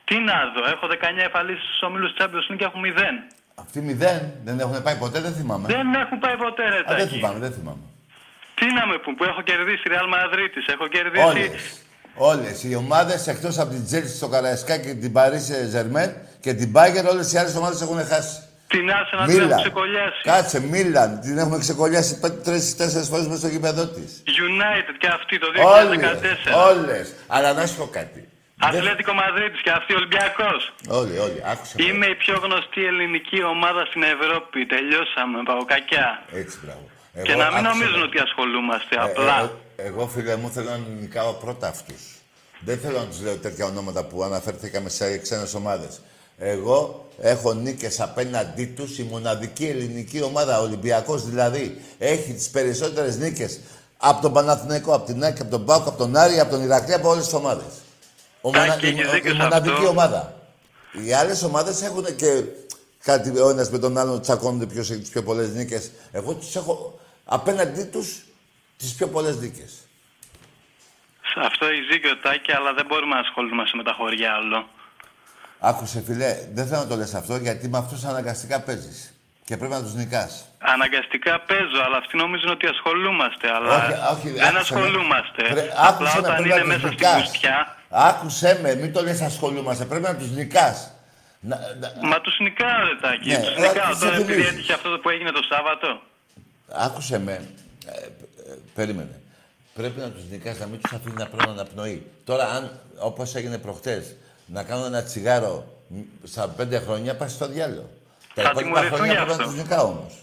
Τι 0.07 0.15
να 0.29 0.37
δω, 0.53 0.61
έχω 0.73 0.85
19 0.93 0.95
εφαλίσει 1.29 1.63
στους 1.67 1.81
ομίλους 1.87 2.11
Champions 2.17 2.45
League 2.47 2.59
και 2.59 2.67
έχω 2.69 2.79
0. 2.83 3.15
Αυτοί 3.63 3.77
μηδέν 3.87 4.19
δεν 4.47 4.55
έχουν 4.63 4.77
πάει 4.85 4.97
ποτέ, 5.03 5.17
δεν 5.25 5.33
θυμάμαι. 5.39 5.65
Δεν 5.75 5.93
έχουν 6.03 6.17
πάει 6.19 6.37
ποτέ, 6.45 6.63
ρε 6.73 6.79
Α, 6.79 6.83
δεν 6.87 6.97
Τάκη. 6.97 7.15
θυμάμαι, 7.15 7.39
δεν 7.45 7.53
θυμάμαι. 7.57 7.83
Τι 8.57 8.65
να 8.77 8.83
με 8.87 8.97
πούν, 9.03 9.15
που 9.15 9.23
έχω 9.23 9.41
κερδίσει 9.41 9.83
Real 9.93 10.07
Madrid, 10.15 10.53
έχω 10.75 10.87
κερδίσει. 10.87 11.25
Όλες. 11.25 11.63
Όλες 12.17 12.63
οι 12.63 12.75
ομάδες 12.75 13.27
εκτός 13.27 13.59
από 13.59 13.69
την 13.69 13.83
Chelsea 13.91 14.13
στο 14.15 14.27
Καραϊσκά 14.27 14.77
και 14.77 14.93
την 14.93 15.11
Paris 15.15 15.43
Saint-Germain 15.49 16.11
και 16.39 16.53
την 16.53 16.71
Bayern, 16.75 17.07
όλες 17.11 17.33
οι 17.33 17.37
άλλες 17.37 17.55
ομάδες 17.55 17.81
έχουν 17.81 18.05
χάσει. 18.05 18.37
Την 18.67 18.89
Arsenal 18.89 19.25
την 19.27 19.39
έχουμε 19.39 19.55
ξεκολλιάσει. 19.61 20.21
Κάτσε, 20.23 20.59
Μίλαν. 20.61 21.19
Την 21.21 21.37
έχουμε 21.37 21.57
ξεκολλιάσει 21.59 22.19
τρει-τέσσερι 22.43 23.05
φορές 23.05 23.25
μέσα 23.27 23.37
στο 23.39 23.47
γήπεδο 23.47 23.87
της. 23.87 24.23
United 24.47 24.95
και 24.97 25.07
αυτή 25.07 25.39
το 25.39 25.47
2014. 25.55 26.53
Όλες. 26.69 27.13
Αλλά 27.27 27.53
να 27.53 27.65
σου 27.65 27.75
πω 27.77 27.85
κάτι. 27.87 28.27
Ατλέτικο 28.59 29.13
Μαδρίτης 29.13 29.61
και 29.61 29.71
αυτή 29.71 29.93
Ολυμπιακός. 29.95 30.73
Όλοι, 30.87 31.17
όλοι. 31.17 31.39
Άκουσα. 31.51 31.75
Είμαι 31.77 32.05
η 32.05 32.15
πιο 32.15 32.35
γνωστή 32.43 32.85
ελληνική 32.85 33.43
ομάδα 33.43 33.85
στην 33.85 34.03
Ευρώπη. 34.03 34.65
Τελειώσαμε, 34.65 35.37
παγωκακιά. 35.45 36.23
Έτσι, 36.33 36.57
μπράβο. 36.63 36.85
Και 37.23 37.31
Εγώ 37.31 37.41
να 37.41 37.47
μην 37.47 37.65
άκουσα 37.65 37.71
νομίζουν 37.73 37.99
με. 37.99 38.05
ότι 38.09 38.17
ασχολούμαστε, 38.19 38.95
Ε, 38.95 39.01
απλά. 39.01 39.37
εγώ, 39.39 39.59
εγώ, 39.89 40.07
φίλε 40.07 40.35
μου, 40.35 40.49
θέλω 40.55 40.69
να 40.69 40.77
νικάω 41.01 41.31
πρώτα 41.33 41.67
αυτούς. 41.67 42.01
Δεν 42.59 42.77
θέλω 42.79 42.97
να 42.97 43.05
τους 43.05 43.21
λέω 43.21 43.35
τέτοια 43.37 43.65
ονόματα 43.65 44.03
που 44.05 44.23
αναφέρθηκαμε 44.23 44.89
σε 44.89 45.17
ξένες 45.17 45.53
ομάδες. 45.53 46.01
Εγώ 46.37 47.05
έχω 47.21 47.53
νίκες 47.53 47.99
απέναντί 47.99 48.65
τους 48.65 48.97
η 48.97 49.03
μοναδική 49.03 49.65
ελληνική 49.65 50.21
ομάδα, 50.21 50.59
ο 50.59 50.63
Ολυμπιακός 50.63 51.25
δηλαδή, 51.29 51.81
έχει 51.97 52.33
τις 52.33 52.49
περισσότερες 52.49 53.17
νίκες 53.17 53.59
από 53.97 54.21
τον 54.21 54.33
Παναθηναϊκό, 54.33 54.93
από 54.93 55.05
την 55.05 55.23
ΑΕΚ, 55.23 55.41
από 55.41 55.49
τον 55.51 55.65
Πάουκ, 55.65 55.87
από 55.87 55.97
τον 55.97 56.15
Άρη, 56.15 56.39
από 56.39 56.51
τον 56.51 56.63
Ηρακλή, 56.63 56.93
από 56.93 57.09
όλες 57.09 57.23
τις 57.23 57.33
ομάδες. 57.33 57.65
Ο 58.41 58.49
Τάκη, 58.49 58.69
μονα- 58.69 58.81
η, 58.81 58.87
έχεις 58.87 59.07
η 59.07 59.09
δίκιο 59.15 59.31
σε 59.31 59.37
μοναδική 59.37 59.73
αυτό. 59.75 59.87
ομάδα. 59.89 60.39
Οι 61.05 61.13
άλλες 61.13 61.43
ομάδες 61.43 61.81
έχουν 61.81 62.15
και 62.15 62.43
κάτι 63.03 63.39
ο 63.39 63.49
ένας 63.49 63.69
με 63.69 63.79
τον 63.79 63.97
άλλον 63.97 64.21
τσακώνονται 64.21 64.65
ποιο 64.65 64.81
έχει 64.81 64.97
τις 64.97 65.09
πιο 65.09 65.23
πολλές 65.23 65.49
νίκες. 65.49 65.91
Εγώ 66.11 66.33
τους 66.33 66.55
έχω 66.55 66.99
απέναντί 67.25 67.83
τους 67.83 68.25
τις 68.77 68.93
πιο 68.93 69.07
πολλές 69.07 69.37
νίκες. 69.37 69.71
Σε 71.33 71.39
αυτό 71.45 71.65
έχει 71.65 71.81
δίκιο 71.91 72.17
Τάκη, 72.17 72.51
αλλά 72.51 72.73
δεν 72.73 72.85
μπορούμε 72.85 73.13
να 73.13 73.19
ασχολούμαστε 73.19 73.77
με 73.77 73.83
τα 73.83 73.93
χωριά 73.97 74.33
άλλο. 74.33 74.67
Άκουσε, 75.59 76.01
φιλέ, 76.05 76.37
δεν 76.53 76.65
θέλω 76.67 76.79
να 76.81 76.87
το 76.87 76.95
λες 76.95 77.13
αυτό 77.13 77.35
γιατί 77.35 77.67
με 77.69 77.77
αυτούς 77.77 78.03
αναγκαστικά 78.03 78.59
παίζεις. 78.61 79.09
Και 79.45 79.57
πρέπει 79.57 79.73
να 79.73 79.81
τους 79.81 79.93
νικάς. 79.93 80.45
Αναγκαστικά 80.59 81.39
παίζω, 81.39 81.79
αλλά 81.85 81.97
αυτοί 81.97 82.17
νομίζουν 82.17 82.49
ότι 82.49 82.65
ασχολούμαστε. 82.67 83.47
Αλλά 83.55 83.75
Όχι, 83.75 83.93
όχι, 84.17 84.29
δεν 84.29 84.43
άκουσε 84.55 84.73
με. 84.73 84.79
ασχολούμαστε. 84.79 85.41
Πρέ- 85.49 85.71
Απλά 85.75 85.87
άκουσε 85.87 86.21
με, 86.21 86.27
όταν 86.27 86.35
πρέπει 86.35 86.49
είναι 86.49 86.55
να 86.55 86.61
τους 86.61 86.67
μέσα 86.67 86.79
στην 86.79 86.89
νικάς. 87.07 87.21
κουστιά, 87.29 87.75
Άκουσε 87.89 88.59
με, 88.61 88.75
μην 88.75 88.93
το 88.93 89.01
λες 89.03 89.21
ασχολούμαστε. 89.21 89.85
Πρέπει 89.85 90.03
να 90.03 90.15
τους 90.15 90.29
νικάς. 90.31 90.91
Να, 91.39 91.55
να- 91.79 92.07
μα 92.07 92.21
τους 92.21 92.39
νικάω, 92.39 92.83
ρε 92.87 92.95
Τάκη. 93.01 93.29
Ναι, 93.29 93.37
τους 93.37 93.47
αλλά 93.57 93.67
νικάω 93.67 93.89
τις 93.91 93.99
τώρα 93.99 94.15
επειδή 94.15 94.31
θυμίζεις. 94.31 94.51
έτυχε 94.51 94.73
αυτό 94.73 94.89
που 95.01 95.09
έγινε 95.09 95.31
το 95.31 95.41
Σάββατο. 95.49 96.01
Άκουσε 96.87 97.19
με. 97.19 97.31
Ε, 97.31 97.91
ε, 97.91 98.55
περίμενε. 98.75 99.19
Πρέπει 99.73 99.99
να 99.99 100.09
τους 100.09 100.23
νικάς, 100.29 100.57
να 100.59 100.65
μην 100.65 100.81
τους 100.81 100.93
αφήνει 100.93 101.15
να 101.17 101.25
πρώνουν 101.27 101.53
αναπνοή. 101.59 102.05
Τώρα, 102.25 102.45
αν 102.49 102.79
όπως 102.99 103.35
έγινε 103.35 103.57
προχτές, 103.57 104.15
να 104.45 104.63
κάνω 104.63 104.85
ένα 104.85 105.03
τσιγάρο 105.03 105.67
μ, 105.87 105.99
στα 106.23 106.47
πέντε 106.49 106.79
χρόνια, 106.79 107.15
πας 107.15 107.31
στο 107.31 107.47
διάλογο. 107.47 107.89
Τα 108.33 108.41
Θα 108.43 108.49
υπόλοιπα 108.49 108.61
τιμωρηθούν 108.61 108.97
χρόνια 108.97 109.13
γι' 109.13 109.25
πρέπει 109.25 109.37
να 109.37 109.43
αυτό. 109.43 109.53
τους 109.55 109.63
νικάω 109.63 109.87
όμως. 109.87 110.13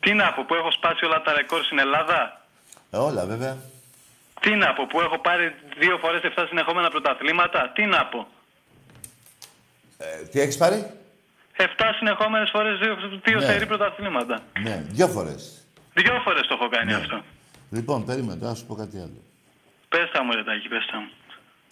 Τι 0.00 0.12
να 0.12 0.32
πω, 0.32 0.44
που 0.46 0.54
έχω 0.54 0.70
σπάσει 0.72 1.04
όλα 1.04 1.22
τα 1.22 1.32
ρεκόρ 1.32 1.62
στην 1.64 1.78
Ελλάδα; 1.78 2.40
Ε, 2.90 2.96
όλα 2.96 3.24
βέβαια. 3.26 3.56
Τι 4.40 4.50
να 4.54 4.72
πω, 4.74 4.86
που 4.88 5.00
έχω 5.00 5.18
πάρει 5.18 5.54
δύο 5.78 5.98
φορές 5.98 6.20
7 6.36 6.44
συνεχόμενα 6.48 6.90
πρωταθλήματα; 6.90 7.70
Τι 7.74 7.84
να 7.84 8.06
πω. 8.06 8.26
Ε, 9.98 10.22
τι 10.30 10.40
έχεις 10.40 10.56
πάρει, 10.56 10.90
7 11.56 11.64
συνεχόμενες 11.98 12.50
φορές 12.50 12.78
δύο, 12.78 12.96
δύο 13.24 13.38
Ναι. 13.38 13.44
σερή 13.46 13.66
πρωταθλήματα. 13.66 14.40
Ναι, 14.62 14.84
δύο 14.88 15.08
φορές. 15.08 15.62
Δύο 15.94 16.20
φορές 16.24 16.46
το 16.46 16.54
έχω 16.54 16.68
κάνει 16.68 16.90
Ναι. 16.92 16.96
αυτό. 16.98 17.22
Λοιπόν, 17.70 18.04
περίμενε, 18.04 18.38
τώρα 18.38 18.50
να 18.50 18.56
σου 18.56 18.66
πω 18.66 18.74
κάτι 18.74 18.96
άλλο. 18.96 19.22
Πες 19.88 20.10
τα 20.12 20.24
μου, 20.24 20.32
ρε 20.32 20.44
Τάκη, 20.44 20.68
πες 20.68 20.86
τα 20.90 20.98
μου. 21.00 21.08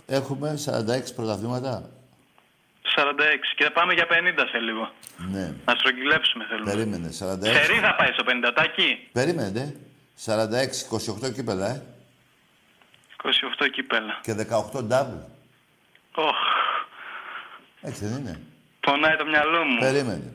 Έχουμε 0.07 0.59
46 0.67 1.15
πρωταθλήματα. 1.15 1.91
46 2.97 3.09
και 3.57 3.65
θα 3.65 3.73
πάμε 3.73 3.93
για 3.93 4.07
50 4.11 4.13
σε 4.51 4.59
λίγο. 4.59 4.91
Ναι. 5.31 5.55
Να 5.65 5.75
στρογγυλέψουμε 5.75 6.45
θέλουμε. 6.49 6.71
Περίμενε, 6.71 7.09
46. 7.09 7.13
Σερή 7.43 7.79
θα 7.79 7.95
πάει 7.95 8.13
στο 8.13 8.25
50 8.27 8.53
τάκι. 8.55 9.09
Περίμενε. 9.13 9.77
46, 10.25 10.37
28 11.27 11.33
κύπελα, 11.35 11.69
ε. 11.69 11.83
28 13.23 13.69
κύπελα. 13.73 14.21
Και 14.23 14.35
18 14.73 14.79
double. 14.91 15.21
Οχ, 16.15 16.37
Έτσι 17.81 18.07
δεν 18.07 18.19
είναι. 18.19 18.41
πονάει 18.81 19.17
το 19.17 19.25
μυαλό 19.27 19.65
μου. 19.65 19.79
Περίμενε. 19.79 20.33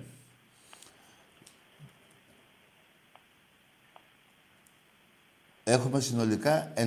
Έχουμε 5.63 5.99
συνολικά 5.99 6.73
94 6.75 6.77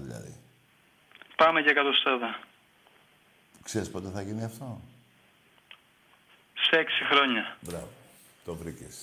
δηλαδή. 0.00 0.36
Πάμε 1.44 1.60
για 1.60 1.70
εκατοστάδα. 1.70 2.38
Ξέρεις 3.62 3.90
πότε 3.90 4.08
θα 4.14 4.22
γίνει 4.22 4.44
αυτό; 4.44 4.80
Σε 6.54 6.76
6 6.76 6.86
χρόνια. 7.10 7.56
Μπράβο. 7.60 7.88
Το 8.44 8.54
βρήκες. 8.54 8.96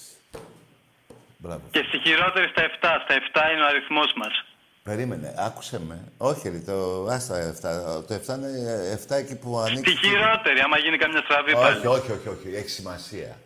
Μπράβο. 1.37 1.61
Και 1.71 1.83
στη 1.87 1.99
χειρότερη 1.99 2.47
στα 2.47 2.61
7. 2.63 2.69
Στα 3.03 3.15
7 3.49 3.53
είναι 3.53 3.63
ο 3.63 3.67
αριθμός 3.67 4.13
μας. 4.15 4.45
Περίμενε, 4.83 5.33
άκουσε 5.37 5.79
με. 5.79 6.11
Όχι, 6.17 6.49
ρε, 6.49 6.59
το, 6.59 7.05
άστα 7.05 7.35
7. 7.61 8.05
Το 8.07 8.13
7 8.13 8.35
είναι 8.37 8.99
7 9.07 9.15
εκεί 9.15 9.35
που 9.35 9.57
ανήκει. 9.57 9.89
Στη 9.89 10.07
χειρότερη, 10.07 10.59
άμα 10.59 10.77
γίνει 10.77 10.97
καμιά 10.97 11.21
στραβή 11.21 11.53
Όχι, 11.53 11.61
πάλι. 11.63 11.87
όχι, 11.87 12.11
όχι, 12.11 12.27
όχι. 12.27 12.55
Έχει 12.55 12.69
σημασία. 12.69 13.37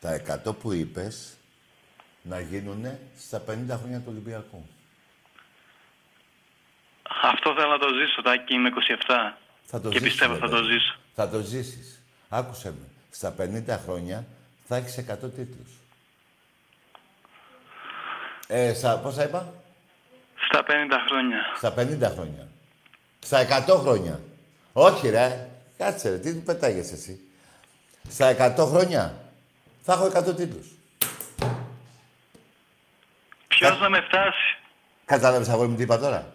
Τα 0.00 0.40
100 0.46 0.54
που 0.56 0.72
είπες 0.72 1.36
να 2.22 2.40
γίνουν 2.40 2.86
στα 3.18 3.42
50 3.48 3.78
χρόνια 3.80 3.98
του 3.98 4.08
Ολυμπιακού. 4.08 4.66
Αυτό 7.22 7.54
θέλω 7.54 7.70
να 7.70 7.78
το 7.78 7.88
ζήσω, 7.88 8.22
Τάκη, 8.22 8.54
είμαι 8.54 8.68
27. 8.68 9.36
Θα 9.64 9.80
το 9.80 9.88
και 9.88 9.98
ζήσεις, 9.98 10.10
πιστεύω 10.10 10.32
ρε, 10.32 10.38
θα 10.38 10.48
το 10.48 10.56
παιδί. 10.56 10.72
ζήσω. 10.72 10.94
Θα 11.14 11.28
το 11.28 11.40
ζήσεις. 11.40 12.00
Άκουσε 12.28 12.68
με. 12.70 12.86
Στα 13.10 13.34
50 13.38 13.78
χρόνια 13.84 14.24
θα 14.66 14.76
έχεις 14.76 14.96
100 14.98 15.30
τίτλους. 15.30 15.70
Ε, 18.46 18.74
στα, 18.74 18.98
πόσα 18.98 19.24
είπα; 19.24 19.52
Στα 20.48 20.62
50 20.62 20.70
χρόνια. 21.08 21.38
Στα 21.56 21.74
50 21.78 22.12
χρόνια. 22.14 22.48
Στα 23.18 23.64
100 23.66 23.78
χρόνια. 23.80 24.20
Όχι 24.72 25.08
ρε. 25.08 25.48
Κάτσε 25.78 26.08
ρε. 26.08 26.18
Τι 26.18 26.32
πετάγεσαι 26.32 26.94
εσύ; 26.94 27.20
Στα 28.08 28.54
100 28.56 28.66
χρόνια 28.66 29.14
θα 29.82 29.92
έχω 29.92 30.06
100 30.06 30.36
τίτλους. 30.36 30.66
Ποιος 33.48 33.80
να 33.80 33.88
με 33.88 34.00
φτάσει; 34.00 34.56
Κατάλαβες 35.04 35.48
αγόρι 35.48 35.68
μου 35.68 35.76
τι 35.76 35.82
είπα 35.82 35.98
τώρα; 35.98 36.32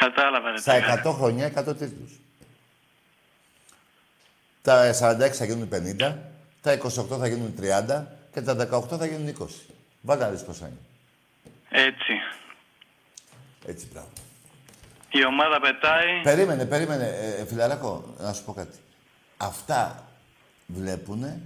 Κατάλαβα, 0.00 0.50
ρε 0.50 0.58
Στα 0.58 0.80
Τάκη. 0.80 1.08
100 1.08 1.12
χρόνια 1.12 1.46
100 1.46 1.76
τίτλους. 1.78 2.12
Τα 4.62 4.92
46 5.00 5.30
θα 5.30 5.44
γίνουν 5.44 5.68
50, 5.72 6.16
τα 6.62 6.72
28 6.72 7.18
θα 7.18 7.26
γίνουν 7.26 7.54
30 7.60 8.04
και 8.32 8.40
τα 8.40 8.54
18 8.54 8.98
θα 8.98 9.06
γίνουν 9.06 9.36
20. 9.38 9.46
Βάλτε 10.00 10.24
να 10.24 10.30
δεις 10.30 10.42
πόσα 10.42 10.66
είναι. 10.66 10.78
Έτσι. 11.70 12.12
Έτσι, 13.66 13.86
μπράβο. 13.92 14.08
Η 15.10 15.24
ομάδα 15.24 15.60
πετάει. 15.60 16.22
Περίμενε, 16.22 16.64
περίμενε, 16.64 17.06
ε, 17.06 17.46
φιλαράκο, 17.46 18.14
να 18.18 18.32
σου 18.32 18.44
πω 18.44 18.52
κάτι. 18.52 18.78
Αυτά 19.36 20.08
βλέπουνε, 20.66 21.40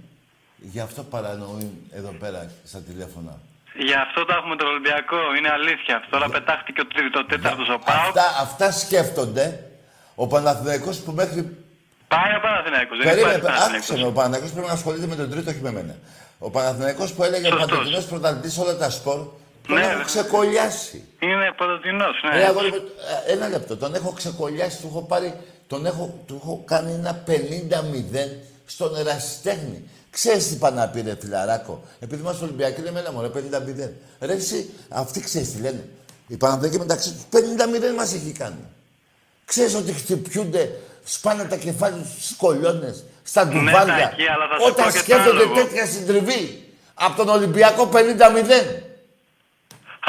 γι' 0.57 0.79
αυτό 0.79 1.03
παρανοούν 1.03 1.87
εδώ 1.91 2.11
πέρα 2.11 2.51
στα 2.65 2.79
τηλέφωνα. 2.79 3.39
Γι' 3.87 3.93
αυτό 4.05 4.25
τα 4.25 4.33
έχουμε 4.39 4.55
τον 4.55 4.67
Ολυμπιακό. 4.67 5.17
Είναι 5.37 5.49
αλήθεια. 5.59 5.95
αυτό. 5.95 6.09
Τώρα 6.09 6.29
πετάχτηκε 6.29 6.81
ο 6.81 6.87
τρίτο, 6.87 7.19
το 7.19 7.25
τέταρτος 7.25 7.67
ο 7.75 7.79
Πάοκ. 7.87 8.05
Αυτά, 8.07 8.25
αυτά 8.45 8.71
σκέφτονται 8.71 9.45
ο 10.15 10.27
Παναθηναϊκός 10.27 10.97
που 11.03 11.11
μέχρι 11.11 11.41
Πάει 12.07 12.31
ο 12.39 12.41
Παναθηναϊκός. 12.47 12.97
Δεν 12.97 13.07
Περίμενε, 13.09 13.37
υπάρχει 13.37 13.47
άκουσε 13.47 13.69
Παναθηναϊκός. 13.69 14.01
με. 14.01 14.07
Ο 14.07 14.11
Παναθηναϊκός 14.17 14.51
πρέπει 14.51 14.67
να 14.67 14.73
ασχολείται 14.73 15.07
με 15.11 15.15
τον 15.15 15.29
τρίτο, 15.31 15.49
όχι 15.49 15.59
με 15.67 15.71
μένα. 15.71 15.95
Ο 16.39 16.49
Παναθηναϊκός 16.55 17.13
που 17.13 17.23
έλεγε 17.23 17.47
Σωστός. 17.47 17.65
παντοτινό 17.69 18.01
πρωταθλητής 18.09 18.53
σε 18.53 18.59
όλα 18.61 18.75
τα 18.77 18.89
σπορ, 18.89 19.19
τον 19.67 19.75
Ναι, 19.75 19.81
έχω 19.85 19.97
ρε. 19.97 20.03
ξεκολλιάσει. 20.03 20.97
Είναι 21.19 21.47
παντοτινός, 21.57 22.15
ναι. 22.23 22.37
Ρε, 22.37 22.45
αγόρι 22.45 22.69
μου, 22.69 22.81
ε, 23.27 23.31
ένα 23.33 23.47
λεπτό. 23.49 23.77
Τον 23.77 23.95
έχω 23.95 24.11
ξεκολλιάσει, 24.11 24.77
του 24.81 24.87
έχω 24.91 25.01
πάρει, 25.11 25.29
τον 25.67 25.85
έχω, 25.85 26.19
του 26.27 26.39
έχω 26.43 26.63
κάνει 26.67 26.91
ένα 26.93 27.13
50-0 27.27 28.41
στον 28.65 28.95
ερασιτέχνη. 28.95 29.89
Ξέρεις 30.17 30.47
τι 30.49 30.55
πάνε 30.55 30.79
να 30.79 30.87
πει, 30.87 31.01
ρε 31.01 31.15
φιλαράκο. 31.21 31.83
Επειδή 31.99 32.21
είμαστε 32.21 32.43
Ολυμπιακοί, 32.43 32.81
λέμε, 32.81 32.99
έλα 32.99 33.11
μωρέ, 33.11 33.27
50-0. 33.27 33.93
Ρε, 34.19 34.33
εσύ, 34.33 34.69
αυτοί 34.89 35.19
ξέρεις 35.21 35.51
τι 35.51 35.61
λένε. 35.61 35.83
Οι 36.27 36.37
Παναθηναϊκοί 36.37 36.77
μεταξύ 36.77 37.09
τους 37.13 37.23
50-0 37.31 37.95
μας 37.97 38.13
έχει 38.13 38.31
κάνει. 38.41 38.63
Ξέρεις 39.45 39.75
ότι 39.75 39.91
χτυπιούνται, 39.93 40.63
σπάνε 41.03 41.43
τα 41.43 41.55
κεφάλια 41.55 42.01
τους 42.01 42.11
στις 42.11 42.35
κολόνες, 42.37 43.03
στα 43.23 43.45
Ναι, 43.45 43.51
ντουβάρια. 43.51 43.97
Τάκη, 44.09 44.27
αλλά 44.33 44.45
θα 44.49 44.55
σου 44.59 44.65
Όταν 44.69 44.85
πω 44.85 44.91
και 44.91 44.97
το 44.97 45.03
σκέφτονται 45.03 45.43
άλλο. 45.43 45.53
τέτοια 45.53 45.85
συντριβή 45.85 46.73
από 46.93 47.15
τον 47.19 47.29
Ολυμπιακό 47.29 47.89
50-0. 47.93 48.83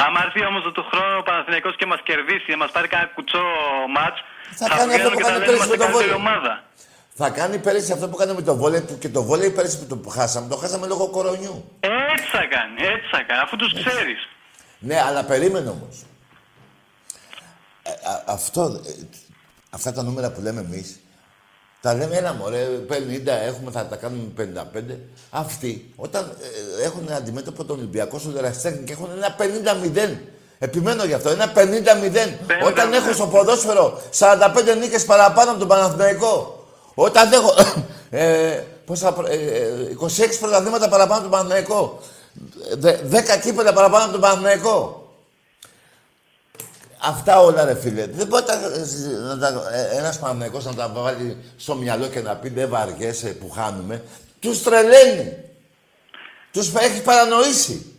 Άμα 0.05 0.19
έρθει 0.25 0.45
όμως 0.45 0.61
του 0.73 0.83
χρόνου 0.91 1.17
ο 1.19 1.23
Παναθηναϊκός 1.29 1.75
και 1.79 1.85
μας 1.85 1.99
κερδίσει, 2.03 2.45
και 2.45 2.55
μας 2.55 2.71
πάρει 2.71 2.87
κανένα 2.87 3.09
κουτσό 3.15 3.43
μάτς, 3.95 4.19
Θα 4.61 4.67
κάνει 4.69 4.81
αυτό 4.81 4.87
βγαίνουμε 4.87 5.15
που 5.15 5.17
και 5.19 5.23
θα 5.23 5.31
κάνει 5.31 5.39
λέμε 5.45 5.51
πέρυσι 5.51 5.67
με 5.69 5.75
είμαστε 5.75 5.77
το 5.77 5.83
καλύτερη 5.83 6.09
βόλεϊ. 6.09 6.21
ομάδα. 6.23 6.53
Θα 7.19 7.29
κάνει 7.29 7.57
πέρυσι 7.57 7.91
αυτό 7.91 8.09
που 8.09 8.15
έκανε 8.15 8.33
με 8.33 8.41
το 8.41 8.55
βόλεϊ 8.55 8.81
που 8.81 8.97
και 8.97 9.09
το 9.09 9.23
βόλεϊ 9.23 9.49
πέρυσι 9.49 9.79
που 9.79 9.97
το 9.97 10.09
χάσαμε. 10.09 10.47
Το 10.47 10.55
χάσαμε 10.55 10.87
λόγω 10.87 11.07
κορονιού. 11.07 11.71
Έτσι 11.79 12.29
θα 12.31 12.45
κάνει, 12.55 12.93
έτσι 12.93 13.07
θα 13.11 13.23
κάνει, 13.27 13.41
αφού 13.43 13.55
τους 13.55 13.73
ξέρεις. 13.73 14.27
Ναι, 14.79 15.01
αλλά 15.01 15.23
περίμενε 15.23 15.69
όμως. 15.69 16.05
αυτό, 18.25 18.81
ε, 18.87 18.91
αυτά 19.69 19.93
τα 19.93 20.03
νούμερα 20.03 20.31
που 20.31 20.41
λέμε 20.41 20.61
εμείς 20.61 20.99
Τα 21.81 21.93
λέμε, 21.93 22.15
ένα 22.15 22.33
μωρέ, 22.33 22.67
50 22.89 23.27
έχουμε, 23.27 23.71
θα 23.71 23.85
τα 23.85 23.95
κάνουμε 23.95 24.31
55. 24.35 24.99
Αυτοί, 25.29 25.93
όταν 25.95 26.37
ε, 26.79 26.83
έχουν 26.83 27.11
αντιμέτωπο 27.11 27.63
τον 27.65 27.77
Ολυμπιακό 27.77 28.19
στον 28.19 28.37
Εραστέχνη 28.37 28.83
και 28.83 28.91
έχουν 28.93 29.09
ένα 29.15 29.35
50-0. 30.09 30.17
Επιμένω 30.59 31.03
γι' 31.03 31.13
αυτό, 31.13 31.29
ένα 31.29 31.51
50-0. 31.55 32.65
Όταν 32.65 32.93
έχω 32.93 33.13
στο 33.13 33.27
ποδόσφαιρο 33.27 34.01
45 34.19 34.77
νίκες 34.79 35.05
παραπάνω 35.05 35.49
από 35.49 35.59
τον 35.59 35.67
Παναθηναϊκό. 35.67 36.56
Όταν 36.99 37.31
έχω 37.33 37.53
ε, 38.09 38.63
πόσα, 38.85 39.13
προ- 39.13 39.27
ε, 39.29 39.33
ε, 39.35 39.95
26 40.01 40.07
πρωταθλήματα 40.39 40.89
παραπάνω 40.89 41.13
από 41.13 41.21
τον 41.21 41.31
Παναθηναϊκό. 41.31 41.99
Δε- 42.77 42.97
10 43.11 43.39
κύπελα 43.41 43.73
παραπάνω 43.73 44.03
από 44.03 44.11
τον 44.11 44.21
Παναθηναϊκό. 44.21 45.01
Αυτά 47.01 47.39
όλα 47.39 47.65
ρε 47.65 47.75
φίλε. 47.75 48.05
Δεν 48.07 48.27
μπορεί 48.27 48.43
τα, 48.43 48.59
να 49.21 49.37
τα, 49.37 49.69
ε, 49.73 49.97
ένας 49.97 50.19
Παναθηναϊκός 50.19 50.65
να 50.65 50.73
τα 50.75 50.89
βάλει 50.89 51.37
στο 51.57 51.75
μυαλό 51.75 52.07
και 52.07 52.19
να 52.21 52.35
πει 52.35 52.49
δεν 52.49 52.69
βαριέσαι 52.69 53.27
που 53.29 53.49
χάνουμε. 53.49 54.03
Τους 54.39 54.63
τρελαίνει. 54.63 55.37
Τους 56.51 56.73
έχεις 56.75 57.01
παρανοήσει. 57.01 57.95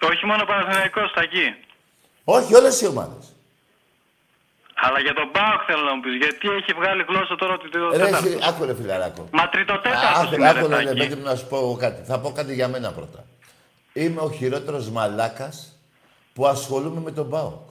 Όχι 0.00 0.26
μόνο 0.26 0.42
ο 0.42 0.46
Παναθηναϊκός 0.46 1.12
θα 1.14 1.20
εκεί. 1.20 1.54
Όχι 2.24 2.54
όλες 2.54 2.80
οι 2.80 2.86
ομάδες. 2.86 3.35
Αλλά 4.86 4.98
για 5.06 5.14
τον 5.18 5.28
Μπάουκ 5.32 5.60
θέλω 5.68 5.82
να 5.88 5.94
μου 5.94 6.00
πεις, 6.04 6.14
γιατί 6.22 6.44
έχει 6.58 6.72
βγάλει 6.78 7.02
γλώσσα 7.08 7.34
τώρα 7.42 7.52
ότι 7.58 7.68
το 7.74 7.78
Ρε, 7.90 8.04
τέταρτος; 8.04 8.30
εσύ, 8.30 8.38
άκου 8.48 8.62
ρε 8.68 8.74
φιλαράκο. 8.80 9.22
Μα 9.38 9.44
τριτοτέταρτος 9.54 10.22
Άκου, 10.22 10.34
είναι 10.34 10.48
άκου, 10.50 10.66
ρε, 10.68 10.76
ρε, 10.76 10.84
Τάκη. 10.84 10.98
παιδί 11.00 11.14
μου, 11.18 11.24
να 11.30 11.34
σου 11.38 11.46
πω 11.50 11.56
εγώ 11.64 11.76
κάτι. 11.84 12.00
Θα 12.10 12.16
πω 12.22 12.28
κάτι 12.38 12.52
για 12.58 12.68
μένα 12.74 12.88
πρώτα. 12.98 13.20
Είμαι 14.02 14.20
ο 14.28 14.30
χειρότερος 14.38 14.84
μαλάκας 14.96 15.56
που 16.34 16.42
ασχολούμαι 16.46 17.00
με 17.06 17.12
τον 17.18 17.26
ΠΑΟΚ. 17.30 17.66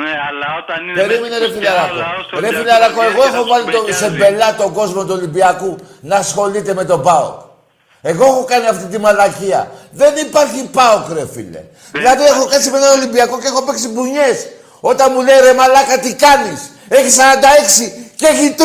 Ναι, 0.00 0.12
αλλά 0.28 0.48
όταν 0.62 0.78
είναι... 0.88 1.00
Περίμενε 1.00 1.38
ρε 1.38 1.46
μέσα 1.46 1.54
φιλαράκο. 1.58 1.94
ο 1.94 1.96
λαός 1.96 2.26
του 2.26 2.40
Ρε 2.40 2.46
Ολυμπιακού 2.46 2.62
φιλαράκο, 2.62 3.00
και 3.00 3.06
εγώ 3.12 3.22
θα 3.22 3.28
έχω 3.28 3.42
τους 3.42 3.50
βάλει 3.52 3.64
το, 3.64 3.70
μπεκιάζει. 3.70 3.98
σε 4.04 4.10
μπελά 4.10 4.48
τον 4.62 4.72
κόσμο 4.78 5.00
του 5.06 5.14
Ολυμπιακού 5.18 5.78
να 6.00 6.16
ασχολείται 6.16 6.74
με 6.74 6.84
τον 6.84 7.02
ΠΑΟΚ. 7.02 7.38
Εγώ 8.02 8.24
έχω 8.24 8.44
κάνει 8.44 8.66
αυτή 8.66 8.86
τη 8.92 8.98
μαλακία. 8.98 9.70
Δεν 10.00 10.12
υπάρχει 10.26 10.70
ΠΑΟΚ 10.76 11.06
ρε 11.12 11.26
φίλε. 11.34 11.62
Δηλαδή 11.92 12.22
έχω 12.24 12.44
κάτσει 12.46 12.70
με 12.70 12.76
έναν 12.76 12.90
Ολυμπιακό 12.98 13.40
και 13.40 13.46
έχω 13.46 13.62
παίξει 13.64 13.88
μπουνιές. 13.88 14.38
Όταν 14.90 15.06
μου 15.12 15.20
λέει 15.28 15.40
ρε 15.46 15.54
μαλάκα 15.60 15.96
τι 16.04 16.10
κάνεις; 16.24 16.60
Έχει 16.96 17.10
46 17.18 17.84
και 18.18 18.26
έχει 18.32 18.46
3 18.58 18.62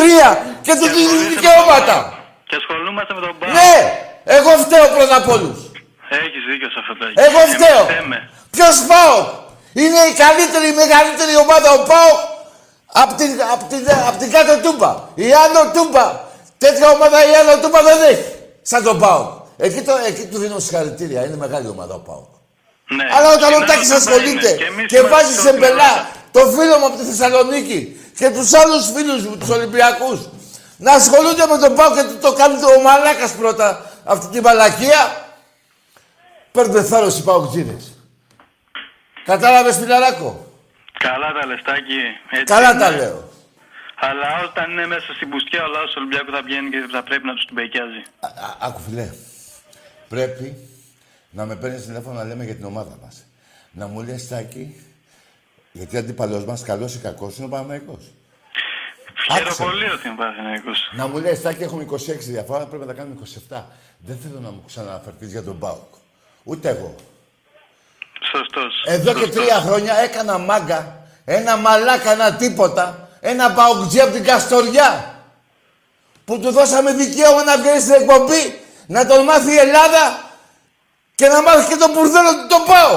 και 0.66 0.72
του 0.78 0.86
δίνεις 0.94 1.22
δικαιώματα. 1.32 1.96
Και 2.48 2.56
ασχολούμαστε 2.60 3.12
με 3.16 3.20
τον 3.26 3.32
Μπάουκ. 3.38 3.52
Ναι, 3.58 3.74
εγώ 4.36 4.50
φταίω 4.64 4.86
πρώτα 4.96 5.16
απ' 5.20 5.30
όλους. 5.36 5.58
Έχεις 6.24 6.42
δίκιο 6.50 6.68
σε 6.74 6.78
αυτό 6.82 6.92
το 6.98 7.04
Εγώ 7.26 7.40
φταίω. 7.54 7.82
Θέμε. 7.94 8.18
Ποιος 8.54 8.76
ΠΑΟΚ. 8.90 9.26
Είναι 9.82 10.00
η 10.12 10.14
καλύτερη, 10.22 10.66
η 10.74 10.76
μεγαλύτερη 10.82 11.34
ομάδα 11.44 11.68
ο 11.78 11.80
ΠΑΟΚ 11.90 12.20
από 13.02 13.12
την, 13.20 13.30
απ' 13.54 13.64
την, 13.70 13.82
απ' 14.08 14.18
την 14.20 14.28
κάτω 14.34 14.54
τούμπα. 14.64 14.90
Η 15.24 15.26
Άνω 15.44 15.62
τούμπα. 15.76 16.06
Τέτοια 16.62 16.86
ομάδα 16.96 17.18
η 17.30 17.32
Άνω 17.40 17.54
τούμπα 17.62 17.80
δεν 17.88 17.98
έχει. 18.12 18.28
Σαν 18.70 18.80
τον 18.86 18.96
ΠΑΟΚ. 19.02 19.28
Εκεί, 19.66 19.80
το, 19.88 19.92
εκεί 20.10 20.24
του 20.30 20.38
δίνω 20.42 20.58
συγχαρητήρια. 20.64 21.20
Είναι 21.26 21.38
μεγάλη 21.44 21.68
ομάδα 21.74 21.94
ο 22.00 22.02
ΠΑΟΚ. 22.08 22.29
Ναι. 22.96 23.04
Αλλά 23.16 23.28
όταν 23.36 23.48
ο 23.52 23.56
Στην 23.56 23.66
Τάκης 23.66 23.90
Άνω 23.90 23.98
Τούμπα 24.00 24.10
ασχολείται 24.12 24.48
είναι. 24.48 24.56
Και 24.62 24.64
εμείς 24.72 24.86
και 24.86 24.96
είμαστε 24.98 25.14
βάζεις 25.16 25.34
στο 25.36 25.42
σε 25.46 25.52
Τούμπα. 25.52 25.66
μπελά 25.66 25.92
το 26.36 26.40
φίλο 26.56 26.74
μου 26.78 26.86
από 26.86 26.96
τη 27.00 27.04
Θεσσαλονίκη 27.10 27.80
και 28.18 28.30
τους 28.30 28.52
άλλους 28.60 28.84
φίλους 28.94 29.20
μου, 29.26 29.36
τους 29.40 29.48
Ολυμπιακούς, 29.48 30.20
να 30.76 30.92
ασχολούνται 30.92 31.46
με 31.52 31.56
τον 31.58 31.74
ΠΑΟΚ 31.74 31.94
και 31.94 32.02
του 32.10 32.18
το 32.26 32.32
κάνει 32.32 32.54
ο 32.76 32.80
Μαλάκας 32.86 33.32
πρώτα 33.32 33.66
αυτή 34.04 34.26
τη 34.34 34.40
μαλακία, 34.46 35.00
παίρνουν 36.52 36.84
θάρρος 36.84 37.18
οι 37.18 37.22
ΠΑΟΚτζίδες. 37.22 37.84
Κατάλαβες 39.24 39.76
φιλαράκο; 39.76 40.30
Καλά 40.98 41.32
τα 41.40 41.46
λεφτάκι. 41.46 42.00
Έτσι 42.30 42.44
Καλά 42.54 42.70
είναι. 42.70 42.80
τα 42.80 42.90
λέω. 42.90 43.28
Αλλά 44.02 44.28
όταν 44.44 44.70
είναι 44.70 44.86
μέσα 44.86 45.12
στην 45.16 45.28
πουστιά, 45.30 45.64
ο 45.64 45.66
λαός 45.66 45.86
του 45.90 45.94
Ολυμπιακού 45.98 46.30
θα 46.32 46.42
βγαίνει 46.42 46.70
και 46.70 46.78
θα 46.92 47.02
πρέπει 47.02 47.26
να 47.26 47.34
τους 47.34 47.44
τουμπεκιάζει. 47.44 48.02
Α- 48.20 48.56
Άκου 48.66 48.80
φιλέ. 48.88 49.08
Πρέπει 50.08 50.46
να 51.30 51.44
με 51.46 51.56
παίρνεις 51.56 51.84
τηλέφωνο 51.84 52.14
να 52.14 52.24
λέμε 52.24 52.44
για 52.44 52.54
την 52.54 52.64
ομάδα 52.64 52.98
μας. 53.02 53.24
Να 53.72 53.86
μου 53.86 54.02
λες 54.02 54.28
Τάκη, 54.28 54.80
γιατί 55.72 55.96
ο 55.96 55.98
αντίπαλος 55.98 56.44
μας, 56.44 56.62
καλός 56.62 56.94
ή 56.94 56.98
κακός, 56.98 57.36
είναι 57.36 57.46
ο 57.46 57.48
Παναμαϊκός. 57.48 58.12
Χαίρομαι 59.32 59.54
πολύ 59.58 59.90
ότι 59.90 60.06
είναι 60.08 60.16
Παναθηναϊκός. 60.16 60.92
Να 60.96 61.06
μου 61.06 61.18
λες, 61.18 61.42
Τάκη, 61.42 61.62
έχουμε 61.62 61.82
26 61.82 62.30
διαφορά, 62.30 62.64
πρέπει 62.64 62.86
να 62.86 62.86
τα 62.86 62.92
κάνουμε 62.92 63.14
27. 63.48 63.66
Δεν 63.98 64.18
θέλω 64.22 64.40
να 64.40 64.50
μου 64.50 64.62
ξαναναφερθείς 64.66 65.30
για 65.30 65.42
τον 65.42 65.54
Μπάουκ. 65.54 65.94
Ούτε 66.42 66.68
εγώ. 66.68 66.94
Σωστός. 68.30 68.84
Εδώ 68.86 69.14
και 69.14 69.26
τρία 69.26 69.60
χρόνια 69.60 69.94
έκανα 69.94 70.38
μάγκα, 70.38 71.06
ένα 71.24 71.56
μαλάκα, 71.56 72.12
ένα 72.12 72.34
τίποτα, 72.34 73.08
ένα 73.20 73.48
μπαουκτζή 73.48 74.00
από 74.00 74.12
την 74.12 74.24
Καστοριά. 74.24 75.14
Που 76.24 76.40
του 76.40 76.50
δώσαμε 76.50 76.92
δικαίωμα 76.92 77.44
να 77.44 77.58
βγαίνει 77.58 77.80
στην 77.80 77.92
εκπομπή, 77.92 78.60
να 78.86 79.06
τον 79.06 79.24
μάθει 79.24 79.52
η 79.52 79.56
Ελλάδα 79.56 80.29
και 81.20 81.28
να 81.34 81.38
μάθει 81.46 81.64
και 81.70 81.78
τον 81.82 81.90
μπουρδέλο 81.92 82.30
του 82.38 82.46
τον 82.54 82.62
πάω. 82.70 82.94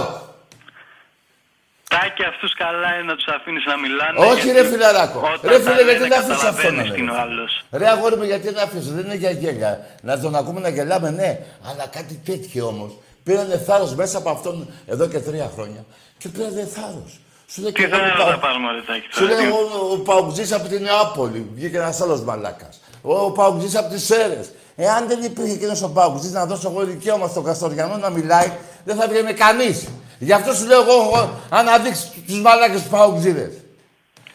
Τάκη 1.94 2.24
αυτούς 2.32 2.52
καλά 2.64 2.90
είναι 2.96 3.08
να 3.12 3.16
τους 3.16 3.28
αφήνεις 3.36 3.64
να 3.72 3.78
μιλάνε. 3.84 4.18
Όχι 4.32 4.42
γιατί 4.46 4.52
ρε 4.60 4.64
φιλαράκο. 4.72 5.20
όταν 5.20 5.40
Ρε 5.52 5.58
τα 5.60 5.64
φίλε, 5.70 5.84
γιατί 5.84 6.00
λένε, 6.02 6.08
δεν 6.08 6.20
αφήσεις 6.20 6.44
αυτό 6.44 6.48
να 6.48 6.54
καταλαβαίνεις 6.54 6.86
είναι. 6.86 6.94
τι 6.96 7.02
είναι 7.02 7.12
ο 7.12 7.20
άλλος. 7.26 7.52
Ρε 7.80 7.88
αγόρι 7.94 8.16
μου, 8.20 8.24
γιατί 8.32 8.48
να 8.52 8.62
αφήσω, 8.68 8.90
δεν 8.98 9.04
είναι 9.06 9.16
για 9.24 9.32
γέλια. 9.42 9.72
Να 10.02 10.20
τον 10.20 10.36
ακούμε 10.36 10.60
να 10.60 10.70
γελάμε, 10.70 11.10
ναι. 11.10 11.30
Αλλά 11.70 11.86
κάτι 11.98 12.16
τέτοιο 12.30 12.64
όμως. 12.74 12.92
Πήρανε 13.24 13.58
θάρρος 13.68 13.96
μέσα 13.96 14.18
από 14.18 14.30
αυτόν 14.30 14.56
εδώ 14.88 15.08
και 15.08 15.20
τρία 15.20 15.52
χρόνια. 15.56 15.82
Και 16.18 16.28
πήρανε 16.30 16.66
θάρρος. 16.76 17.12
Σου 17.52 17.62
λέει 17.62 17.72
Τι 17.72 17.80
και 17.82 17.88
εγώ 17.88 17.98
θα 17.98 18.04
ο 18.14 18.18
τα 18.18 18.24
Παου- 18.26 18.40
πάρουμε 18.40 18.72
ρε 18.72 18.82
Τάκη. 18.88 19.08
Σου 19.12 19.20
τώρα, 19.28 19.34
λέει 19.36 19.46
τι- 19.46 19.52
ο, 19.52 19.92
ο 19.94 19.98
Παουτζής 19.98 20.52
από 20.52 20.68
την 20.68 20.82
Νεάπολη. 20.82 21.50
Βγήκε 21.54 21.78
ένας 21.78 22.02
άλλος 22.02 22.22
μαλάκας. 22.22 22.82
Ο, 23.06 23.14
ο 23.26 23.32
Παουτζής 23.32 23.76
από 23.76 23.90
τις 23.94 24.04
Σέρες. 24.06 24.52
Εάν 24.76 25.08
δεν 25.08 25.24
υπήρχε 25.24 25.54
εκείνος 25.54 25.82
ο 25.82 25.90
Παουτζής 25.90 26.32
να 26.32 26.46
δώσω 26.46 26.70
εγώ 26.70 26.84
δικαίωμα 26.86 27.28
στον 27.28 27.44
Καστοριανό 27.44 27.98
να 27.98 28.10
μιλάει, 28.10 28.52
δεν 28.84 28.96
θα 28.96 29.08
βγαίνει 29.08 29.34
κανείς. 29.34 29.88
Γι' 30.20 30.34
αυτό 30.34 30.54
σου 30.54 30.66
λέω 30.66 30.82
εγώ, 30.82 30.94
εγώ 30.94 31.40
αναδείξει 31.50 32.24
τους 32.28 32.42
μαλάκες 32.42 32.84
του 32.84 32.90
Παουτζίδε. 32.90 33.52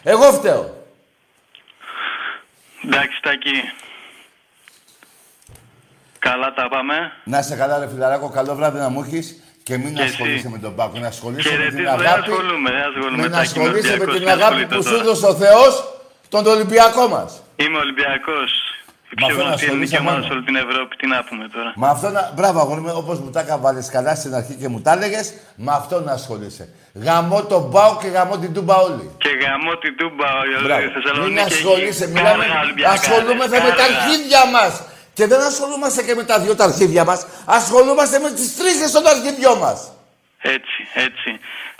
Εγώ 0.02 0.22
φταίω. 0.32 0.76
Εντάξει 2.84 3.20
Τάκη. 3.22 3.50
Καλά 6.18 6.52
τα 6.52 6.68
πάμε. 6.68 6.94
Να 7.24 7.38
είσαι 7.38 7.54
καλά, 7.56 7.78
ρε 7.78 7.88
φιλαράκο, 7.88 8.28
καλό 8.30 8.54
βράδυ 8.54 8.78
να 8.78 8.88
μου 8.88 9.02
έχεις 9.06 9.42
και 9.62 9.76
μην 9.78 9.94
Και 9.94 10.02
εσύ. 10.02 10.10
ασχολείσαι 10.12 10.48
με 10.48 10.58
τον 10.58 10.74
Πάκο. 10.74 10.98
Να 10.98 11.06
ασχολείσαι 11.06 11.48
με 11.50 11.54
την 11.56 11.60
Χαιρετίζω, 11.64 11.96
δεν 11.96 12.06
αγάπη. 12.06 12.30
ασχολούμαι, 12.30 12.70
δεν 12.70 12.80
ασχολούμαι. 12.80 13.22
με 13.22 13.28
να 13.28 13.36
Τάκη, 13.36 13.58
είμαι 13.58 13.64
ασχολείσαι 13.68 13.88
με 13.88 13.92
Ολυμπιακός 13.92 14.14
την 14.14 14.24
και 14.24 14.30
αγάπη 14.30 14.44
ασχολείται 14.54 14.74
που 14.76 14.82
σου 14.82 14.88
τώρα. 14.90 15.02
έδωσε 15.02 15.26
ο 15.26 15.34
Θεός, 15.34 15.72
τον 16.28 16.46
Ολυμπιακό 16.46 17.08
μας. 17.08 17.42
Είμαι 17.62 17.78
Ολυμπιακός. 17.84 18.50
Η 19.10 19.14
Μα 19.20 19.26
πιο 19.26 19.34
αυτό 19.36 19.42
να 19.42 19.48
γνωστή 19.48 19.66
ελληνική 19.66 19.94
ασχολείσαι 19.94 19.98
ομάδα 20.02 20.16
μόνο. 20.16 20.26
σε 20.26 20.32
όλη 20.34 20.44
την 20.48 20.56
Ευρώπη. 20.64 20.92
Τι 21.00 21.06
να 21.06 21.18
πούμε 21.28 21.44
τώρα. 21.54 21.70
Με 21.82 21.88
αυτό 21.94 22.08
να. 22.16 22.22
Μπράβο, 22.36 22.58
αγόρι 22.60 22.80
μου, 22.80 22.92
όπως 23.02 23.16
μου 23.22 23.30
τα 23.30 23.40
έκαβαλε 23.40 23.82
καλά 23.96 24.14
στην 24.14 24.32
αρχή 24.38 24.54
και 24.60 24.68
μου 24.72 24.80
τα 24.86 24.92
έλεγες, 24.96 25.26
με 25.64 25.72
αυτό 25.80 26.00
να 26.00 26.12
ασχολείσαι. 26.18 26.64
Γαμώ 27.04 27.38
τον 27.52 27.62
Μπάου 27.70 27.94
και 28.02 28.08
γαμώ 28.16 28.38
την 28.38 28.52
Τούμπα 28.54 28.74
όλη. 28.76 29.04
Και 29.24 29.30
γαμώ 29.42 29.72
την 29.84 29.92
Τούμπα, 30.00 30.28
η 30.60 30.62
Μπράβο. 30.64 30.86
Θεσσαλονίκη. 30.96 31.28
Μην 31.34 31.38
έχει 31.38 31.54
ασχολείσαι, 31.54 32.06
κάργα 32.06 32.16
μιλάμε. 32.36 32.44
Ολυμπιακά, 32.64 32.92
Ασχολούμαστε 32.98 33.56
ρε, 33.58 33.62
με 33.64 33.70
τα 33.70 33.76
κάργα. 33.82 33.96
αρχίδια 33.98 34.42
μας. 34.56 34.72
Και 35.16 35.26
δεν 35.26 35.40
ασχολούμαστε 35.50 36.00
και 36.06 36.14
με 36.14 36.24
τα 36.30 36.36
δυο 36.42 36.54
τα 36.60 36.64
αρχίδια 36.64 37.04
μας. 37.10 37.20
Ασχολούμαστε 37.58 38.16
με 38.24 38.30
τις 38.36 38.48
τρίχε 38.58 38.86
των 38.94 39.04
αρχιδιών 39.14 39.58
μας. 39.58 39.78
Έτσι, 40.56 40.78
έτσι. 41.06 41.30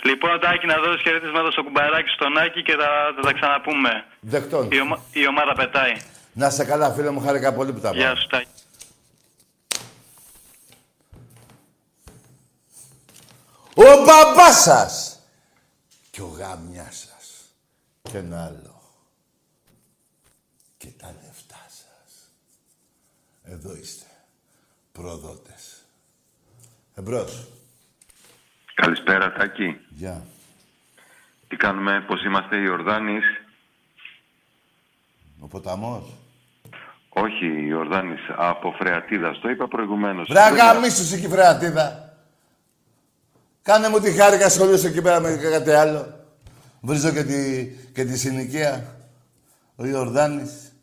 Λοιπόν, 0.09 0.39
Τάκη, 0.43 0.65
να 0.65 0.77
δώσεις 0.83 1.01
χαιρετίσματα 1.05 1.51
στο 1.51 1.61
κουμπαράκι 1.63 2.09
στον 2.17 2.37
Άκη 2.43 2.61
και 2.67 2.75
θα, 2.81 2.89
θα 3.15 3.21
τα 3.27 3.33
ξαναπούμε. 3.37 3.91
Δεκτών. 4.21 4.71
Η, 4.71 4.79
ομα- 4.79 5.01
η 5.13 5.27
ομάδα 5.27 5.53
πετάει. 5.53 5.93
Να 6.33 6.49
σε 6.49 6.65
καλά, 6.65 6.93
φίλε 6.93 7.09
μου, 7.09 7.19
χάρηκα 7.21 7.53
πολύ 7.53 7.73
που 7.73 7.79
τα 7.79 7.91
Γεια 7.91 8.05
πάω. 8.05 8.15
σου, 8.15 8.27
Τάκη. 8.27 8.47
Ο 13.75 14.03
μπαμπάς 14.05 14.61
σας 14.61 15.19
και 16.11 16.21
ο 16.21 16.27
γάμιας 16.27 16.97
σας 17.09 17.45
και 18.01 18.17
ένα 18.17 18.45
άλλο. 18.45 18.81
Και 20.77 20.87
τα 20.97 21.07
λεφτά 21.07 21.65
σας. 21.67 22.31
Εδώ 23.43 23.75
είστε. 23.75 24.05
Προδότες. 24.91 25.83
Εμπρός. 26.95 27.47
Καλησπέρα 28.73 29.31
Τάκη. 29.33 29.77
Γεια. 29.89 30.25
Τι 31.47 31.55
κάνουμε, 31.55 32.01
πώς 32.07 32.23
είμαστε 32.23 32.57
οι 32.57 32.67
Ορδάνης. 32.67 33.23
Ο 35.39 35.47
ποταμός; 35.47 36.03
Όχι, 37.09 37.67
η 37.67 37.73
Ορδάνης 37.73 38.19
από 38.37 38.71
Φρεατίδας. 38.71 39.39
Το 39.39 39.49
είπα 39.49 39.67
προηγουμένως. 39.67 40.27
Βρε 40.29 40.41
αγαμίσους 40.41 41.11
εκεί 41.11 41.27
φρεατίδα. 41.27 42.13
Κάνε 43.61 43.89
μου 43.89 43.99
τη 43.99 44.11
χάρη 44.11 44.37
και 44.37 44.43
ασχολείσαι 44.43 44.87
εκεί 44.87 45.01
πέρα 45.01 45.19
με 45.19 45.35
κάτι 45.51 45.71
άλλο. 45.71 46.25
Βρίζω 46.81 47.11
και 47.11 47.23
τη, 47.23 47.67
και 47.93 48.05
τη 48.05 48.17
συνοικία. 48.17 48.95
Ο 49.75 49.85
Ιορδάνης. 49.85 50.73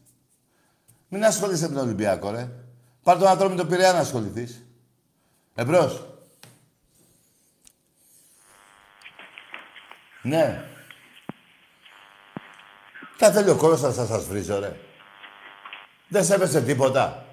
Μην 1.08 1.24
ασχολείσαι 1.24 1.68
με 1.68 1.74
τον 1.74 1.84
Ολυμπιακό, 1.84 2.30
ρε. 2.30 2.48
Πάρ' 3.02 3.18
τον 3.18 3.28
άτομο 3.28 3.50
με 3.50 3.56
τον 3.56 3.68
Πειραιά 3.68 3.92
να 3.92 3.98
ασχοληθείς. 3.98 4.66
Εμπρός. 5.54 6.06
Ναι. 10.22 10.64
Τα 13.18 13.30
θέλει 13.30 13.50
ο 13.50 13.54
κόλος 13.54 13.80
θα 13.80 13.92
σας 13.92 14.24
βρίζω, 14.24 14.58
ρε. 14.60 14.72
Δεν 16.08 16.24
σέβεσαι 16.24 16.60
τίποτα. 16.60 17.24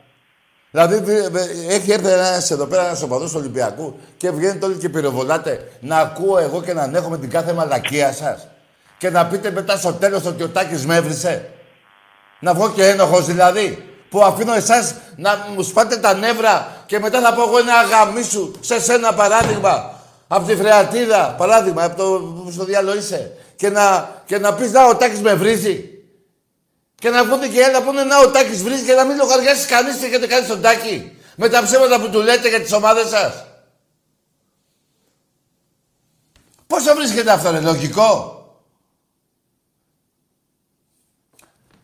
Δηλαδή, 0.71 0.97
βε- 0.99 1.29
βε- 1.29 1.49
έχει 1.69 1.91
έρθει 1.91 2.07
ένας 2.11 2.51
εδώ 2.51 2.65
πέρα 2.65 2.85
ένας 2.85 3.01
οπαδός 3.01 3.31
του 3.31 3.37
Ολυμπιακού 3.39 3.99
και 4.17 4.31
βγαίνετε 4.31 4.65
όλοι 4.65 4.75
και 4.75 4.89
πυροβολάτε 4.89 5.71
να 5.79 5.97
ακούω 5.97 6.37
εγώ 6.37 6.61
και 6.61 6.73
να 6.73 6.81
ανέχομαι 6.81 7.17
την 7.17 7.29
κάθε 7.29 7.53
μαλακία 7.53 8.13
σας. 8.13 8.47
Και 8.97 9.09
να 9.09 9.25
πείτε 9.25 9.51
μετά 9.51 9.77
στο 9.77 9.93
τέλος 9.93 10.25
ότι 10.25 10.43
ο 10.43 10.49
Τάκης 10.49 10.85
με 10.85 10.95
έβρισε. 10.95 11.49
Να 12.39 12.53
βγω 12.53 12.71
και 12.71 12.87
ένοχος 12.87 13.25
δηλαδή. 13.25 13.87
Που 14.09 14.23
αφήνω 14.23 14.53
εσάς 14.53 14.95
να 15.15 15.47
μου 15.55 15.63
σπάτε 15.63 15.97
τα 15.97 16.13
νεύρα 16.13 16.67
και 16.85 16.99
μετά 16.99 17.21
θα 17.21 17.33
πω 17.33 17.41
εγώ 17.41 17.57
ένα 17.57 17.73
αγαμίσου 17.73 18.51
σε 18.59 18.79
σένα 18.81 19.13
παράδειγμα. 19.13 19.91
Από 20.27 20.47
τη 20.47 20.55
Φρεατίδα, 20.55 21.35
παράδειγμα, 21.37 21.83
από 21.83 21.95
το 21.97 22.03
που 22.43 22.51
στο 22.51 22.63
διάλογο 22.65 22.97
είσαι. 22.97 23.31
Και 23.63 23.69
να, 23.69 24.21
και 24.25 24.37
να 24.37 24.53
πεις 24.53 24.71
να 24.71 24.85
ο 24.85 24.95
Τάκης 24.95 25.21
με 25.21 25.33
βρίζει. 25.33 26.03
Και 26.95 27.09
να 27.09 27.25
βγουν 27.25 27.51
και 27.51 27.63
άλλοι 27.63 27.73
να 27.73 27.83
πούνε 27.83 28.03
να 28.03 28.19
ο 28.19 28.31
Τάκης 28.31 28.63
βρίζει 28.63 28.85
και 28.85 28.93
να 28.93 29.05
μην 29.05 29.17
λογαριάσεις 29.17 29.65
κανείς 29.65 29.97
τι 29.97 30.05
έχετε 30.05 30.27
κάνει 30.27 30.45
στον 30.45 30.61
Τάκη. 30.61 31.17
Με 31.35 31.49
τα 31.49 31.63
ψέματα 31.63 31.99
που 31.99 32.09
του 32.09 32.21
λέτε 32.21 32.49
για 32.49 32.61
τις 32.61 32.71
ομάδες 32.71 33.09
σας. 33.09 33.45
Πώς 36.67 36.83
θα 36.83 36.95
βρίσκεται 36.95 37.31
αυτό, 37.31 37.51
ρε, 37.51 37.59
λογικό; 37.59 38.37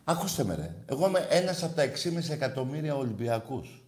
Ακούστε 0.04 0.44
με 0.44 0.54
ρε, 0.54 0.74
εγώ 0.86 1.06
είμαι 1.06 1.26
ένας 1.30 1.62
από 1.62 1.74
τα 1.74 1.82
6,5 1.82 2.30
εκατομμύρια 2.30 2.96
Ολυμπιακούς. 2.96 3.82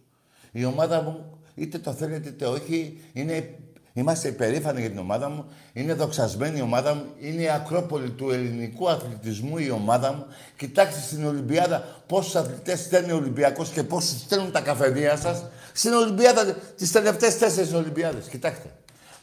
Η 0.51 0.65
ομάδα 0.65 1.01
μου, 1.01 1.41
είτε 1.55 1.77
το 1.77 1.93
θέλετε 1.93 2.29
είτε 2.29 2.45
όχι, 2.45 3.01
είναι, 3.13 3.55
είμαστε 3.93 4.27
υπερήφανοι 4.27 4.79
για 4.79 4.89
την 4.89 4.97
ομάδα 4.99 5.29
μου, 5.29 5.45
είναι 5.73 5.93
δοξασμένη 5.93 6.57
η 6.57 6.61
ομάδα 6.61 6.93
μου, 6.93 7.05
είναι 7.19 7.41
η 7.41 7.49
ακρόπολη 7.49 8.09
του 8.09 8.31
ελληνικού 8.31 8.89
αθλητισμού 8.89 9.57
η 9.57 9.69
ομάδα 9.69 10.13
μου. 10.13 10.25
Κοιτάξτε 10.57 10.99
στην 11.01 11.25
Ολυμπιάδα 11.25 11.83
πόσους 12.07 12.35
αθλητές 12.35 12.79
στέλνει 12.79 13.11
ο 13.11 13.15
Ολυμπιακός 13.15 13.69
και 13.69 13.83
πόσους 13.83 14.19
στέλνουν 14.19 14.51
τα 14.51 14.61
καφενεία 14.61 15.17
σας. 15.17 15.43
Στην 15.73 15.93
Ολυμπιάδα, 15.93 16.43
τις 16.77 16.91
τελευταίες 16.91 17.37
τέσσερις 17.37 17.73
Ολυμπιάδες, 17.73 18.27
κοιτάξτε. 18.27 18.69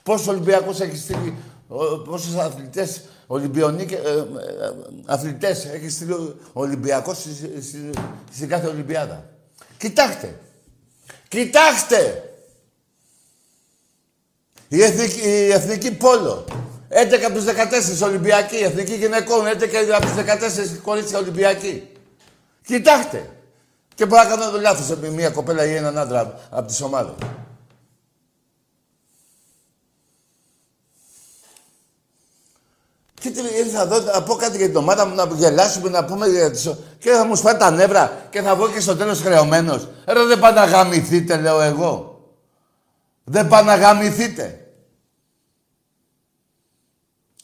Πόσους 0.02 0.26
Ολυμπιακούς 0.26 0.80
έχει 0.80 0.96
στείλει, 0.96 1.34
ο- 1.68 1.98
πόσους 1.98 2.34
αθλητές, 2.34 3.00
Ολυμπιονίκε, 3.26 3.94
ε, 3.94 3.98
ε, 3.98 4.24
αθλητές 5.06 5.64
έχει 5.64 5.88
στείλει 5.88 6.12
ο 6.12 6.36
Ολυμπιακός 6.52 7.16
στη, 7.18 7.30
στη- 7.62 7.90
στην 8.32 8.48
κάθε 8.48 8.66
Ολυμπιάδα. 8.66 9.24
Κοιτάξτε. 9.78 10.34
Κοιτάξτε. 11.28 12.29
Η 14.72 14.82
εθνική, 14.82 15.20
η 15.28 15.52
εθνική 15.52 15.92
πόλο. 15.92 16.44
11 16.88 17.24
από 17.26 17.34
τους 17.34 17.44
14 17.44 18.06
Ολυμπιακοί. 18.06 18.56
Η 18.56 18.64
εθνική 18.64 18.94
γυναικών. 18.94 19.46
11 19.46 19.92
από 19.94 20.06
τους 20.06 20.14
14 20.14 20.78
κορίτσια 20.82 21.18
Ολυμπιακοί. 21.18 21.88
Κοιτάξτε. 22.66 23.30
Και 23.94 24.06
μπορεί 24.06 24.22
να 24.22 24.28
κάνω 24.28 24.50
το 24.50 24.60
λάθος 24.60 24.98
με 24.98 25.08
μια 25.08 25.30
κοπέλα 25.30 25.64
ή 25.64 25.74
έναν 25.74 25.98
άντρα 25.98 26.40
από 26.50 26.66
τις 26.66 26.80
ομάδες. 26.80 27.14
Και 33.20 33.30
τι, 33.30 33.40
ήρθα 33.58 33.82
εδώ 33.82 34.00
να 34.00 34.22
πω 34.22 34.34
κάτι 34.34 34.56
για 34.56 34.66
την 34.66 34.76
ομάδα 34.76 35.06
μου, 35.06 35.14
να 35.14 35.28
γελάσουμε, 35.34 35.88
να 35.88 36.04
πούμε 36.04 36.26
για 36.26 36.50
τις... 36.50 36.70
Και 36.98 37.10
θα 37.10 37.24
μου 37.24 37.36
σπάει 37.36 37.56
τα 37.56 37.70
νεύρα 37.70 38.26
και 38.30 38.42
θα 38.42 38.54
βγω 38.54 38.68
και 38.68 38.80
στο 38.80 38.96
τέλος 38.96 39.20
χρεωμένος. 39.20 39.88
Ρε 40.06 40.24
δεν 40.24 40.38
πάνε 40.38 40.60
να 40.60 40.66
γαμηθείτε, 40.66 41.36
λέω 41.36 41.60
εγώ. 41.60 42.20
Δεν 43.24 43.48
πάνε 43.48 43.66
να 43.70 43.76
γαμηθείτε. 43.76 44.59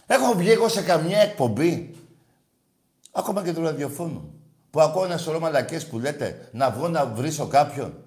Έχω 0.06 0.34
βγει 0.34 0.50
εγώ 0.50 0.68
σε 0.68 0.82
καμιά 0.82 1.18
εκπομπή, 1.18 1.94
ακόμα 3.12 3.44
και 3.44 3.52
του 3.52 3.62
ραδιοφώνου, 3.62 4.40
που 4.70 4.80
ακούω 4.80 5.04
ένα 5.04 5.18
σωρό 5.18 5.38
μαλακές 5.38 5.86
που 5.86 5.98
λέτε 5.98 6.48
να 6.52 6.70
βγω 6.70 6.88
να 6.88 7.06
βρίσω 7.06 7.46
κάποιον. 7.46 8.04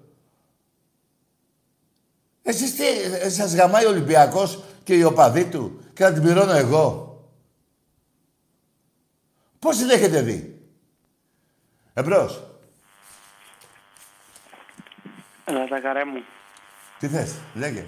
Εσείς 2.42 2.76
τι, 2.76 2.88
ε, 2.88 3.30
σας 3.30 3.56
γαμάει 3.56 3.86
ο 3.86 3.90
Ολυμπιακός 3.90 4.64
και 4.84 4.96
οι 4.96 5.04
οπαδοί 5.04 5.46
του 5.46 5.80
και 5.94 6.04
να 6.04 6.14
την 6.14 6.22
πληρώνω 6.22 6.52
εγώ; 6.52 7.08
Πώς 9.60 9.78
την 9.78 9.90
έχετε 9.90 10.22
δει; 10.22 10.62
Εμπρός. 11.94 12.44
Έλα 15.46 15.68
τα 15.68 15.80
καρέ 15.80 16.06
μου. 16.06 16.24
Τι 17.00 17.08
θες, 17.08 17.36
λέγε. 17.54 17.86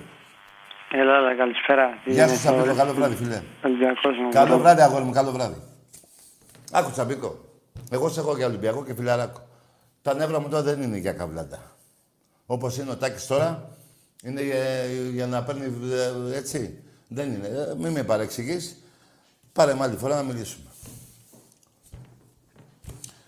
Έλα, 0.93 1.15
έλα, 1.15 1.35
καλησπέρα. 1.35 2.01
Τι 2.03 2.11
Γεια 2.11 2.23
είναι, 2.25 2.33
σου, 2.33 2.39
Τσαμπίκο. 2.39 2.61
ωραία. 2.63 2.73
Καλό 2.75 2.93
βράδυ, 2.93 3.15
φιλέ. 3.15 3.41
Ολυμπιακός 3.63 4.17
μου. 4.17 4.29
Καλό 4.29 4.57
βράδυ, 4.57 4.81
αγόρι 4.81 5.03
μου. 5.03 5.11
Καλό 5.11 5.31
βράδυ. 5.31 5.61
Άκου, 6.71 6.91
Τσαμπίκο. 6.91 7.45
Εγώ 7.89 8.09
σε 8.09 8.19
έχω 8.19 8.35
για 8.37 8.45
Ολυμπιακό 8.47 8.85
και 8.85 8.93
φιλαράκο. 8.93 9.47
Τα 10.01 10.13
νεύρα 10.13 10.39
μου 10.39 10.49
τώρα 10.49 10.61
δεν 10.63 10.81
είναι 10.81 10.97
για 10.97 11.13
καβλάτα. 11.13 11.75
Όπως 12.45 12.77
είναι 12.77 12.91
ο 12.91 12.97
Τάκης 12.97 13.27
τώρα, 13.27 13.77
είναι 14.23 14.41
για, 14.41 14.85
για 15.11 15.27
να 15.27 15.43
παίρνει 15.43 15.65
ε, 16.33 16.37
έτσι. 16.37 16.83
Δεν 17.07 17.33
είναι. 17.33 17.47
Ε, 17.47 17.73
Μην 17.77 17.91
με 17.91 18.03
παρεξηγείς. 18.03 18.83
Πάρε 19.53 19.73
με 19.73 19.83
άλλη 19.83 19.97
φορά 19.97 20.15
να 20.15 20.23
μιλήσουμε. 20.23 20.65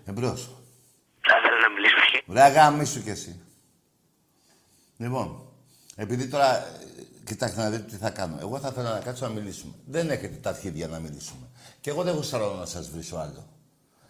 Εμπρός. 0.06 0.50
Θα 1.22 1.38
ήθελα 1.40 1.60
να 1.62 1.70
μιλήσουμε. 1.70 2.34
Ρε 2.34 2.42
αγάμισου 2.42 3.04
κι 3.04 3.10
εσύ. 3.10 3.42
Λοιπόν, 4.98 5.42
επειδή 5.96 6.28
τώρα, 6.28 6.58
ε, 6.58 6.62
κοιτάξτε 7.26 7.62
να 7.62 7.70
δείτε 7.70 7.84
τι 7.84 7.96
θα 7.96 8.10
κάνω. 8.10 8.38
Εγώ 8.42 8.60
θα 8.60 8.70
ήθελα 8.72 8.94
να 8.94 9.00
κάτσω 9.00 9.28
να 9.28 9.32
μιλήσουμε. 9.34 9.74
Δεν 9.86 10.10
έχετε 10.10 10.36
τα 10.42 10.50
αρχίδια 10.50 10.88
να 10.88 11.00
μιλήσουμε. 11.00 11.48
Και 11.82 11.90
εγώ 11.90 12.04
δεν 12.04 12.16
γουστάρω 12.16 12.56
να 12.60 12.66
σας 12.66 12.90
βρίσω 12.90 13.16
άλλο. 13.16 13.48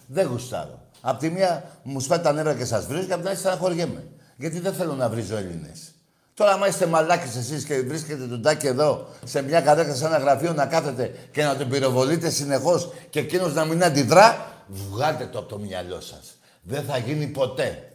Δεν 0.08 0.28
γουστάρω. 0.28 0.80
Απ' 1.02 1.20
τη 1.20 1.30
μία 1.30 1.64
μου 1.84 2.00
σπάει 2.00 2.20
τα 2.20 2.34
νεύρα 2.34 2.56
και 2.56 2.66
σας 2.66 2.86
βρίζω 2.86 3.06
και 3.06 3.14
απ' 3.14 3.20
την 3.20 3.30
άλλη 3.30 3.38
στεναχωριέμαι. 3.38 4.04
Γιατί 4.38 4.60
δεν 4.60 4.74
θέλω 4.74 4.94
να 4.94 5.10
βρίζω 5.10 5.36
Έλληνες. 5.36 5.94
Τώρα, 6.34 6.52
άμα 6.52 6.68
είστε 6.68 6.86
μαλάκες 6.86 7.36
εσείς 7.36 7.64
και 7.64 7.82
βρίσκετε 7.82 8.28
τον 8.28 8.42
Τάκη 8.42 8.68
εδώ 8.68 9.08
σε 9.24 9.42
μια 9.42 9.62
καρέκλα 9.62 9.96
σε 9.96 10.06
ένα 10.06 10.18
γραφείο 10.18 10.54
να 10.54 10.66
κάθετε 10.66 11.16
και 11.32 11.44
να 11.44 11.58
τον 11.58 11.70
πυροβολείτε 11.70 12.30
συνεχώς 12.30 12.90
και 13.10 13.20
εκείνος 13.20 13.54
να 13.54 13.66
μην 13.66 13.84
αντιδρά, 13.84 14.48
βγάλτε 14.68 15.26
το 15.26 15.40
από 15.40 15.48
το 15.48 15.60
μυαλό 15.60 16.02
σας. 16.02 16.38
Δεν 16.62 16.84
θα 16.84 16.98
γίνει 16.98 17.28
ποτέ. 17.28 17.94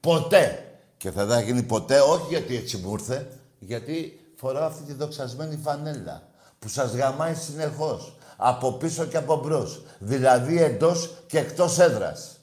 Ποτέ. 0.00 0.62
Και 0.96 1.10
θα 1.10 1.24
δεν 1.24 1.44
γίνει 1.44 1.62
ποτέ, 1.62 2.00
όχι 2.00 2.26
γιατί 2.28 2.56
έτσι 2.56 2.76
μου 2.76 2.92
ήρθε, 2.92 3.26
γιατί 3.58 4.17
φοράω 4.40 4.64
αυτή 4.64 4.82
τη 4.82 4.92
δοξασμένη 4.92 5.56
φανέλα 5.56 6.22
που 6.58 6.68
σας 6.68 6.94
γαμάει 6.94 7.34
συνεχώς. 7.34 8.16
Από 8.36 8.72
πίσω 8.72 9.04
και 9.04 9.16
από 9.16 9.36
μπρος. 9.36 9.82
Δηλαδή 9.98 10.62
εντός 10.62 11.14
και 11.26 11.38
εκτός 11.38 11.78
έδρας. 11.78 12.38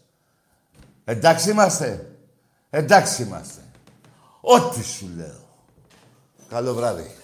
Εντάξει 1.06 1.50
είμαστε. 1.50 2.12
Εντάξει 2.70 3.24
είμαστε. 3.24 3.62
Ό,τι 4.42 4.84
σου 4.84 5.10
λέω. 5.16 5.44
Καλό 6.50 6.74
βράδυ. 6.74 7.16